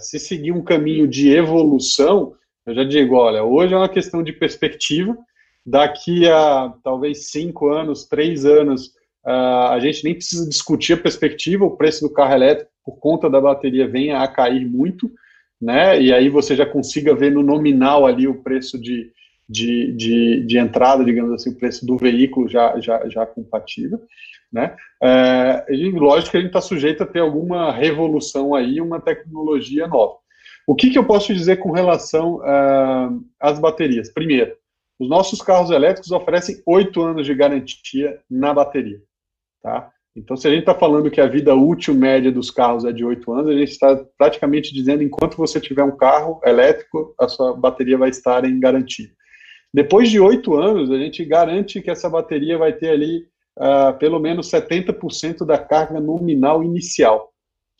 Se 0.00 0.18
seguir 0.18 0.50
um 0.50 0.64
caminho 0.64 1.06
de 1.06 1.30
evolução, 1.30 2.34
eu 2.66 2.74
já 2.74 2.82
digo, 2.82 3.14
olha, 3.14 3.44
hoje 3.44 3.72
é 3.72 3.76
uma 3.76 3.88
questão 3.88 4.20
de 4.20 4.32
perspectiva, 4.32 5.16
daqui 5.64 6.28
a 6.28 6.74
talvez 6.82 7.30
cinco 7.30 7.68
anos, 7.68 8.08
três 8.08 8.44
anos, 8.44 8.90
a 9.24 9.78
gente 9.80 10.02
nem 10.02 10.14
precisa 10.14 10.48
discutir 10.48 10.94
a 10.94 10.96
perspectiva, 10.96 11.64
o 11.64 11.76
preço 11.76 12.00
do 12.00 12.12
carro 12.12 12.34
elétrico, 12.34 12.72
por 12.84 12.98
conta 12.98 13.30
da 13.30 13.40
bateria, 13.40 13.86
venha 13.86 14.18
a 14.18 14.26
cair 14.26 14.66
muito, 14.66 15.08
né? 15.60 16.02
E 16.02 16.12
aí 16.12 16.28
você 16.28 16.56
já 16.56 16.66
consiga 16.66 17.14
ver 17.14 17.30
no 17.30 17.44
nominal 17.44 18.04
ali 18.04 18.26
o 18.26 18.42
preço 18.42 18.76
de, 18.76 19.12
de, 19.48 19.92
de, 19.92 20.46
de 20.46 20.58
entrada, 20.58 21.04
digamos 21.04 21.32
assim, 21.32 21.50
o 21.50 21.56
preço 21.56 21.86
do 21.86 21.96
veículo 21.96 22.48
já, 22.48 22.80
já, 22.80 23.08
já 23.08 23.24
compatível, 23.24 24.00
né? 24.52 24.76
É, 25.02 25.64
lógico 25.94 26.32
que 26.32 26.36
a 26.36 26.40
gente 26.40 26.50
está 26.50 26.60
sujeito 26.60 27.02
a 27.02 27.06
ter 27.06 27.20
alguma 27.20 27.72
revolução 27.72 28.54
aí, 28.54 28.80
uma 28.80 29.00
tecnologia 29.00 29.86
nova. 29.86 30.16
O 30.66 30.74
que, 30.74 30.90
que 30.90 30.98
eu 30.98 31.04
posso 31.04 31.34
dizer 31.34 31.56
com 31.56 31.72
relação 31.72 32.36
uh, 32.36 33.24
às 33.40 33.58
baterias? 33.58 34.12
Primeiro, 34.12 34.54
os 35.00 35.08
nossos 35.08 35.40
carros 35.40 35.70
elétricos 35.70 36.12
oferecem 36.12 36.62
oito 36.66 37.02
anos 37.02 37.26
de 37.26 37.34
garantia 37.34 38.20
na 38.30 38.54
bateria. 38.54 39.00
Tá? 39.60 39.90
Então, 40.14 40.36
se 40.36 40.46
a 40.46 40.50
gente 40.50 40.60
está 40.60 40.74
falando 40.74 41.10
que 41.10 41.20
a 41.20 41.26
vida 41.26 41.54
útil 41.54 41.94
média 41.94 42.30
dos 42.30 42.50
carros 42.50 42.84
é 42.84 42.92
de 42.92 43.04
oito 43.04 43.32
anos, 43.32 43.48
a 43.48 43.58
gente 43.58 43.70
está 43.70 43.96
praticamente 44.18 44.72
dizendo 44.72 45.02
enquanto 45.02 45.36
você 45.36 45.58
tiver 45.58 45.82
um 45.82 45.96
carro 45.96 46.40
elétrico, 46.44 47.14
a 47.18 47.26
sua 47.26 47.56
bateria 47.56 47.96
vai 47.96 48.10
estar 48.10 48.44
em 48.44 48.60
garantia. 48.60 49.08
Depois 49.74 50.10
de 50.10 50.20
oito 50.20 50.54
anos, 50.54 50.90
a 50.90 50.98
gente 50.98 51.24
garante 51.24 51.80
que 51.80 51.90
essa 51.90 52.08
bateria 52.10 52.58
vai 52.58 52.74
ter 52.74 52.90
ali 52.90 53.26
uh, 53.58 53.96
pelo 53.98 54.18
menos 54.18 54.50
70% 54.50 55.44
da 55.44 55.58
carga 55.58 56.00
nominal 56.00 56.62
inicial 56.62 57.32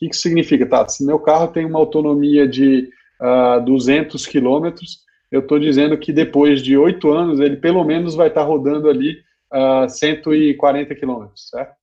que, 0.03 0.09
que 0.09 0.15
significa? 0.15 0.65
Tá, 0.65 0.87
se 0.87 1.05
meu 1.05 1.19
carro 1.19 1.47
tem 1.47 1.65
uma 1.65 1.79
autonomia 1.79 2.47
de 2.47 2.89
uh, 3.21 3.25
ah, 3.25 3.59
200 3.59 4.25
quilômetros, 4.25 4.99
eu 5.31 5.39
estou 5.39 5.57
dizendo 5.57 5.97
que 5.97 6.11
depois 6.11 6.61
de 6.61 6.77
oito 6.77 7.11
anos 7.11 7.39
ele 7.39 7.57
pelo 7.57 7.83
menos 7.83 8.15
vai 8.15 8.27
estar 8.27 8.41
tá 8.41 8.47
rodando 8.47 8.89
ali 8.89 9.13
uh, 9.53 9.83
ah, 9.83 9.89
140 9.89 10.93
quilômetros, 10.95 11.49
certo? 11.49 11.73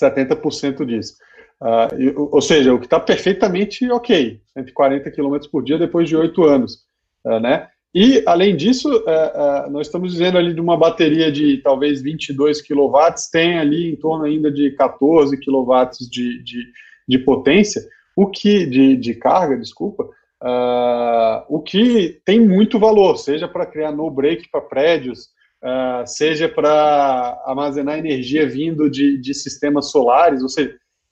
70% 0.00 0.84
disso. 0.84 1.16
Uh, 1.60 2.28
ou 2.30 2.42
seja, 2.42 2.74
o 2.74 2.78
que 2.78 2.86
está 2.86 3.00
perfeitamente 3.00 3.90
ok, 3.90 4.40
140 4.52 5.10
quilômetros 5.10 5.50
por 5.50 5.64
dia 5.64 5.78
depois 5.78 6.08
de 6.08 6.16
oito 6.16 6.44
anos, 6.44 6.84
uh, 7.24 7.40
né? 7.40 7.68
E, 7.98 8.22
além 8.26 8.54
disso, 8.54 8.94
uh, 8.94 9.70
nós 9.70 9.86
estamos 9.86 10.12
dizendo 10.12 10.36
ali 10.36 10.52
de 10.52 10.60
uma 10.60 10.76
bateria 10.76 11.32
de 11.32 11.56
talvez 11.62 12.02
22 12.02 12.60
kW, 12.60 12.98
tem 13.32 13.58
ali 13.58 13.90
em 13.90 13.96
torno 13.96 14.26
ainda 14.26 14.52
de 14.52 14.70
14 14.72 15.34
kW 15.38 15.72
de, 16.10 16.42
de, 16.44 16.72
de 17.08 17.18
potência, 17.18 17.80
o 18.14 18.26
que 18.26 18.66
de, 18.66 18.98
de 18.98 19.14
carga, 19.14 19.56
desculpa, 19.56 20.02
uh, 20.04 21.42
o 21.48 21.62
que 21.62 22.20
tem 22.22 22.38
muito 22.38 22.78
valor, 22.78 23.16
seja 23.16 23.48
para 23.48 23.64
criar 23.64 23.92
no 23.92 24.10
break 24.10 24.50
para 24.50 24.60
prédios, 24.60 25.28
uh, 25.64 26.06
seja 26.06 26.50
para 26.50 27.42
armazenar 27.46 27.98
energia 27.98 28.46
vindo 28.46 28.90
de, 28.90 29.16
de 29.16 29.32
sistemas 29.32 29.90
solares, 29.90 30.42
ou 30.42 30.50
seja, 30.50 30.68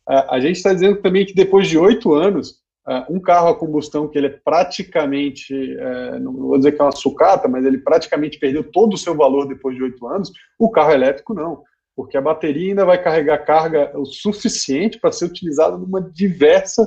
uh, 0.06 0.28
a 0.28 0.38
gente 0.38 0.56
está 0.56 0.74
dizendo 0.74 1.00
também 1.00 1.24
que 1.24 1.34
depois 1.34 1.66
de 1.66 1.78
oito 1.78 2.12
anos, 2.12 2.62
um 3.08 3.18
carro 3.18 3.48
a 3.48 3.58
combustão 3.58 4.06
que 4.06 4.18
ele 4.18 4.26
é 4.26 4.38
praticamente, 4.44 5.54
eh, 5.54 6.18
não 6.18 6.34
vou 6.34 6.58
dizer 6.58 6.72
que 6.72 6.80
é 6.80 6.84
uma 6.84 6.92
sucata, 6.92 7.48
mas 7.48 7.64
ele 7.64 7.78
praticamente 7.78 8.38
perdeu 8.38 8.62
todo 8.62 8.92
o 8.92 8.98
seu 8.98 9.16
valor 9.16 9.48
depois 9.48 9.74
de 9.74 9.82
oito 9.82 10.06
anos, 10.06 10.30
o 10.58 10.70
carro 10.70 10.92
elétrico 10.92 11.32
não 11.32 11.62
porque 11.96 12.16
a 12.16 12.20
bateria 12.20 12.70
ainda 12.70 12.84
vai 12.84 13.00
carregar 13.00 13.44
carga 13.44 13.92
o 13.96 14.04
suficiente 14.04 14.98
para 14.98 15.12
ser 15.12 15.26
utilizada 15.26 15.76
numa 15.76 16.00
diversa 16.00 16.82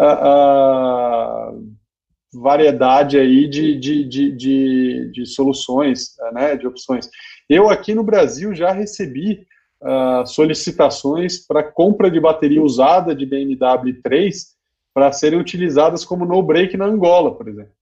uh, 0.00 1.56
uh, 1.56 1.76
variedade 2.32 3.18
aí 3.18 3.48
de, 3.48 3.76
de, 3.78 4.04
de, 4.04 5.10
de, 5.10 5.26
soluções, 5.26 6.14
né, 6.32 6.56
de 6.56 6.66
opções. 6.66 7.10
Eu 7.48 7.68
aqui 7.68 7.94
no 7.94 8.04
Brasil 8.04 8.54
já 8.54 8.72
recebi 8.72 9.46
solicitações 10.26 11.44
para 11.44 11.60
compra 11.60 12.08
de 12.08 12.20
bateria 12.20 12.62
usada 12.62 13.16
de 13.16 13.26
BMW 13.26 14.00
3 14.00 14.52
para 14.94 15.12
serem 15.12 15.38
utilizadas 15.38 16.04
como 16.04 16.24
no-break 16.24 16.76
na 16.76 16.86
Angola, 16.86 17.34
por 17.34 17.48
exemplo. 17.48 17.72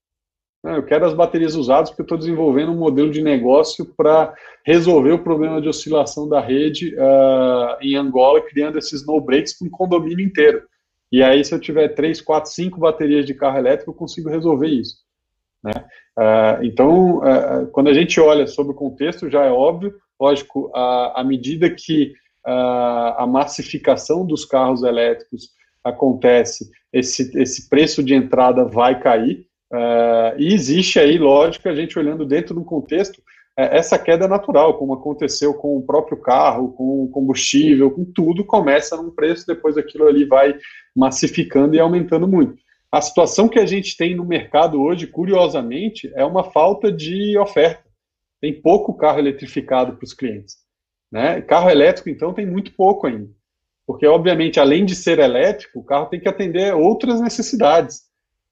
Eu 0.62 0.84
quero 0.84 1.06
as 1.06 1.14
baterias 1.14 1.54
usadas 1.54 1.88
porque 1.88 2.02
eu 2.02 2.04
estou 2.04 2.18
desenvolvendo 2.18 2.72
um 2.72 2.78
modelo 2.78 3.10
de 3.10 3.22
negócio 3.22 3.86
para 3.96 4.34
resolver 4.64 5.12
o 5.12 5.22
problema 5.22 5.60
de 5.60 5.68
oscilação 5.68 6.28
da 6.28 6.38
rede 6.38 6.94
uh, 6.96 7.80
em 7.80 7.96
Angola, 7.96 8.42
criando 8.42 8.78
esses 8.78 9.06
no 9.06 9.18
breaks 9.20 9.58
para 9.58 9.68
um 9.68 9.70
condomínio 9.70 10.24
inteiro. 10.24 10.62
E 11.10 11.22
aí, 11.22 11.42
se 11.42 11.54
eu 11.54 11.58
tiver 11.58 11.88
três, 11.88 12.20
quatro, 12.20 12.50
cinco 12.50 12.78
baterias 12.78 13.24
de 13.24 13.34
carro 13.34 13.56
elétrico, 13.56 13.90
eu 13.90 13.94
consigo 13.94 14.28
resolver 14.28 14.68
isso. 14.68 14.96
Né? 15.64 15.72
Uh, 16.18 16.64
então, 16.64 17.18
uh, 17.18 17.66
quando 17.72 17.88
a 17.88 17.94
gente 17.94 18.20
olha 18.20 18.46
sobre 18.46 18.72
o 18.72 18.76
contexto, 18.76 19.30
já 19.30 19.46
é 19.46 19.50
óbvio, 19.50 19.94
lógico, 20.20 20.70
à 20.74 21.24
medida 21.24 21.70
que 21.70 22.12
a 22.44 23.26
massificação 23.26 24.26
dos 24.26 24.46
carros 24.46 24.82
elétricos 24.82 25.50
acontece, 25.84 26.70
esse, 26.92 27.30
esse 27.40 27.68
preço 27.68 28.02
de 28.02 28.14
entrada 28.14 28.64
vai 28.64 29.00
cair, 29.00 29.48
Uh, 29.72 30.34
e 30.36 30.52
existe 30.52 30.98
aí, 30.98 31.16
lógico, 31.16 31.68
a 31.68 31.74
gente 31.74 31.96
olhando 31.96 32.26
dentro 32.26 32.52
do 32.54 32.64
contexto, 32.64 33.22
é, 33.56 33.78
essa 33.78 33.96
queda 33.96 34.26
natural, 34.26 34.76
como 34.76 34.94
aconteceu 34.94 35.54
com 35.54 35.76
o 35.76 35.82
próprio 35.82 36.18
carro, 36.18 36.72
com 36.72 37.04
o 37.04 37.08
combustível, 37.08 37.90
com 37.90 38.04
tudo, 38.04 38.44
começa 38.44 38.96
num 38.96 39.10
preço, 39.10 39.46
depois 39.46 39.78
aquilo 39.78 40.08
ali 40.08 40.24
vai 40.24 40.58
massificando 40.94 41.76
e 41.76 41.80
aumentando 41.80 42.26
muito. 42.26 42.60
A 42.90 43.00
situação 43.00 43.48
que 43.48 43.60
a 43.60 43.66
gente 43.66 43.96
tem 43.96 44.16
no 44.16 44.24
mercado 44.24 44.82
hoje, 44.82 45.06
curiosamente, 45.06 46.10
é 46.16 46.24
uma 46.24 46.42
falta 46.42 46.90
de 46.90 47.38
oferta. 47.38 47.84
Tem 48.40 48.60
pouco 48.60 48.94
carro 48.94 49.20
eletrificado 49.20 49.94
para 49.96 50.04
os 50.04 50.12
clientes. 50.12 50.56
Né? 51.12 51.40
Carro 51.42 51.70
elétrico, 51.70 52.08
então, 52.08 52.34
tem 52.34 52.46
muito 52.46 52.74
pouco 52.74 53.06
ainda. 53.06 53.30
Porque, 53.86 54.06
obviamente, 54.06 54.60
além 54.60 54.84
de 54.84 54.94
ser 54.94 55.18
elétrico, 55.18 55.80
o 55.80 55.84
carro 55.84 56.06
tem 56.06 56.20
que 56.20 56.28
atender 56.28 56.74
outras 56.74 57.20
necessidades. 57.20 58.02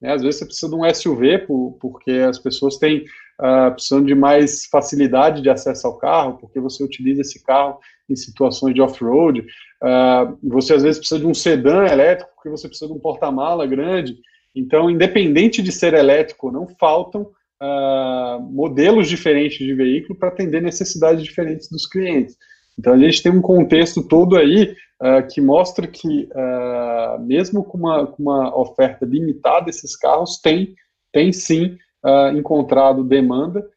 Né? 0.01 0.13
Às 0.13 0.23
vezes 0.23 0.39
você 0.39 0.47
precisa 0.47 0.69
de 0.71 0.77
um 0.77 0.95
SUV, 0.95 1.39
por, 1.47 1.79
porque 1.81 2.11
as 2.11 2.39
pessoas 2.39 2.77
têm 2.77 3.05
uh, 3.41 3.73
precisam 3.73 4.03
de 4.03 4.15
mais 4.15 4.67
facilidade 4.67 5.43
de 5.43 5.51
acesso 5.51 5.87
ao 5.87 5.99
carro, 5.99 6.39
porque 6.39 6.61
você 6.61 6.83
utiliza 6.83 7.21
esse 7.21 7.43
carro 7.45 7.79
em 8.09 8.17
situações 8.17 8.75
de 8.75 8.81
off-road. 8.81 9.41
Uh, 9.41 10.39
você 10.43 10.75
às 10.75 10.83
vezes 10.83 10.99
precisa 10.99 11.21
de 11.21 11.27
um 11.27 11.35
sedã 11.35 11.85
elétrico, 11.87 12.31
porque 12.35 12.51
você 12.51 12.69
precisa 12.69 12.91
de 12.91 12.97
um 12.97 13.01
porta-mala 13.01 13.67
grande. 13.67 14.17
Então, 14.55 14.91
independente 14.91 15.63
de 15.63 15.71
ser 15.71 15.95
elétrico, 15.95 16.51
não 16.51 16.67
faltam 16.81 17.31
uh, 17.63 18.41
modelos 18.41 19.09
diferentes 19.09 19.59
de 19.59 19.75
veículo 19.75 20.19
para 20.19 20.29
atender 20.29 20.63
necessidades 20.63 21.23
diferentes 21.23 21.69
dos 21.71 21.87
clientes. 21.87 22.37
Então, 22.79 22.93
a 22.93 22.99
gente 22.99 23.23
tem 23.23 23.33
um 23.33 23.43
contexto 23.43 24.03
todo 24.03 24.37
aí 24.37 24.75
uh, 25.03 25.27
que 25.29 25.41
mostra 25.41 25.87
que, 25.87 26.29
uh, 26.33 27.21
mesmo 27.21 27.65
com 27.65 27.79
uma, 27.79 28.07
com 28.07 28.23
uma 28.23 28.57
oferta 28.57 29.05
limitada, 29.05 29.71
esses 29.71 29.97
carros 29.97 30.39
têm, 30.39 30.75
têm 31.13 31.33
sim 31.33 31.79
uh, 32.05 32.37
encontrado 32.37 33.05
demanda 33.05 33.69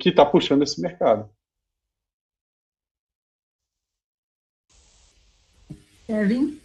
que 0.00 0.08
está 0.08 0.24
puxando 0.24 0.62
esse 0.62 0.80
mercado. 0.80 1.28
Kevin? 6.06 6.58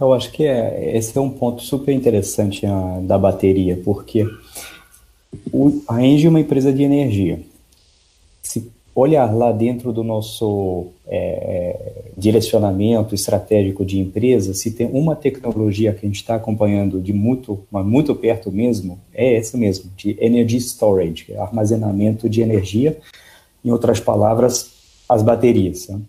Eu 0.00 0.14
acho 0.14 0.32
que 0.32 0.44
é, 0.44 0.96
esse 0.96 1.16
é 1.16 1.20
um 1.20 1.30
ponto 1.30 1.62
super 1.62 1.92
interessante 1.92 2.64
a, 2.64 3.00
da 3.00 3.18
bateria, 3.18 3.78
porque 3.84 4.26
o, 5.52 5.82
a 5.86 6.02
Engie 6.02 6.26
é 6.26 6.30
uma 6.30 6.40
empresa 6.40 6.72
de 6.72 6.82
energia. 6.82 7.42
Se 8.42 8.72
olhar 8.94 9.34
lá 9.34 9.50
dentro 9.50 9.92
do 9.92 10.04
nosso 10.04 10.86
é, 11.06 12.12
direcionamento 12.16 13.14
estratégico 13.14 13.84
de 13.84 13.98
empresa, 13.98 14.54
se 14.54 14.70
tem 14.70 14.86
uma 14.86 15.16
tecnologia 15.16 15.92
que 15.92 16.06
a 16.06 16.08
gente 16.08 16.16
está 16.16 16.36
acompanhando 16.36 17.00
de 17.00 17.12
muito, 17.12 17.66
muito 17.70 18.14
perto 18.14 18.52
mesmo, 18.52 18.98
é 19.12 19.34
essa 19.34 19.58
mesmo, 19.58 19.90
de 19.96 20.16
energy 20.20 20.58
storage, 20.58 21.26
é 21.30 21.38
armazenamento 21.38 22.28
de 22.28 22.40
energia, 22.40 22.96
em 23.64 23.70
outras 23.70 23.98
palavras, 23.98 24.70
as 25.08 25.22
baterias. 25.22 25.88
Né? 25.88 26.00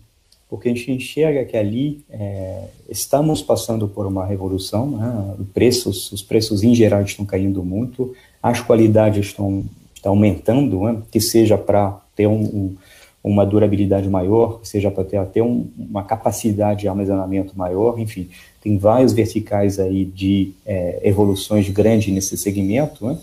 Porque 0.48 0.68
a 0.68 0.72
gente 0.72 0.92
enxerga 0.92 1.44
que 1.44 1.56
ali 1.56 2.04
é, 2.08 2.66
estamos 2.88 3.42
passando 3.42 3.88
por 3.88 4.06
uma 4.06 4.24
revolução, 4.24 4.90
né? 4.92 5.34
preços, 5.52 6.12
os 6.12 6.22
preços 6.22 6.62
em 6.62 6.72
geral 6.72 7.02
estão 7.02 7.24
caindo 7.24 7.64
muito, 7.64 8.14
as 8.40 8.60
qualidades 8.60 9.26
estão, 9.26 9.64
estão 9.92 10.12
aumentando, 10.12 10.82
né? 10.82 11.02
que 11.10 11.20
seja 11.20 11.58
para 11.58 12.05
ter 12.16 12.26
um, 12.26 12.40
um, 12.40 12.76
uma 13.22 13.44
durabilidade 13.44 14.08
maior, 14.08 14.60
seja 14.62 14.90
para 14.90 15.04
ter 15.04 15.18
até 15.18 15.42
um, 15.42 15.68
uma 15.76 16.02
capacidade 16.02 16.80
de 16.80 16.88
armazenamento 16.88 17.56
maior, 17.56 17.98
enfim, 17.98 18.28
tem 18.62 18.78
vários 18.78 19.12
verticais 19.12 19.78
aí 19.78 20.04
de 20.04 20.54
é, 20.64 21.00
evoluções 21.02 21.68
grandes 21.68 22.12
nesse 22.12 22.36
segmento, 22.36 23.06
né? 23.06 23.18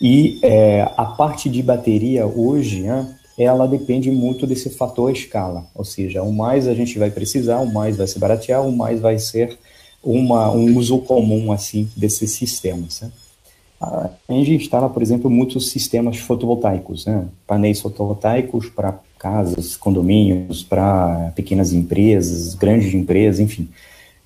E 0.00 0.40
é, 0.42 0.88
a 0.96 1.04
parte 1.04 1.50
de 1.50 1.62
bateria 1.62 2.26
hoje, 2.26 2.80
né, 2.80 3.14
ela 3.36 3.66
depende 3.68 4.10
muito 4.10 4.46
desse 4.46 4.70
fator 4.70 5.12
escala, 5.12 5.66
ou 5.74 5.84
seja, 5.84 6.22
o 6.22 6.32
mais 6.32 6.66
a 6.66 6.74
gente 6.74 6.98
vai 6.98 7.10
precisar, 7.10 7.58
o 7.58 7.70
mais 7.70 7.98
vai 7.98 8.06
se 8.06 8.18
baratear, 8.18 8.66
o 8.66 8.72
mais 8.72 9.00
vai 9.00 9.18
ser 9.18 9.58
uma, 10.02 10.50
um 10.50 10.76
uso 10.78 10.98
comum 11.00 11.52
assim 11.52 11.88
desses 11.94 12.30
sistemas. 12.30 13.02
Né? 13.02 13.10
A 13.80 14.10
Engie 14.28 14.56
instala, 14.56 14.90
por 14.90 15.00
exemplo, 15.00 15.30
muitos 15.30 15.70
sistemas 15.70 16.18
fotovoltaicos, 16.18 17.06
né? 17.06 17.26
painéis 17.46 17.80
fotovoltaicos 17.80 18.68
para 18.68 19.00
casas, 19.18 19.74
condomínios, 19.76 20.62
para 20.62 21.32
pequenas 21.34 21.72
empresas, 21.72 22.54
grandes 22.54 22.92
empresas, 22.92 23.40
enfim. 23.40 23.68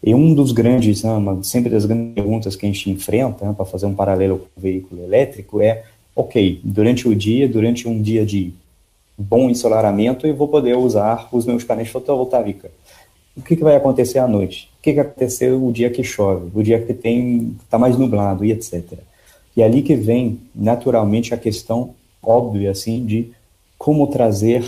E 0.02 0.14
um 0.14 0.34
dos 0.34 0.50
grandes, 0.50 1.02
né, 1.04 1.10
sempre 1.42 1.70
das 1.70 1.86
grandes 1.86 2.14
perguntas 2.14 2.56
que 2.56 2.66
a 2.66 2.68
gente 2.68 2.90
enfrenta, 2.90 3.46
né, 3.46 3.54
para 3.56 3.64
fazer 3.64 3.86
um 3.86 3.94
paralelo 3.94 4.38
com 4.38 4.60
o 4.60 4.62
veículo 4.62 5.02
elétrico, 5.04 5.62
é, 5.62 5.84
ok, 6.14 6.60
durante 6.62 7.08
o 7.08 7.14
dia, 7.14 7.48
durante 7.48 7.88
um 7.88 8.02
dia 8.02 8.26
de 8.26 8.52
bom 9.16 9.48
ensolaramento, 9.48 10.26
eu 10.26 10.34
vou 10.34 10.48
poder 10.48 10.76
usar 10.76 11.28
os 11.32 11.46
meus 11.46 11.62
painéis 11.64 11.88
fotovoltaicos. 11.88 12.70
O 13.36 13.42
que, 13.42 13.56
que 13.56 13.64
vai 13.64 13.76
acontecer 13.76 14.18
à 14.18 14.28
noite? 14.28 14.68
O 14.78 14.82
que, 14.82 14.90
que 14.90 14.96
vai 14.96 15.06
acontecer 15.06 15.52
o 15.52 15.72
dia 15.72 15.90
que 15.90 16.04
chove, 16.04 16.50
o 16.52 16.62
dia 16.62 16.80
que 16.80 16.92
tem 16.92 17.56
está 17.64 17.78
mais 17.78 17.96
nublado 17.96 18.44
e 18.44 18.52
etc. 18.52 18.98
E 19.56 19.62
é 19.62 19.64
ali 19.64 19.82
que 19.82 19.94
vem, 19.94 20.40
naturalmente, 20.54 21.32
a 21.32 21.36
questão 21.36 21.94
óbvia, 22.22 22.70
assim, 22.70 23.04
de 23.04 23.30
como 23.78 24.06
trazer 24.06 24.64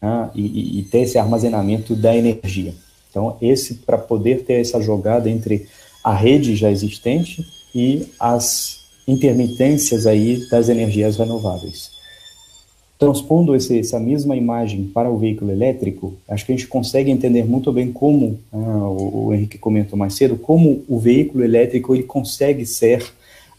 né, 0.00 0.30
e, 0.34 0.80
e, 0.80 0.82
ter 0.84 1.00
esse 1.00 1.18
armazenamento 1.18 1.94
da 1.94 2.14
energia. 2.14 2.74
Então, 3.08 3.36
esse, 3.40 3.74
para 3.74 3.96
poder 3.96 4.44
ter 4.44 4.60
essa 4.60 4.80
jogada 4.80 5.30
entre 5.30 5.66
a 6.04 6.14
rede 6.14 6.54
já 6.54 6.70
existente 6.70 7.44
e 7.74 8.06
as 8.20 8.80
intermitências 9.08 10.06
aí 10.06 10.46
das 10.50 10.68
energias 10.68 11.16
renováveis. 11.16 11.90
Transpondo 12.98 13.54
esse, 13.54 13.78
essa 13.78 14.00
mesma 14.00 14.36
imagem 14.36 14.84
para 14.84 15.10
o 15.10 15.18
veículo 15.18 15.50
elétrico, 15.50 16.14
acho 16.28 16.46
que 16.46 16.52
a 16.52 16.56
gente 16.56 16.66
consegue 16.66 17.10
entender 17.10 17.44
muito 17.44 17.70
bem 17.70 17.92
como, 17.92 18.38
ah, 18.52 18.56
o, 18.56 19.26
o 19.26 19.34
Henrique 19.34 19.58
comentou 19.58 19.98
mais 19.98 20.14
cedo, 20.14 20.36
como 20.36 20.82
o 20.88 20.98
veículo 20.98 21.44
elétrico 21.44 21.94
ele 21.94 22.04
consegue 22.04 22.64
ser 22.64 23.04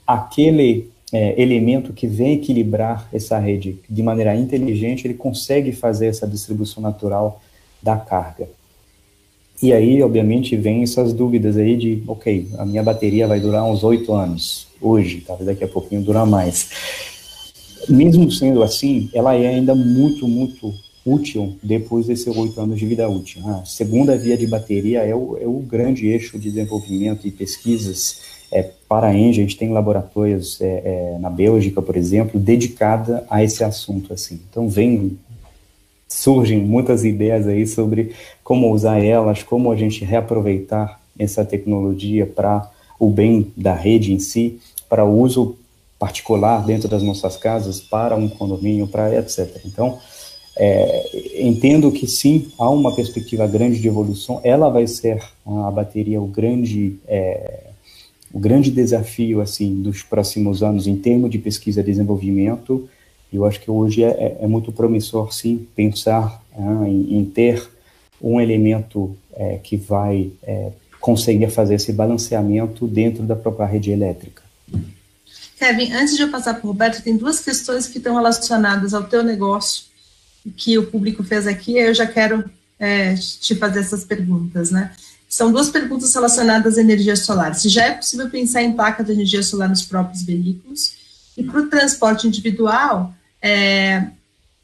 aquele 0.07 0.89
é, 1.11 1.39
elemento 1.41 1.91
que 1.93 2.07
vem 2.07 2.33
equilibrar 2.33 3.07
essa 3.13 3.37
rede 3.37 3.77
de 3.89 4.01
maneira 4.01 4.35
inteligente, 4.35 5.05
ele 5.05 5.13
consegue 5.13 5.71
fazer 5.73 6.07
essa 6.07 6.25
distribuição 6.25 6.81
natural 6.81 7.41
da 7.83 7.97
carga. 7.97 8.47
E 9.61 9.73
aí, 9.73 10.01
obviamente, 10.03 10.55
vem 10.55 10.83
essas 10.83 11.13
dúvidas 11.13 11.57
aí 11.57 11.75
de, 11.75 12.03
ok, 12.07 12.47
a 12.57 12.65
minha 12.65 12.83
bateria 12.83 13.27
vai 13.27 13.39
durar 13.39 13.65
uns 13.65 13.83
oito 13.83 14.13
anos, 14.13 14.67
hoje, 14.79 15.23
talvez 15.25 15.47
daqui 15.47 15.63
a 15.63 15.67
pouquinho 15.67 16.01
durar 16.01 16.27
mais. 16.27 16.69
Mesmo 17.89 18.31
sendo 18.31 18.61
assim, 18.61 19.09
ela 19.13 19.35
é 19.35 19.47
ainda 19.47 19.73
muito, 19.73 20.27
muito 20.27 20.73
útil 21.03 21.55
depois 21.63 22.05
desses 22.05 22.27
oito 22.27 22.59
anos 22.59 22.77
de 22.77 22.85
vida 22.85 23.09
útil. 23.09 23.41
A 23.47 23.65
segunda 23.65 24.15
via 24.15 24.37
de 24.37 24.45
bateria 24.45 24.99
é 24.99 25.15
o, 25.15 25.37
é 25.37 25.47
o 25.47 25.59
grande 25.59 26.05
eixo 26.05 26.37
de 26.37 26.51
desenvolvimento 26.51 27.25
e 27.25 27.31
pesquisas 27.31 28.36
é, 28.51 28.63
para 28.87 29.07
a 29.07 29.13
Engie, 29.13 29.41
a 29.41 29.43
gente 29.43 29.57
tem 29.57 29.69
laboratórios 29.69 30.61
é, 30.61 30.65
é, 30.65 31.17
na 31.19 31.29
Bélgica, 31.29 31.81
por 31.81 31.95
exemplo, 31.95 32.39
dedicada 32.39 33.25
a 33.29 33.43
esse 33.43 33.63
assunto, 33.63 34.13
assim. 34.13 34.39
Então, 34.49 34.69
vem, 34.69 35.17
surgem 36.07 36.59
muitas 36.59 37.03
ideias 37.03 37.47
aí 37.47 37.67
sobre 37.67 38.13
como 38.43 38.71
usar 38.71 39.03
elas, 39.03 39.43
como 39.43 39.71
a 39.71 39.75
gente 39.75 40.05
reaproveitar 40.05 40.99
essa 41.19 41.43
tecnologia 41.43 42.25
para 42.25 42.69
o 42.99 43.09
bem 43.09 43.51
da 43.55 43.73
rede 43.73 44.13
em 44.13 44.19
si, 44.19 44.59
para 44.89 45.03
uso 45.03 45.57
particular 45.99 46.65
dentro 46.65 46.87
das 46.87 47.03
nossas 47.03 47.35
casas, 47.35 47.81
para 47.81 48.15
um 48.15 48.29
condomínio, 48.29 48.87
para 48.87 49.13
etc. 49.17 49.61
Então, 49.65 49.99
é, 50.55 51.39
entendo 51.39 51.91
que 51.91 52.07
sim, 52.07 52.47
há 52.57 52.69
uma 52.69 52.95
perspectiva 52.95 53.45
grande 53.45 53.79
de 53.79 53.87
evolução, 53.87 54.39
ela 54.43 54.69
vai 54.69 54.87
ser 54.87 55.21
a 55.45 55.69
bateria 55.69 56.21
o 56.21 56.27
grande 56.27 56.97
é, 57.07 57.66
o 58.37 58.39
grande 58.39 58.69
desafio 58.69 59.41
assim 59.41 59.81
dos 59.81 60.03
próximos 60.03 60.61
anos 60.61 60.85
em 60.85 60.95
termos 60.95 61.31
de 61.31 61.39
pesquisa 61.39 61.81
e 61.81 61.83
desenvolvimento, 61.83 62.87
eu 63.33 63.43
acho 63.45 63.59
que 63.59 63.71
hoje 63.71 64.03
é, 64.03 64.09
é, 64.09 64.37
é 64.41 64.47
muito 64.47 64.71
promissor, 64.71 65.33
sim, 65.33 65.65
pensar 65.75 66.39
ah, 66.55 66.87
em, 66.87 67.17
em, 67.17 67.25
ter 67.25 67.67
um 68.21 68.39
elemento 68.39 69.17
é, 69.33 69.57
que 69.57 69.75
vai 69.75 70.29
é, 70.43 70.69
conseguir 71.01 71.49
fazer 71.49 71.75
esse 71.75 71.91
balanceamento 71.91 72.85
dentro 72.85 73.23
da 73.23 73.35
própria 73.35 73.65
rede 73.65 73.89
elétrica. 73.89 74.43
Kevin, 75.57 75.91
antes 75.93 76.15
de 76.15 76.21
eu 76.21 76.29
passar 76.29 76.53
para 76.53 76.67
o 76.67 76.71
Roberto, 76.71 77.01
tem 77.01 77.17
duas 77.17 77.39
questões 77.39 77.87
que 77.87 77.97
estão 77.97 78.13
relacionadas 78.13 78.93
ao 78.93 79.05
teu 79.05 79.23
negócio 79.23 79.85
que 80.55 80.77
o 80.77 80.85
público 80.85 81.23
fez 81.23 81.47
aqui, 81.47 81.75
eu 81.75 81.93
já 81.93 82.05
quero 82.05 82.47
é, 82.77 83.15
te 83.15 83.55
fazer 83.55 83.79
essas 83.79 84.05
perguntas, 84.05 84.69
né? 84.69 84.93
São 85.37 85.51
duas 85.51 85.69
perguntas 85.69 86.15
relacionadas 86.15 86.79
à 86.79 86.81
energia 86.81 87.15
solar. 87.15 87.53
Se 87.53 87.69
já 87.69 87.85
é 87.85 87.91
possível 87.91 88.27
pensar 88.27 88.63
em 88.63 88.73
placa 88.73 89.03
de 89.03 89.11
energia 89.11 89.43
solar 89.43 89.69
nos 89.69 89.83
próprios 89.83 90.23
veículos, 90.23 90.93
e 91.37 91.43
para 91.43 91.61
o 91.61 91.69
transporte 91.69 92.25
individual, 92.27 93.13
é, 93.39 94.07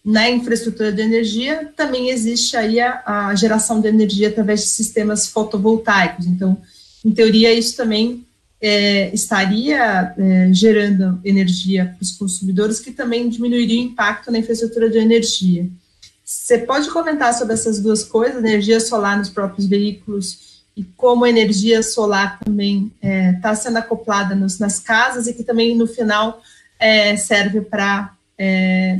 na 0.03 0.31
infraestrutura 0.31 0.91
de 0.91 0.99
energia, 0.99 1.71
também 1.77 2.09
existe 2.09 2.57
aí 2.57 2.79
a, 2.79 3.03
a, 3.05 3.35
geração 3.35 3.79
de 3.79 3.87
energia 3.87 4.29
através 4.29 4.61
de 4.61 4.69
sistemas 4.69 5.27
fotovoltaicos. 5.27 6.25
Então, 6.25 6.57
em 7.05 7.11
teoria, 7.11 7.53
isso 7.53 7.77
também 7.77 8.25
é, 8.59 9.13
estaria 9.13 10.15
é, 10.17 10.49
gerando 10.51 11.21
energia 11.23 11.93
para 11.95 12.01
os 12.01 12.13
consumidores, 12.13 12.79
que 12.79 12.89
também 12.89 13.29
diminuiria 13.29 13.79
o 13.79 13.85
impacto 13.85 14.31
na 14.31 14.39
infraestrutura 14.39 14.89
de 14.89 14.97
energia. 14.97 15.69
Você 16.25 16.57
pode 16.57 16.89
comentar 16.89 17.31
sobre 17.35 17.53
essas 17.53 17.79
duas 17.79 18.03
coisas, 18.03 18.43
energia 18.43 18.79
solar 18.79 19.19
nos 19.19 19.29
próprios 19.29 19.67
veículos 19.67 20.51
e 20.75 20.83
como 20.83 21.25
a 21.25 21.29
energia 21.29 21.83
solar 21.83 22.39
também 22.39 22.91
está 22.95 23.07
é, 23.07 23.33
tá 23.33 23.55
sendo 23.55 23.77
acoplada 23.77 24.35
nos, 24.35 24.57
nas 24.59 24.79
casas 24.79 25.27
e 25.27 25.33
que 25.33 25.43
também 25.43 25.75
no 25.75 25.85
final 25.85 26.41
é, 26.79 27.15
serve 27.15 27.61
para 27.61 28.13
é, 28.37 28.99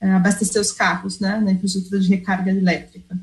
abastecer 0.00 0.60
os 0.60 0.72
carros, 0.72 1.20
né, 1.20 1.40
na 1.44 1.52
infraestrutura 1.52 2.00
de 2.00 2.08
recarga 2.08 2.50
elétrica. 2.50 3.16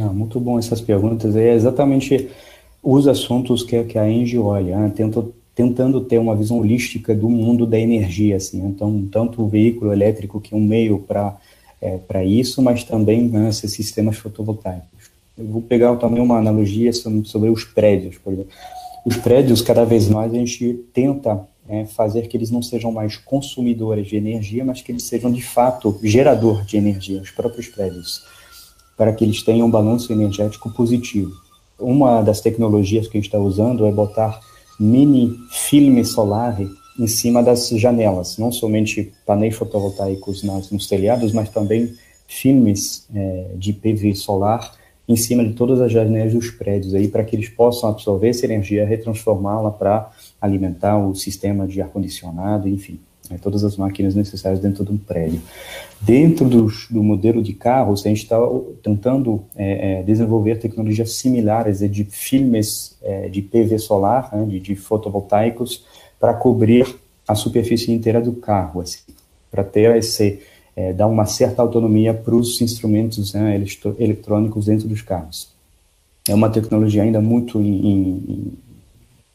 Ah, 0.00 0.12
muito 0.12 0.38
bom 0.38 0.58
essas 0.58 0.80
perguntas. 0.80 1.34
É 1.36 1.54
exatamente 1.54 2.30
os 2.82 3.08
assuntos 3.08 3.62
que, 3.62 3.82
que 3.84 3.98
a 3.98 4.08
Engie 4.08 4.38
olha, 4.38 4.78
né, 4.78 4.92
tento, 4.94 5.34
tentando 5.54 6.00
ter 6.02 6.18
uma 6.18 6.36
visão 6.36 6.58
holística 6.58 7.14
do 7.14 7.28
mundo 7.28 7.66
da 7.66 7.78
energia, 7.78 8.36
assim. 8.36 8.64
Então, 8.64 9.06
tanto 9.10 9.42
o 9.42 9.48
veículo 9.48 9.92
elétrico 9.92 10.40
que 10.40 10.54
é 10.54 10.56
um 10.56 10.64
meio 10.64 11.00
para 11.00 11.36
é, 11.84 11.98
para 11.98 12.24
isso, 12.24 12.62
mas 12.62 12.82
também 12.82 13.28
né, 13.28 13.50
esses 13.50 13.70
sistemas 13.70 14.16
fotovoltaicos. 14.16 15.03
Eu 15.36 15.46
vou 15.46 15.62
pegar 15.62 15.94
também 15.96 16.22
uma 16.22 16.38
analogia 16.38 16.92
sobre 16.92 17.50
os 17.50 17.64
prédios, 17.64 18.18
por 18.18 18.32
exemplo. 18.32 18.52
Os 19.04 19.16
prédios, 19.16 19.60
cada 19.60 19.84
vez 19.84 20.08
mais, 20.08 20.32
a 20.32 20.36
gente 20.36 20.74
tenta 20.92 21.46
é, 21.68 21.84
fazer 21.84 22.28
que 22.28 22.36
eles 22.36 22.50
não 22.50 22.62
sejam 22.62 22.92
mais 22.92 23.16
consumidores 23.16 24.06
de 24.06 24.16
energia, 24.16 24.64
mas 24.64 24.80
que 24.80 24.92
eles 24.92 25.04
sejam, 25.04 25.30
de 25.32 25.42
fato, 25.42 25.98
gerador 26.02 26.64
de 26.64 26.76
energia, 26.76 27.20
os 27.20 27.30
próprios 27.30 27.68
prédios, 27.68 28.22
para 28.96 29.12
que 29.12 29.24
eles 29.24 29.42
tenham 29.42 29.66
um 29.66 29.70
balanço 29.70 30.12
energético 30.12 30.72
positivo. 30.72 31.32
Uma 31.78 32.22
das 32.22 32.40
tecnologias 32.40 33.08
que 33.08 33.18
a 33.18 33.20
gente 33.20 33.28
está 33.28 33.38
usando 33.38 33.84
é 33.86 33.92
botar 33.92 34.40
mini 34.78 35.36
filme 35.50 36.04
solar 36.04 36.58
em 36.98 37.06
cima 37.08 37.42
das 37.42 37.68
janelas, 37.70 38.38
não 38.38 38.52
somente 38.52 39.12
painéis 39.26 39.56
fotovoltaicos 39.56 40.44
nas, 40.44 40.70
nos 40.70 40.86
telhados, 40.86 41.32
mas 41.32 41.48
também 41.48 41.92
filmes 42.26 43.06
é, 43.12 43.48
de 43.56 43.72
PV 43.72 44.14
solar 44.14 44.72
em 45.08 45.16
cima 45.16 45.44
de 45.44 45.52
todas 45.52 45.80
as 45.80 45.92
janelas 45.92 46.32
dos 46.32 46.50
prédios 46.50 46.94
aí 46.94 47.08
para 47.08 47.24
que 47.24 47.36
eles 47.36 47.48
possam 47.48 47.90
absorver 47.90 48.28
essa 48.28 48.46
energia, 48.46 48.86
retransformá-la 48.86 49.70
para 49.70 50.10
alimentar 50.40 50.98
o 50.98 51.14
sistema 51.14 51.66
de 51.66 51.80
ar 51.82 51.88
condicionado, 51.88 52.68
enfim, 52.68 52.98
né, 53.30 53.38
todas 53.40 53.64
as 53.64 53.76
máquinas 53.76 54.14
necessárias 54.14 54.60
dentro 54.60 54.84
de 54.84 54.92
um 54.92 54.98
prédio. 54.98 55.40
Dentro 56.00 56.48
do, 56.48 56.68
do 56.90 57.02
modelo 57.02 57.42
de 57.42 57.52
carros, 57.52 58.04
a 58.04 58.08
gente 58.08 58.22
está 58.22 58.36
tentando 58.82 59.44
é, 59.56 60.00
é, 60.00 60.02
desenvolver 60.02 60.58
tecnologias 60.58 61.12
similares 61.12 61.82
é, 61.82 61.88
de 61.88 62.04
filmes 62.04 62.96
é, 63.02 63.28
de 63.28 63.42
PV 63.42 63.78
solar, 63.78 64.30
né, 64.34 64.44
de, 64.46 64.60
de 64.60 64.74
fotovoltaicos, 64.74 65.84
para 66.18 66.34
cobrir 66.34 66.86
a 67.26 67.34
superfície 67.34 67.92
inteira 67.92 68.20
do 68.20 68.32
carro, 68.34 68.80
assim, 68.80 69.00
para 69.50 69.64
ter 69.64 69.96
esse 69.96 70.40
é, 70.76 71.04
uma 71.04 71.26
certa 71.26 71.62
autonomia 71.62 72.12
para 72.12 72.34
os 72.34 72.60
instrumentos 72.60 73.32
né, 73.32 73.60
eletrônicos 73.98 74.66
dentro 74.66 74.88
dos 74.88 75.02
carros. 75.02 75.48
É 76.28 76.34
uma 76.34 76.50
tecnologia 76.50 77.02
ainda 77.02 77.20
muito, 77.20 77.60
em, 77.60 77.84
em, 77.86 78.52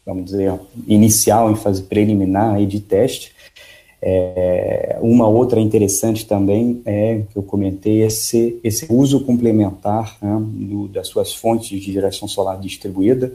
vamos 0.05 0.25
dizer, 0.25 0.53
inicial, 0.87 1.51
em 1.51 1.55
fase 1.55 1.83
preliminar 1.83 2.59
e 2.59 2.65
de 2.65 2.79
teste. 2.79 3.33
É, 4.01 4.97
uma 5.01 5.27
outra 5.27 5.59
interessante 5.59 6.25
também 6.25 6.81
é, 6.85 7.21
que 7.31 7.37
eu 7.37 7.43
comentei, 7.43 8.01
esse, 8.01 8.59
esse 8.63 8.87
uso 8.89 9.23
complementar 9.25 10.17
né, 10.21 10.37
do, 10.41 10.87
das 10.87 11.07
suas 11.07 11.33
fontes 11.33 11.79
de 11.79 11.91
geração 11.91 12.27
solar 12.27 12.59
distribuída, 12.59 13.33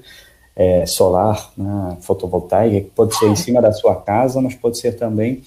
é, 0.57 0.87
solar, 0.87 1.53
né, 1.57 1.97
fotovoltaica, 2.01 2.81
que 2.81 2.91
pode 2.91 3.17
ser 3.17 3.29
em 3.29 3.37
cima 3.37 3.61
da 3.61 3.73
sua 3.73 3.97
casa, 3.97 4.41
mas 4.41 4.55
pode 4.55 4.79
ser 4.79 4.97
também 4.97 5.43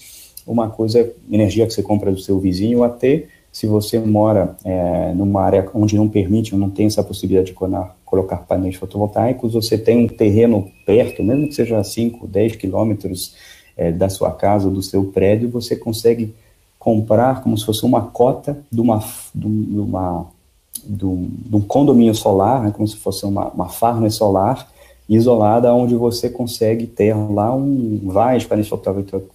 uma 0.47 0.69
coisa, 0.69 1.11
energia 1.29 1.67
que 1.67 1.73
você 1.73 1.83
compra 1.83 2.11
do 2.11 2.19
seu 2.19 2.39
vizinho, 2.39 2.83
até 2.83 3.25
se 3.51 3.67
você 3.67 3.99
mora 3.99 4.55
é, 4.63 5.13
numa 5.13 5.41
área 5.41 5.67
onde 5.73 5.95
não 5.95 6.07
permite, 6.07 6.55
não 6.55 6.69
tem 6.69 6.85
essa 6.85 7.03
possibilidade 7.03 7.47
de 7.47 7.57
colocar 8.05 8.37
painéis 8.37 8.75
fotovoltaicos, 8.75 9.53
você 9.53 9.77
tem 9.77 10.05
um 10.05 10.07
terreno 10.07 10.71
perto, 10.85 11.23
mesmo 11.23 11.47
que 11.47 11.55
seja 11.55 11.83
5, 11.83 12.27
10 12.27 12.55
quilômetros 12.55 13.35
é, 13.75 13.91
da 13.91 14.09
sua 14.09 14.31
casa, 14.31 14.69
do 14.69 14.81
seu 14.81 15.05
prédio, 15.05 15.49
você 15.49 15.75
consegue 15.75 16.33
comprar 16.77 17.41
como 17.41 17.57
se 17.57 17.65
fosse 17.65 17.85
uma 17.85 18.01
cota 18.01 18.59
de 18.71 18.79
uma, 18.79 19.03
de 19.33 19.47
uma 19.47 20.27
de 20.87 21.05
um, 21.05 21.29
de 21.29 21.55
um 21.55 21.61
condomínio 21.61 22.15
solar, 22.15 22.63
né, 22.63 22.71
como 22.71 22.87
se 22.87 22.95
fosse 22.95 23.25
uma, 23.25 23.49
uma 23.49 23.67
farm 23.67 24.07
solar, 24.09 24.69
isolada, 25.07 25.73
onde 25.73 25.95
você 25.95 26.29
consegue 26.29 26.85
ter 26.85 27.13
lá 27.13 27.55
um, 27.55 28.01
vários 28.05 28.45
painéis 28.45 28.69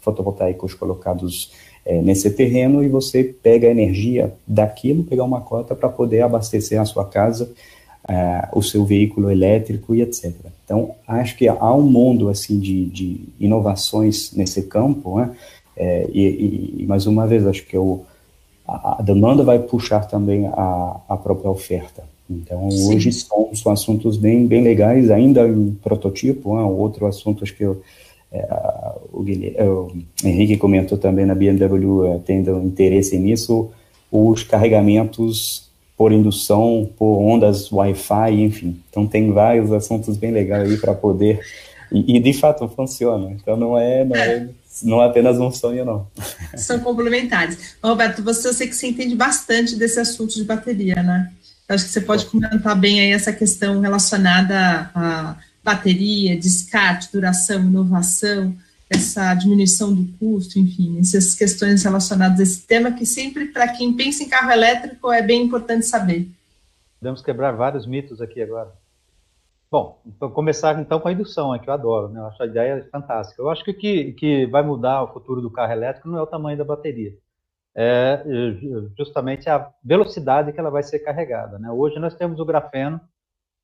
fotovoltaicos 0.01 0.75
colocados 0.75 1.51
é, 1.85 2.01
nesse 2.01 2.31
terreno 2.31 2.83
e 2.83 2.89
você 2.89 3.25
pega 3.25 3.69
a 3.69 3.71
energia 3.71 4.33
daquilo, 4.47 5.05
pegar 5.05 5.25
uma 5.25 5.41
cota 5.41 5.75
para 5.75 5.89
poder 5.89 6.23
abastecer 6.23 6.81
a 6.81 6.85
sua 6.85 7.05
casa, 7.05 7.51
é, 8.09 8.49
o 8.53 8.63
seu 8.63 8.85
veículo 8.85 9.31
elétrico 9.31 9.95
e 9.95 10.03
etc. 10.03 10.33
Então, 10.65 10.95
acho 11.07 11.37
que 11.37 11.49
há 11.49 11.75
um 11.75 11.83
mundo 11.83 12.29
assim 12.29 12.59
de, 12.59 12.87
de 12.87 13.21
inovações 13.41 14.33
nesse 14.33 14.63
campo, 14.63 15.19
né? 15.19 15.31
É, 15.77 16.07
e, 16.13 16.83
e, 16.83 16.87
mais 16.87 17.07
uma 17.07 17.27
vez, 17.27 17.47
acho 17.47 17.65
que 17.67 17.77
eu, 17.77 18.05
a, 18.69 18.99
a 18.99 19.03
demanda 19.03 19.43
vai 19.43 19.59
puxar 19.59 20.07
também 20.07 20.47
a, 20.47 21.01
a 21.09 21.17
própria 21.17 21.51
oferta. 21.51 22.05
Então, 22.43 22.71
Sim. 22.71 22.95
hoje 22.95 23.13
são, 23.13 23.51
são, 23.55 23.73
assuntos 23.73 24.17
bem, 24.17 24.47
bem 24.47 24.63
legais, 24.63 25.11
ainda 25.11 25.47
em 25.47 25.77
prototipo. 25.83 26.57
Né? 26.57 26.63
Outro 26.63 27.07
assunto, 27.07 27.45
acho 27.45 27.55
que 27.55 27.65
eu, 27.65 27.83
é, 28.31 28.47
o, 29.13 29.25
é, 29.55 29.65
o, 29.65 29.93
Henrique 30.25 30.57
comentou 30.57 30.99
também 30.99 31.27
na 31.27 31.35
BMW, 31.35 32.07
é, 32.07 32.19
tendo 32.25 32.63
interesse 32.63 33.19
nisso, 33.19 33.71
os 34.11 34.43
carregamentos 34.43 35.71
por 35.97 36.13
indução, 36.13 36.89
por 36.99 37.19
ondas 37.19 37.71
Wi-Fi, 37.71 38.41
enfim. 38.43 38.77
Então, 38.91 39.07
tem 39.07 39.31
vários 39.33 39.73
assuntos 39.73 40.17
bem 40.17 40.31
legais 40.31 40.71
aí 40.71 40.77
para 40.77 40.95
poder. 40.95 41.41
E, 41.91 42.17
e, 42.17 42.21
de 42.21 42.33
fato 42.33 42.67
funciona. 42.69 43.31
Então, 43.33 43.57
não 43.57 43.79
é, 43.79 44.05
não 44.05 44.17
é 44.17 44.49
não 44.83 45.03
é 45.03 45.07
apenas 45.07 45.39
um 45.39 45.51
sonho, 45.51 45.85
não. 45.85 46.07
São 46.57 46.79
complementares. 46.81 47.77
Roberto, 47.83 48.23
você, 48.23 48.49
eu 48.49 48.55
sei 48.55 48.69
que 48.69 48.75
você 48.75 48.87
entende 48.87 49.15
bastante 49.15 49.77
desse 49.77 50.01
assunto 50.01 50.35
de 50.35 50.45
bateria, 50.45 51.03
né? 51.03 51.31
Acho 51.69 51.85
que 51.85 51.91
você 51.91 52.01
pode 52.01 52.27
comentar 52.27 52.79
bem 52.79 53.01
aí 53.01 53.13
essa 53.13 53.33
questão 53.33 53.81
relacionada 53.81 54.91
à 54.95 55.37
bateria, 55.63 56.39
descarte, 56.39 57.11
duração, 57.13 57.61
inovação, 57.61 58.55
essa 58.91 59.33
diminuição 59.35 59.95
do 59.95 60.07
custo, 60.19 60.59
enfim, 60.59 60.99
essas 60.99 61.35
questões 61.35 61.83
relacionadas 61.83 62.39
a 62.39 62.43
esse 62.43 62.67
tema 62.67 62.93
que 62.93 63.07
sempre, 63.07 63.47
para 63.47 63.69
quem 63.69 63.95
pensa 63.95 64.23
em 64.23 64.29
carro 64.29 64.51
elétrico, 64.51 65.11
é 65.11 65.23
bem 65.23 65.43
importante 65.45 65.87
saber. 65.87 66.29
Podemos 67.01 67.23
quebrar 67.23 67.53
vários 67.53 67.87
mitos 67.87 68.21
aqui 68.21 68.43
agora. 68.43 68.71
Bom, 69.71 70.03
então 70.07 70.31
começar 70.31 70.79
então 70.79 71.01
com 71.01 71.09
a 71.09 71.13
indução, 71.13 71.59
que 71.59 71.71
eu 71.71 71.73
adoro, 71.73 72.11
né? 72.11 72.21
Eu 72.21 72.27
acho 72.27 72.43
a 72.43 72.47
ideia 72.47 72.87
fantástica. 72.93 73.41
Eu 73.41 73.49
acho 73.49 73.65
que 73.65 73.71
o 73.71 73.75
que, 73.75 74.13
que 74.13 74.47
vai 74.47 74.63
mudar 74.63 75.03
o 75.03 75.13
futuro 75.15 75.41
do 75.41 75.51
carro 75.51 75.73
elétrico 75.73 76.11
não 76.11 76.19
é 76.19 76.23
o 76.23 76.27
tamanho 76.27 76.59
da 76.59 76.65
bateria, 76.65 77.15
é 77.77 78.23
justamente 78.97 79.49
a 79.49 79.71
velocidade 79.83 80.53
que 80.53 80.61
ela 80.61 80.71
vai 80.71 80.83
ser 80.83 80.99
carregada. 81.01 81.59
Né? 81.59 81.71
Hoje 81.71 81.99
nós 81.99 82.15
temos 82.15 82.39
o 82.39 82.45
grafeno, 82.45 83.01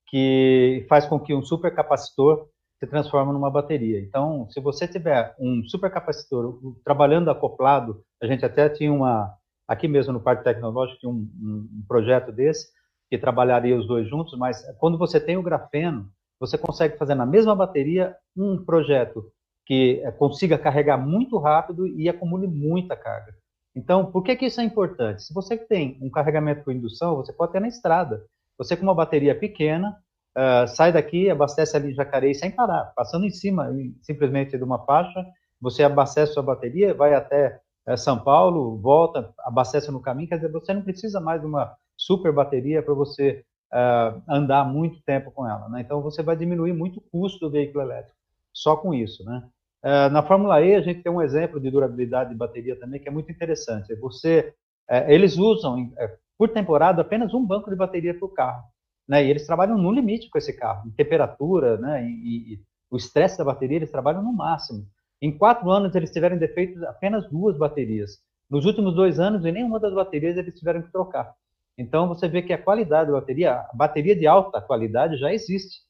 que 0.08 0.86
faz 0.88 1.06
com 1.06 1.20
que 1.20 1.34
um 1.34 1.42
supercapacitor 1.42 2.48
se 2.78 2.86
transforme 2.86 3.32
numa 3.32 3.50
bateria. 3.50 4.00
Então, 4.00 4.48
se 4.50 4.60
você 4.60 4.86
tiver 4.86 5.34
um 5.38 5.64
supercapacitor 5.64 6.58
trabalhando 6.84 7.30
acoplado, 7.30 8.02
a 8.22 8.26
gente 8.26 8.44
até 8.44 8.68
tinha 8.68 8.92
uma, 8.92 9.34
aqui 9.66 9.88
mesmo 9.88 10.12
no 10.12 10.20
Parque 10.20 10.44
Tecnológico, 10.44 11.08
um, 11.08 11.28
um, 11.42 11.84
projeto 11.86 12.32
desse, 12.32 12.68
que 13.10 13.18
trabalharia 13.18 13.76
os 13.76 13.86
dois 13.86 14.08
juntos, 14.08 14.38
mas 14.38 14.64
quando 14.78 14.96
você 14.96 15.20
tem 15.20 15.36
o 15.36 15.42
grafeno, 15.42 16.08
você 16.40 16.56
consegue 16.56 16.96
fazer 16.96 17.14
na 17.14 17.26
mesma 17.26 17.54
bateria 17.54 18.14
um 18.36 18.64
projeto 18.64 19.24
que 19.66 20.00
eh, 20.02 20.12
consiga 20.12 20.56
carregar 20.56 20.96
muito 20.96 21.36
rápido 21.38 21.86
e 21.86 22.08
acumule 22.08 22.46
muita 22.46 22.96
carga. 22.96 23.34
Então, 23.78 24.10
por 24.10 24.24
que, 24.24 24.34
que 24.34 24.46
isso 24.46 24.60
é 24.60 24.64
importante? 24.64 25.22
Se 25.22 25.32
você 25.32 25.56
tem 25.56 25.96
um 26.02 26.10
carregamento 26.10 26.64
por 26.64 26.74
indução, 26.74 27.14
você 27.14 27.32
pode 27.32 27.52
ter 27.52 27.60
na 27.60 27.68
estrada. 27.68 28.24
Você 28.58 28.76
com 28.76 28.82
uma 28.82 28.94
bateria 28.94 29.38
pequena, 29.38 29.96
uh, 30.36 30.66
sai 30.66 30.92
daqui, 30.92 31.30
abastece 31.30 31.76
ali 31.76 31.92
em 31.92 31.94
Jacareí 31.94 32.34
sem 32.34 32.50
parar, 32.50 32.92
passando 32.96 33.24
em 33.24 33.30
cima 33.30 33.70
simplesmente 34.02 34.58
de 34.58 34.64
uma 34.64 34.84
faixa, 34.84 35.24
você 35.60 35.84
abastece 35.84 36.32
sua 36.32 36.42
bateria, 36.42 36.92
vai 36.92 37.14
até 37.14 37.60
uh, 37.88 37.96
São 37.96 38.18
Paulo, 38.18 38.76
volta, 38.78 39.32
abastece 39.44 39.92
no 39.92 40.02
caminho, 40.02 40.28
quer 40.28 40.38
dizer, 40.38 40.50
você 40.50 40.74
não 40.74 40.82
precisa 40.82 41.20
mais 41.20 41.40
de 41.40 41.46
uma 41.46 41.72
super 41.96 42.32
bateria 42.32 42.82
para 42.82 42.94
você 42.94 43.44
uh, 43.72 44.20
andar 44.28 44.64
muito 44.64 45.00
tempo 45.02 45.30
com 45.30 45.46
ela. 45.48 45.68
Né? 45.68 45.82
Então, 45.82 46.02
você 46.02 46.20
vai 46.20 46.34
diminuir 46.34 46.72
muito 46.72 46.98
o 46.98 47.02
custo 47.12 47.38
do 47.38 47.50
veículo 47.52 47.84
elétrico, 47.84 48.16
só 48.52 48.76
com 48.76 48.92
isso. 48.92 49.24
Né? 49.24 49.40
Uh, 49.84 50.10
na 50.10 50.22
Fórmula 50.22 50.60
E, 50.60 50.74
a 50.74 50.80
gente 50.80 51.02
tem 51.02 51.12
um 51.12 51.22
exemplo 51.22 51.60
de 51.60 51.70
durabilidade 51.70 52.30
de 52.30 52.36
bateria 52.36 52.78
também 52.78 53.00
que 53.00 53.08
é 53.08 53.12
muito 53.12 53.30
interessante. 53.30 53.94
Você, 53.96 54.52
uh, 54.90 55.08
eles 55.10 55.36
usam, 55.36 55.82
uh, 55.82 56.18
por 56.36 56.48
temporada, 56.48 57.02
apenas 57.02 57.32
um 57.32 57.44
banco 57.44 57.70
de 57.70 57.76
bateria 57.76 58.16
o 58.20 58.28
carro. 58.28 58.64
Né? 59.08 59.24
E 59.24 59.30
eles 59.30 59.46
trabalham 59.46 59.78
no 59.78 59.92
limite 59.92 60.28
com 60.28 60.38
esse 60.38 60.52
carro, 60.52 60.88
em 60.88 60.90
temperatura, 60.90 61.78
né? 61.78 62.04
e, 62.04 62.54
e 62.54 62.60
o 62.90 62.96
estresse 62.96 63.38
da 63.38 63.44
bateria, 63.44 63.76
eles 63.76 63.90
trabalham 63.90 64.22
no 64.22 64.32
máximo. 64.32 64.86
Em 65.20 65.36
quatro 65.36 65.70
anos, 65.70 65.94
eles 65.94 66.10
tiveram 66.10 66.36
defeitos 66.36 66.82
apenas 66.82 67.28
duas 67.28 67.56
baterias. 67.56 68.18
Nos 68.50 68.64
últimos 68.64 68.94
dois 68.94 69.18
anos, 69.18 69.44
em 69.44 69.52
nenhuma 69.52 69.78
das 69.80 69.92
baterias 69.92 70.36
eles 70.36 70.58
tiveram 70.58 70.82
que 70.82 70.92
trocar. 70.92 71.34
Então, 71.76 72.08
você 72.08 72.28
vê 72.28 72.42
que 72.42 72.52
a 72.52 72.62
qualidade 72.62 73.10
da 73.10 73.18
bateria, 73.18 73.52
a 73.52 73.70
bateria 73.74 74.16
de 74.16 74.26
alta 74.26 74.60
qualidade 74.60 75.16
já 75.16 75.32
existe. 75.32 75.82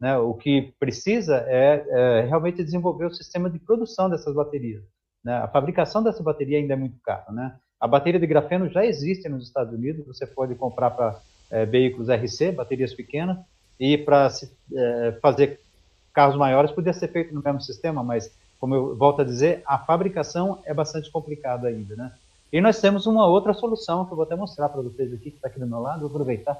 Né? 0.00 0.16
O 0.18 0.34
que 0.34 0.74
precisa 0.78 1.44
é, 1.46 1.84
é, 1.88 2.20
realmente 2.22 2.62
desenvolver 2.62 3.06
o 3.06 3.14
sistema 3.14 3.48
de 3.48 3.58
produção 3.58 4.10
dessas 4.10 4.34
baterias. 4.34 4.82
Né? 5.24 5.34
A 5.36 5.48
fabricação 5.48 6.02
dessa 6.02 6.22
bateria 6.22 6.58
ainda 6.58 6.74
é 6.74 6.76
muito 6.76 6.98
cara. 7.00 7.30
Né? 7.32 7.56
A 7.80 7.86
bateria 7.86 8.20
de 8.20 8.26
grafeno 8.26 8.68
já 8.68 8.84
existe 8.84 9.28
nos 9.28 9.46
Estados 9.46 9.72
Unidos, 9.72 10.06
você 10.06 10.26
pode 10.26 10.54
comprar 10.54 10.90
para 10.90 11.20
é, 11.50 11.64
veículos 11.64 12.08
RC, 12.08 12.52
baterias 12.52 12.92
pequenas, 12.94 13.38
e 13.78 13.98
para 13.98 14.28
é, 14.74 15.18
fazer 15.20 15.60
carros 16.12 16.36
maiores 16.36 16.70
podia 16.70 16.92
ser 16.92 17.08
feito 17.08 17.34
no 17.34 17.42
mesmo 17.42 17.60
sistema, 17.60 18.02
mas, 18.02 18.34
como 18.58 18.74
eu 18.74 18.96
volto 18.96 19.20
a 19.20 19.24
dizer, 19.24 19.62
a 19.66 19.78
fabricação 19.78 20.62
é 20.64 20.72
bastante 20.72 21.10
complicada 21.10 21.68
ainda. 21.68 21.94
Né? 21.94 22.12
E 22.52 22.60
nós 22.60 22.80
temos 22.80 23.06
uma 23.06 23.26
outra 23.26 23.52
solução 23.52 24.06
que 24.06 24.12
eu 24.12 24.16
vou 24.16 24.24
até 24.24 24.34
mostrar 24.34 24.70
para 24.70 24.80
vocês 24.80 25.12
aqui, 25.12 25.30
que 25.30 25.36
está 25.36 25.48
aqui 25.48 25.60
do 25.60 25.66
meu 25.66 25.80
lado, 25.80 26.00
vou 26.00 26.08
aproveitar, 26.08 26.58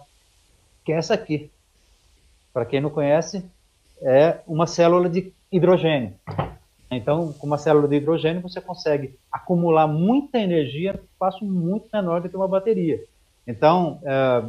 que 0.85 0.93
é 0.93 0.97
essa 0.97 1.15
aqui 1.15 1.51
para 2.57 2.65
quem 2.65 2.81
não 2.81 2.89
conhece, 2.89 3.45
é 4.01 4.39
uma 4.47 4.67
célula 4.67 5.11
de 5.11 5.31
hidrogênio. 5.53 6.15
Então, 6.91 7.31
com 7.35 7.47
uma 7.47 7.59
célula 7.59 7.87
de 7.87 7.97
hidrogênio, 7.97 8.41
você 8.41 8.63
consegue 8.63 9.15
acumular 9.31 9.87
muita 9.87 10.39
energia 10.39 10.95
no 10.95 11.01
espaço 11.01 11.45
muito 11.45 11.87
menor 11.93 12.23
do 12.23 12.31
que 12.31 12.37
uma 12.37 12.49
bateria. 12.49 13.05
Então, 13.47 14.01
é, 14.03 14.43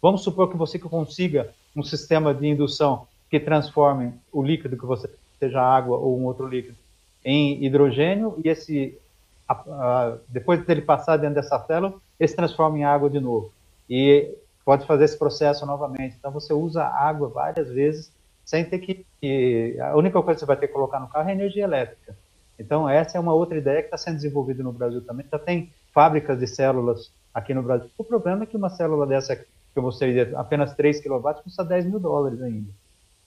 vamos 0.00 0.22
supor 0.22 0.50
que 0.50 0.56
você 0.56 0.78
consiga 0.78 1.50
um 1.76 1.82
sistema 1.82 2.32
de 2.32 2.46
indução 2.46 3.06
que 3.28 3.38
transforme 3.38 4.14
o 4.32 4.42
líquido 4.42 4.78
que 4.78 4.86
você 4.86 5.06
seja 5.38 5.60
água 5.60 5.98
ou 5.98 6.18
um 6.18 6.24
outro 6.24 6.48
líquido 6.48 6.78
em 7.22 7.62
hidrogênio 7.62 8.40
e 8.42 8.48
esse 8.48 8.98
a, 9.46 9.52
a, 9.52 10.16
depois 10.30 10.64
dele 10.64 10.80
passar 10.80 11.18
dentro 11.18 11.34
dessa 11.34 11.58
célula, 11.66 11.92
ele 12.18 12.26
se 12.26 12.36
transforma 12.36 12.78
em 12.78 12.84
água 12.84 13.10
de 13.10 13.20
novo. 13.20 13.52
E 13.90 14.34
pode 14.64 14.86
fazer 14.86 15.04
esse 15.04 15.18
processo 15.18 15.66
novamente. 15.66 16.16
Então 16.18 16.30
você 16.30 16.52
usa 16.52 16.84
água 16.84 17.28
várias 17.28 17.68
vezes 17.68 18.12
sem 18.44 18.64
ter 18.64 18.78
que, 18.78 19.78
a 19.80 19.96
única 19.96 20.20
coisa 20.22 20.34
que 20.34 20.40
você 20.40 20.46
vai 20.46 20.56
ter 20.56 20.68
que 20.68 20.74
colocar 20.74 21.00
no 21.00 21.08
carro 21.08 21.28
é 21.28 21.32
energia 21.32 21.64
elétrica. 21.64 22.16
Então 22.58 22.88
essa 22.88 23.16
é 23.16 23.20
uma 23.20 23.34
outra 23.34 23.58
ideia 23.58 23.80
que 23.80 23.86
está 23.86 23.96
sendo 23.96 24.16
desenvolvida 24.16 24.62
no 24.62 24.72
Brasil 24.72 25.04
também. 25.04 25.26
Já 25.30 25.38
tem 25.38 25.72
fábricas 25.92 26.38
de 26.38 26.46
células 26.46 27.10
aqui 27.32 27.52
no 27.52 27.62
Brasil. 27.62 27.90
O 27.96 28.04
problema 28.04 28.44
é 28.44 28.46
que 28.46 28.56
uma 28.56 28.70
célula 28.70 29.06
dessa 29.06 29.36
que 29.36 29.46
eu 29.78 29.82
mostrei 29.82 30.12
de 30.12 30.34
apenas 30.36 30.72
3 30.74 31.00
kW 31.02 31.42
custa 31.42 31.64
10 31.64 31.86
mil 31.86 31.98
dólares 31.98 32.40
ainda. 32.40 32.70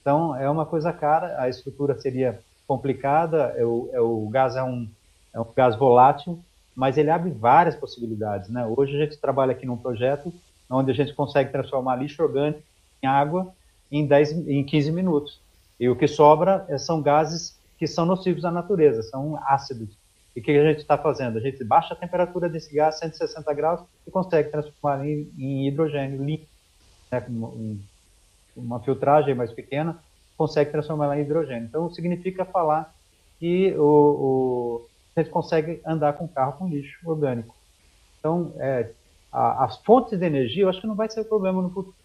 Então 0.02 0.36
é 0.36 0.50
uma 0.50 0.66
coisa 0.66 0.94
cara, 0.94 1.42
a 1.42 1.50
estrutura 1.50 2.00
seria 2.00 2.40
complicada, 2.66 3.54
é 3.58 3.66
o, 3.66 3.90
é 3.92 4.00
o 4.00 4.28
gás 4.30 4.56
é 4.56 4.64
um, 4.64 4.88
é 5.34 5.40
um 5.40 5.46
gás 5.56 5.76
volátil, 5.76 6.40
mas 6.76 6.98
ele 6.98 7.10
abre 7.10 7.32
várias 7.32 7.76
possibilidades. 7.76 8.50
Né? 8.50 8.66
Hoje 8.66 8.96
a 8.96 9.04
gente 9.04 9.18
trabalha 9.18 9.52
aqui 9.52 9.66
num 9.66 9.78
projeto 9.78 10.34
onde 10.70 10.92
a 10.92 10.94
gente 10.94 11.14
consegue 11.14 11.52
transformar 11.52 11.96
lixo 11.96 12.22
orgânico 12.22 12.62
em 13.02 13.08
água 13.08 13.54
em, 13.92 14.06
10, 14.06 14.48
em 14.48 14.64
15 14.64 14.92
minutos. 14.92 15.40
E 15.80 15.88
o 15.90 15.96
que 15.96 16.08
sobra 16.08 16.66
é, 16.68 16.78
são 16.78 17.02
gases 17.02 17.58
que 17.78 17.86
são 17.86 18.06
nocivos 18.06 18.44
à 18.44 18.52
natureza, 18.52 19.04
são 19.04 19.40
ácidos. 19.46 19.90
E 20.36 20.40
o 20.40 20.44
que 20.44 20.52
a 20.52 20.64
gente 20.64 20.80
está 20.80 20.98
fazendo? 20.98 21.38
A 21.38 21.42
gente 21.42 21.64
baixa 21.64 21.94
a 21.94 21.98
temperatura 21.98 22.50
desse 22.50 22.74
gás 22.74 22.96
a 22.96 23.00
160 23.00 23.54
graus 23.54 23.82
e 24.06 24.12
consegue 24.12 24.50
transformar 24.50 25.06
em, 25.08 25.32
em 25.38 25.68
hidrogênio 25.68 26.24
limpo, 26.24 26.46
né, 27.12 27.24
um, 27.30 27.80
uma 28.56 28.80
filtragem 28.80 29.36
mais 29.36 29.52
pequena, 29.52 29.98
consegue 30.38 30.72
transformar 30.72 31.18
em 31.18 31.22
hidrogênio. 31.22 31.66
Então, 31.66 31.90
significa 31.92 32.46
falar 32.46 32.94
que 33.40 33.74
o, 33.78 33.82
o, 33.84 34.88
a 35.16 35.22
gente 35.22 35.32
consegue 35.32 35.82
andar 35.86 36.14
com 36.14 36.28
carro 36.28 36.54
com 36.54 36.68
lixo 36.68 37.00
orgânico. 37.08 37.56
Então, 38.20 38.54
é, 38.58 38.92
a, 39.32 39.66
as 39.66 39.78
fontes 39.78 40.18
de 40.18 40.26
energia, 40.26 40.64
eu 40.64 40.70
acho 40.70 40.82
que 40.82 40.88
não 40.88 40.96
vai 40.96 41.10
ser 41.10 41.24
problema 41.26 41.62
no 41.62 41.70
futuro. 41.70 41.96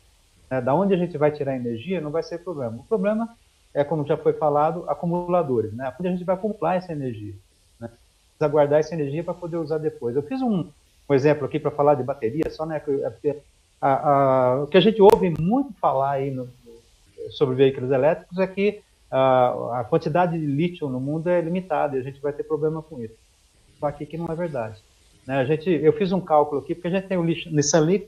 É, 0.51 0.61
da 0.61 0.75
onde 0.75 0.93
a 0.93 0.97
gente 0.97 1.17
vai 1.17 1.31
tirar 1.31 1.57
energia, 1.57 2.01
não 2.01 2.11
vai 2.11 2.23
ser 2.23 2.39
problema. 2.39 2.77
O 2.79 2.85
problema 2.85 3.29
é, 3.75 3.83
como 3.83 4.07
já 4.07 4.17
foi 4.17 4.35
falado, 4.35 4.85
acumuladores, 4.89 5.73
né? 5.73 5.93
Onde 5.99 6.09
a 6.09 6.13
gente 6.13 6.25
vai 6.25 6.35
acumular 6.35 6.77
essa 6.77 6.93
energia. 6.93 7.35
Né? 7.81 7.89
Precisa 7.89 8.49
guardar 8.49 8.81
essa 8.81 8.95
energia 8.95 9.25
para 9.25 9.35
poder 9.35 9.57
usar 9.57 9.79
depois. 9.79 10.15
Eu 10.15 10.23
fiz 10.23 10.43
um, 10.43 10.69
um 11.09 11.15
exemplo 11.15 11.47
aqui 11.47 11.59
para 11.59 11.71
falar 11.71 11.95
de 11.95 12.03
bateria, 12.03 12.51
só 12.51 12.67
né, 12.67 12.83
é 13.25 13.37
a, 13.81 14.11
a, 14.11 14.63
o 14.63 14.67
que 14.67 14.77
a 14.77 14.81
gente 14.81 15.01
ouve 15.03 15.31
muito 15.31 15.73
falar 15.81 16.13
aí 16.13 16.31
no, 16.31 16.49
sobre 17.31 17.57
veículos 17.57 17.91
elétricos 17.91 18.39
é 18.39 18.47
que 18.47 18.81
a, 19.11 19.81
a, 19.81 19.85
quantidade 19.85 20.39
de 20.39 20.47
lítio 20.47 20.89
no 20.89 21.01
mundo 21.01 21.29
é 21.29 21.41
limitada 21.41 21.97
e 21.97 22.01
a 22.01 22.03
gente 22.03 22.21
vai 22.21 22.33
ter 22.33 22.45
problema 22.45 22.83
com 22.83 23.03
isso. 23.03 23.15
Só 23.79 23.87
aqui 23.87 24.07
que 24.07 24.17
não 24.17 24.27
é 24.27 24.35
verdade. 24.35 24.81
Né? 25.27 25.39
A 25.39 25.45
gente, 25.45 25.71
eu 25.71 25.93
fiz 25.93 26.13
um 26.13 26.21
cálculo 26.21 26.61
aqui, 26.61 26.75
porque 26.75 26.89
a 26.89 26.91
gente 26.91 27.07
tem 27.07 27.17
o 27.17 27.25
Nissan 27.25 27.81
Leaf 27.81 28.05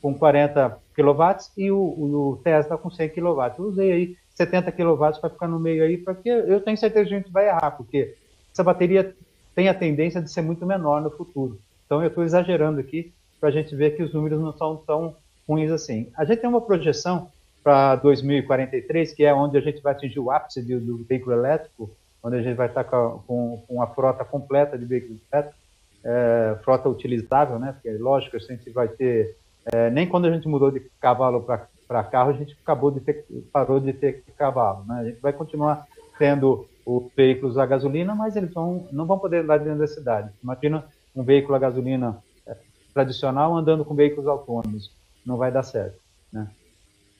com 0.00 0.14
40 0.14 0.78
kW 0.94 1.22
e 1.56 1.70
o, 1.70 1.78
o 1.78 2.40
Tesla 2.42 2.78
com 2.78 2.90
100 2.90 3.08
kW. 3.10 3.42
Eu 3.58 3.64
usei 3.64 3.92
aí 3.92 4.16
70 4.34 4.70
kW 4.72 5.20
para 5.20 5.30
ficar 5.30 5.48
no 5.48 5.58
meio 5.58 5.82
aí, 5.82 5.98
porque 5.98 6.28
eu 6.28 6.60
tenho 6.60 6.76
certeza 6.76 7.08
que 7.08 7.14
a 7.14 7.18
gente 7.18 7.32
vai 7.32 7.48
errar, 7.48 7.72
porque 7.72 8.14
essa 8.52 8.62
bateria 8.62 9.14
tem 9.54 9.68
a 9.68 9.74
tendência 9.74 10.22
de 10.22 10.30
ser 10.30 10.42
muito 10.42 10.64
menor 10.64 11.00
no 11.00 11.10
futuro. 11.10 11.58
Então 11.84 12.00
eu 12.02 12.08
estou 12.08 12.22
exagerando 12.22 12.78
aqui 12.78 13.12
para 13.40 13.48
a 13.48 13.52
gente 13.52 13.74
ver 13.74 13.96
que 13.96 14.02
os 14.02 14.12
números 14.12 14.40
não 14.40 14.56
são 14.56 14.76
tão 14.76 15.16
ruins 15.48 15.70
assim. 15.70 16.08
A 16.16 16.24
gente 16.24 16.40
tem 16.40 16.48
uma 16.48 16.60
projeção 16.60 17.30
para 17.62 17.96
2043, 17.96 19.12
que 19.12 19.24
é 19.24 19.34
onde 19.34 19.58
a 19.58 19.60
gente 19.60 19.82
vai 19.82 19.92
atingir 19.92 20.20
o 20.20 20.30
ápice 20.30 20.62
do, 20.62 20.80
do 20.80 21.04
veículo 21.04 21.34
elétrico, 21.34 21.90
onde 22.22 22.36
a 22.36 22.42
gente 22.42 22.56
vai 22.56 22.68
estar 22.68 22.84
com, 22.84 23.22
com, 23.26 23.64
com 23.66 23.82
a 23.82 23.86
frota 23.88 24.24
completa 24.24 24.78
de 24.78 24.84
veículos 24.84 25.18
elétricos, 25.32 25.58
é, 26.04 26.56
frota 26.62 26.88
utilizável, 26.88 27.58
né? 27.58 27.72
Porque, 27.72 27.90
lógico, 27.98 28.36
a 28.36 28.40
gente 28.40 28.70
vai 28.70 28.88
ter. 28.88 29.36
É, 29.72 29.90
nem 29.90 30.06
quando 30.06 30.26
a 30.26 30.30
gente 30.30 30.46
mudou 30.48 30.70
de 30.70 30.80
cavalo 31.00 31.44
para 31.86 32.04
carro, 32.04 32.30
a 32.30 32.34
gente 32.34 32.56
acabou 32.62 32.90
de 32.90 33.00
ter, 33.00 33.26
parou 33.52 33.80
de 33.80 33.92
ter 33.92 34.24
cavalo, 34.36 34.84
né? 34.86 35.00
A 35.00 35.04
gente 35.04 35.20
vai 35.20 35.32
continuar 35.32 35.86
tendo 36.18 36.66
os 36.84 37.10
veículos 37.14 37.56
a 37.58 37.66
gasolina, 37.66 38.14
mas 38.14 38.34
eles 38.34 38.50
vão, 38.52 38.88
não 38.90 39.04
vão 39.06 39.18
poder 39.18 39.42
andar 39.42 39.58
dentro 39.58 39.80
da 39.80 39.86
cidade. 39.86 40.30
Imagina 40.42 40.86
um 41.14 41.22
veículo 41.22 41.54
a 41.54 41.58
gasolina 41.58 42.16
é, 42.46 42.56
tradicional 42.94 43.54
andando 43.54 43.84
com 43.84 43.94
veículos 43.94 44.26
autônomos. 44.26 44.90
Não 45.24 45.36
vai 45.36 45.52
dar 45.52 45.62
certo, 45.62 45.98
né? 46.32 46.48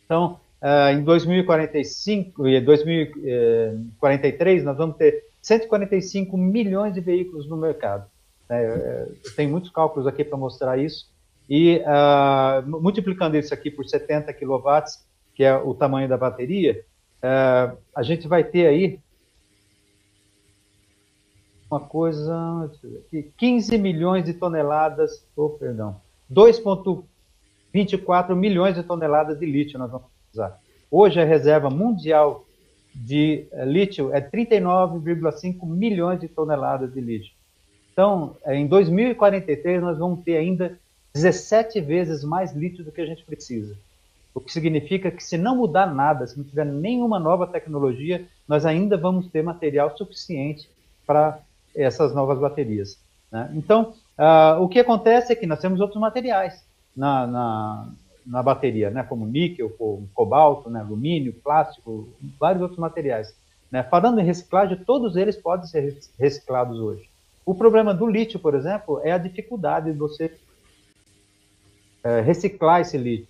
Então, 0.05 0.41
uh, 0.63 0.91
em 0.91 1.05
2045 1.05 2.49
e 2.49 2.61
2043, 2.63 4.65
nós 4.65 4.79
vamos 4.79 4.97
ter 4.97 5.25
145 5.43 6.39
milhões 6.39 6.95
de 6.95 7.01
veículos 7.01 7.47
no 7.47 7.59
mercado. 7.59 8.07
É, 8.51 9.07
tem 9.37 9.47
muitos 9.47 9.71
cálculos 9.71 10.07
aqui 10.07 10.25
para 10.25 10.39
mostrar 10.39 10.79
isso. 10.79 11.13
E 11.49 11.79
uh, 11.79 12.81
multiplicando 12.81 13.37
isso 13.37 13.55
aqui 13.55 13.71
por 13.71 13.87
70 13.87 14.33
kW, 14.35 14.85
que 15.35 15.43
é 15.43 15.57
o 15.57 15.75
tamanho 15.75 16.09
da 16.09 16.17
bateria, 16.17 16.85
uh, 17.19 17.77
a 17.95 18.03
gente 18.03 18.29
vai 18.29 18.45
ter 18.45 18.67
aí 18.67 19.01
uma 21.71 21.81
coisa, 21.81 22.71
15 23.37 23.79
milhões 23.79 24.25
de 24.25 24.33
toneladas, 24.33 25.23
oh, 25.37 25.51
perdão, 25.51 26.01
2,24 26.31 28.35
milhões 28.35 28.75
de 28.75 28.83
toneladas 28.83 29.39
de 29.39 29.45
lítio 29.45 29.79
nós 29.79 29.91
vamos 29.91 30.07
precisar. 30.25 30.59
Hoje 30.91 31.21
a 31.21 31.25
reserva 31.25 31.69
mundial 31.69 32.47
de 32.95 33.47
uh, 33.53 33.65
lítio 33.65 34.11
é 34.13 34.21
39,5 34.21 35.67
milhões 35.67 36.21
de 36.21 36.29
toneladas 36.29 36.93
de 36.93 37.01
lítio. 37.01 37.38
Então, 37.99 38.37
é, 38.45 38.55
em 38.55 38.65
2043, 38.65 39.83
nós 39.83 39.99
vamos 39.99 40.23
ter 40.23 40.37
ainda 40.37 40.79
17 41.13 41.81
vezes 41.81 42.23
mais 42.23 42.53
lítio 42.53 42.85
do 42.85 42.93
que 42.93 43.01
a 43.01 43.05
gente 43.05 43.25
precisa. 43.25 43.77
O 44.33 44.39
que 44.39 44.53
significa 44.53 45.11
que, 45.11 45.21
se 45.21 45.37
não 45.37 45.57
mudar 45.57 45.93
nada, 45.93 46.25
se 46.25 46.39
não 46.39 46.45
tiver 46.45 46.65
nenhuma 46.65 47.19
nova 47.19 47.45
tecnologia, 47.45 48.25
nós 48.47 48.65
ainda 48.65 48.97
vamos 48.97 49.27
ter 49.27 49.43
material 49.43 49.97
suficiente 49.97 50.71
para 51.05 51.41
essas 51.75 52.15
novas 52.15 52.39
baterias. 52.39 52.97
Né? 53.33 53.51
Então, 53.57 53.95
uh, 54.17 54.63
o 54.63 54.69
que 54.69 54.79
acontece 54.79 55.33
é 55.33 55.35
que 55.35 55.45
nós 55.45 55.59
temos 55.59 55.81
outros 55.81 56.01
materiais 56.01 56.65
na, 56.97 57.27
na, 57.27 57.89
na 58.25 58.43
bateria, 58.45 58.91
né? 58.91 59.03
como 59.03 59.27
níquel, 59.27 59.71
como 59.71 60.09
cobalto, 60.15 60.71
né? 60.71 60.79
alumínio, 60.79 61.33
plástico, 61.33 62.09
vários 62.39 62.63
outros 62.63 62.79
materiais. 62.79 63.35
Né? 63.73 63.83
Falando 63.83 64.21
em 64.21 64.25
reciclagem, 64.25 64.77
todos 64.87 65.17
eles 65.17 65.35
podem 65.35 65.67
ser 65.67 65.99
reciclados 66.17 66.79
hoje. 66.79 67.09
O 67.49 67.55
problema 67.55 67.95
do 67.95 68.07
lítio, 68.07 68.39
por 68.39 68.55
exemplo, 68.55 69.01
é 69.03 69.11
a 69.11 69.17
dificuldade 69.17 69.91
de 69.91 69.97
você 69.97 70.31
é, 72.05 72.21
reciclar 72.21 72.83
esse 72.83 72.99
lítio. 72.99 73.27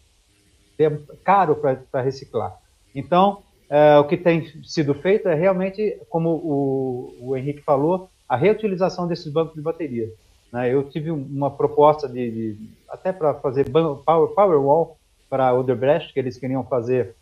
É 0.76 0.90
caro 1.22 1.54
para 1.54 2.00
reciclar. 2.00 2.58
Então, 2.92 3.44
é, 3.70 3.96
o 3.96 4.08
que 4.08 4.16
tem 4.16 4.60
sido 4.64 4.92
feito 4.92 5.28
é 5.28 5.36
realmente, 5.36 6.00
como 6.10 6.30
o, 6.30 7.14
o, 7.20 7.36
Henrique 7.36 7.62
falou, 7.62 8.10
a 8.28 8.36
reutilização 8.36 9.06
desses 9.06 9.32
bancos 9.32 9.54
de 9.54 9.60
bateria. 9.60 10.12
Né? 10.52 10.74
Eu 10.74 10.90
tive 10.90 11.12
uma 11.12 11.52
proposta 11.52 12.08
de, 12.08 12.56
de 12.56 12.70
até 12.88 13.12
para 13.12 13.34
fazer 13.34 13.70
power, 13.70 14.34
Powerwall 14.34 14.98
para 15.30 15.54
Odebrecht, 15.54 16.12
que 16.12 16.18
eles 16.18 16.36
queriam 16.36 16.64
fazer 16.64 17.14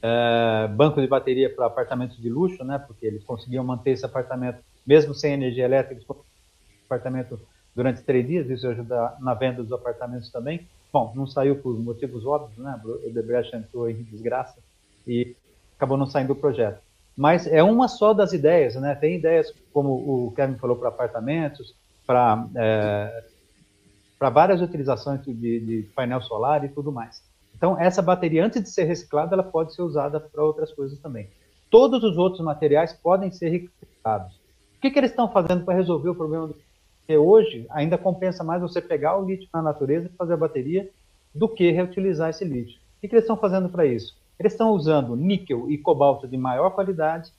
é, 0.00 0.68
banco 0.68 1.00
de 1.00 1.08
bateria 1.08 1.52
para 1.52 1.66
apartamentos 1.66 2.18
de 2.18 2.30
luxo, 2.30 2.62
né? 2.62 2.78
Porque 2.78 3.04
eles 3.04 3.24
conseguiam 3.24 3.64
manter 3.64 3.90
esse 3.90 4.06
apartamento 4.06 4.60
mesmo 4.88 5.14
sem 5.14 5.34
energia 5.34 5.66
elétrica, 5.66 6.02
apartamento 6.86 7.38
durante 7.76 8.00
três 8.02 8.26
dias, 8.26 8.48
isso 8.48 8.66
ajuda 8.66 9.16
na 9.20 9.34
venda 9.34 9.62
dos 9.62 9.70
apartamentos 9.70 10.32
também. 10.32 10.66
Bom, 10.90 11.12
não 11.14 11.26
saiu 11.26 11.56
por 11.56 11.78
motivos 11.78 12.24
óbvios, 12.24 12.56
né? 12.56 12.80
O 12.84 13.12
Debrecht 13.12 13.54
entrou 13.54 13.90
em 13.90 14.02
desgraça 14.04 14.56
e 15.06 15.36
acabou 15.76 15.98
não 15.98 16.06
saindo 16.06 16.28
do 16.28 16.40
projeto. 16.40 16.80
Mas 17.14 17.46
é 17.46 17.62
uma 17.62 17.86
só 17.86 18.14
das 18.14 18.32
ideias, 18.32 18.76
né? 18.76 18.94
Tem 18.94 19.16
ideias, 19.16 19.52
como 19.74 19.90
o 19.90 20.32
Kevin 20.34 20.56
falou, 20.56 20.76
para 20.76 20.88
apartamentos, 20.88 21.74
para 22.06 22.46
é, 22.56 23.24
para 24.18 24.30
várias 24.30 24.62
utilizações 24.62 25.22
de, 25.22 25.34
de, 25.34 25.88
painel 25.94 26.22
solar 26.22 26.64
e 26.64 26.68
tudo 26.68 26.90
mais. 26.90 27.22
Então, 27.54 27.78
essa 27.78 28.00
bateria, 28.00 28.44
antes 28.44 28.62
de 28.62 28.70
ser 28.70 28.84
reciclada, 28.84 29.34
ela 29.34 29.42
pode 29.42 29.74
ser 29.74 29.82
usada 29.82 30.18
para 30.18 30.42
outras 30.42 30.72
coisas 30.72 30.98
também. 30.98 31.28
Todos 31.70 32.02
os 32.02 32.16
outros 32.16 32.42
materiais 32.42 32.92
podem 32.94 33.30
ser 33.30 33.50
reciclados. 33.50 34.37
O 34.78 34.80
que, 34.80 34.92
que 34.92 34.98
eles 34.98 35.10
estão 35.10 35.28
fazendo 35.28 35.64
para 35.64 35.74
resolver 35.74 36.10
o 36.10 36.14
problema 36.14 36.46
do 36.46 36.56
Porque 37.00 37.16
hoje 37.16 37.66
ainda 37.68 37.98
compensa 37.98 38.44
mais 38.44 38.62
você 38.62 38.80
pegar 38.80 39.16
o 39.16 39.26
lítio 39.26 39.48
na 39.52 39.60
natureza 39.60 40.06
e 40.06 40.16
fazer 40.16 40.34
a 40.34 40.36
bateria 40.36 40.88
do 41.34 41.48
que 41.48 41.72
reutilizar 41.72 42.30
esse 42.30 42.44
lítio. 42.44 42.78
O 42.96 43.00
que, 43.00 43.08
que 43.08 43.14
eles 43.14 43.24
estão 43.24 43.36
fazendo 43.36 43.68
para 43.68 43.84
isso? 43.84 44.16
Eles 44.38 44.52
estão 44.52 44.70
usando 44.70 45.16
níquel 45.16 45.68
e 45.68 45.76
cobalto 45.76 46.28
de 46.28 46.36
maior 46.36 46.70
qualidade. 46.70 47.32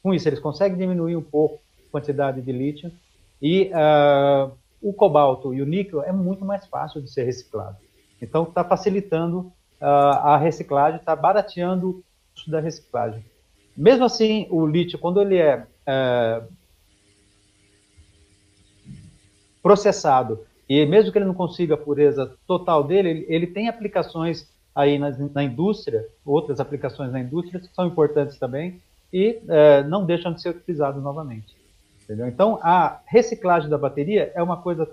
Com 0.00 0.14
isso, 0.14 0.28
eles 0.28 0.38
conseguem 0.38 0.78
diminuir 0.78 1.16
um 1.16 1.22
pouco 1.22 1.60
a 1.88 1.90
quantidade 1.90 2.40
de 2.40 2.52
lítio. 2.52 2.92
E 3.42 3.72
uh, 3.72 4.52
o 4.80 4.92
cobalto 4.92 5.52
e 5.52 5.60
o 5.60 5.66
níquel 5.66 6.04
é 6.04 6.12
muito 6.12 6.44
mais 6.44 6.64
fácil 6.66 7.02
de 7.02 7.10
ser 7.10 7.24
reciclado. 7.24 7.76
Então, 8.22 8.44
está 8.44 8.62
facilitando 8.62 9.52
uh, 9.80 9.84
a 9.84 10.36
reciclagem, 10.36 11.00
está 11.00 11.16
barateando 11.16 11.90
o 11.90 12.04
custo 12.32 12.52
da 12.52 12.60
reciclagem. 12.60 13.24
Mesmo 13.76 14.04
assim, 14.04 14.46
o 14.48 14.64
lítio, 14.64 14.96
quando 14.96 15.20
ele 15.20 15.38
é 15.38 15.56
uh, 15.58 16.57
processado 19.62 20.44
E 20.68 20.84
mesmo 20.86 21.10
que 21.10 21.18
ele 21.18 21.24
não 21.24 21.34
consiga 21.34 21.74
a 21.74 21.78
pureza 21.78 22.34
total 22.46 22.84
dele, 22.84 23.08
ele, 23.08 23.26
ele 23.28 23.46
tem 23.46 23.68
aplicações 23.68 24.46
aí 24.74 24.98
na, 24.98 25.10
na, 25.10 25.42
indústria, 25.42 26.06
outras 26.24 26.60
aplicações 26.60 27.10
na 27.10 27.20
indústria 27.20 27.58
que 27.58 27.74
são 27.74 27.86
importantes 27.86 28.38
também 28.38 28.80
e 29.12 29.40
é, 29.48 29.82
não 29.82 30.04
deixam 30.04 30.32
de 30.32 30.40
ser 30.40 30.50
utilizados 30.50 31.02
novamente. 31.02 31.56
Entendeu? 32.04 32.28
Então, 32.28 32.58
a 32.62 33.00
reciclagem 33.06 33.68
da 33.68 33.76
bateria 33.76 34.30
é 34.34 34.42
uma 34.42 34.56
coisa 34.56 34.88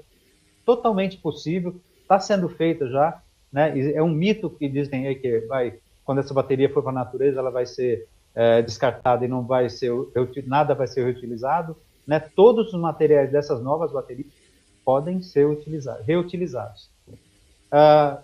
totalmente 0.65 1.17
possível, 1.17 1.75
está 2.01 2.19
sendo 2.19 2.49
feita 2.49 2.89
já. 2.89 3.21
Né? 3.51 3.79
É 3.91 4.01
um 4.01 4.09
mito 4.09 4.49
que 4.49 4.67
dizem 4.67 5.07
aí 5.07 5.15
que 5.15 5.41
vai, 5.41 5.75
quando 6.03 6.19
essa 6.19 6.33
bateria 6.33 6.69
for 6.69 6.81
para 6.81 6.91
a 6.91 6.95
natureza, 6.95 7.39
ela 7.39 7.51
vai 7.51 7.65
ser 7.65 8.07
é, 8.33 8.61
descartada 8.61 9.23
e 9.23 9.27
não 9.29 9.43
vai 9.43 9.69
ser 9.69 9.91
nada 10.45 10.73
vai 10.73 10.87
ser 10.87 11.03
reutilizado. 11.03 11.77
Né? 12.05 12.19
Todos 12.19 12.73
os 12.73 12.79
materiais 12.79 13.31
dessas 13.31 13.61
novas 13.61 13.91
baterias 13.91 14.27
podem 14.85 15.21
ser 15.21 15.47
utilizados, 15.47 16.05
reutilizados. 16.05 16.89
Ah, 17.71 18.21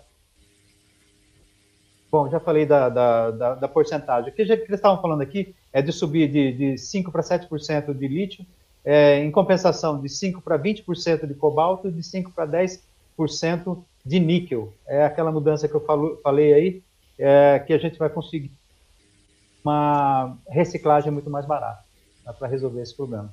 bom, 2.10 2.30
já 2.30 2.38
falei 2.38 2.64
da, 2.64 2.88
da, 2.88 3.30
da, 3.32 3.54
da 3.56 3.68
porcentagem. 3.68 4.30
O 4.30 4.34
que 4.34 4.42
eles 4.42 4.70
estavam 4.70 5.02
falando 5.02 5.20
aqui 5.20 5.54
é 5.72 5.82
de 5.82 5.92
subir 5.92 6.30
de, 6.30 6.52
de 6.52 6.74
5% 6.74 7.10
para 7.10 7.22
7% 7.22 7.92
de 7.92 8.08
lítio, 8.08 8.46
é, 8.84 9.18
em 9.18 9.30
compensação 9.30 10.00
de 10.00 10.08
5% 10.08 10.40
para 10.42 10.58
20% 10.58 11.26
de 11.26 11.34
cobalto 11.34 11.88
e 11.88 11.92
de 11.92 12.00
5% 12.00 12.32
para 12.32 12.46
10% 12.46 13.82
de 14.04 14.20
níquel. 14.20 14.72
É 14.86 15.04
aquela 15.04 15.32
mudança 15.32 15.68
que 15.68 15.74
eu 15.74 15.84
falo, 15.84 16.20
falei 16.22 16.52
aí, 16.54 16.82
é, 17.18 17.58
que 17.58 17.72
a 17.72 17.78
gente 17.78 17.98
vai 17.98 18.08
conseguir 18.08 18.52
uma 19.64 20.36
reciclagem 20.48 21.12
muito 21.12 21.30
mais 21.30 21.46
barata 21.46 21.84
para 22.38 22.48
resolver 22.48 22.82
esse 22.82 22.96
problema. 22.96 23.32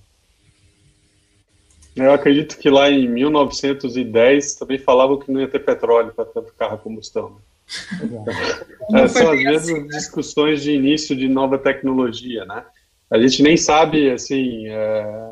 Eu 1.99 2.13
acredito 2.13 2.57
que 2.57 2.69
lá 2.69 2.89
em 2.89 3.07
1910 3.07 4.55
também 4.55 4.77
falavam 4.77 5.17
que 5.17 5.31
não 5.31 5.41
ia 5.41 5.47
ter 5.47 5.59
petróleo 5.59 6.13
para 6.15 6.25
tanto 6.25 6.53
carro 6.53 6.75
a 6.75 6.77
combustão. 6.77 7.37
É, 8.93 9.07
são 9.07 9.31
às 9.31 9.43
vezes 9.43 9.69
assim, 9.69 9.81
né? 9.81 9.87
discussões 9.87 10.63
de 10.63 10.71
início 10.71 11.15
de 11.15 11.27
nova 11.27 11.57
tecnologia, 11.57 12.45
né? 12.45 12.63
A 13.11 13.19
gente 13.19 13.43
nem 13.43 13.57
sabe, 13.57 14.09
assim, 14.09 14.67
é, 14.67 15.31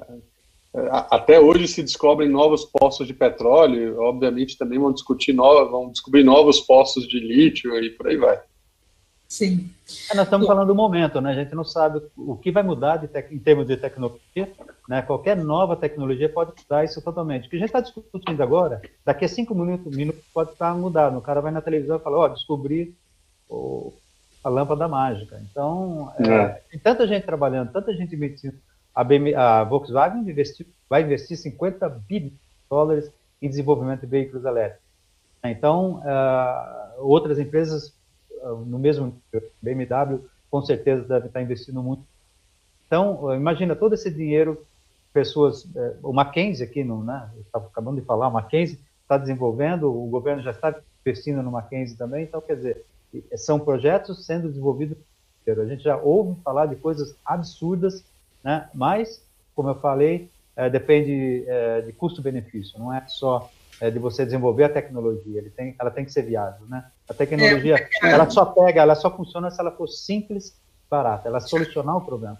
é 0.76 0.89
até 0.91 1.39
hoje 1.39 1.68
se 1.68 1.81
descobrem 1.81 2.30
novos 2.30 2.65
poços 2.65 3.07
de 3.07 3.14
petróleo, 3.14 3.99
obviamente 3.99 4.57
também 4.57 4.77
vão 4.77 4.91
discutir 4.91 5.34
novos, 5.34 5.72
vão 5.72 5.89
descobrir 5.89 6.23
novos 6.23 6.60
poços 6.60 7.07
de 7.07 7.19
lítio 7.19 7.76
e 7.84 7.89
por 7.91 8.07
aí 8.07 8.18
vai. 8.18 8.39
Sim. 9.27 9.69
É, 10.09 10.15
nós 10.15 10.25
estamos 10.25 10.47
falando 10.47 10.67
do 10.67 10.75
momento, 10.75 11.19
né? 11.19 11.31
A 11.31 11.35
gente 11.35 11.53
não 11.53 11.63
sabe 11.63 12.01
o 12.15 12.37
que 12.37 12.49
vai 12.49 12.63
mudar 12.63 13.03
em 13.29 13.39
termos 13.39 13.67
de 13.67 13.75
tecnologia, 13.75 14.51
né? 14.87 15.01
Qualquer 15.01 15.35
nova 15.35 15.75
tecnologia 15.75 16.29
pode 16.29 16.53
mudar 16.57 16.85
isso 16.85 17.01
totalmente. 17.01 17.47
O 17.47 17.49
que 17.49 17.57
a 17.57 17.59
gente 17.59 17.67
está 17.67 17.81
discutindo 17.81 18.41
agora, 18.41 18.81
daqui 19.03 19.25
a 19.25 19.27
cinco 19.27 19.53
minutos, 19.53 19.95
minutos 19.95 20.23
pode 20.33 20.51
estar 20.51 20.73
mudado. 20.75 21.17
O 21.17 21.21
cara 21.21 21.41
vai 21.41 21.51
na 21.51 21.61
televisão 21.61 21.97
e 21.97 21.99
fala, 21.99 22.17
ó, 22.17 22.25
oh, 22.25 22.29
descobri 22.29 22.95
o, 23.49 23.93
a 24.43 24.49
lâmpada 24.49 24.87
mágica. 24.87 25.41
Então, 25.51 26.13
é, 26.19 26.33
é. 26.33 26.47
tem 26.71 26.79
tanta 26.79 27.05
gente 27.05 27.25
trabalhando, 27.25 27.73
tanta 27.73 27.93
gente 27.93 28.15
investindo. 28.15 28.57
A, 28.95 29.03
BMW, 29.03 29.35
a 29.35 29.63
Volkswagen 29.65 30.21
investiu, 30.21 30.65
vai 30.89 31.03
investir 31.03 31.37
50 31.37 31.87
bilhões 31.89 32.31
de 32.31 32.39
dólares 32.69 33.11
em 33.41 33.49
desenvolvimento 33.49 34.01
de 34.01 34.07
veículos 34.07 34.45
elétricos. 34.45 34.87
Então, 35.43 36.01
uh, 36.01 37.05
outras 37.05 37.37
empresas 37.37 37.96
no 38.65 38.80
mesmo 38.80 39.15
BMW, 39.61 40.19
com 40.49 40.61
certeza 40.61 41.03
deve 41.03 41.27
estar 41.27 41.41
investindo 41.41 41.81
muito. 41.81 42.03
Então, 42.85 43.34
imagina 43.35 43.76
todo 43.76 43.93
esse 43.93 44.09
dinheiro, 44.09 44.65
pessoas, 45.14 45.68
é, 45.76 45.95
o 46.01 46.14
Mackenzie 46.14 46.65
aqui, 46.65 46.84
no, 46.84 47.03
né, 47.03 47.30
estava 47.39 47.68
acabando 47.68 47.99
de 47.99 48.05
falar, 48.05 48.27
o 48.27 48.34
Mackenzie 48.34 48.80
está 49.01 49.18
desenvolvendo, 49.18 49.91
o 49.91 50.07
governo 50.07 50.41
já 50.41 50.51
está 50.51 50.73
investindo 51.05 51.41
no 51.43 51.51
Mackenzie 51.51 51.97
também, 51.97 52.23
então, 52.23 52.41
quer 52.41 52.55
dizer, 52.55 52.85
são 53.35 53.59
projetos 53.59 54.26
sendo 54.26 54.47
desenvolvidos. 54.47 54.97
A 55.47 55.65
gente 55.65 55.81
já 55.81 55.95
ouve 55.95 56.39
falar 56.41 56.65
de 56.65 56.76
coisas 56.76 57.15
absurdas, 57.26 58.03
né, 58.43 58.69
mas, 58.73 59.23
como 59.55 59.69
eu 59.69 59.76
falei, 59.76 60.30
é, 60.55 60.69
depende 60.69 61.45
é, 61.47 61.81
de 61.81 61.93
custo-benefício, 61.93 62.80
não 62.80 62.93
é 62.93 63.05
só 63.07 63.49
de 63.80 63.99
você 63.99 64.26
desenvolver 64.26 64.64
a 64.64 64.69
tecnologia, 64.69 65.43
tem, 65.55 65.76
ela 65.77 65.91
tem 65.91 66.03
que 66.03 66.11
ser 66.11 66.23
viável, 66.23 66.65
né? 66.68 66.84
A 67.09 67.13
tecnologia, 67.13 67.75
é, 67.75 68.11
ela 68.11 68.29
só 68.29 68.45
pega, 68.45 68.81
ela 68.81 68.95
só 68.95 69.15
funciona 69.15 69.49
se 69.49 69.59
ela 69.59 69.71
for 69.71 69.88
simples, 69.88 70.53
barata, 70.89 71.29
ela 71.29 71.39
solucionar 71.39 71.97
o 71.97 72.01
problema. 72.01 72.39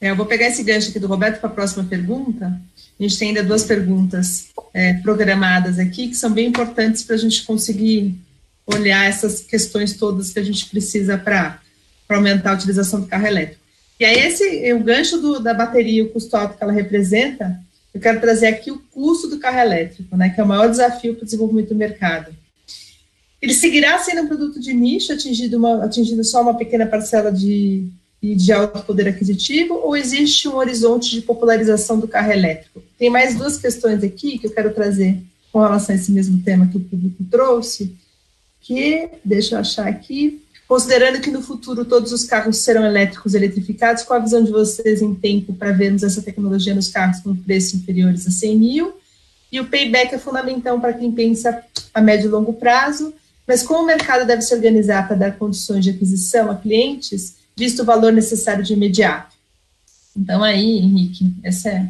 É, 0.00 0.10
eu 0.10 0.16
vou 0.16 0.24
pegar 0.24 0.46
esse 0.46 0.62
gancho 0.62 0.90
aqui 0.90 0.98
do 0.98 1.06
Roberto 1.06 1.40
para 1.40 1.50
a 1.50 1.52
próxima 1.52 1.84
pergunta. 1.84 2.46
A 2.98 3.02
gente 3.02 3.18
tem 3.18 3.28
ainda 3.28 3.42
duas 3.42 3.64
perguntas 3.64 4.48
é, 4.72 4.94
programadas 4.94 5.78
aqui 5.78 6.08
que 6.08 6.14
são 6.14 6.32
bem 6.32 6.48
importantes 6.48 7.02
para 7.02 7.16
a 7.16 7.18
gente 7.18 7.44
conseguir 7.44 8.18
olhar 8.66 9.04
essas 9.06 9.40
questões 9.40 9.96
todas 9.96 10.32
que 10.32 10.38
a 10.38 10.44
gente 10.44 10.66
precisa 10.66 11.18
para 11.18 11.60
aumentar 12.08 12.52
a 12.52 12.54
utilização 12.54 13.00
do 13.00 13.06
carro 13.06 13.26
elétrico. 13.26 13.60
E 13.98 14.04
aí 14.04 14.18
esse 14.20 14.72
o 14.72 14.82
gancho 14.82 15.18
do, 15.18 15.40
da 15.40 15.52
bateria, 15.52 16.04
o 16.04 16.08
custo 16.08 16.34
alto 16.36 16.56
que 16.56 16.62
ela 16.62 16.72
representa, 16.72 17.60
eu 17.92 18.00
quero 18.00 18.20
trazer 18.20 18.46
aqui 18.46 18.70
o 18.70 18.78
custo 18.78 19.28
do 19.28 19.38
carro 19.38 19.58
elétrico, 19.58 20.16
né, 20.16 20.30
que 20.30 20.40
é 20.40 20.44
o 20.44 20.46
maior 20.46 20.70
desafio 20.70 21.14
para 21.14 21.22
o 21.22 21.24
desenvolvimento 21.26 21.68
do 21.68 21.74
mercado. 21.74 22.34
Ele 23.40 23.54
seguirá 23.54 23.98
sendo 23.98 24.22
um 24.22 24.26
produto 24.26 24.60
de 24.60 24.72
nicho, 24.72 25.12
atingindo, 25.12 25.56
uma, 25.56 25.84
atingindo 25.84 26.22
só 26.22 26.42
uma 26.42 26.54
pequena 26.54 26.86
parcela 26.86 27.32
de, 27.32 27.88
de 28.22 28.52
alto 28.52 28.82
poder 28.82 29.08
aquisitivo, 29.08 29.74
ou 29.74 29.96
existe 29.96 30.46
um 30.48 30.56
horizonte 30.56 31.10
de 31.10 31.22
popularização 31.22 31.98
do 31.98 32.06
carro 32.06 32.32
elétrico? 32.32 32.82
Tem 32.98 33.08
mais 33.08 33.34
duas 33.34 33.56
questões 33.56 34.04
aqui 34.04 34.38
que 34.38 34.46
eu 34.46 34.50
quero 34.50 34.74
trazer 34.74 35.22
com 35.50 35.60
relação 35.60 35.94
a 35.94 35.98
esse 35.98 36.12
mesmo 36.12 36.42
tema 36.42 36.66
que 36.66 36.76
o 36.76 36.80
público 36.80 37.24
trouxe, 37.30 37.96
que, 38.60 39.08
deixa 39.24 39.54
eu 39.54 39.60
achar 39.60 39.88
aqui, 39.88 40.42
considerando 40.68 41.20
que 41.20 41.30
no 41.30 41.42
futuro 41.42 41.84
todos 41.84 42.12
os 42.12 42.24
carros 42.24 42.58
serão 42.58 42.84
elétricos 42.84 43.34
eletrificados, 43.34 44.04
qual 44.04 44.20
a 44.20 44.22
visão 44.22 44.44
de 44.44 44.52
vocês 44.52 45.02
em 45.02 45.14
tempo 45.14 45.52
para 45.54 45.72
vermos 45.72 46.02
essa 46.02 46.22
tecnologia 46.22 46.74
nos 46.74 46.88
carros 46.88 47.20
com 47.20 47.34
preços 47.34 47.74
inferiores 47.74 48.26
a 48.26 48.30
100 48.30 48.56
mil? 48.56 48.92
E 49.50 49.58
o 49.58 49.66
payback 49.66 50.14
é 50.14 50.18
fundamental 50.18 50.78
para 50.78 50.92
quem 50.92 51.10
pensa 51.10 51.64
a 51.92 52.00
médio 52.00 52.28
e 52.28 52.30
longo 52.30 52.52
prazo, 52.52 53.12
mas 53.50 53.64
como 53.64 53.82
o 53.82 53.86
mercado 53.86 54.24
deve 54.24 54.42
se 54.42 54.54
organizar 54.54 55.08
para 55.08 55.16
dar 55.16 55.36
condições 55.36 55.82
de 55.82 55.90
aquisição 55.90 56.52
a 56.52 56.54
clientes, 56.54 57.36
visto 57.56 57.82
o 57.82 57.84
valor 57.84 58.12
necessário 58.12 58.62
de 58.62 58.74
imediato? 58.74 59.34
Então, 60.16 60.44
aí, 60.44 60.78
Henrique, 60.78 61.34
essa 61.42 61.68
é, 61.68 61.88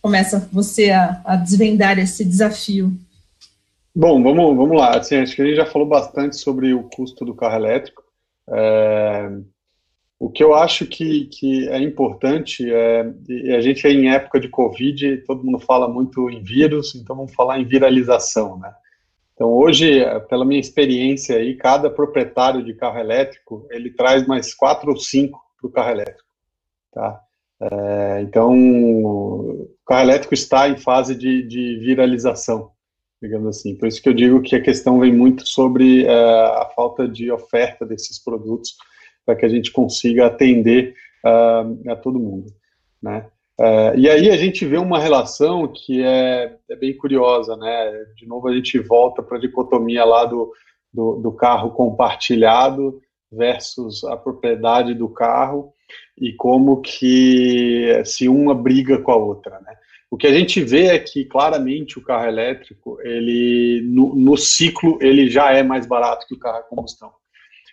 começa 0.00 0.48
você 0.52 0.90
a, 0.90 1.20
a 1.24 1.34
desvendar 1.34 1.98
esse 1.98 2.24
desafio. 2.24 2.96
Bom, 3.92 4.22
vamos, 4.22 4.56
vamos 4.56 4.78
lá. 4.78 4.96
Assim, 4.96 5.16
acho 5.16 5.34
que 5.34 5.42
a 5.42 5.46
gente 5.46 5.56
já 5.56 5.66
falou 5.66 5.88
bastante 5.88 6.36
sobre 6.36 6.72
o 6.72 6.84
custo 6.84 7.24
do 7.24 7.34
carro 7.34 7.56
elétrico. 7.56 8.04
É, 8.48 9.32
o 10.16 10.30
que 10.30 10.44
eu 10.44 10.54
acho 10.54 10.86
que, 10.86 11.24
que 11.24 11.68
é 11.70 11.82
importante 11.82 12.72
é, 12.72 13.12
e 13.28 13.52
a 13.52 13.60
gente 13.60 13.84
é 13.84 13.90
em 13.90 14.12
época 14.12 14.38
de 14.38 14.48
Covid, 14.48 15.24
todo 15.26 15.42
mundo 15.42 15.58
fala 15.58 15.88
muito 15.88 16.30
em 16.30 16.40
vírus, 16.40 16.94
então 16.94 17.16
vamos 17.16 17.34
falar 17.34 17.58
em 17.58 17.64
viralização, 17.64 18.56
né? 18.60 18.72
Então, 19.38 19.52
hoje, 19.52 20.04
pela 20.28 20.44
minha 20.44 20.58
experiência 20.58 21.36
aí, 21.36 21.54
cada 21.54 21.88
proprietário 21.88 22.60
de 22.64 22.74
carro 22.74 22.98
elétrico, 22.98 23.68
ele 23.70 23.88
traz 23.88 24.26
mais 24.26 24.52
quatro 24.52 24.90
ou 24.90 24.96
cinco 24.96 25.40
para 25.56 25.68
o 25.68 25.70
carro 25.70 25.90
elétrico, 25.92 26.28
tá? 26.92 27.20
É, 27.60 28.20
então, 28.22 28.52
o 28.52 29.70
carro 29.86 30.02
elétrico 30.02 30.34
está 30.34 30.68
em 30.68 30.76
fase 30.76 31.14
de, 31.14 31.46
de, 31.46 31.78
viralização, 31.78 32.72
digamos 33.22 33.56
assim. 33.56 33.76
Por 33.76 33.86
isso 33.86 34.02
que 34.02 34.08
eu 34.08 34.14
digo 34.14 34.42
que 34.42 34.56
a 34.56 34.60
questão 34.60 34.98
vem 34.98 35.12
muito 35.12 35.46
sobre 35.46 36.04
é, 36.04 36.10
a 36.12 36.72
falta 36.74 37.06
de 37.06 37.30
oferta 37.30 37.86
desses 37.86 38.20
produtos 38.20 38.74
para 39.24 39.36
que 39.36 39.46
a 39.46 39.48
gente 39.48 39.70
consiga 39.70 40.26
atender 40.26 40.94
uh, 41.24 41.92
a 41.92 41.94
todo 41.94 42.18
mundo, 42.18 42.46
né? 43.00 43.30
Uh, 43.58 43.98
e 43.98 44.08
aí 44.08 44.30
a 44.30 44.36
gente 44.36 44.64
vê 44.64 44.78
uma 44.78 45.00
relação 45.00 45.66
que 45.66 46.00
é, 46.00 46.56
é, 46.70 46.76
bem 46.76 46.96
curiosa, 46.96 47.56
né? 47.56 48.04
De 48.16 48.24
novo 48.24 48.46
a 48.46 48.54
gente 48.54 48.78
volta 48.78 49.20
para 49.20 49.36
a 49.36 49.40
dicotomia 49.40 50.04
lá 50.04 50.24
do, 50.24 50.52
do, 50.94 51.16
do, 51.16 51.32
carro 51.32 51.72
compartilhado 51.72 53.00
versus 53.32 54.04
a 54.04 54.16
propriedade 54.16 54.94
do 54.94 55.08
carro 55.08 55.72
e 56.16 56.32
como 56.34 56.80
que 56.80 58.00
se 58.04 58.28
uma 58.28 58.54
briga 58.54 58.98
com 58.98 59.10
a 59.10 59.16
outra, 59.16 59.58
né? 59.60 59.74
O 60.08 60.16
que 60.16 60.28
a 60.28 60.32
gente 60.32 60.62
vê 60.62 60.86
é 60.86 60.98
que 60.98 61.24
claramente 61.24 61.98
o 61.98 62.02
carro 62.02 62.28
elétrico, 62.28 62.98
ele 63.02 63.82
no, 63.84 64.14
no 64.14 64.36
ciclo 64.36 64.98
ele 65.02 65.28
já 65.28 65.52
é 65.52 65.64
mais 65.64 65.84
barato 65.84 66.28
que 66.28 66.34
o 66.34 66.38
carro 66.38 66.58
a 66.58 66.62
combustão. 66.62 67.10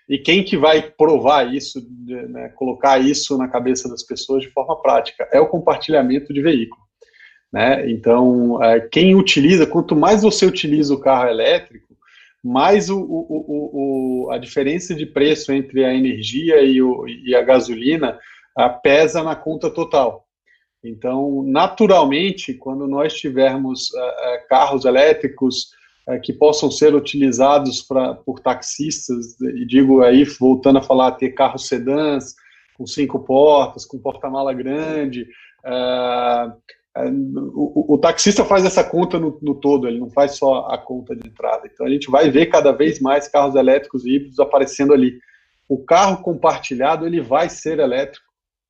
E 0.07 0.17
quem 0.19 0.43
que 0.43 0.55
vai 0.55 0.81
provar 0.81 1.53
isso, 1.53 1.85
né, 2.05 2.49
colocar 2.49 2.99
isso 2.99 3.37
na 3.37 3.47
cabeça 3.47 3.89
das 3.89 4.03
pessoas 4.03 4.43
de 4.43 4.51
forma 4.51 4.79
prática? 4.81 5.27
É 5.31 5.39
o 5.39 5.47
compartilhamento 5.47 6.33
de 6.33 6.41
veículo. 6.41 6.81
Né? 7.51 7.89
Então, 7.89 8.61
é, 8.63 8.79
quem 8.79 9.15
utiliza, 9.15 9.65
quanto 9.65 9.95
mais 9.95 10.21
você 10.21 10.45
utiliza 10.45 10.93
o 10.93 10.99
carro 10.99 11.27
elétrico, 11.27 11.95
mais 12.43 12.91
o, 12.91 12.99
o, 12.99 14.25
o, 14.27 14.31
a 14.31 14.37
diferença 14.37 14.93
de 14.93 15.05
preço 15.05 15.51
entre 15.51 15.83
a 15.83 15.93
energia 15.93 16.61
e, 16.61 16.79
e 17.25 17.35
a 17.35 17.41
gasolina 17.41 18.19
a, 18.55 18.69
pesa 18.69 19.23
na 19.23 19.35
conta 19.35 19.69
total. 19.71 20.27
Então, 20.83 21.43
naturalmente, 21.43 22.53
quando 22.53 22.87
nós 22.87 23.15
tivermos 23.15 23.89
uh, 23.89 24.47
carros 24.47 24.85
elétricos 24.85 25.69
que 26.21 26.31
possam 26.31 26.69
ser 26.69 26.93
utilizados 26.93 27.81
pra, 27.81 28.13
por 28.13 28.39
taxistas, 28.39 29.39
e 29.41 29.65
digo 29.65 30.01
aí, 30.01 30.23
voltando 30.23 30.77
a 30.77 30.83
falar, 30.83 31.11
ter 31.13 31.31
carros 31.31 31.67
sedãs 31.67 32.35
com 32.77 32.85
cinco 32.85 33.19
portas, 33.19 33.85
com 33.85 33.97
porta-mala 33.97 34.53
grande, 34.53 35.27
uh, 35.65 36.53
o, 37.53 37.95
o, 37.95 37.97
taxista 37.97 38.45
faz 38.45 38.63
essa 38.63 38.83
conta 38.83 39.19
no, 39.19 39.37
no, 39.41 39.55
todo, 39.55 39.87
ele 39.87 39.99
não 39.99 40.09
faz 40.09 40.37
só 40.37 40.67
a 40.67 40.77
conta 40.77 41.15
de 41.15 41.27
entrada. 41.27 41.69
Então, 41.71 41.85
a 41.85 41.89
gente 41.89 42.09
vai 42.09 42.29
ver 42.29 42.45
cada 42.45 42.71
vez 42.71 43.01
mais 43.01 43.27
carros 43.27 43.55
elétricos 43.55 44.05
e 44.05 44.15
híbridos 44.15 44.39
aparecendo 44.39 44.93
ali. 44.93 45.19
O 45.67 45.83
carro 45.83 46.21
compartilhado, 46.21 47.05
ele 47.05 47.19
vai 47.21 47.49
ser 47.49 47.79
elétrico, 47.79 48.25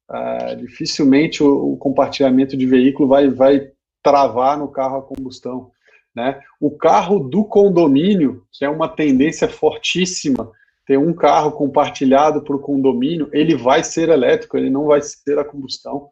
Uh, 0.08 0.56
dificilmente 0.58 1.44
o, 1.44 1.74
o, 1.74 1.78
compartilhamento 1.78 2.56
de 2.56 2.68
veículo 2.68 3.10
vai, 3.10 3.28
vai 3.28 3.72
travar 4.04 4.56
no 4.56 4.68
carro 4.68 4.98
a 4.98 5.02
combustão. 5.02 5.72
Né? 6.16 6.40
O 6.60 6.72
carro 6.72 7.20
do 7.20 7.44
condomínio, 7.44 8.44
que 8.52 8.64
é 8.64 8.70
uma 8.70 8.88
tendência 8.88 9.50
fortíssima, 9.50 10.52
ter 10.86 10.98
um 10.98 11.14
carro 11.14 11.52
compartilhado 11.52 12.42
para 12.42 12.56
o 12.56 12.60
condomínio, 12.60 13.30
ele 13.34 13.56
vai 13.56 13.84
ser 13.84 14.10
elétrico, 14.10 14.58
ele 14.58 14.70
não 14.70 14.86
vai 14.86 15.02
ser 15.02 15.38
a 15.40 15.44
combustão. 15.44 16.10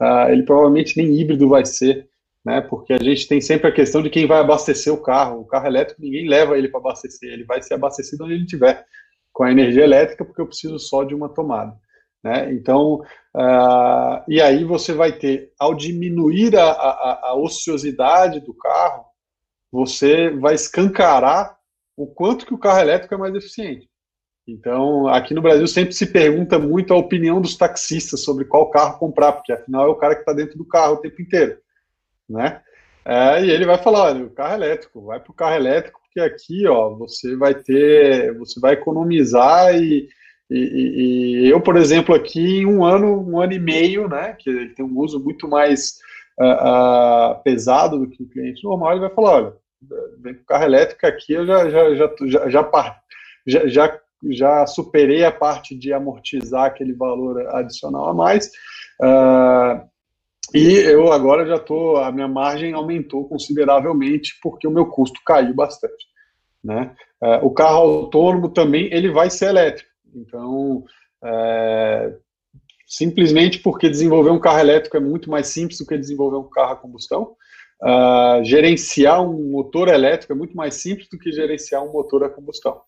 Uh, 0.00 0.30
ele 0.30 0.42
provavelmente 0.42 0.96
nem 0.96 1.14
híbrido 1.20 1.48
vai 1.48 1.64
ser, 1.64 2.08
né? 2.44 2.60
porque 2.62 2.94
a 2.94 2.98
gente 2.98 3.28
tem 3.28 3.40
sempre 3.40 3.68
a 3.68 3.72
questão 3.72 4.02
de 4.02 4.10
quem 4.10 4.26
vai 4.26 4.40
abastecer 4.40 4.92
o 4.92 5.02
carro. 5.02 5.40
O 5.40 5.46
carro 5.46 5.66
elétrico, 5.66 6.02
ninguém 6.02 6.26
leva 6.26 6.58
ele 6.58 6.68
para 6.68 6.80
abastecer, 6.80 7.32
ele 7.32 7.44
vai 7.44 7.62
ser 7.62 7.74
abastecido 7.74 8.24
onde 8.24 8.34
ele 8.34 8.44
estiver, 8.44 8.84
com 9.32 9.44
a 9.44 9.52
energia 9.52 9.84
elétrica, 9.84 10.24
porque 10.24 10.40
eu 10.40 10.46
preciso 10.46 10.78
só 10.78 11.04
de 11.04 11.14
uma 11.14 11.28
tomada. 11.28 11.76
Né? 12.24 12.54
Então, 12.54 13.02
uh, 13.36 14.24
e 14.26 14.40
aí 14.40 14.64
você 14.64 14.94
vai 14.94 15.12
ter, 15.12 15.52
ao 15.58 15.74
diminuir 15.74 16.56
a, 16.56 16.70
a, 16.70 17.20
a, 17.28 17.34
ociosidade 17.34 18.40
do 18.40 18.54
carro, 18.54 19.04
você 19.74 20.30
vai 20.30 20.54
escancarar 20.54 21.58
o 21.96 22.06
quanto 22.06 22.46
que 22.46 22.54
o 22.54 22.58
carro 22.58 22.78
elétrico 22.78 23.12
é 23.12 23.18
mais 23.18 23.34
eficiente. 23.34 23.88
Então, 24.46 25.08
aqui 25.08 25.34
no 25.34 25.42
Brasil 25.42 25.66
sempre 25.66 25.92
se 25.92 26.06
pergunta 26.06 26.60
muito 26.60 26.94
a 26.94 26.96
opinião 26.96 27.40
dos 27.40 27.56
taxistas 27.56 28.22
sobre 28.22 28.44
qual 28.44 28.70
carro 28.70 29.00
comprar, 29.00 29.32
porque 29.32 29.52
afinal 29.52 29.86
é 29.86 29.88
o 29.88 29.96
cara 29.96 30.14
que 30.14 30.20
está 30.20 30.32
dentro 30.32 30.56
do 30.56 30.64
carro 30.64 30.94
o 30.94 30.98
tempo 30.98 31.20
inteiro, 31.20 31.58
né? 32.28 32.60
É, 33.04 33.44
e 33.44 33.50
ele 33.50 33.66
vai 33.66 33.76
falar, 33.76 34.04
olha, 34.04 34.24
o 34.24 34.30
carro 34.30 34.54
elétrico, 34.54 35.06
vai 35.06 35.18
para 35.18 35.32
o 35.32 35.34
carro 35.34 35.56
elétrico, 35.56 36.00
porque 36.02 36.20
aqui, 36.20 36.68
ó, 36.68 36.90
você 36.90 37.34
vai 37.36 37.54
ter, 37.54 38.32
você 38.38 38.60
vai 38.60 38.74
economizar 38.74 39.74
e, 39.74 40.08
e, 40.48 41.46
e, 41.46 41.50
eu, 41.50 41.60
por 41.60 41.76
exemplo, 41.76 42.14
aqui 42.14 42.58
em 42.60 42.66
um 42.66 42.84
ano, 42.84 43.28
um 43.28 43.40
ano 43.40 43.54
e 43.54 43.58
meio, 43.58 44.08
né, 44.08 44.34
que 44.38 44.48
ele 44.48 44.72
tem 44.72 44.84
um 44.84 44.96
uso 44.98 45.18
muito 45.18 45.48
mais 45.48 45.98
uh, 46.38 47.38
uh, 47.38 47.42
pesado 47.42 47.98
do 47.98 48.08
que 48.08 48.22
o 48.22 48.28
cliente 48.28 48.62
normal, 48.62 48.92
ele 48.92 49.00
vai 49.00 49.10
falar, 49.10 49.30
olha, 49.32 49.63
vem 50.18 50.34
com 50.34 50.44
carro 50.44 50.64
elétrico 50.64 51.06
aqui, 51.06 51.32
eu 51.32 51.46
já, 51.46 51.68
já, 51.68 51.94
já, 51.94 52.10
já, 52.26 52.48
já, 53.46 53.68
já, 53.68 54.00
já 54.30 54.66
superei 54.66 55.24
a 55.24 55.32
parte 55.32 55.74
de 55.74 55.92
amortizar 55.92 56.64
aquele 56.64 56.92
valor 56.92 57.46
adicional 57.54 58.08
a 58.08 58.14
mais, 58.14 58.46
uh, 59.02 59.80
e 60.54 60.74
eu 60.76 61.12
agora 61.12 61.46
já 61.46 61.56
estou, 61.56 61.96
a 61.96 62.12
minha 62.12 62.28
margem 62.28 62.72
aumentou 62.72 63.28
consideravelmente 63.28 64.38
porque 64.42 64.68
o 64.68 64.70
meu 64.70 64.86
custo 64.86 65.20
caiu 65.24 65.54
bastante. 65.54 66.12
Né? 66.62 66.96
o 67.42 67.50
carro 67.50 67.76
autônomo 67.76 68.48
também 68.48 68.88
ele 68.90 69.10
vai 69.10 69.28
ser 69.28 69.48
elétrico. 69.48 69.90
Então, 70.14 70.84
é, 71.22 72.14
simplesmente 72.86 73.58
porque 73.58 73.88
desenvolver 73.88 74.30
um 74.30 74.38
carro 74.38 74.60
elétrico 74.60 74.96
é 74.96 75.00
muito 75.00 75.30
mais 75.30 75.48
simples 75.48 75.78
do 75.78 75.86
que 75.86 75.98
desenvolver 75.98 76.36
um 76.36 76.48
carro 76.48 76.72
a 76.72 76.76
combustão. 76.76 77.34
Uh, 77.82 78.42
gerenciar 78.44 79.22
um 79.22 79.50
motor 79.50 79.88
elétrico 79.88 80.32
é 80.32 80.36
muito 80.36 80.56
mais 80.56 80.74
simples 80.74 81.08
do 81.08 81.18
que 81.18 81.32
gerenciar 81.32 81.84
um 81.84 81.92
motor 81.92 82.24
a 82.24 82.30
combustão. 82.30 82.80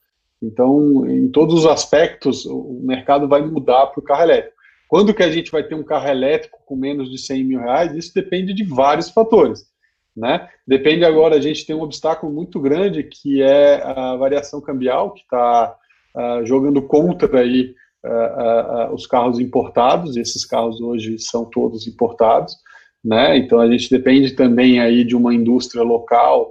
Então, 0.43 1.09
em 1.09 1.29
todos 1.29 1.55
os 1.55 1.67
aspectos, 1.67 2.47
o 2.47 2.81
mercado 2.83 3.29
vai 3.29 3.43
mudar 3.43 3.87
para 3.87 4.01
o 4.01 4.05
carro 4.05 4.23
elétrico. 4.23 4.57
Quando 4.89 5.15
que 5.15 5.23
a 5.23 5.31
gente 5.31 5.51
vai 5.51 5.65
ter 5.65 5.75
um 5.75 5.83
carro 5.83 6.09
elétrico 6.09 6.59
com 6.65 6.77
menos 6.77 7.11
de 7.11 7.19
100 7.19 7.45
mil 7.45 7.61
reais? 7.61 7.95
Isso 7.95 8.15
depende 8.15 8.55
de 8.55 8.65
vários 8.65 9.11
fatores. 9.11 9.65
Né? 10.17 10.49
Depende 10.67 11.05
agora, 11.05 11.37
a 11.37 11.41
gente 11.41 11.67
tem 11.67 11.77
um 11.77 11.83
obstáculo 11.83 12.33
muito 12.33 12.59
grande 12.59 13.03
que 13.03 13.43
é 13.43 13.83
a 13.83 14.17
variação 14.17 14.61
cambial, 14.63 15.13
que 15.13 15.21
está 15.21 15.77
uh, 16.15 16.47
jogando 16.47 16.81
contra 16.81 17.41
aí 17.41 17.75
uh, 18.03 18.91
uh, 18.91 18.95
os 18.95 19.07
carros 19.07 19.39
importados, 19.39 20.17
esses 20.17 20.47
carros 20.47 20.81
hoje 20.81 21.19
são 21.19 21.45
todos 21.45 21.87
importados, 21.87 22.57
né? 23.07 23.39
Então 23.39 23.61
a 23.61 23.71
gente 23.71 23.89
depende 23.89 24.33
também 24.33 24.81
aí 24.81 25.05
de 25.05 25.15
uma 25.15 25.33
indústria 25.33 25.85
local 25.85 26.51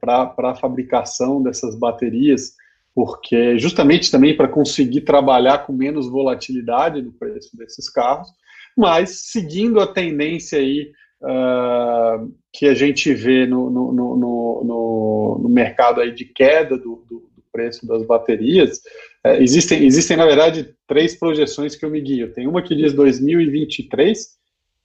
para 0.00 0.34
a 0.38 0.54
fabricação 0.54 1.42
dessas 1.42 1.78
baterias, 1.78 2.54
porque 2.94 3.58
justamente 3.58 4.10
também 4.10 4.36
para 4.36 4.48
conseguir 4.48 5.02
trabalhar 5.02 5.58
com 5.58 5.72
menos 5.72 6.10
volatilidade 6.10 7.00
no 7.00 7.12
preço 7.12 7.56
desses 7.56 7.88
carros, 7.88 8.28
mas 8.76 9.30
seguindo 9.30 9.80
a 9.80 9.86
tendência 9.86 10.58
aí 10.58 10.90
uh, 11.22 12.32
que 12.52 12.66
a 12.66 12.74
gente 12.74 13.12
vê 13.14 13.46
no, 13.46 13.70
no, 13.70 13.92
no, 13.92 15.38
no, 15.40 15.48
mercado 15.48 16.00
aí 16.00 16.12
de 16.12 16.24
queda 16.24 16.76
do, 16.76 17.04
do, 17.08 17.32
preço 17.52 17.86
das 17.86 18.02
baterias, 18.06 18.80
é, 19.22 19.42
existem, 19.42 19.84
existem, 19.84 20.16
na 20.16 20.24
verdade, 20.24 20.74
três 20.88 21.14
projeções 21.14 21.76
que 21.76 21.84
eu 21.84 21.90
me 21.90 22.00
guio. 22.00 22.32
Tem 22.32 22.46
uma 22.46 22.62
que 22.62 22.74
diz 22.74 22.94
2023, 22.94 24.41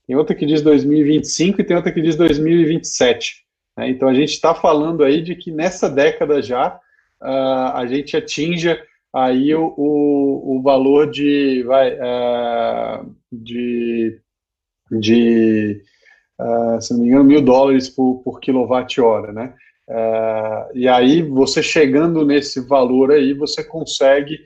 tem 0.07 0.15
outra 0.15 0.33
que 0.33 0.45
diz 0.45 0.61
2025 0.61 1.59
e 1.59 1.63
tem 1.65 1.75
outra 1.75 1.91
que 1.91 2.01
diz 2.01 2.15
2027. 2.15 3.45
Né? 3.77 3.89
Então, 3.89 4.07
a 4.07 4.13
gente 4.13 4.29
está 4.29 4.55
falando 4.55 5.03
aí 5.03 5.21
de 5.21 5.35
que 5.35 5.51
nessa 5.51 5.89
década 5.89 6.41
já 6.41 6.79
uh, 7.21 7.75
a 7.75 7.85
gente 7.85 8.15
atinja 8.15 8.81
aí 9.13 9.53
o, 9.53 9.73
o, 9.75 10.57
o 10.57 10.61
valor 10.61 11.11
de, 11.11 11.61
vai, 11.63 11.93
uh, 11.93 13.15
de, 13.29 14.17
de 14.91 15.81
uh, 16.39 16.81
se 16.81 16.93
não 16.93 17.01
me 17.01 17.07
engano, 17.09 17.23
mil 17.25 17.41
dólares 17.41 17.89
por, 17.89 18.21
por 18.23 18.39
quilowatt-hora, 18.39 19.33
né? 19.33 19.53
E 20.73 20.85
aí, 20.85 21.21
você 21.21 21.63
chegando 21.63 22.25
nesse 22.25 22.59
valor 22.59 23.09
aí, 23.09 23.33
você 23.33 23.63
consegue 23.63 24.37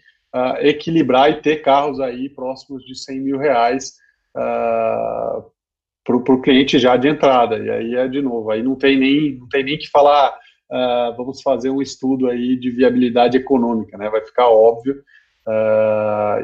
equilibrar 0.60 1.32
e 1.32 1.42
ter 1.42 1.64
carros 1.64 2.00
aí 2.00 2.30
próximos 2.30 2.86
de 2.86 2.96
100 2.96 3.20
mil 3.20 3.40
reais 3.40 3.96
uh, 4.36 4.40
ah, 4.40 5.44
para 6.04 6.16
o 6.16 6.42
cliente 6.42 6.80
já 6.80 6.98
de 6.98 7.08
entrada. 7.08 7.58
E 7.58 7.70
aí 7.70 7.96
é 7.96 8.08
de 8.08 8.22
novo, 8.22 8.52
aí 8.52 8.64
não 8.64 8.76
tem 8.76 8.98
nem, 8.98 9.38
não 9.38 9.48
tem 9.48 9.64
nem 9.64 9.78
que 9.78 9.90
falar, 9.90 10.32
uh, 10.72 11.16
vamos 11.16 11.42
fazer 11.42 11.70
um 11.70 11.82
estudo 11.82 12.28
aí 12.28 12.56
de 12.56 12.72
viabilidade 12.72 13.38
econômica, 13.38 13.98
né? 13.98 14.10
Vai 14.10 14.22
ficar 14.22 14.50
óbvio. 14.50 15.04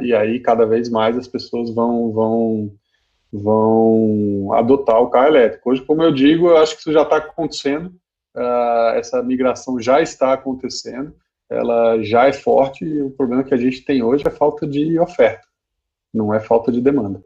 e 0.01 0.13
aí, 0.13 0.39
cada 0.39 0.65
vez 0.65 0.89
mais 0.89 1.17
as 1.17 1.27
pessoas 1.27 1.73
vão, 1.73 2.11
vão, 2.11 2.71
vão 3.31 4.53
adotar 4.53 5.01
o 5.01 5.09
carro 5.09 5.27
elétrico. 5.27 5.71
Hoje, 5.71 5.81
como 5.83 6.03
eu 6.03 6.11
digo, 6.11 6.49
eu 6.49 6.57
acho 6.57 6.75
que 6.75 6.81
isso 6.81 6.93
já 6.93 7.03
está 7.03 7.17
acontecendo 7.17 7.93
uh, 8.37 8.95
essa 8.95 9.21
migração 9.23 9.79
já 9.79 10.01
está 10.01 10.33
acontecendo, 10.33 11.13
ela 11.49 12.01
já 12.03 12.27
é 12.27 12.33
forte 12.33 12.85
e 12.85 13.01
o 13.01 13.11
problema 13.11 13.43
que 13.43 13.53
a 13.53 13.57
gente 13.57 13.83
tem 13.83 14.03
hoje 14.03 14.27
é 14.27 14.31
falta 14.31 14.67
de 14.67 14.99
oferta, 14.99 15.47
não 16.13 16.33
é 16.33 16.39
falta 16.39 16.71
de 16.71 16.79
demanda. 16.79 17.23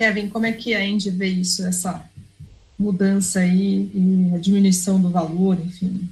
Kevin, 0.00 0.30
como 0.30 0.46
é 0.46 0.52
que 0.52 0.74
a 0.74 0.80
Andy 0.80 1.10
vê 1.10 1.26
isso, 1.26 1.62
essa 1.66 2.02
mudança 2.78 3.40
aí 3.40 3.90
e 3.94 4.34
a 4.34 4.38
diminuição 4.38 4.98
do 4.98 5.10
valor, 5.10 5.58
enfim? 5.62 6.08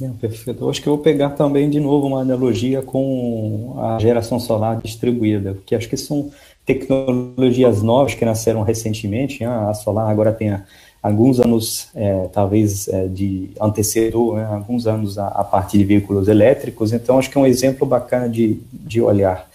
É, 0.00 0.08
perfeito. 0.20 0.62
Eu 0.62 0.70
acho 0.70 0.80
que 0.80 0.88
eu 0.88 0.94
vou 0.94 1.02
pegar 1.02 1.30
também 1.30 1.68
de 1.68 1.80
novo 1.80 2.06
uma 2.06 2.20
analogia 2.20 2.82
com 2.82 3.74
a 3.80 3.98
geração 3.98 4.38
solar 4.38 4.80
distribuída, 4.80 5.54
porque 5.54 5.74
acho 5.74 5.88
que 5.88 5.96
são 5.96 6.30
tecnologias 6.64 7.82
novas 7.82 8.14
que 8.14 8.24
nasceram 8.24 8.62
recentemente. 8.62 9.40
Né? 9.40 9.48
A 9.48 9.74
solar 9.74 10.08
agora 10.08 10.32
tem 10.32 10.56
alguns 11.02 11.40
anos, 11.40 11.88
é, 11.96 12.28
talvez, 12.32 12.86
é, 12.86 13.08
de 13.08 13.50
antecedor, 13.60 14.36
né, 14.36 14.44
alguns 14.44 14.86
anos 14.86 15.18
a, 15.18 15.26
a, 15.26 15.42
parte 15.42 15.76
de 15.76 15.84
veículos 15.84 16.28
elétricos, 16.28 16.92
então 16.92 17.18
acho 17.18 17.30
que 17.30 17.38
é 17.38 17.40
um 17.40 17.46
exemplo 17.46 17.86
bacana 17.86 18.28
de, 18.28 18.60
de 18.72 19.00
olhar. 19.00 19.48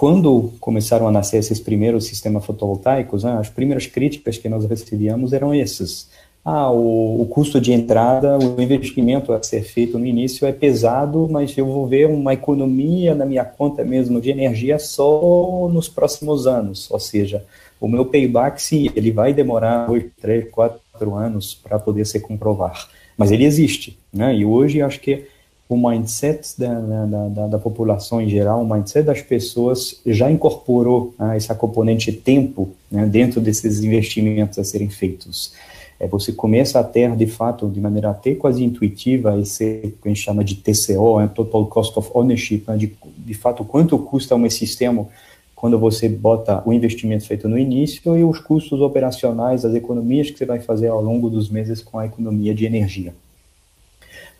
Quando 0.00 0.54
começaram 0.60 1.06
a 1.06 1.12
nascer 1.12 1.36
esses 1.36 1.60
primeiros 1.60 2.06
sistemas 2.06 2.42
fotovoltaicos, 2.46 3.22
né, 3.22 3.36
as 3.38 3.50
primeiras 3.50 3.86
críticas 3.86 4.38
que 4.38 4.48
nós 4.48 4.64
recebíamos 4.64 5.34
eram 5.34 5.52
essas. 5.52 6.08
Ah, 6.42 6.70
o, 6.70 7.20
o, 7.20 7.26
custo 7.26 7.60
de 7.60 7.70
entrada, 7.70 8.38
o 8.38 8.62
investimento 8.62 9.30
a 9.30 9.42
ser 9.42 9.62
feito 9.62 9.98
no 9.98 10.06
início 10.06 10.46
é 10.46 10.52
pesado, 10.52 11.28
mas 11.30 11.54
eu 11.58 11.66
vou 11.66 11.86
ver 11.86 12.06
uma 12.06 12.32
economia 12.32 13.14
na 13.14 13.26
minha 13.26 13.44
conta 13.44 13.84
mesmo 13.84 14.22
de 14.22 14.30
energia 14.30 14.78
só 14.78 15.68
nos 15.70 15.86
próximos 15.86 16.46
anos, 16.46 16.90
ou 16.90 16.98
seja, 16.98 17.44
o 17.78 17.86
meu 17.86 18.06
payback, 18.06 18.62
sim, 18.62 18.88
ele 18.96 19.12
vai 19.12 19.34
demorar 19.34 19.86
dois, 19.86 20.06
três, 20.18 20.48
quatro 20.50 21.14
anos 21.14 21.52
para 21.52 21.78
poder 21.78 22.06
se 22.06 22.18
comprovar, 22.20 22.88
mas 23.18 23.30
ele 23.30 23.44
existe, 23.44 23.98
né? 24.10 24.34
E 24.34 24.46
hoje 24.46 24.80
acho 24.80 24.98
que 24.98 25.26
o 25.70 25.76
mindset 25.76 26.58
da, 26.58 26.80
da, 26.80 27.28
da, 27.28 27.46
da, 27.46 27.58
população 27.60 28.20
em 28.20 28.28
geral, 28.28 28.60
o 28.60 28.68
mindset 28.68 29.06
das 29.06 29.22
pessoas 29.22 30.00
já 30.04 30.28
incorporou 30.28 31.14
né, 31.16 31.36
esse 31.36 31.54
componente 31.54 32.10
tempo 32.12 32.70
né, 32.90 33.06
dentro 33.06 33.40
desses 33.40 33.78
investimentos 33.78 34.58
a 34.58 34.64
serem 34.64 34.90
feitos. 34.90 35.52
É, 36.00 36.08
você 36.08 36.32
começa 36.32 36.80
a 36.80 36.82
ter, 36.82 37.14
de 37.14 37.26
fato, 37.28 37.68
de 37.68 37.80
maneira 37.80 38.10
até 38.10 38.34
quase 38.34 38.64
intuitiva, 38.64 39.38
esse 39.38 39.94
que 40.02 40.08
a 40.08 40.08
gente 40.08 40.20
chama 40.20 40.42
de 40.42 40.56
TCO, 40.56 41.20
né, 41.20 41.30
Total 41.32 41.64
Cost 41.66 41.96
of 41.96 42.10
Ownership, 42.14 42.64
né, 42.66 42.76
de, 42.76 42.92
de 43.18 43.34
fato, 43.34 43.64
quanto 43.64 43.96
custa 43.96 44.34
um 44.34 44.50
sistema 44.50 45.06
quando 45.54 45.78
você 45.78 46.08
bota 46.08 46.64
o 46.66 46.72
investimento 46.72 47.24
feito 47.26 47.48
no 47.48 47.56
início 47.56 48.16
e 48.16 48.24
os 48.24 48.40
custos 48.40 48.80
operacionais, 48.80 49.64
as 49.64 49.76
economias 49.76 50.32
que 50.32 50.38
você 50.38 50.46
vai 50.46 50.58
fazer 50.58 50.88
ao 50.88 51.00
longo 51.00 51.30
dos 51.30 51.48
meses 51.48 51.80
com 51.80 51.96
a 51.96 52.06
economia 52.06 52.52
de 52.52 52.66
energia. 52.66 53.14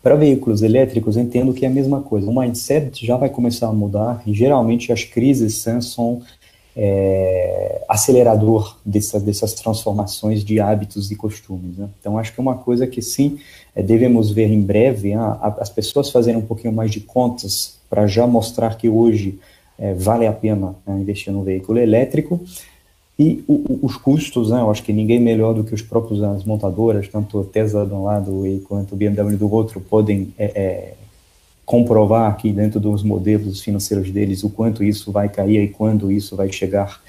Para 0.01 0.15
veículos 0.15 0.63
elétricos, 0.63 1.15
entendo 1.15 1.53
que 1.53 1.65
é 1.65 1.67
a 1.67 1.71
mesma 1.71 2.01
coisa. 2.01 2.29
O 2.29 2.35
mindset 2.35 3.05
já 3.05 3.17
vai 3.17 3.29
começar 3.29 3.67
a 3.67 3.73
mudar 3.73 4.23
e 4.25 4.33
geralmente 4.33 4.91
as 4.91 5.03
crises 5.03 5.57
são 5.57 6.21
é, 6.75 7.83
acelerador 7.87 8.77
dessas, 8.85 9.21
dessas 9.21 9.53
transformações 9.53 10.43
de 10.43 10.59
hábitos 10.59 11.11
e 11.11 11.15
costumes. 11.15 11.77
Né? 11.77 11.89
Então, 11.99 12.17
acho 12.17 12.33
que 12.33 12.39
é 12.39 12.41
uma 12.41 12.55
coisa 12.55 12.87
que 12.87 13.01
sim 13.01 13.37
é, 13.75 13.83
devemos 13.83 14.31
ver 14.31 14.49
em 14.49 14.61
breve, 14.61 15.13
as 15.13 15.69
pessoas 15.69 16.09
fazerem 16.09 16.39
um 16.39 16.45
pouquinho 16.45 16.73
mais 16.73 16.91
de 16.91 17.01
contas 17.01 17.77
para 17.89 18.07
já 18.07 18.25
mostrar 18.25 18.77
que 18.77 18.87
hoje 18.89 19.39
é, 19.77 19.93
vale 19.93 20.25
a 20.25 20.33
pena 20.33 20.75
né, 20.85 20.99
investir 20.99 21.33
no 21.33 21.43
veículo 21.43 21.77
elétrico 21.79 22.39
e 23.21 23.43
o, 23.47 23.81
os 23.83 23.97
custos, 23.97 24.49
né, 24.49 24.59
eu 24.61 24.71
acho 24.71 24.81
que 24.81 24.91
ninguém 24.91 25.19
melhor 25.19 25.53
do 25.53 25.63
que 25.63 25.75
os 25.75 25.81
próprios 25.83 26.23
as 26.23 26.43
montadoras, 26.43 27.07
tanto 27.07 27.43
Tesla 27.43 27.85
de 27.85 27.93
um 27.93 28.03
lado 28.03 28.47
e 28.47 28.61
quanto 28.61 28.95
BMW 28.95 29.37
do 29.37 29.53
outro, 29.53 29.79
podem 29.79 30.33
é, 30.39 30.45
é, 30.45 30.93
comprovar 31.63 32.31
aqui 32.31 32.51
dentro 32.51 32.79
dos 32.79 33.03
modelos 33.03 33.61
financeiros 33.61 34.09
deles 34.09 34.43
o 34.43 34.49
quanto 34.49 34.83
isso 34.83 35.11
vai 35.11 35.29
cair 35.29 35.61
e 35.61 35.67
quando 35.67 36.11
isso 36.11 36.35
vai 36.35 36.51
chegar 36.51 36.99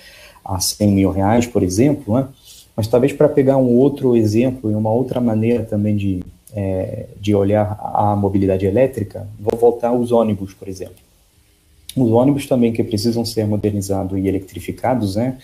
a 0.45 0.61
100 0.61 0.93
mil 0.93 1.11
reais, 1.11 1.47
por 1.47 1.63
exemplo. 1.63 2.15
Né? 2.15 2.29
Mas 2.77 2.87
talvez 2.87 3.15
para 3.15 3.27
pegar 3.27 3.57
um 3.57 3.75
outro 3.75 4.15
exemplo 4.15 4.71
e 4.71 4.75
uma 4.75 4.91
outra 4.91 5.19
maneira 5.19 5.65
também 5.65 5.97
de, 5.97 6.23
é, 6.55 7.07
de 7.19 7.35
olhar 7.35 7.75
a 7.81 8.15
mobilidade 8.15 8.67
elétrica, 8.67 9.27
vou 9.41 9.59
voltar 9.59 9.89
aos 9.89 10.13
ônibus, 10.13 10.53
por 10.53 10.69
exemplo. 10.69 10.97
Os 11.97 12.11
ônibus 12.11 12.47
também 12.47 12.71
que 12.71 12.85
precisam 12.85 13.25
ser 13.25 13.47
modernizados 13.47 14.19
e 14.19 14.29
eletrificados, 14.29 15.17
né? 15.17 15.39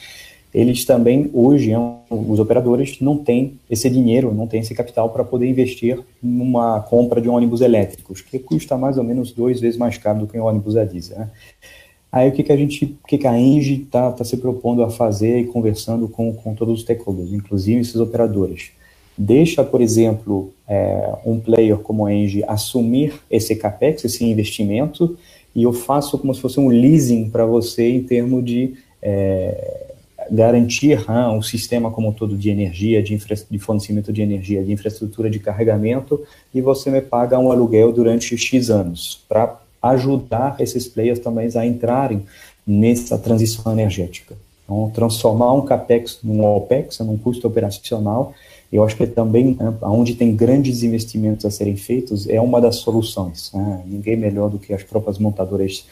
Eles 0.52 0.84
também, 0.84 1.30
hoje, 1.32 1.72
os 2.10 2.38
operadores 2.38 2.98
não 3.00 3.18
têm 3.18 3.58
esse 3.68 3.88
dinheiro, 3.90 4.32
não 4.32 4.46
têm 4.46 4.60
esse 4.60 4.74
capital 4.74 5.10
para 5.10 5.22
poder 5.22 5.46
investir 5.46 6.00
numa 6.22 6.80
compra 6.80 7.20
de 7.20 7.28
ônibus 7.28 7.60
elétricos, 7.60 8.22
que 8.22 8.38
custa 8.38 8.76
mais 8.76 8.96
ou 8.96 9.04
menos 9.04 9.30
duas 9.30 9.60
vezes 9.60 9.78
mais 9.78 9.98
caro 9.98 10.20
do 10.20 10.26
que 10.26 10.38
um 10.38 10.44
ônibus 10.44 10.76
a 10.76 10.84
diesel. 10.84 11.18
Né? 11.18 11.30
Aí 12.10 12.28
o 12.30 12.32
que, 12.32 12.42
que 12.42 12.52
a 12.52 12.56
gente, 12.56 12.96
o 13.04 13.06
que, 13.06 13.18
que 13.18 13.26
a 13.26 13.38
Engie 13.38 13.82
está 13.82 14.10
tá 14.10 14.24
se 14.24 14.38
propondo 14.38 14.82
a 14.82 14.88
fazer 14.88 15.40
e 15.40 15.44
conversando 15.44 16.08
com, 16.08 16.32
com 16.32 16.54
todos 16.54 16.76
os 16.76 16.80
stakeholders, 16.80 17.32
inclusive 17.32 17.80
esses 17.80 17.96
operadores? 17.96 18.70
Deixa, 19.16 19.62
por 19.62 19.82
exemplo, 19.82 20.52
é, 20.66 21.12
um 21.26 21.38
player 21.38 21.76
como 21.76 22.06
a 22.06 22.14
Engie 22.14 22.44
assumir 22.48 23.20
esse 23.30 23.54
capex, 23.54 24.04
esse 24.04 24.24
investimento, 24.24 25.18
e 25.54 25.64
eu 25.64 25.72
faço 25.72 26.16
como 26.16 26.34
se 26.34 26.40
fosse 26.40 26.58
um 26.58 26.68
leasing 26.68 27.28
para 27.28 27.44
você 27.44 27.90
em 27.90 28.02
termos 28.02 28.44
de 28.44 28.74
é, 29.02 29.87
garantir 30.30 30.98
um 31.32 31.42
sistema 31.42 31.90
como 31.90 32.08
um 32.08 32.12
todo 32.12 32.36
de 32.36 32.50
energia, 32.50 33.02
de, 33.02 33.18
de, 33.50 33.58
fornecimento 33.58 34.12
de 34.12 34.22
energia, 34.22 34.62
de 34.62 34.72
infraestrutura 34.72 35.30
de 35.30 35.38
carregamento, 35.38 36.22
e 36.54 36.60
você 36.60 36.90
me 36.90 37.00
paga 37.00 37.38
um 37.38 37.50
aluguel 37.50 37.92
durante 37.92 38.36
X 38.36 38.70
anos, 38.70 39.24
para 39.28 39.60
ajudar 39.82 40.56
esses 40.60 40.88
players 40.88 41.18
também 41.18 41.48
a 41.54 41.64
entrarem 41.64 42.22
nessa 42.66 43.16
transição 43.16 43.72
energética. 43.72 44.36
Então, 44.64 44.90
transformar 44.90 45.52
um 45.54 45.62
CAPEX 45.62 46.18
num 46.22 46.44
OPEX, 46.44 46.98
num 46.98 47.16
custo 47.16 47.46
operacional, 47.46 48.34
eu 48.70 48.84
acho 48.84 48.96
que 48.96 49.06
também, 49.06 49.56
né, 49.58 49.74
onde 49.80 50.14
tem 50.14 50.36
grandes 50.36 50.82
investimentos 50.82 51.46
a 51.46 51.50
serem 51.50 51.74
feitos, 51.74 52.28
é 52.28 52.38
uma 52.38 52.60
das 52.60 52.76
soluções. 52.76 53.50
Né? 53.54 53.82
Ninguém 53.86 54.14
melhor 54.14 54.50
do 54.50 54.58
que 54.58 54.74
as 54.74 54.82
próprias 54.82 55.18
montadoras 55.18 55.86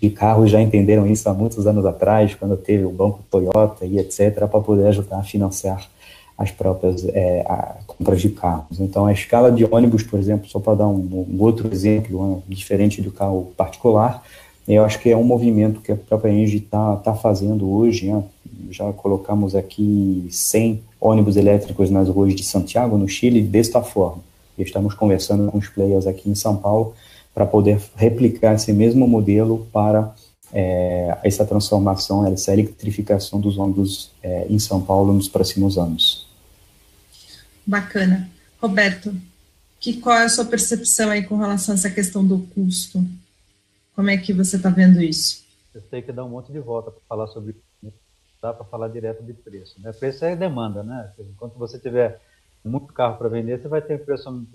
de 0.00 0.10
carros 0.10 0.50
já 0.50 0.60
entenderam 0.60 1.06
isso 1.06 1.28
há 1.28 1.34
muitos 1.34 1.66
anos 1.66 1.84
atrás, 1.84 2.34
quando 2.34 2.56
teve 2.56 2.84
o 2.84 2.90
banco 2.90 3.20
Toyota 3.30 3.84
e 3.84 3.98
etc., 3.98 4.34
para 4.34 4.60
poder 4.60 4.86
ajudar 4.86 5.18
a 5.18 5.22
financiar 5.22 5.88
as 6.38 6.50
próprias 6.50 7.04
é, 7.08 7.44
compras 7.86 8.20
de 8.20 8.28
carros. 8.28 8.80
Então, 8.80 9.06
a 9.06 9.12
escala 9.12 9.50
de 9.50 9.64
ônibus, 9.64 10.02
por 10.02 10.18
exemplo, 10.18 10.48
só 10.48 10.58
para 10.58 10.74
dar 10.74 10.88
um, 10.88 11.26
um 11.30 11.36
outro 11.40 11.72
exemplo 11.72 12.20
um, 12.20 12.42
diferente 12.48 13.00
do 13.00 13.10
carro 13.10 13.52
particular, 13.56 14.22
eu 14.66 14.84
acho 14.84 14.98
que 15.00 15.10
é 15.10 15.16
um 15.16 15.24
movimento 15.24 15.80
que 15.80 15.92
a 15.92 15.96
própria 15.96 16.32
Engie 16.32 16.58
está 16.58 16.96
tá 16.96 17.14
fazendo 17.14 17.70
hoje. 17.70 18.10
Né? 18.10 18.22
Já 18.70 18.92
colocamos 18.92 19.54
aqui 19.54 20.26
100 20.30 20.82
ônibus 21.00 21.36
elétricos 21.36 21.90
nas 21.90 22.08
ruas 22.08 22.34
de 22.34 22.42
Santiago, 22.42 22.96
no 22.96 23.06
Chile, 23.06 23.42
desta 23.42 23.82
forma. 23.82 24.22
E 24.56 24.62
estamos 24.62 24.94
conversando 24.94 25.50
com 25.50 25.58
os 25.58 25.68
players 25.68 26.06
aqui 26.06 26.30
em 26.30 26.34
São 26.34 26.56
Paulo 26.56 26.94
para 27.34 27.44
poder 27.44 27.80
replicar 27.96 28.54
esse 28.54 28.72
mesmo 28.72 29.08
modelo 29.08 29.66
para 29.72 30.14
é, 30.52 31.18
essa 31.24 31.44
transformação, 31.44 32.26
essa 32.26 32.52
eletrificação 32.52 33.40
dos 33.40 33.58
ônibus 33.58 34.12
é, 34.22 34.46
em 34.48 34.58
São 34.58 34.80
Paulo 34.80 35.12
nos 35.12 35.28
próximos 35.28 35.76
anos. 35.76 36.28
Bacana. 37.66 38.30
Roberto, 38.62 39.14
que, 39.80 39.94
qual 39.94 40.16
é 40.16 40.24
a 40.24 40.28
sua 40.28 40.44
percepção 40.44 41.10
aí 41.10 41.24
com 41.24 41.36
relação 41.36 41.74
a 41.74 41.76
essa 41.76 41.90
questão 41.90 42.24
do 42.24 42.38
custo? 42.54 43.04
Como 43.96 44.08
é 44.08 44.16
que 44.16 44.32
você 44.32 44.56
está 44.56 44.70
vendo 44.70 45.02
isso? 45.02 45.44
Eu 45.74 45.80
tenho 45.82 46.02
que 46.02 46.12
dar 46.12 46.24
um 46.24 46.30
monte 46.30 46.52
de 46.52 46.60
volta 46.60 46.90
para 46.90 47.00
falar 47.08 47.26
sobre 47.26 47.56
dá 48.44 48.52
para 48.52 48.64
falar 48.66 48.88
direto 48.88 49.22
de 49.22 49.32
preço. 49.32 49.80
Né? 49.80 49.90
Preço 49.92 50.22
é 50.24 50.36
demanda, 50.36 50.82
né? 50.82 51.10
Enquanto 51.18 51.54
você 51.54 51.78
tiver 51.78 52.20
muito 52.62 52.92
carro 52.92 53.16
para 53.16 53.28
vender, 53.28 53.58
você 53.58 53.68
vai 53.68 53.80
ter 53.80 53.94
um 53.94 54.04
preço 54.04 54.46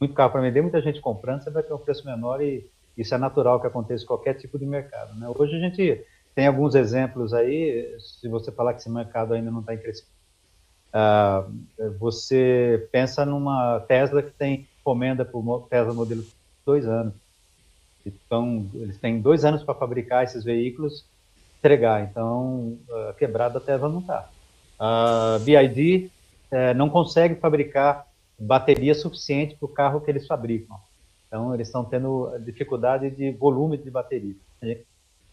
muito 0.00 0.14
carro 0.14 0.32
para 0.32 0.40
vender, 0.40 0.62
muita 0.62 0.80
gente 0.80 1.00
comprando, 1.00 1.42
você 1.42 1.50
vai 1.50 1.62
ter 1.62 1.72
um 1.72 1.78
preço 1.78 2.04
menor 2.04 2.42
e 2.42 2.68
isso 2.96 3.14
é 3.14 3.18
natural 3.18 3.60
que 3.60 3.66
aconteça 3.66 4.04
em 4.04 4.06
qualquer 4.06 4.34
tipo 4.34 4.58
de 4.58 4.66
mercado. 4.66 5.14
Né? 5.18 5.26
Hoje 5.36 5.56
a 5.56 5.58
gente 5.58 6.04
tem 6.34 6.46
alguns 6.46 6.74
exemplos 6.74 7.32
aí, 7.32 7.96
se 8.00 8.28
você 8.28 8.50
falar 8.50 8.74
que 8.74 8.80
esse 8.80 8.90
mercado 8.90 9.34
ainda 9.34 9.50
não 9.50 9.60
está 9.60 9.74
em 9.74 9.78
crescimento, 9.78 10.14
uh, 10.92 11.90
você 11.98 12.88
pensa 12.90 13.24
numa 13.24 13.80
Tesla 13.80 14.22
que 14.22 14.32
tem 14.32 14.68
encomenda 14.80 15.24
por 15.24 15.66
Tesla 15.68 15.94
modelo 15.94 16.24
dois 16.66 16.86
anos. 16.86 17.14
Então, 18.04 18.66
eles 18.74 18.98
têm 18.98 19.20
dois 19.20 19.44
anos 19.44 19.62
para 19.62 19.74
fabricar 19.74 20.24
esses 20.24 20.44
veículos, 20.44 21.06
entregar. 21.58 22.02
Então, 22.02 22.78
uh, 22.88 23.14
quebrada 23.16 23.58
a 23.58 23.60
Tesla 23.60 23.88
não 23.88 24.00
está. 24.00 24.28
A 24.78 25.38
BID 25.40 26.10
uh, 26.50 26.74
não 26.76 26.90
consegue 26.90 27.36
fabricar 27.36 28.06
bateria 28.44 28.94
suficiente 28.94 29.56
para 29.56 29.66
o 29.66 29.68
carro 29.68 30.00
que 30.00 30.10
eles 30.10 30.26
fabricam. 30.26 30.76
Então, 31.26 31.54
eles 31.54 31.68
estão 31.68 31.84
tendo 31.84 32.30
dificuldade 32.40 33.10
de 33.10 33.32
volume 33.32 33.76
de 33.76 33.90
bateria. 33.90 34.34
A 34.62 34.66
gente 34.66 34.84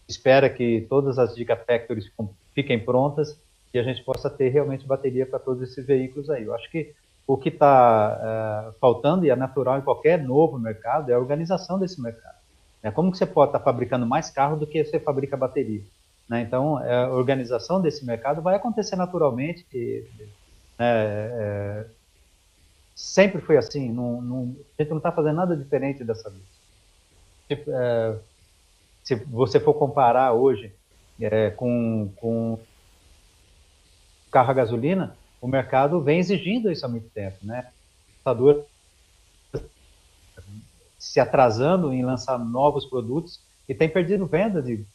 espera 0.08 0.48
que 0.50 0.86
todas 0.88 1.18
as 1.18 1.34
Gigafactories 1.36 2.10
fiquem 2.54 2.78
prontas 2.78 3.38
e 3.72 3.78
a 3.78 3.82
gente 3.82 4.02
possa 4.02 4.28
ter 4.28 4.48
realmente 4.48 4.86
bateria 4.86 5.26
para 5.26 5.38
todos 5.38 5.62
esses 5.62 5.86
veículos 5.86 6.28
aí. 6.28 6.44
Eu 6.44 6.54
acho 6.54 6.70
que 6.70 6.92
o 7.26 7.36
que 7.36 7.50
está 7.50 8.66
uh, 8.66 8.70
é, 8.70 8.72
faltando, 8.80 9.24
e 9.24 9.30
é 9.30 9.36
natural 9.36 9.78
em 9.78 9.82
qualquer 9.82 10.22
novo 10.22 10.58
mercado, 10.58 11.10
é 11.10 11.14
a 11.14 11.18
organização 11.18 11.78
desse 11.78 12.02
mercado. 12.02 12.36
Né? 12.82 12.90
Como 12.90 13.12
que 13.12 13.18
você 13.18 13.26
pode 13.26 13.50
estar 13.50 13.60
tá 13.60 13.64
fabricando 13.64 14.04
mais 14.04 14.28
carro 14.28 14.56
do 14.56 14.66
que 14.66 14.84
você 14.84 14.98
fabrica 14.98 15.36
bateria? 15.36 15.82
Né? 16.28 16.42
Então, 16.42 16.78
a 16.78 17.10
organização 17.10 17.80
desse 17.80 18.04
mercado 18.04 18.42
vai 18.42 18.56
acontecer 18.56 18.96
naturalmente, 18.96 19.64
e, 19.72 20.04
é, 20.78 21.86
sempre 22.94 23.40
foi 23.40 23.56
assim. 23.56 23.90
Não, 23.90 24.20
não, 24.20 24.56
a 24.78 24.82
gente 24.82 24.90
não 24.90 24.98
está 24.98 25.12
fazendo 25.12 25.36
nada 25.36 25.56
diferente 25.56 26.04
dessa 26.04 26.30
vez. 26.30 26.42
Se, 27.48 27.70
é, 27.70 28.18
se 29.02 29.14
você 29.14 29.60
for 29.60 29.74
comparar 29.74 30.32
hoje 30.32 30.72
é, 31.20 31.50
com, 31.50 32.12
com 32.16 32.58
carro 34.30 34.50
a 34.50 34.54
gasolina, 34.54 35.16
o 35.40 35.46
mercado 35.46 36.00
vem 36.00 36.18
exigindo 36.18 36.70
isso 36.70 36.86
há 36.86 36.88
muito 36.88 37.08
tempo, 37.10 37.38
né? 37.42 37.70
O 38.24 38.64
se 40.98 41.18
atrasando 41.18 41.92
em 41.92 42.04
lançar 42.04 42.38
novos 42.38 42.86
produtos 42.86 43.40
e 43.68 43.74
tem 43.74 43.88
perdido 43.88 44.24
venda 44.24 44.62
de 44.62 44.86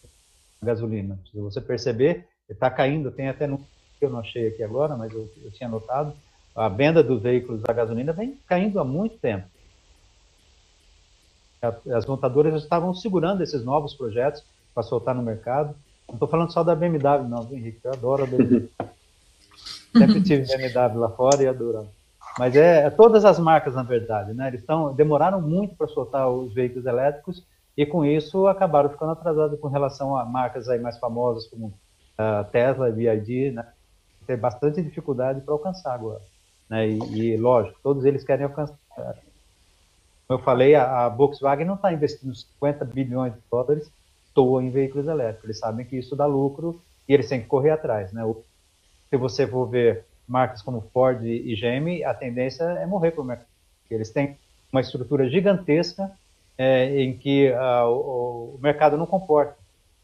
gasolina. 0.64 1.20
Se 1.30 1.38
você 1.38 1.60
perceber, 1.60 2.26
está 2.50 2.72
caindo, 2.72 3.12
tem 3.12 3.28
até 3.28 3.46
no 3.46 3.60
eu 4.00 4.10
não 4.10 4.20
achei 4.20 4.48
aqui 4.48 4.64
agora, 4.64 4.96
mas 4.96 5.12
eu, 5.12 5.30
eu 5.44 5.52
tinha 5.52 5.68
notado, 5.68 6.14
a 6.58 6.70
venda 6.70 7.04
dos 7.04 7.22
veículos 7.22 7.62
a 7.68 7.74
gasolina 7.74 8.12
vem 8.12 8.38
caindo 8.48 8.80
há 8.80 8.84
muito 8.84 9.18
tempo. 9.20 9.48
As 11.96 12.06
montadoras 12.06 12.62
estavam 12.62 12.94
segurando 12.94 13.44
esses 13.44 13.64
novos 13.64 13.94
projetos 13.94 14.44
para 14.74 14.84
soltar 14.84 15.14
no 15.14 15.22
mercado. 15.22 15.76
Não 16.08 16.16
estou 16.16 16.28
falando 16.28 16.52
só 16.52 16.64
da 16.64 16.76
BMW, 16.76 17.28
não, 17.28 17.48
Henrique? 17.52 17.80
Eu 17.84 17.94
adoro 17.94 18.24
a 18.24 18.28
BMW. 18.28 18.70
Sempre 19.96 20.24
tive 20.24 20.46
BMW 20.46 21.00
lá 21.00 21.10
fora 21.10 21.42
e 21.42 21.48
adoro. 21.48 21.88
Mas 22.38 22.56
é, 22.56 22.86
é, 22.86 22.90
todas 22.90 23.26
as 23.26 23.40
marcas, 23.40 23.74
na 23.74 23.84
verdade, 23.84 24.34
né? 24.34 24.48
Eles 24.48 24.62
estão 24.62 24.94
demoraram 24.94 25.42
muito 25.42 25.76
para 25.76 25.88
soltar 25.88 26.30
os 26.30 26.54
veículos 26.54 26.86
elétricos 26.86 27.44
e 27.76 27.86
com 27.86 28.06
isso 28.06 28.48
acabaram 28.48 28.90
ficando 28.90 29.12
atrasados 29.12 29.60
com 29.60 29.68
relação 29.68 30.16
a 30.16 30.26
marcas 30.26 30.70
aí 30.70 30.80
mais 30.80 30.98
famosas 30.98 31.48
como 31.48 31.74
a 32.18 32.44
Tesla, 32.44 32.92
BYD, 32.92 33.52
né? 33.52 33.68
Tem 34.26 34.38
bastante 34.38 34.82
dificuldade 34.82 35.42
para 35.42 35.54
alcançar 35.54 35.94
agora, 35.94 36.22
né? 36.70 36.88
E, 36.88 36.98
e, 37.16 37.38
lógico, 37.38 37.80
todos 37.82 38.06
eles 38.06 38.24
querem 38.24 38.46
alcançar. 38.46 38.78
Como 40.28 40.40
eu 40.40 40.44
falei, 40.44 40.76
a, 40.76 41.06
a 41.06 41.10
Volkswagen 41.10 41.66
não 41.66 41.76
está 41.76 41.94
investindo 41.94 42.36
50 42.36 42.86
bilhões 42.86 43.34
de 43.34 43.40
dólares 43.50 43.92
toa 44.34 44.64
em 44.64 44.70
veículos 44.70 45.08
elétricos. 45.08 45.46
Eles 45.46 45.60
sabem 45.60 45.86
que 45.86 45.98
isso 45.98 46.16
dá 46.16 46.26
lucro 46.26 46.80
e 47.08 47.14
eles 47.14 47.28
têm 47.28 47.42
que 47.42 47.48
correr 47.48 47.72
atrás, 47.72 48.12
né? 48.12 48.22
Se 49.10 49.18
você 49.18 49.48
for 49.48 49.66
ver 49.66 50.06
marcas 50.28 50.62
como 50.62 50.82
Ford 50.94 51.24
e 51.24 51.56
GM, 51.56 52.04
a 52.04 52.14
tendência 52.14 52.64
é 52.64 52.86
morrer 52.86 53.12
para 53.12 53.22
o 53.22 53.26
mercado. 53.26 53.48
Eles 53.90 54.12
têm 54.12 54.38
uma 54.72 54.82
estrutura 54.82 55.30
gigantesca 55.30 56.12
é, 56.58 57.02
em 57.02 57.18
que 57.18 57.50
uh, 57.52 57.88
o, 57.88 58.56
o, 58.56 58.60
mercado 58.62 58.98
não 58.98 59.06
comporta. 59.06 59.56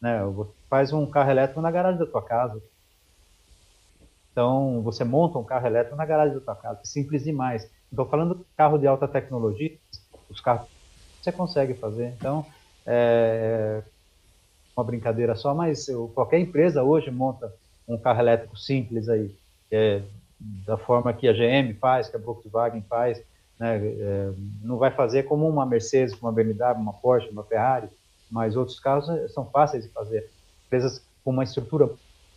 Né? 0.02 0.19
Faz 0.69 0.94
um 0.94 1.06
carro 1.06 1.30
elétrico 1.30 1.61
na 1.61 1.69
garagem 1.69 1.99
da 1.99 2.06
tua 2.06 2.22
casa. 2.22 2.61
Então, 4.34 4.81
você 4.81 5.03
monta 5.03 5.38
um 5.38 5.43
carro 5.43 5.68
elétrico 5.68 5.95
na 5.95 6.05
garagem 6.05 6.34
da 6.34 6.41
tua 6.41 6.55
casa. 6.55 6.81
É 6.81 6.85
simples 6.85 7.23
demais. 7.23 7.69
Estou 7.89 8.05
falando 8.07 8.45
carro 8.57 8.80
de 8.80 8.88
alta 8.88 9.07
tecnologia, 9.07 9.77
os 10.30 10.41
carros 10.41 10.68
você 11.22 11.31
consegue 11.31 11.76
fazer. 11.76 12.07
Então, 12.18 12.45
é, 12.85 13.84
é 13.85 13.89
uma 14.76 14.84
brincadeira 14.84 15.35
só, 15.35 15.53
mas 15.53 15.85
qualquer 16.15 16.39
empresa 16.39 16.84
hoje 16.84 17.11
monta 17.11 17.53
um 17.88 17.97
carro 17.97 18.19
elétrico 18.19 18.57
simples 18.57 19.07
aí 19.07 19.34
é, 19.72 20.01
da 20.39 20.77
forma 20.77 21.14
que 21.14 21.27
a 21.27 21.34
GM 21.34 21.73
faz, 21.80 22.10
que 22.10 22.15
a 22.15 22.19
Volkswagen 22.19 22.84
faz, 22.89 23.23
né, 23.60 23.77
é, 23.77 24.31
não 24.61 24.77
vai 24.77 24.91
fazer 24.91 25.23
como 25.23 25.47
uma 25.47 25.65
Mercedes, 25.65 26.19
uma 26.19 26.31
BMW, 26.31 26.73
uma 26.76 26.93
Porsche, 26.93 27.30
uma 27.30 27.43
Ferrari, 27.43 27.88
mas 28.30 28.55
outros 28.55 28.80
carros 28.80 29.07
é, 29.10 29.27
são 29.27 29.45
fáceis 29.45 29.85
de 29.85 29.91
fazer. 29.91 30.30
Empresas 30.65 31.05
com 31.23 31.31
uma 31.31 31.43
estrutura 31.43 31.89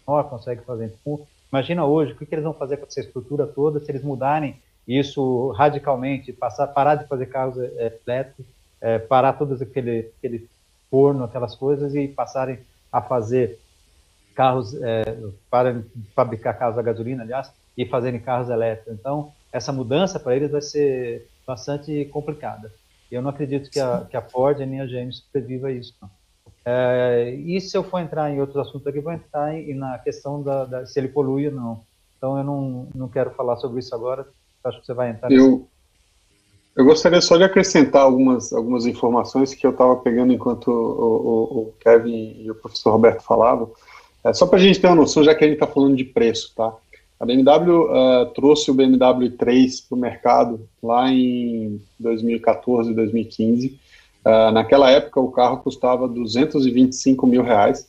maior 0.06 0.24
conseguem 0.24 0.64
fazer. 0.64 0.86
Então, 0.86 1.26
imagina 1.52 1.84
hoje, 1.84 2.12
o 2.12 2.16
que, 2.16 2.26
que 2.26 2.34
eles 2.34 2.44
vão 2.44 2.54
fazer 2.54 2.76
com 2.76 2.86
essa 2.86 3.00
estrutura 3.00 3.46
toda 3.46 3.80
se 3.80 3.90
eles 3.90 4.02
mudarem 4.02 4.60
isso 4.86 5.50
radicalmente, 5.52 6.32
passar, 6.32 6.68
parar 6.68 6.94
de 6.94 7.08
fazer 7.08 7.26
carros 7.26 7.58
é, 7.58 7.98
elétricos, 8.06 8.46
é, 8.80 8.98
parar 8.98 9.32
todos 9.32 9.60
aquele, 9.60 10.12
aquele 10.18 10.48
forno, 10.90 11.24
aquelas 11.24 11.56
coisas 11.56 11.94
e 11.94 12.06
passarem 12.06 12.58
a 12.92 13.02
fazer 13.02 13.58
carros, 14.34 14.74
é, 14.80 15.18
para 15.50 15.82
fabricar 16.14 16.56
carros 16.56 16.78
a 16.78 16.82
gasolina, 16.82 17.22
aliás, 17.22 17.50
e 17.76 17.84
fazerem 17.84 18.20
carros 18.20 18.48
elétricos. 18.48 18.94
Então, 18.94 19.32
essa 19.52 19.72
mudança 19.72 20.20
para 20.20 20.36
eles 20.36 20.50
vai 20.50 20.62
ser 20.62 21.28
bastante 21.46 22.04
complicada. 22.06 22.72
Eu 23.10 23.22
não 23.22 23.30
acredito 23.30 23.70
que 23.70 23.80
a, 23.80 24.06
que 24.08 24.16
a 24.16 24.22
Ford 24.22 24.58
nem 24.58 24.80
a 24.80 24.86
GM 24.86 25.10
sobreviva 25.12 25.68
a 25.68 25.72
isso. 25.72 25.94
É, 26.68 27.32
e 27.46 27.60
se 27.60 27.78
eu 27.78 27.84
for 27.84 28.00
entrar 28.00 28.28
em 28.28 28.40
outros 28.40 28.56
assuntos 28.56 28.88
aqui, 28.88 28.98
vou 28.98 29.12
entrar 29.12 29.54
em, 29.54 29.72
na 29.72 29.98
questão 29.98 30.42
da, 30.42 30.64
da, 30.64 30.84
se 30.84 30.98
ele 30.98 31.06
polui 31.06 31.46
ou 31.46 31.54
não. 31.54 31.80
Então, 32.18 32.36
eu 32.36 32.42
não, 32.42 32.88
não 32.92 33.08
quero 33.08 33.30
falar 33.30 33.56
sobre 33.58 33.78
isso 33.78 33.94
agora. 33.94 34.26
Acho 34.64 34.80
que 34.80 34.86
você 34.86 34.92
vai 34.92 35.10
entrar. 35.10 35.30
Eu, 35.30 35.68
eu 36.74 36.84
gostaria 36.84 37.20
só 37.20 37.36
de 37.36 37.44
acrescentar 37.44 38.02
algumas, 38.02 38.52
algumas 38.52 38.84
informações 38.84 39.54
que 39.54 39.64
eu 39.64 39.70
estava 39.70 39.94
pegando 39.96 40.32
enquanto 40.32 40.66
o, 40.68 40.72
o, 40.72 41.58
o, 41.60 41.74
Kevin 41.78 42.34
e 42.40 42.50
o 42.50 42.54
professor 42.56 42.90
Roberto 42.90 43.22
falavam. 43.22 43.70
É, 44.24 44.32
só 44.32 44.44
para 44.44 44.58
a 44.58 44.62
gente 44.62 44.80
ter 44.80 44.88
uma 44.88 44.96
noção, 44.96 45.22
já 45.22 45.36
que 45.36 45.44
a 45.44 45.46
gente 45.46 45.62
está 45.62 45.68
falando 45.68 45.94
de 45.94 46.04
preço, 46.04 46.52
tá? 46.56 46.74
A 47.18 47.24
BMW 47.24 47.84
uh, 47.84 48.26
trouxe 48.34 48.70
o 48.70 48.74
BMW 48.74 49.30
3 49.38 49.82
para 49.82 49.96
o 49.96 50.00
mercado 50.00 50.68
lá 50.82 51.08
em 51.10 51.80
2014, 51.98 52.92
2015. 52.92 53.78
Uh, 54.26 54.50
naquela 54.50 54.90
época, 54.90 55.20
o 55.20 55.30
carro 55.30 55.58
custava 55.58 56.08
225 56.08 57.24
mil 57.28 57.44
reais. 57.44 57.88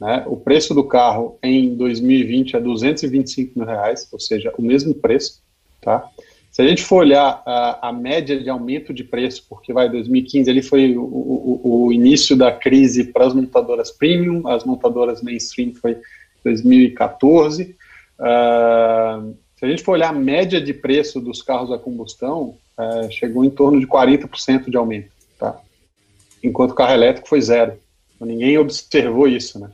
Né? 0.00 0.24
O 0.26 0.34
preço 0.34 0.72
do 0.72 0.82
carro 0.82 1.38
em 1.42 1.74
2020 1.74 2.56
é 2.56 2.60
225 2.60 3.58
mil 3.58 3.68
reais, 3.68 4.08
ou 4.10 4.18
seja, 4.18 4.50
o 4.56 4.62
mesmo 4.62 4.94
preço. 4.94 5.42
Tá? 5.82 6.08
Se 6.50 6.62
a 6.62 6.66
gente 6.66 6.82
for 6.82 6.96
olhar 6.96 7.42
a, 7.44 7.88
a 7.88 7.92
média 7.92 8.40
de 8.42 8.48
aumento 8.48 8.94
de 8.94 9.04
preço, 9.04 9.44
porque 9.46 9.70
vai 9.70 9.90
2015 9.90 10.50
ali 10.50 10.62
foi 10.62 10.96
o, 10.96 11.02
o, 11.02 11.84
o 11.84 11.92
início 11.92 12.34
da 12.34 12.50
crise 12.50 13.04
para 13.04 13.26
as 13.26 13.34
montadoras 13.34 13.90
premium, 13.90 14.48
as 14.48 14.64
montadoras 14.64 15.22
mainstream 15.22 15.74
foi 15.74 15.98
2014. 16.44 17.76
Uh, 18.18 19.34
se 19.56 19.64
a 19.64 19.68
gente 19.68 19.82
for 19.82 19.92
olhar 19.92 20.10
a 20.10 20.18
média 20.18 20.60
de 20.60 20.72
preço 20.72 21.20
dos 21.20 21.42
carros 21.42 21.70
a 21.70 21.78
combustão, 21.78 22.56
uh, 22.78 23.10
chegou 23.10 23.44
em 23.44 23.50
torno 23.50 23.78
de 23.78 23.86
40% 23.86 24.70
de 24.70 24.76
aumento, 24.76 25.10
tá? 25.38 25.60
enquanto 26.42 26.74
carro 26.74 26.92
elétrico 26.92 27.28
foi 27.28 27.40
zero. 27.40 27.78
Então, 28.14 28.26
ninguém 28.26 28.58
observou 28.58 29.28
isso, 29.28 29.58
né? 29.58 29.70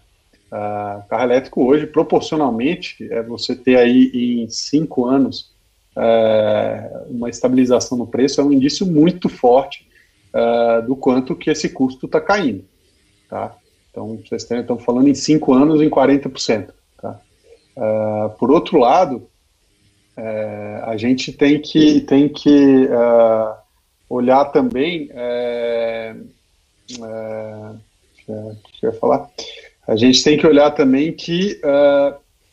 Uh, 0.53 1.09
carro 1.09 1.25
elétrico 1.25 1.65
hoje, 1.65 1.87
proporcionalmente, 1.87 3.09
é 3.11 3.23
você 3.23 3.57
ter 3.57 3.77
aí 3.77 4.11
em 4.15 4.49
cinco 4.49 5.07
anos 5.07 5.55
é, 5.97 7.05
uma 7.09 7.31
estabilização 7.31 7.97
no 7.97 8.07
preço 8.07 8.41
é 8.41 8.45
um 8.45 8.53
indício 8.53 8.85
muito 8.85 9.29
forte 9.29 9.87
é, 10.33 10.83
do 10.83 10.97
quanto 10.97 11.37
que 11.37 11.51
esse 11.51 11.69
custo 11.69 12.07
está 12.07 12.21
caindo. 12.21 12.65
Tá? 13.29 13.57
Então, 13.91 14.19
vocês 14.27 14.49
estão 14.51 14.77
falando 14.77 15.09
em 15.09 15.15
5 15.15 15.53
anos 15.53 15.81
em 15.81 15.89
40%. 15.89 16.71
Tá? 17.01 17.21
Por 18.39 18.51
outro 18.51 18.79
lado, 18.79 19.29
é, 20.17 20.83
a 20.85 20.97
gente 20.97 21.33
tem 21.33 21.61
que, 21.61 22.01
tem 22.01 22.29
que 22.29 22.89
olhar 24.15 24.47
também. 24.47 25.11
É, 25.13 26.15
é, 27.01 27.71
eu 28.83 28.93
falar? 28.95 29.29
A 29.87 29.97
gente 29.97 30.23
tem 30.23 30.39
que 30.39 30.47
olhar 30.47 30.71
também 30.71 31.13
que 31.13 31.61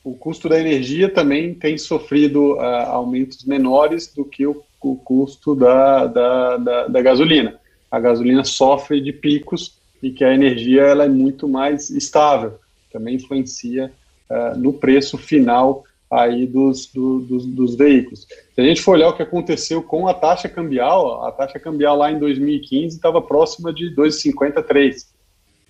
o 0.04 0.14
custo 0.14 0.50
da 0.50 0.60
energia 0.60 1.10
também 1.10 1.54
tem 1.54 1.78
sofrido 1.78 2.56
uh, 2.56 2.62
aumentos 2.88 3.44
menores 3.46 4.08
do 4.08 4.26
que 4.26 4.46
o, 4.48 4.64
o 4.82 4.96
custo 4.96 5.56
da, 5.56 6.08
da, 6.08 6.58
da, 6.58 6.88
da, 6.88 7.02
gasolina. 7.02 7.60
A 7.90 8.00
gasolina 8.00 8.44
sofre 8.44 9.00
de 9.00 9.14
picos 9.14 9.78
e 10.02 10.12
que 10.12 10.24
a 10.24 10.34
energia 10.34 10.82
ela 10.82 11.06
é 11.06 11.10
muito 11.10 11.48
mais 11.48 11.90
estável, 11.92 12.60
também 12.92 13.16
influencia 13.16 13.92
uh, 14.30 14.58
no 14.58 14.74
preço 14.74 15.18
final 15.18 15.84
aí 16.12 16.46
dos, 16.46 16.88
do, 16.88 17.20
dos, 17.22 17.46
dos, 17.46 17.76
veículos. 17.76 18.28
Se 18.54 18.60
a 18.60 18.64
gente 18.64 18.82
for 18.82 18.92
olhar 18.92 19.08
o 19.08 19.16
que 19.16 19.24
aconteceu 19.24 19.82
com 19.82 20.10
a 20.10 20.14
taxa 20.14 20.50
cambial, 20.50 21.24
a 21.26 21.32
taxa 21.32 21.58
cambial 21.58 21.96
lá 21.96 22.12
em 22.12 22.20
2015 22.20 22.98
estava 22.98 23.22
próxima 23.22 23.74
de 23.74 23.96
2,53. 23.96 25.06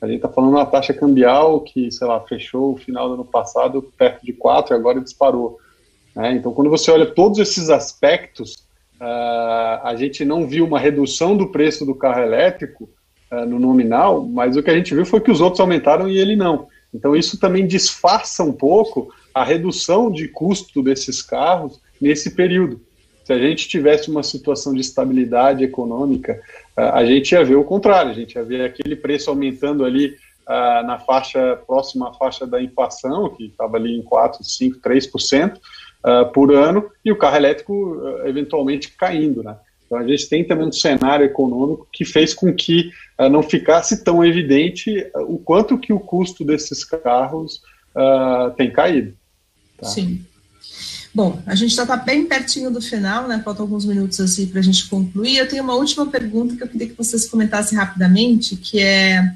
A 0.01 0.07
gente 0.07 0.15
está 0.15 0.27
falando 0.27 0.55
uma 0.55 0.65
taxa 0.65 0.95
cambial 0.95 1.61
que, 1.61 1.91
sei 1.91 2.07
lá, 2.07 2.19
fechou 2.21 2.73
o 2.73 2.77
final 2.77 3.07
do 3.07 3.13
ano 3.13 3.25
passado 3.25 3.83
perto 3.95 4.25
de 4.25 4.33
4 4.33 4.73
e 4.73 4.75
agora 4.75 4.99
disparou. 4.99 5.59
Né? 6.15 6.33
Então, 6.33 6.51
quando 6.51 6.71
você 6.71 6.89
olha 6.89 7.05
todos 7.05 7.37
esses 7.37 7.69
aspectos, 7.69 8.53
uh, 8.99 9.83
a 9.83 9.93
gente 9.95 10.25
não 10.25 10.47
viu 10.47 10.65
uma 10.65 10.79
redução 10.79 11.37
do 11.37 11.51
preço 11.51 11.85
do 11.85 11.93
carro 11.93 12.23
elétrico 12.23 12.89
uh, 13.31 13.45
no 13.45 13.59
nominal, 13.59 14.25
mas 14.25 14.57
o 14.57 14.63
que 14.63 14.71
a 14.71 14.75
gente 14.75 14.95
viu 14.95 15.05
foi 15.05 15.21
que 15.21 15.29
os 15.29 15.39
outros 15.39 15.59
aumentaram 15.59 16.07
e 16.07 16.17
ele 16.17 16.35
não. 16.35 16.67
Então, 16.91 17.15
isso 17.15 17.39
também 17.39 17.67
disfarça 17.67 18.43
um 18.43 18.51
pouco 18.51 19.13
a 19.33 19.43
redução 19.43 20.11
de 20.11 20.27
custo 20.27 20.81
desses 20.81 21.21
carros 21.21 21.79
nesse 21.99 22.31
período. 22.31 22.81
Se 23.23 23.33
a 23.33 23.37
gente 23.37 23.67
tivesse 23.67 24.09
uma 24.09 24.23
situação 24.23 24.73
de 24.73 24.81
estabilidade 24.81 25.63
econômica, 25.63 26.41
a 26.75 27.05
gente 27.05 27.31
ia 27.33 27.43
ver 27.43 27.55
o 27.55 27.63
contrário, 27.63 28.11
a 28.11 28.15
gente 28.15 28.35
ia 28.35 28.43
ver 28.43 28.65
aquele 28.65 28.95
preço 28.95 29.29
aumentando 29.29 29.85
ali 29.85 30.15
uh, 30.47 30.85
na 30.85 30.99
faixa 30.99 31.55
próxima 31.67 32.09
à 32.09 32.13
faixa 32.13 32.45
da 32.45 32.61
inflação, 32.61 33.29
que 33.29 33.45
estava 33.45 33.77
ali 33.77 33.97
em 33.97 34.01
4, 34.01 34.43
5, 34.43 34.79
3% 34.79 35.55
uh, 35.55 36.31
por 36.31 36.53
ano, 36.53 36.89
e 37.03 37.11
o 37.11 37.17
carro 37.17 37.37
elétrico 37.37 37.73
uh, 37.73 38.27
eventualmente 38.27 38.89
caindo. 38.97 39.43
Né? 39.43 39.55
Então 39.85 39.97
a 39.97 40.07
gente 40.07 40.27
tem 40.29 40.43
também 40.43 40.67
um 40.67 40.71
cenário 40.71 41.25
econômico 41.25 41.87
que 41.91 42.05
fez 42.05 42.33
com 42.33 42.53
que 42.53 42.91
uh, 43.19 43.29
não 43.29 43.43
ficasse 43.43 44.03
tão 44.03 44.23
evidente 44.25 45.09
o 45.27 45.37
quanto 45.37 45.77
que 45.77 45.93
o 45.93 45.99
custo 45.99 46.43
desses 46.43 46.83
carros 46.83 47.61
tem 48.55 48.71
caído. 48.71 49.13
Tá? 49.81 49.87
Sim. 49.87 50.23
Bom, 51.13 51.41
a 51.45 51.55
gente 51.55 51.75
já 51.75 51.81
está 51.81 51.97
bem 51.97 52.25
pertinho 52.25 52.71
do 52.71 52.81
final, 52.81 53.27
né? 53.27 53.41
Faltam 53.43 53.65
alguns 53.65 53.83
minutos 53.83 54.19
assim 54.21 54.45
para 54.45 54.59
a 54.59 54.63
gente 54.63 54.87
concluir. 54.87 55.37
Eu 55.37 55.47
tenho 55.47 55.63
uma 55.63 55.73
última 55.73 56.05
pergunta 56.05 56.55
que 56.55 56.63
eu 56.63 56.67
queria 56.67 56.87
que 56.87 56.97
vocês 56.97 57.27
comentassem 57.27 57.77
rapidamente, 57.77 58.55
que 58.55 58.79
é 58.79 59.35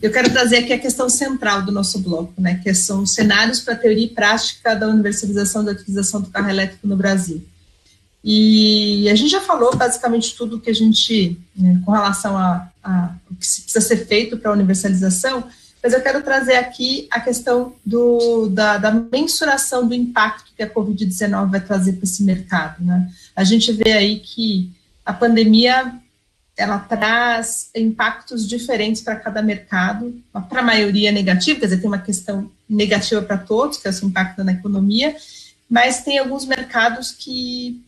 eu 0.00 0.12
quero 0.12 0.30
trazer 0.30 0.58
aqui 0.58 0.72
a 0.72 0.78
questão 0.78 1.08
central 1.08 1.62
do 1.62 1.72
nosso 1.72 1.98
bloco, 1.98 2.40
né? 2.40 2.60
Que 2.62 2.72
são 2.72 3.04
cenários 3.04 3.58
para 3.58 3.74
teoria 3.74 4.04
e 4.04 4.10
prática 4.10 4.74
da 4.74 4.86
universalização 4.86 5.64
da 5.64 5.72
utilização 5.72 6.20
do 6.20 6.30
carro 6.30 6.48
elétrico 6.48 6.86
no 6.86 6.96
Brasil. 6.96 7.42
E 8.22 9.08
a 9.10 9.14
gente 9.14 9.30
já 9.30 9.40
falou 9.40 9.74
basicamente 9.76 10.36
tudo 10.36 10.60
que 10.60 10.70
a 10.70 10.74
gente, 10.74 11.38
né, 11.56 11.80
com 11.84 11.92
relação 11.92 12.36
a, 12.36 12.68
a 12.82 13.14
o 13.28 13.34
que 13.34 13.40
precisa 13.40 13.80
ser 13.80 14.06
feito 14.06 14.36
para 14.36 14.50
a 14.50 14.54
universalização, 14.54 15.44
mas 15.82 15.92
eu 15.92 16.02
quero 16.02 16.22
trazer 16.22 16.56
aqui 16.56 17.06
a 17.10 17.20
questão 17.20 17.74
do, 17.84 18.48
da, 18.48 18.78
da 18.78 18.90
mensuração 18.90 19.86
do 19.86 19.94
impacto 19.94 20.52
que 20.56 20.62
a 20.62 20.70
Covid-19 20.70 21.50
vai 21.50 21.60
trazer 21.60 21.92
para 21.92 22.04
esse 22.04 22.22
mercado. 22.22 22.84
Né? 22.84 23.08
A 23.34 23.44
gente 23.44 23.72
vê 23.72 23.92
aí 23.92 24.18
que 24.18 24.72
a 25.04 25.12
pandemia 25.12 25.94
ela 26.56 26.80
traz 26.80 27.70
impactos 27.74 28.46
diferentes 28.46 29.00
para 29.00 29.14
cada 29.14 29.40
mercado, 29.40 30.20
para 30.48 30.60
a 30.60 30.64
maioria 30.64 31.12
negativo, 31.12 31.60
quer 31.60 31.66
dizer, 31.66 31.78
tem 31.78 31.88
uma 31.88 32.00
questão 32.00 32.50
negativa 32.68 33.22
para 33.22 33.38
todos, 33.38 33.78
que 33.78 33.86
é 33.86 33.90
o 33.90 33.94
seu 33.94 34.08
impacto 34.08 34.42
na 34.42 34.52
economia, 34.52 35.14
mas 35.70 36.02
tem 36.02 36.18
alguns 36.18 36.44
mercados 36.44 37.12
que, 37.12 37.80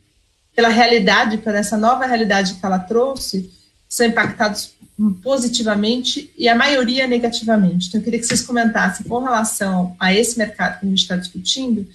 pela 0.54 0.68
realidade, 0.68 1.38
pela 1.38 1.58
essa 1.58 1.76
nova 1.76 2.06
realidade 2.06 2.54
que 2.54 2.64
ela 2.64 2.78
trouxe, 2.78 3.50
são 3.90 4.06
impactados 4.06 4.72
positivamente 5.20 6.30
e 6.38 6.48
a 6.48 6.54
maioria 6.54 7.06
negativamente. 7.08 7.88
Então, 7.88 8.00
eu 8.00 8.04
queria 8.04 8.20
que 8.20 8.26
vocês 8.26 8.42
comentassem 8.42 9.04
com 9.06 9.18
relação 9.18 9.96
a 9.98 10.14
esse 10.14 10.38
mercado 10.38 10.78
que 10.78 10.86
a 10.86 10.88
gente 10.88 10.98
está 10.98 11.16
discutindo, 11.16 11.86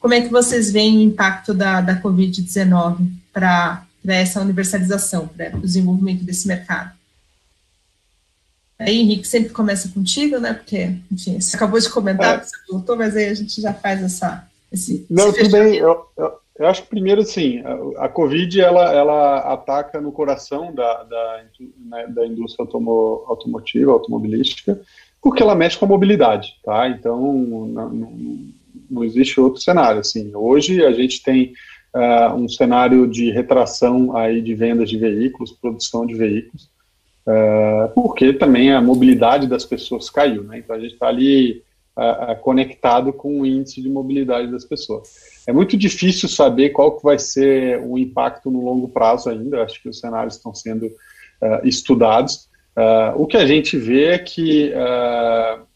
como 0.00 0.14
é 0.14 0.20
que 0.20 0.28
vocês 0.28 0.72
veem 0.72 0.98
o 0.98 1.02
impacto 1.02 1.54
da, 1.54 1.80
da 1.80 2.00
Covid-19 2.02 3.08
para 3.32 3.86
essa 4.06 4.40
universalização, 4.40 5.28
para 5.28 5.56
o 5.56 5.60
desenvolvimento 5.60 6.24
desse 6.24 6.48
mercado. 6.48 6.92
Aí, 8.78 9.00
Henrique, 9.00 9.26
sempre 9.26 9.50
começa 9.50 9.88
contigo, 9.88 10.38
né? 10.38 10.52
Porque, 10.52 10.96
enfim, 11.10 11.40
você 11.40 11.54
acabou 11.54 11.78
de 11.78 11.88
comentar, 11.88 12.38
é. 12.38 12.44
você 12.44 12.56
voltou, 12.68 12.96
mas 12.96 13.16
aí 13.16 13.28
a 13.28 13.34
gente 13.34 13.60
já 13.60 13.72
faz 13.72 14.02
essa. 14.02 14.46
Esse, 14.72 15.06
Não, 15.08 15.28
esse 15.28 15.38
tudo 15.38 15.52
bem. 15.52 15.76
Eu, 15.76 16.04
eu, 16.18 16.32
eu, 16.58 16.66
acho 16.66 16.82
que 16.82 16.88
primeiro, 16.88 17.20
assim, 17.20 17.60
a, 17.60 18.04
a, 18.04 18.08
Covid 18.08 18.60
ela, 18.60 18.92
ela 18.92 19.38
ataca 19.52 20.00
no 20.00 20.12
coração 20.12 20.74
da, 20.74 21.02
da, 21.04 21.44
né, 21.78 22.06
da 22.08 22.26
indústria 22.26 22.64
automo, 22.64 23.24
automotiva, 23.26 23.92
automobilística, 23.92 24.80
porque 25.22 25.42
ela 25.42 25.54
mexe 25.54 25.78
com 25.78 25.86
a 25.86 25.88
mobilidade, 25.88 26.54
tá? 26.62 26.88
Então, 26.88 27.32
não, 27.32 27.88
não, 27.88 28.38
não 28.90 29.04
existe 29.04 29.40
outro 29.40 29.60
cenário. 29.60 30.00
Assim, 30.00 30.34
hoje 30.34 30.84
a 30.84 30.92
gente 30.92 31.22
tem 31.22 31.54
uh, 31.94 32.34
um 32.34 32.48
cenário 32.48 33.06
de 33.08 33.30
retração 33.30 34.16
aí 34.16 34.42
de 34.42 34.54
vendas 34.54 34.90
de 34.90 34.98
veículos, 34.98 35.52
produção 35.52 36.04
de 36.04 36.14
veículos, 36.14 36.70
uh, 37.26 37.88
porque 37.94 38.32
também 38.32 38.72
a 38.72 38.82
mobilidade 38.82 39.46
das 39.46 39.64
pessoas 39.64 40.10
caiu, 40.10 40.44
né? 40.44 40.58
Então 40.58 40.76
a 40.76 40.80
gente 40.80 40.94
está 40.94 41.08
ali 41.08 41.62
uh, 41.96 42.40
conectado 42.40 43.12
com 43.12 43.40
o 43.40 43.46
índice 43.46 43.82
de 43.82 43.88
mobilidade 43.88 44.50
das 44.50 44.64
pessoas. 44.64 45.42
É 45.46 45.52
muito 45.52 45.76
difícil 45.76 46.28
saber 46.28 46.70
qual 46.70 46.96
que 46.96 47.02
vai 47.02 47.18
ser 47.18 47.80
o 47.80 47.98
impacto 47.98 48.50
no 48.50 48.64
longo 48.64 48.88
prazo 48.88 49.28
ainda. 49.28 49.62
Acho 49.62 49.82
que 49.82 49.88
os 49.88 50.00
cenários 50.00 50.36
estão 50.36 50.54
sendo 50.54 50.90
estudados. 51.62 52.48
o 53.16 53.26
que 53.26 53.36
a 53.36 53.44
gente 53.44 53.76
vê 53.76 54.04
é 54.06 54.18
que 54.18 54.72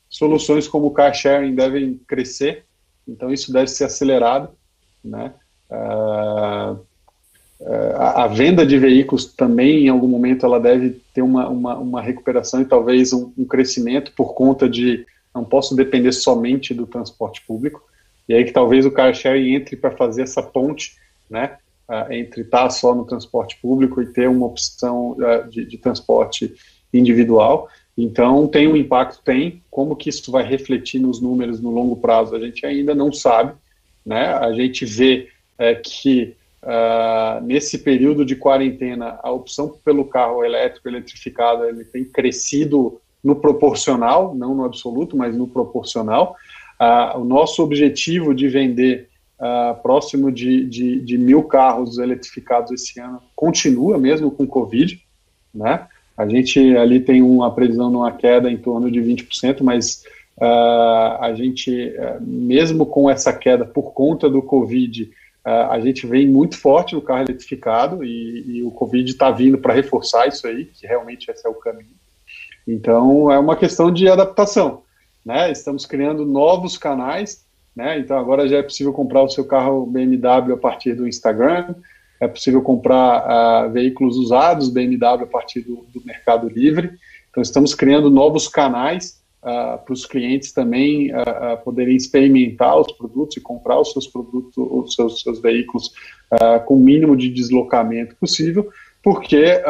soluções 0.08 0.66
como 0.66 0.86
o 0.86 0.90
car 0.90 1.12
sharing 1.12 1.54
devem 1.54 2.00
crescer, 2.06 2.64
então 3.06 3.30
isso 3.30 3.52
deve 3.52 3.68
ser 3.68 3.84
acelerado, 3.84 4.50
né? 5.04 5.34
Uh, 5.70 6.86
a, 7.96 8.24
a, 8.24 8.26
venda 8.28 8.64
de 8.64 8.78
veículos 8.78 9.26
também, 9.26 9.86
em 9.86 9.88
algum 9.88 10.06
momento, 10.06 10.46
ela 10.46 10.60
deve 10.60 11.00
ter 11.12 11.22
uma, 11.22 11.48
uma, 11.48 11.76
uma 11.76 12.02
recuperação 12.02 12.60
e 12.62 12.64
talvez 12.64 13.12
um, 13.12 13.32
um, 13.36 13.44
crescimento 13.44 14.12
por 14.16 14.34
conta 14.34 14.68
de 14.68 15.04
não 15.34 15.44
posso 15.44 15.74
depender 15.74 16.12
somente 16.12 16.74
do 16.74 16.86
transporte 16.86 17.42
público. 17.46 17.82
E 18.28 18.34
aí 18.34 18.44
que 18.44 18.52
talvez 18.52 18.84
o 18.84 18.90
car 18.90 19.14
sharing 19.14 19.54
entre 19.54 19.76
para 19.76 19.90
fazer 19.90 20.22
essa 20.22 20.42
ponte, 20.42 20.96
né, 21.30 21.58
entre 22.10 22.42
estar 22.42 22.68
só 22.70 22.94
no 22.94 23.06
transporte 23.06 23.56
público 23.60 24.02
e 24.02 24.06
ter 24.12 24.28
uma 24.28 24.46
opção 24.46 25.16
de, 25.48 25.64
de 25.64 25.78
transporte 25.78 26.54
individual. 26.92 27.68
Então, 27.96 28.46
tem 28.46 28.68
um 28.68 28.76
impacto? 28.76 29.22
Tem. 29.24 29.62
Como 29.70 29.96
que 29.96 30.10
isso 30.10 30.30
vai 30.30 30.44
refletir 30.44 31.00
nos 31.00 31.20
números 31.20 31.60
no 31.60 31.70
longo 31.70 31.96
prazo? 31.96 32.36
A 32.36 32.40
gente 32.40 32.64
ainda 32.64 32.94
não 32.94 33.12
sabe. 33.12 33.54
Né? 34.04 34.26
A 34.26 34.52
gente 34.52 34.84
vê 34.84 35.28
é 35.58 35.74
que 35.74 36.36
uh, 36.62 37.44
nesse 37.44 37.78
período 37.78 38.24
de 38.24 38.36
quarentena 38.36 39.18
a 39.22 39.32
opção 39.32 39.68
pelo 39.84 40.04
carro 40.04 40.44
elétrico 40.44 40.88
eletrificado 40.88 41.64
ele 41.64 41.84
tem 41.84 42.04
crescido 42.04 43.00
no 43.28 43.36
proporcional, 43.36 44.34
não 44.34 44.54
no 44.54 44.64
absoluto, 44.64 45.14
mas 45.14 45.36
no 45.36 45.46
proporcional. 45.46 46.34
Uh, 46.80 47.18
o 47.20 47.24
nosso 47.24 47.62
objetivo 47.62 48.34
de 48.34 48.48
vender 48.48 49.10
uh, 49.38 49.80
próximo 49.82 50.32
de, 50.32 50.64
de, 50.64 50.98
de, 51.00 51.18
mil 51.18 51.42
carros 51.42 51.98
eletrificados 51.98 52.70
esse 52.72 52.98
ano 52.98 53.20
continua 53.36 53.98
mesmo 53.98 54.30
com 54.30 54.46
Covid, 54.46 54.98
né? 55.54 55.86
A 56.16 56.26
gente 56.26 56.58
ali 56.76 57.00
tem 57.00 57.20
uma 57.20 57.54
previsão 57.54 57.90
numa 57.90 58.10
queda 58.10 58.50
em 58.50 58.56
torno 58.56 58.90
de 58.90 58.98
20%, 58.98 59.62
mas 59.62 60.02
uh, 60.38 61.20
a 61.20 61.32
gente, 61.36 61.92
mesmo 62.20 62.86
com 62.86 63.10
essa 63.10 63.32
queda 63.32 63.64
por 63.64 63.92
conta 63.92 64.28
do 64.28 64.40
Covid, 64.40 65.10
a 65.44 65.80
gente 65.80 66.06
vem 66.06 66.26
muito 66.26 66.58
forte 66.58 66.94
no 66.94 67.00
carro 67.00 67.22
eletrificado 67.22 68.04
e, 68.04 68.58
e 68.58 68.62
o 68.62 68.70
Covid 68.70 69.10
está 69.10 69.30
vindo 69.30 69.56
para 69.56 69.72
reforçar 69.72 70.26
isso 70.26 70.46
aí, 70.46 70.66
que 70.66 70.86
realmente 70.86 71.30
esse 71.30 71.46
é 71.46 71.48
o 71.48 71.54
caminho. 71.54 71.97
Então, 72.68 73.32
é 73.32 73.38
uma 73.38 73.56
questão 73.56 73.90
de 73.90 74.06
adaptação. 74.08 74.82
Né? 75.24 75.50
Estamos 75.50 75.86
criando 75.86 76.26
novos 76.26 76.76
canais, 76.76 77.46
né? 77.74 77.98
então 77.98 78.18
agora 78.18 78.46
já 78.46 78.58
é 78.58 78.62
possível 78.62 78.92
comprar 78.92 79.22
o 79.22 79.28
seu 79.28 79.44
carro 79.46 79.86
BMW 79.86 80.52
a 80.52 80.56
partir 80.56 80.94
do 80.94 81.08
Instagram, 81.08 81.74
é 82.20 82.28
possível 82.28 82.60
comprar 82.60 83.66
uh, 83.68 83.72
veículos 83.72 84.16
usados 84.16 84.68
BMW 84.68 85.22
a 85.22 85.26
partir 85.26 85.60
do, 85.60 85.86
do 85.94 86.04
Mercado 86.04 86.48
Livre. 86.48 86.90
Então, 87.30 87.42
estamos 87.42 87.74
criando 87.74 88.10
novos 88.10 88.48
canais 88.48 89.22
uh, 89.42 89.78
para 89.82 89.92
os 89.92 90.04
clientes 90.04 90.52
também 90.52 91.12
uh, 91.14 91.56
poderem 91.64 91.96
experimentar 91.96 92.78
os 92.78 92.92
produtos 92.92 93.36
e 93.36 93.40
comprar 93.40 93.80
os 93.80 93.92
seus 93.92 94.06
produtos, 94.06 94.52
os 94.56 94.94
seus, 94.94 95.22
seus 95.22 95.40
veículos 95.40 95.92
com 96.66 96.74
o 96.74 96.80
mínimo 96.80 97.16
de 97.16 97.30
deslocamento 97.30 98.14
possível, 98.16 98.68
porque 99.02 99.62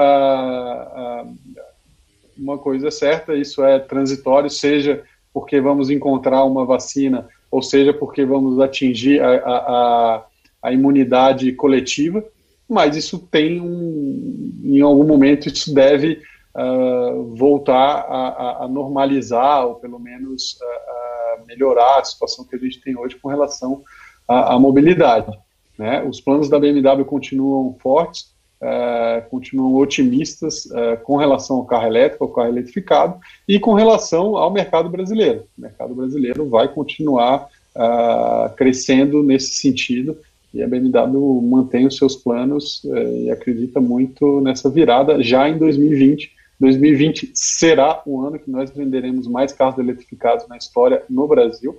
uma 2.38 2.58
coisa 2.58 2.90
certa, 2.90 3.34
isso 3.34 3.64
é 3.64 3.78
transitório, 3.78 4.48
seja 4.48 5.02
porque 5.32 5.60
vamos 5.60 5.90
encontrar 5.90 6.44
uma 6.44 6.64
vacina, 6.64 7.28
ou 7.50 7.62
seja 7.62 7.92
porque 7.92 8.24
vamos 8.24 8.60
atingir 8.60 9.20
a, 9.20 9.34
a, 9.34 10.24
a 10.62 10.72
imunidade 10.72 11.52
coletiva, 11.52 12.24
mas 12.68 12.96
isso 12.96 13.18
tem 13.18 13.60
um, 13.60 14.60
em 14.64 14.80
algum 14.80 15.04
momento 15.04 15.48
isso 15.48 15.72
deve 15.72 16.20
uh, 16.54 17.34
voltar 17.34 18.04
a, 18.08 18.64
a, 18.64 18.68
normalizar, 18.68 19.66
ou 19.66 19.76
pelo 19.76 19.98
menos 19.98 20.58
uh, 20.60 21.46
melhorar 21.46 22.00
a 22.00 22.04
situação 22.04 22.44
que 22.44 22.56
a 22.56 22.58
gente 22.58 22.80
tem 22.80 22.96
hoje 22.96 23.16
com 23.16 23.28
relação 23.28 23.82
à, 24.26 24.54
à 24.54 24.58
mobilidade. 24.58 25.32
Né? 25.78 26.02
Os 26.02 26.20
planos 26.20 26.48
da 26.48 26.58
BMW 26.58 27.04
continuam 27.04 27.76
fortes, 27.80 28.34
Uh, 28.60 29.22
continuam 29.30 29.76
otimistas 29.76 30.64
uh, 30.66 31.00
com 31.04 31.16
relação 31.16 31.58
ao 31.58 31.64
carro 31.64 31.86
elétrico, 31.86 32.24
ao 32.24 32.30
carro 32.30 32.48
eletrificado 32.48 33.20
e 33.46 33.56
com 33.60 33.72
relação 33.72 34.36
ao 34.36 34.50
mercado 34.50 34.88
brasileiro. 34.88 35.44
O 35.56 35.60
mercado 35.60 35.94
brasileiro 35.94 36.48
vai 36.48 36.66
continuar 36.66 37.46
uh, 37.76 38.52
crescendo 38.56 39.22
nesse 39.22 39.52
sentido 39.52 40.18
e 40.52 40.60
a 40.60 40.66
BMW 40.66 41.40
mantém 41.40 41.86
os 41.86 41.96
seus 41.96 42.16
planos 42.16 42.82
e 43.22 43.30
acredita 43.30 43.80
muito 43.80 44.40
nessa 44.40 44.68
virada 44.68 45.22
já 45.22 45.48
em 45.48 45.56
2020, 45.56 46.32
2020 46.58 47.30
será 47.34 48.02
o 48.04 48.22
ano 48.22 48.40
que 48.40 48.50
nós 48.50 48.70
venderemos 48.70 49.28
mais 49.28 49.52
carros 49.52 49.78
eletrificados 49.78 50.48
na 50.48 50.56
história 50.56 51.04
no 51.08 51.28
Brasil, 51.28 51.78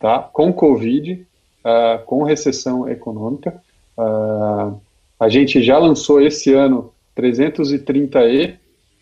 tá? 0.00 0.18
Com 0.18 0.52
Covid, 0.52 1.24
com 2.04 2.24
recessão 2.24 2.88
econômica. 2.88 3.62
Uh, 3.96 4.80
a 5.22 5.28
gente 5.28 5.62
já 5.62 5.78
lançou 5.78 6.20
esse 6.20 6.52
ano 6.52 6.92
330e, 7.16 8.56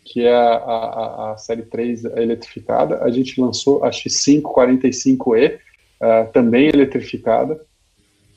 que 0.04 0.20
é 0.20 0.34
a, 0.34 0.54
a, 0.54 1.32
a, 1.32 1.36
série 1.38 1.62
3 1.62 2.04
eletrificada. 2.04 3.02
A 3.02 3.10
gente 3.10 3.40
lançou 3.40 3.82
a 3.82 3.88
X5 3.88 4.42
45e, 4.42 5.54
uh, 5.54 6.30
também 6.30 6.68
eletrificada. 6.68 7.54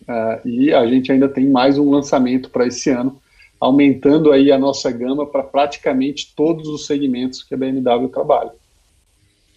Uh, 0.03 0.47
e 0.47 0.73
a 0.73 0.88
gente 0.88 1.11
ainda 1.11 1.27
tem 1.27 1.49
mais 1.49 1.77
um 1.77 1.89
lançamento 1.89 2.49
para 2.49 2.65
esse 2.65 2.89
ano, 2.89 3.22
aumentando 3.60 4.31
aí 4.31 4.49
a 4.49 4.57
nossa 4.57 4.89
gama 4.89 5.26
para 5.26 5.43
praticamente 5.43 6.34
todos 6.34 6.69
os 6.69 6.85
segmentos 6.85 7.43
que 7.43 7.53
a 7.53 7.57
BMW 7.57 8.07
trabalha. 8.07 8.53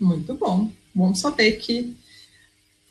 Muito 0.01 0.35
bom. 0.35 0.69
Bom 0.93 1.15
saber 1.15 1.53
que 1.59 1.95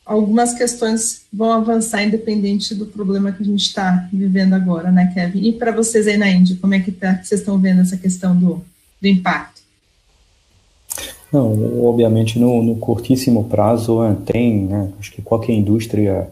algumas 0.06 0.54
questões 0.54 1.22
vão 1.32 1.52
avançar 1.52 2.04
independente 2.04 2.74
do 2.76 2.86
problema 2.86 3.32
que 3.32 3.42
a 3.42 3.46
gente 3.46 3.66
está 3.66 4.08
vivendo 4.12 4.52
agora, 4.54 4.92
né, 4.92 5.10
Kevin? 5.12 5.48
E 5.48 5.52
para 5.52 5.72
vocês 5.72 6.06
aí 6.06 6.16
na 6.16 6.30
Índia, 6.30 6.56
como 6.60 6.74
é 6.74 6.78
que, 6.78 6.92
tá, 6.92 7.20
vocês 7.22 7.40
estão 7.40 7.58
vendo 7.58 7.80
essa 7.80 7.96
questão 7.96 8.34
do, 8.36 8.62
do 9.02 9.08
impacto? 9.08 9.60
Não, 11.32 11.84
obviamente 11.84 12.38
no, 12.38 12.62
no 12.62 12.76
curtíssimo 12.76 13.44
prazo 13.44 13.98
tem, 14.24 14.66
né, 14.66 14.92
acho 15.00 15.12
que 15.12 15.20
qualquer 15.20 15.52
indústria 15.54 16.30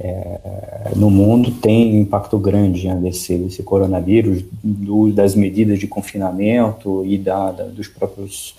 é, 0.00 0.90
no 0.96 1.08
mundo 1.08 1.52
tem 1.52 2.00
impacto 2.00 2.36
grande 2.38 2.88
né, 2.88 2.96
desse, 2.96 3.38
desse 3.38 3.62
coronavírus, 3.62 4.44
do, 4.62 5.12
das 5.12 5.36
medidas 5.36 5.78
de 5.78 5.86
confinamento 5.86 7.04
e 7.06 7.16
da, 7.16 7.52
da 7.52 7.64
dos 7.64 7.86
próprios 7.86 8.56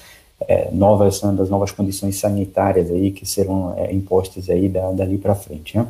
é, 0.47 0.69
novas 0.71 1.21
das 1.21 1.49
novas 1.49 1.71
condições 1.71 2.17
sanitárias 2.17 2.89
aí 2.89 3.11
que 3.11 3.25
serão 3.25 3.73
é, 3.77 3.93
impostas 3.93 4.49
aí 4.49 4.69
da, 4.69 4.91
dali 4.91 5.17
para 5.17 5.35
frente. 5.35 5.77
Né? 5.77 5.87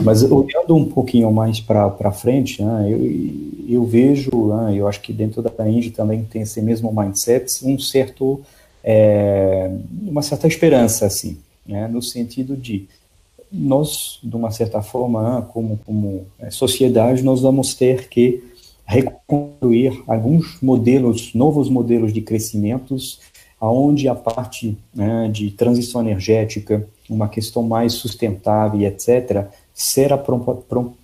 Mas 0.00 0.22
olhando 0.22 0.74
um 0.74 0.86
pouquinho 0.86 1.30
mais 1.30 1.60
para 1.60 2.12
frente, 2.12 2.62
né, 2.62 2.88
eu, 2.90 3.76
eu 3.76 3.84
vejo, 3.84 4.30
né, 4.48 4.74
eu 4.74 4.88
acho 4.88 5.00
que 5.02 5.12
dentro 5.12 5.42
da 5.42 5.68
Indy 5.68 5.90
também 5.90 6.24
tem 6.24 6.42
esse 6.42 6.62
mesmo 6.62 6.90
mindset, 6.92 7.64
um 7.66 7.78
certo, 7.78 8.40
é, 8.82 9.70
uma 10.02 10.22
certa 10.22 10.46
esperança, 10.46 11.04
assim, 11.04 11.36
né, 11.66 11.86
no 11.88 12.00
sentido 12.00 12.56
de 12.56 12.88
nós, 13.52 14.18
de 14.24 14.34
uma 14.34 14.50
certa 14.50 14.80
forma, 14.80 15.40
né, 15.40 15.46
como, 15.52 15.78
como 15.84 16.24
é, 16.38 16.50
sociedade, 16.50 17.22
nós 17.22 17.42
vamos 17.42 17.74
ter 17.74 18.08
que 18.08 18.42
reconstruir 18.86 20.02
alguns 20.06 20.60
modelos, 20.60 21.34
novos 21.34 21.68
modelos 21.68 22.14
de 22.14 22.22
crescimentos, 22.22 23.20
aonde 23.62 24.08
a 24.08 24.14
parte 24.16 24.76
né, 24.92 25.30
de 25.32 25.52
transição 25.52 26.00
energética, 26.00 26.84
uma 27.08 27.28
questão 27.28 27.62
mais 27.62 27.92
sustentável 27.92 28.80
e 28.80 28.86
etc., 28.86 29.46
será 29.72 30.20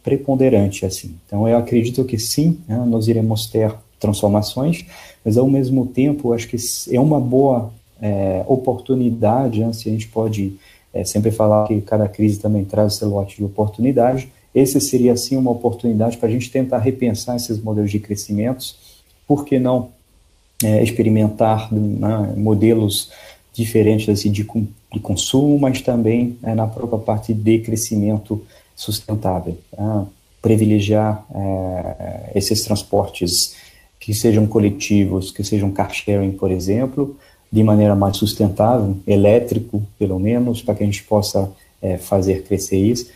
preponderante 0.03 0.85
assim. 0.85 1.15
Então 1.25 1.47
eu 1.47 1.57
acredito 1.57 2.05
que 2.05 2.19
sim, 2.19 2.59
né, 2.67 2.77
nós 2.85 3.07
iremos 3.07 3.47
ter 3.47 3.73
transformações, 4.01 4.85
mas 5.25 5.39
ao 5.39 5.49
mesmo 5.49 5.87
tempo 5.87 6.33
acho 6.33 6.49
que 6.49 6.57
é 6.91 6.99
uma 6.99 7.21
boa 7.21 7.73
é, 8.03 8.43
oportunidade, 8.49 9.61
né, 9.61 9.73
se 9.73 9.89
a 9.89 9.93
gente 9.93 10.09
pode 10.09 10.57
é, 10.93 11.05
sempre 11.05 11.31
falar 11.31 11.69
que 11.69 11.81
cada 11.81 12.09
crise 12.09 12.41
também 12.41 12.65
traz 12.65 12.97
seu 12.97 13.09
lote 13.09 13.37
de 13.37 13.45
oportunidade, 13.45 14.33
esse 14.53 14.81
seria 14.81 15.17
sim 15.17 15.37
uma 15.37 15.53
oportunidade 15.53 16.17
para 16.17 16.29
a 16.29 16.33
gente 16.33 16.51
tentar 16.51 16.79
repensar 16.79 17.37
esses 17.37 17.63
modelos 17.63 17.93
de 17.93 18.01
crescimentos, 18.01 18.77
por 19.29 19.45
que 19.45 19.61
não 19.61 19.91
é, 20.63 20.83
experimentar 20.83 21.73
né, 21.73 22.35
modelos 22.37 23.11
diferentes 23.53 24.09
assim, 24.09 24.31
de, 24.31 24.45
de 24.93 25.01
consumo, 25.01 25.59
mas 25.59 25.81
também 25.81 26.37
é, 26.43 26.55
na 26.55 26.67
própria 26.67 26.99
parte 26.99 27.33
de 27.33 27.59
crescimento 27.61 28.43
sustentável. 28.75 29.59
Tá? 29.75 30.07
Privilegiar 30.41 31.25
é, 31.35 32.33
esses 32.35 32.63
transportes 32.63 33.57
que 33.99 34.15
sejam 34.15 34.47
coletivos, 34.47 35.31
que 35.31 35.43
sejam 35.43 35.71
car 35.71 35.93
sharing, 35.93 36.33
por 36.33 36.51
exemplo, 36.51 37.17
de 37.51 37.63
maneira 37.63 37.95
mais 37.95 38.17
sustentável, 38.17 38.97
elétrico, 39.07 39.83
pelo 39.99 40.19
menos, 40.19 40.63
para 40.63 40.75
que 40.75 40.83
a 40.83 40.87
gente 40.87 41.03
possa 41.03 41.51
é, 41.83 41.97
fazer 41.97 42.45
crescer 42.45 42.79
isso, 42.79 43.11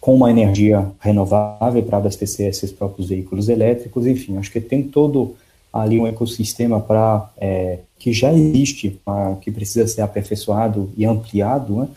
com 0.00 0.14
uma 0.14 0.30
energia 0.30 0.86
renovável 1.00 1.82
para 1.82 1.98
abastecer 1.98 2.48
esses 2.48 2.70
próprios 2.70 3.08
veículos 3.08 3.48
elétricos, 3.48 4.06
enfim, 4.06 4.36
acho 4.36 4.50
que 4.50 4.60
tem 4.60 4.82
todo 4.82 5.34
ali 5.80 5.98
um 5.98 6.06
ecossistema 6.06 6.80
para 6.80 7.30
é, 7.36 7.80
que 7.98 8.12
já 8.12 8.32
existe, 8.32 8.98
pra, 9.04 9.36
que 9.40 9.50
precisa 9.50 9.86
ser 9.86 10.02
aperfeiçoado 10.02 10.90
e 10.96 11.04
ampliado, 11.04 11.76
né, 11.76 11.88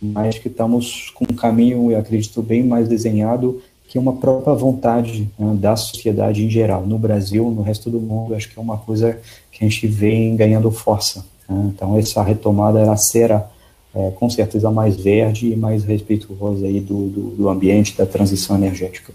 mas 0.00 0.38
que 0.38 0.48
estamos 0.48 1.10
com 1.10 1.24
um 1.30 1.36
caminho, 1.36 1.92
eu 1.92 1.98
acredito, 1.98 2.42
bem 2.42 2.64
mais 2.64 2.88
desenhado 2.88 3.62
que 3.92 3.98
uma 3.98 4.14
própria 4.14 4.54
vontade 4.54 5.30
né, 5.38 5.54
da 5.54 5.76
sociedade 5.76 6.44
em 6.44 6.48
geral, 6.48 6.86
no 6.86 6.98
Brasil, 6.98 7.50
no 7.50 7.60
resto 7.60 7.90
do 7.90 8.00
mundo, 8.00 8.34
acho 8.34 8.48
que 8.48 8.58
é 8.58 8.62
uma 8.62 8.78
coisa 8.78 9.20
que 9.50 9.62
a 9.62 9.68
gente 9.68 9.86
vem 9.86 10.34
ganhando 10.34 10.70
força. 10.70 11.24
Né? 11.46 11.70
Então, 11.74 11.98
essa 11.98 12.22
retomada 12.22 12.80
ela 12.80 12.96
será, 12.96 13.50
é, 13.94 14.10
com 14.12 14.30
certeza, 14.30 14.70
mais 14.70 14.96
verde 14.96 15.52
e 15.52 15.56
mais 15.56 15.84
respeituosa 15.84 16.66
aí 16.66 16.80
do, 16.80 17.08
do, 17.08 17.22
do 17.32 17.48
ambiente, 17.50 17.94
da 17.94 18.06
transição 18.06 18.56
energética. 18.56 19.12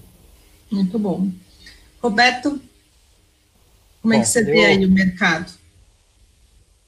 Muito 0.72 1.00
bom. 1.00 1.28
Roberto, 2.00 2.62
como 4.02 4.14
bom, 4.14 4.20
é 4.20 4.22
que 4.22 4.28
você 4.28 4.42
eu... 4.42 4.46
vê 4.46 4.66
aí 4.66 4.86
o 4.86 4.92
mercado? 4.92 5.52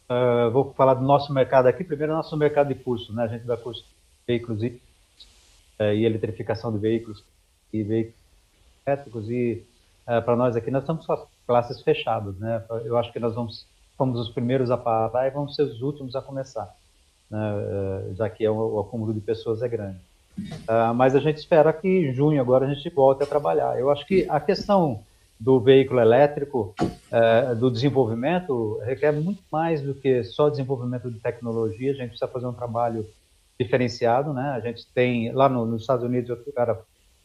Uh, 0.10 0.50
vou 0.50 0.74
falar 0.74 0.96
do 0.96 1.04
nosso 1.04 1.32
mercado 1.32 1.68
aqui. 1.68 1.84
Primeiro, 1.84 2.14
nosso 2.14 2.36
mercado 2.36 2.70
de 2.70 2.76
curso, 2.76 3.14
né? 3.14 3.26
A 3.26 3.28
gente 3.28 3.46
dá 3.46 3.56
curso 3.56 3.84
de 3.84 3.88
veículos 4.28 4.64
e, 4.64 4.82
uh, 5.80 5.94
e 5.94 6.04
eletrificação 6.04 6.74
de 6.74 6.80
veículos 6.80 7.24
e 7.72 7.84
veículos 7.84 8.18
elétricos. 8.88 9.30
E 9.30 9.64
uh, 10.08 10.20
para 10.24 10.36
nós 10.36 10.56
aqui, 10.56 10.72
nós 10.72 10.82
estamos 10.82 11.06
com 11.06 11.14
as 11.14 11.22
classes 11.46 11.82
fechadas, 11.84 12.36
né? 12.40 12.64
Eu 12.86 12.98
acho 12.98 13.14
que 13.14 13.20
nós 13.20 13.36
vamos, 13.36 13.68
fomos 13.96 14.20
os 14.20 14.30
primeiros 14.30 14.72
a 14.72 14.78
parar 14.78 15.28
e 15.28 15.30
vamos 15.30 15.56
ser 15.56 15.62
os 15.62 15.80
últimos 15.80 16.16
a 16.16 16.22
começar, 16.24 16.76
né? 17.30 17.40
já 18.16 18.30
que 18.30 18.44
é 18.44 18.50
o, 18.50 18.56
o, 18.56 18.80
acúmulo 18.80 19.14
de 19.14 19.20
pessoas 19.20 19.62
é 19.62 19.68
grande. 19.68 19.98
mas 20.96 21.16
a 21.16 21.20
gente 21.20 21.38
espera 21.38 21.74
que 21.74 21.88
em 21.88 22.14
junho 22.14 22.40
agora 22.40 22.68
a 22.68 22.74
gente 22.74 22.88
volte 22.90 23.24
a 23.24 23.28
trabalhar. 23.28 23.80
Eu 23.80 23.90
acho 23.90 24.06
que 24.06 24.28
a 24.30 24.40
questão 24.40 25.04
do 25.40 25.60
veículo 25.60 26.02
elétrico, 26.02 26.76
é, 27.12 27.56
do 27.56 27.72
desenvolvimento, 27.72 28.78
requer 28.84 29.14
muito 29.14 29.42
mais 29.52 29.82
do 29.82 29.94
que 29.94 30.24
só 30.24 30.50
desenvolvimento 30.50 31.10
de 31.10 31.20
tecnologia. 31.20 31.92
A 31.92 31.96
gente 31.96 32.10
precisa 32.10 32.30
fazer 32.30 32.48
um 32.48 32.54
trabalho 32.54 33.08
diferenciado, 33.58 34.34
né? 34.34 34.52
A 34.52 34.60
gente 34.60 34.86
tem 34.94 35.32
lá 35.32 35.48
no, 35.48 35.66
nos 35.66 35.82
Estados 35.82 36.04
Unidos, 36.04 36.30
eu 36.30 36.54
era 36.58 36.80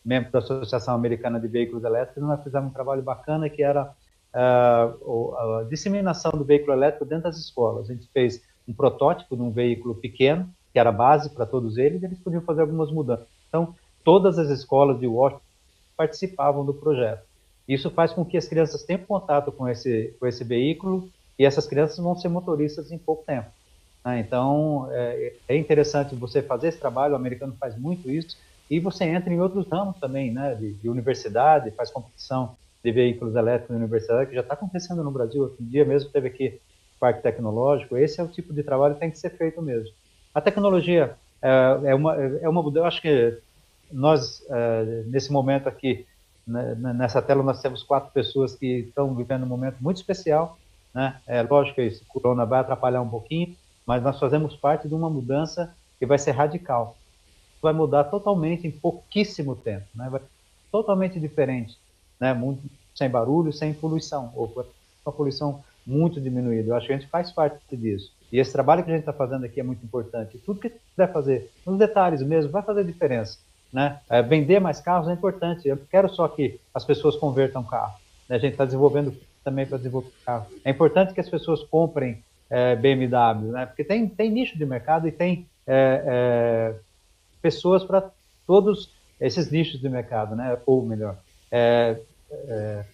membro 0.05 0.31
da 0.31 0.39
Associação 0.39 0.95
Americana 0.95 1.41
de 1.41 1.49
Veículos 1.49 1.83
Elétricos, 1.83 2.23
nós 2.23 2.43
fizemos 2.43 2.71
um 2.71 2.75
trabalho 2.75 3.03
bacana 3.03 3.49
que 3.49 3.63
era 3.63 3.91
uh, 4.35 5.35
a 5.37 5.65
disseminação 5.69 6.31
do 6.33 6.45
veículo 6.45 6.73
elétrico 6.73 7.05
dentro 7.05 7.25
das 7.25 7.39
escolas. 7.39 7.89
A 7.89 7.95
gente 7.95 8.09
fez 8.13 8.43
um 8.69 8.73
protótipo 8.75 9.37
de 9.37 9.43
um 9.43 9.51
veículo 9.51 9.95
pequeno, 9.95 10.49
que 10.73 10.79
era 10.79 10.93
base 10.93 11.31
para 11.31 11.47
todos 11.47 11.79
eles, 11.79 12.03
e 12.03 12.05
eles 12.05 12.19
podiam 12.19 12.43
fazer 12.43 12.61
algumas 12.61 12.91
mudanças. 12.91 13.27
Então, 13.49 13.75
todas 14.05 14.39
as 14.39 14.51
escolas 14.51 14.99
de 15.01 15.07
Washington 15.07 15.43
participavam 15.97 16.65
do 16.65 16.75
projeto. 16.75 17.23
Isso 17.69 17.91
faz 17.91 18.13
com 18.13 18.25
que 18.25 18.37
as 18.37 18.47
crianças 18.47 18.83
tenham 18.83 19.03
contato 19.03 19.51
com 19.51 19.69
esse, 19.69 20.15
com 20.21 20.27
esse 20.27 20.45
veículo 20.45 21.09
e 21.39 21.45
essas 21.45 21.67
crianças 21.67 21.99
vão 21.99 22.17
ser 22.17 22.29
motoristas 22.29 22.93
em 22.93 22.99
pouco 22.99 23.25
tempo. 23.25 23.49
Né? 24.05 24.21
Então, 24.21 24.89
é, 24.93 25.33
é, 25.49 25.57
interessante 25.57 26.15
você 26.15 26.43
fazer 26.43 26.69
esse 26.69 26.79
trabalho, 26.79 27.15
o 27.15 27.17
americano 27.17 27.57
faz 27.59 27.77
muito 27.77 28.11
isso, 28.11 28.37
e 28.71 28.79
você 28.81 29.05
entra 29.05 29.33
em 29.33 29.41
outros 29.41 29.67
ramos 29.69 29.97
também, 29.99 30.31
né? 30.31 30.55
de, 30.55 30.75
de 30.75 30.89
universidade, 30.89 31.71
faz 31.71 31.91
competição 31.91 32.57
de 32.83 32.93
veículos 32.93 33.35
elétricos 33.35 33.71
na 33.71 33.83
universidade, 33.83 34.29
que 34.29 34.35
já 34.35 34.43
está 34.43 34.55
acontecendo 34.55 35.03
no 35.03 35.11
Brasil. 35.11 35.43
Outro 35.43 35.65
dia 35.65 35.85
mesmo 35.85 36.11
teve 36.11 36.29
aqui 36.29 36.61
parque 37.01 37.23
tecnológico. 37.23 37.97
Esse 37.97 38.21
é 38.21 38.25
o 38.25 38.29
tipo 38.29 38.53
de 38.53 38.63
trabalho 38.63 38.95
que 38.95 39.01
tem 39.01 39.11
que 39.11 39.19
ser 39.19 39.31
feito 39.31 39.61
mesmo. 39.63 39.91
A 40.35 40.41
tecnologia 40.41 41.17
é, 41.41 41.91
é 41.91 41.95
uma, 41.95 42.15
é 42.17 42.49
uma. 42.49 42.73
Eu 42.75 42.85
acho 42.85 43.01
que 43.01 43.39
nós, 43.91 44.43
é, 44.49 45.03
nesse 45.07 45.31
momento 45.33 45.69
aqui, 45.69 46.07
nessa 46.47 47.23
tela 47.23 47.43
nós 47.43 47.61
temos 47.61 47.83
quatro 47.83 48.13
pessoas 48.13 48.55
que 48.55 48.81
estão 48.81 49.15
vivendo 49.15 49.45
um 49.45 49.49
momento 49.49 49.77
muito 49.81 49.97
especial. 49.97 50.59
Né? 50.93 51.17
É 51.27 51.43
lógico 51.43 51.77
que 51.77 51.83
esse 51.83 52.05
corona 52.05 52.45
vai 52.45 52.61
atrapalhar 52.61 53.01
um 53.01 53.09
pouquinho, 53.09 53.57
mas 53.87 54.03
nós 54.03 54.19
fazemos 54.19 54.55
parte 54.55 54.89
de 54.89 54.95
uma 54.95 55.11
mudança 55.11 55.75
que 55.99 56.07
vai 56.07 56.19
ser 56.19 56.33
radical. 56.33 56.97
Vai 57.63 57.73
mudar 57.73 58.05
totalmente 58.05 58.67
em 58.67 58.71
pouquíssimo 58.71 59.57
tempo, 59.57 59.87
né? 59.95 60.09
vai 60.11 60.21
totalmente 60.71 61.21
diferente, 61.21 61.79
né? 62.19 62.35
Muito, 62.35 62.63
sem 62.95 63.09
barulho, 63.09 63.53
sem 63.53 63.73
poluição, 63.73 64.33
ou 64.35 64.53
uma 65.07 65.13
poluição 65.13 65.63
muito 65.87 66.21
diminuída. 66.21 66.71
Eu 66.71 66.75
acho 66.77 66.87
que 66.89 66.93
a 66.93 66.97
gente 66.97 67.09
faz 67.09 67.31
parte 67.31 67.59
disso. 67.77 68.13
E 68.33 68.41
esse 68.41 68.53
trabalho 68.53 68.83
que 68.83 68.91
a 68.91 68.93
gente 68.93 69.03
está 69.03 69.13
fazendo 69.13 69.45
aqui 69.45 69.61
é 69.61 69.63
muito 69.63 69.85
importante. 69.85 70.39
Tudo 70.39 70.61
que 70.61 70.71
puder 70.71 71.13
fazer, 71.13 71.51
nos 71.65 71.79
detalhes 71.79 72.23
mesmo, 72.23 72.51
vai 72.51 72.63
fazer 72.63 72.85
diferença. 72.85 73.39
Né? 73.75 73.99
É, 74.09 74.23
vender 74.23 74.61
mais 74.61 74.81
carros 74.81 75.09
é 75.09 75.13
importante. 75.13 75.67
Eu 75.67 75.77
quero 75.91 76.09
só 76.09 76.29
que 76.29 76.61
as 76.73 76.85
pessoas 76.85 77.17
convertam 77.17 77.65
carro. 77.65 77.99
Né? 78.29 78.37
A 78.37 78.39
gente 78.39 78.53
está 78.53 78.65
desenvolvendo 78.65 79.13
também 79.43 79.67
para 79.67 79.79
desenvolver 79.79 80.13
carro. 80.25 80.47
É 80.65 80.71
importante 80.71 81.13
que 81.13 81.21
as 81.21 81.29
pessoas 81.29 81.61
comprem 81.65 82.23
é, 82.49 82.77
BMW, 82.77 83.51
né? 83.51 83.67
Porque 83.67 83.83
tem, 83.83 84.09
tem 84.09 84.31
nicho 84.31 84.57
de 84.57 84.65
mercado 84.65 85.09
e 85.09 85.13
tem 85.13 85.49
é, 85.67 86.05
é 86.07 86.75
pessoas 87.43 87.83
para 87.83 88.11
todos 88.47 88.91
esses 89.21 89.51
nichos 89.51 89.81
de 89.81 89.89
mercado, 89.89 90.37
né? 90.37 90.57
Ou 90.65 90.81
melhor, 90.83 91.17
é, 91.51 91.99
é, 92.31 92.85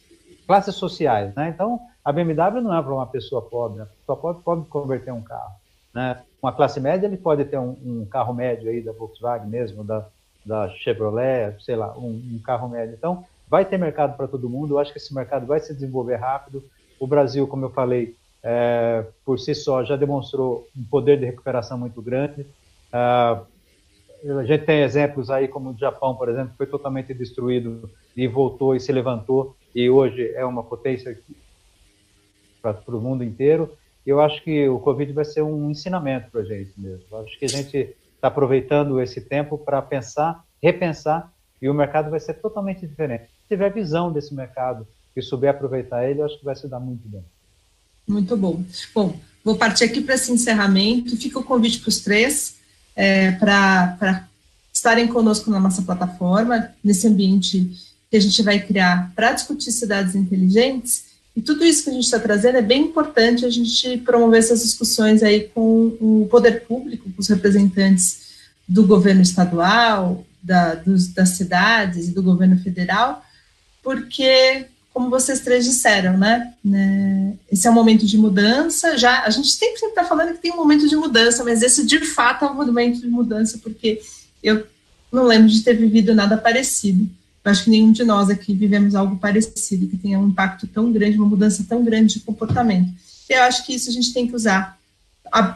classes 0.46 0.74
sociais, 0.76 1.34
né? 1.34 1.50
Então, 1.50 1.78
a 2.02 2.10
BMW 2.10 2.62
não 2.62 2.74
é 2.74 2.82
para 2.82 2.94
uma 2.94 3.06
pessoa 3.06 3.42
pobre. 3.42 3.82
A 3.82 3.86
pessoa 3.86 4.16
pobre 4.16 4.42
pode 4.42 4.64
converter 4.64 5.12
um 5.12 5.20
carro, 5.20 5.52
né? 5.92 6.22
Uma 6.42 6.52
classe 6.54 6.80
média 6.80 7.06
ele 7.06 7.18
pode 7.18 7.44
ter 7.44 7.58
um, 7.58 7.76
um 7.84 8.06
carro 8.06 8.32
médio 8.32 8.70
aí 8.70 8.80
da 8.80 8.92
Volkswagen 8.92 9.46
mesmo, 9.46 9.84
da 9.84 10.08
da 10.44 10.68
Chevrolet, 10.70 11.56
sei 11.60 11.76
lá, 11.76 11.96
um, 11.96 12.22
um 12.34 12.40
carro 12.44 12.68
médio. 12.68 12.94
Então, 12.96 13.24
vai 13.48 13.64
ter 13.64 13.78
mercado 13.78 14.16
para 14.16 14.28
todo 14.28 14.48
mundo. 14.48 14.74
Eu 14.74 14.78
acho 14.78 14.92
que 14.92 14.98
esse 14.98 15.14
mercado 15.14 15.46
vai 15.46 15.60
se 15.60 15.74
desenvolver 15.74 16.16
rápido. 16.16 16.62
O 16.98 17.06
Brasil, 17.06 17.46
como 17.46 17.64
eu 17.64 17.70
falei, 17.70 18.14
é, 18.42 19.04
por 19.24 19.38
si 19.38 19.54
só 19.54 19.84
já 19.84 19.96
demonstrou 19.96 20.68
um 20.76 20.84
poder 20.84 21.18
de 21.18 21.26
recuperação 21.26 21.78
muito 21.78 22.00
grande. 22.00 22.46
Ah, 22.92 23.42
a 24.38 24.44
gente 24.44 24.64
tem 24.64 24.82
exemplos 24.82 25.30
aí 25.30 25.48
como 25.48 25.70
o 25.70 25.78
Japão, 25.78 26.14
por 26.14 26.28
exemplo, 26.28 26.52
foi 26.56 26.66
totalmente 26.66 27.14
destruído 27.14 27.90
e 28.16 28.26
voltou 28.26 28.74
e 28.74 28.80
se 28.80 28.92
levantou 28.92 29.56
e 29.74 29.88
hoje 29.88 30.32
é 30.34 30.44
uma 30.44 30.62
potência 30.62 31.18
para 32.60 32.82
o 32.88 33.00
mundo 33.00 33.24
inteiro. 33.24 33.72
Eu 34.06 34.20
acho 34.20 34.42
que 34.42 34.68
o 34.68 34.78
Covid 34.78 35.12
vai 35.12 35.24
ser 35.24 35.42
um 35.42 35.70
ensinamento 35.70 36.30
para 36.30 36.40
a 36.40 36.44
gente 36.44 36.72
mesmo. 36.76 37.04
Eu 37.10 37.20
acho 37.20 37.38
que 37.38 37.44
a 37.44 37.48
gente 37.48 37.96
está 38.20 38.28
aproveitando 38.28 39.00
esse 39.00 39.20
tempo 39.20 39.56
para 39.56 39.80
pensar, 39.80 40.44
repensar, 40.62 41.32
e 41.60 41.68
o 41.68 41.74
mercado 41.74 42.10
vai 42.10 42.20
ser 42.20 42.34
totalmente 42.34 42.86
diferente. 42.86 43.24
Se 43.24 43.48
tiver 43.48 43.72
visão 43.72 44.12
desse 44.12 44.34
mercado 44.34 44.86
e 45.16 45.22
souber 45.22 45.50
aproveitar 45.50 46.08
ele, 46.08 46.20
eu 46.20 46.26
acho 46.26 46.38
que 46.38 46.44
vai 46.44 46.54
se 46.54 46.68
dar 46.68 46.78
muito 46.78 47.08
bem. 47.08 47.24
Muito 48.06 48.36
bom. 48.36 48.62
Bom, 48.94 49.18
vou 49.44 49.56
partir 49.56 49.84
aqui 49.84 50.00
para 50.00 50.14
esse 50.14 50.30
encerramento. 50.32 51.16
Fica 51.16 51.38
o 51.38 51.44
convite 51.44 51.80
para 51.80 51.88
os 51.88 52.00
três 52.00 52.58
é, 52.94 53.32
para 53.32 54.28
estarem 54.72 55.08
conosco 55.08 55.50
na 55.50 55.60
nossa 55.60 55.82
plataforma, 55.82 56.70
nesse 56.82 57.06
ambiente 57.06 57.70
que 58.10 58.16
a 58.16 58.20
gente 58.20 58.42
vai 58.42 58.60
criar 58.60 59.12
para 59.14 59.32
discutir 59.32 59.72
cidades 59.72 60.14
inteligentes. 60.14 61.09
E 61.34 61.40
tudo 61.40 61.64
isso 61.64 61.84
que 61.84 61.90
a 61.90 61.92
gente 61.92 62.04
está 62.04 62.18
trazendo 62.18 62.58
é 62.58 62.62
bem 62.62 62.82
importante 62.82 63.44
a 63.44 63.50
gente 63.50 63.98
promover 63.98 64.40
essas 64.40 64.62
discussões 64.62 65.22
aí 65.22 65.48
com 65.54 65.96
o 66.00 66.28
poder 66.30 66.64
público, 66.66 67.10
com 67.10 67.20
os 67.20 67.28
representantes 67.28 68.30
do 68.66 68.86
governo 68.86 69.22
estadual, 69.22 70.24
da, 70.42 70.74
dos, 70.74 71.08
das 71.08 71.30
cidades 71.30 72.08
e 72.08 72.12
do 72.12 72.22
governo 72.22 72.58
federal, 72.58 73.24
porque, 73.82 74.66
como 74.92 75.10
vocês 75.10 75.40
três 75.40 75.64
disseram, 75.64 76.16
né, 76.16 76.54
né 76.64 77.34
esse 77.50 77.66
é 77.66 77.70
um 77.70 77.74
momento 77.74 78.06
de 78.06 78.16
mudança, 78.16 78.96
já, 78.96 79.24
a 79.24 79.30
gente 79.30 79.50
sempre 79.50 79.86
está 79.86 80.04
falando 80.04 80.34
que 80.34 80.42
tem 80.42 80.52
um 80.52 80.56
momento 80.56 80.88
de 80.88 80.96
mudança, 80.96 81.44
mas 81.44 81.62
esse 81.62 81.86
de 81.86 82.00
fato 82.00 82.44
é 82.44 82.50
um 82.50 82.54
momento 82.54 83.00
de 83.00 83.08
mudança, 83.08 83.58
porque 83.58 84.00
eu 84.42 84.66
não 85.12 85.24
lembro 85.24 85.48
de 85.48 85.62
ter 85.62 85.74
vivido 85.74 86.14
nada 86.14 86.36
parecido. 86.36 87.08
Eu 87.44 87.50
acho 87.50 87.64
que 87.64 87.70
nenhum 87.70 87.92
de 87.92 88.04
nós 88.04 88.28
aqui 88.28 88.54
vivemos 88.54 88.94
algo 88.94 89.16
parecido, 89.16 89.86
que 89.86 89.96
tenha 89.96 90.18
um 90.18 90.28
impacto 90.28 90.66
tão 90.66 90.92
grande, 90.92 91.16
uma 91.16 91.28
mudança 91.28 91.64
tão 91.68 91.82
grande 91.84 92.14
de 92.14 92.20
comportamento. 92.20 92.92
Eu 93.28 93.42
acho 93.42 93.64
que 93.64 93.74
isso 93.74 93.88
a 93.88 93.92
gente 93.92 94.12
tem 94.12 94.26
que 94.26 94.34
usar 94.34 94.78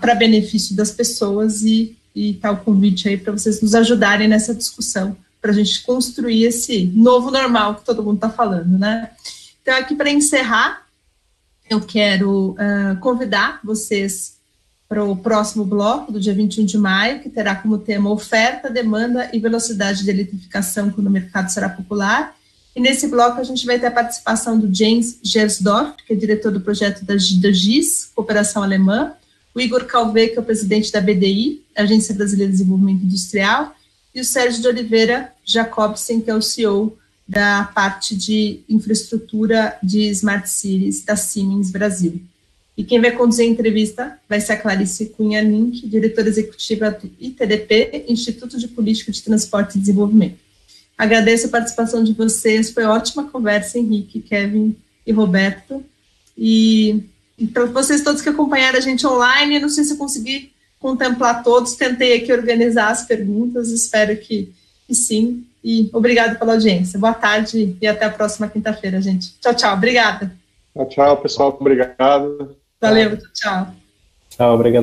para 0.00 0.14
benefício 0.14 0.74
das 0.76 0.90
pessoas 0.90 1.62
e, 1.62 1.96
e 2.14 2.34
tá 2.34 2.50
o 2.50 2.58
convite 2.58 3.08
aí 3.08 3.16
para 3.16 3.32
vocês 3.32 3.60
nos 3.60 3.74
ajudarem 3.74 4.28
nessa 4.28 4.54
discussão, 4.54 5.16
para 5.42 5.50
a 5.50 5.54
gente 5.54 5.82
construir 5.82 6.44
esse 6.44 6.86
novo 6.94 7.30
normal 7.30 7.74
que 7.74 7.84
todo 7.84 8.02
mundo 8.02 8.16
está 8.16 8.30
falando, 8.30 8.78
né? 8.78 9.10
Então, 9.60 9.76
aqui 9.76 9.94
para 9.94 10.10
encerrar, 10.10 10.86
eu 11.68 11.80
quero 11.80 12.50
uh, 12.50 12.96
convidar 13.00 13.60
vocês 13.64 14.33
para 14.94 15.04
o 15.04 15.16
próximo 15.16 15.64
bloco, 15.64 16.12
do 16.12 16.20
dia 16.20 16.32
21 16.32 16.64
de 16.64 16.78
maio, 16.78 17.18
que 17.18 17.28
terá 17.28 17.56
como 17.56 17.78
tema 17.78 18.08
oferta, 18.10 18.70
demanda 18.70 19.28
e 19.32 19.40
velocidade 19.40 20.04
de 20.04 20.10
eletrificação 20.10 20.88
quando 20.88 21.08
o 21.08 21.10
mercado 21.10 21.50
será 21.50 21.68
popular. 21.68 22.36
E 22.76 22.80
nesse 22.80 23.08
bloco 23.08 23.40
a 23.40 23.42
gente 23.42 23.66
vai 23.66 23.76
ter 23.76 23.86
a 23.86 23.90
participação 23.90 24.56
do 24.56 24.72
James 24.72 25.18
Gersdorf, 25.20 25.96
que 26.06 26.12
é 26.12 26.16
diretor 26.16 26.52
do 26.52 26.60
projeto 26.60 27.04
da, 27.04 27.18
GIS, 27.18 28.12
Cooperação 28.14 28.62
Alemã, 28.62 29.14
o 29.52 29.60
Igor 29.60 29.84
Calvé, 29.84 30.28
que 30.28 30.38
é 30.38 30.40
o 30.40 30.44
presidente 30.44 30.92
da 30.92 31.00
BDI, 31.00 31.64
Agência 31.74 32.14
Brasileira 32.14 32.52
de 32.52 32.58
Desenvolvimento 32.58 33.04
Industrial, 33.04 33.74
e 34.14 34.20
o 34.20 34.24
Sérgio 34.24 34.62
de 34.62 34.68
Oliveira 34.68 35.32
Jacobsen, 35.44 36.20
que 36.20 36.30
é 36.30 36.34
o 36.36 36.40
CEO 36.40 36.96
da 37.26 37.64
parte 37.74 38.14
de 38.14 38.60
infraestrutura 38.68 39.76
de 39.82 40.08
Smart 40.10 40.48
Cities 40.48 41.04
da 41.04 41.16
Siemens 41.16 41.72
Brasil. 41.72 42.22
E 42.76 42.82
quem 42.82 43.00
vai 43.00 43.12
conduzir 43.12 43.46
a 43.46 43.48
entrevista 43.48 44.18
vai 44.28 44.40
ser 44.40 44.52
a 44.52 44.56
Clarice 44.56 45.06
Cunha 45.10 45.40
Link, 45.40 45.86
diretora 45.86 46.28
executiva 46.28 46.90
do 46.90 47.10
ITDP, 47.20 48.04
Instituto 48.08 48.58
de 48.58 48.66
Política 48.66 49.12
de 49.12 49.22
Transporte 49.22 49.76
e 49.76 49.80
Desenvolvimento. 49.80 50.38
Agradeço 50.98 51.46
a 51.46 51.50
participação 51.50 52.02
de 52.02 52.12
vocês, 52.12 52.72
foi 52.72 52.84
ótima 52.84 53.24
conversa, 53.24 53.78
Henrique, 53.78 54.20
Kevin 54.20 54.76
e 55.06 55.12
Roberto. 55.12 55.84
E, 56.36 57.04
e 57.38 57.46
para 57.46 57.66
vocês 57.66 58.02
todos 58.02 58.22
que 58.22 58.28
acompanharam 58.28 58.78
a 58.78 58.82
gente 58.82 59.06
online, 59.06 59.60
não 59.60 59.68
sei 59.68 59.84
se 59.84 59.92
eu 59.92 59.96
consegui 59.96 60.52
contemplar 60.80 61.42
todos, 61.42 61.74
tentei 61.74 62.16
aqui 62.16 62.32
organizar 62.32 62.90
as 62.90 63.06
perguntas, 63.06 63.70
espero 63.70 64.16
que, 64.16 64.52
que 64.86 64.94
sim. 64.94 65.44
E 65.62 65.88
obrigado 65.92 66.38
pela 66.38 66.52
audiência. 66.52 66.98
Boa 66.98 67.14
tarde 67.14 67.76
e 67.80 67.86
até 67.86 68.04
a 68.04 68.10
próxima 68.10 68.48
quinta-feira, 68.48 69.00
gente. 69.00 69.32
Tchau, 69.40 69.54
tchau. 69.54 69.74
Obrigada. 69.74 70.36
Tchau, 70.74 70.88
tchau, 70.88 71.16
pessoal. 71.22 71.56
Obrigado. 71.58 72.63
Valeu, 72.84 73.18
tchau. 73.32 73.66
Tchau, 74.28 74.54
obrigado. 74.54 74.82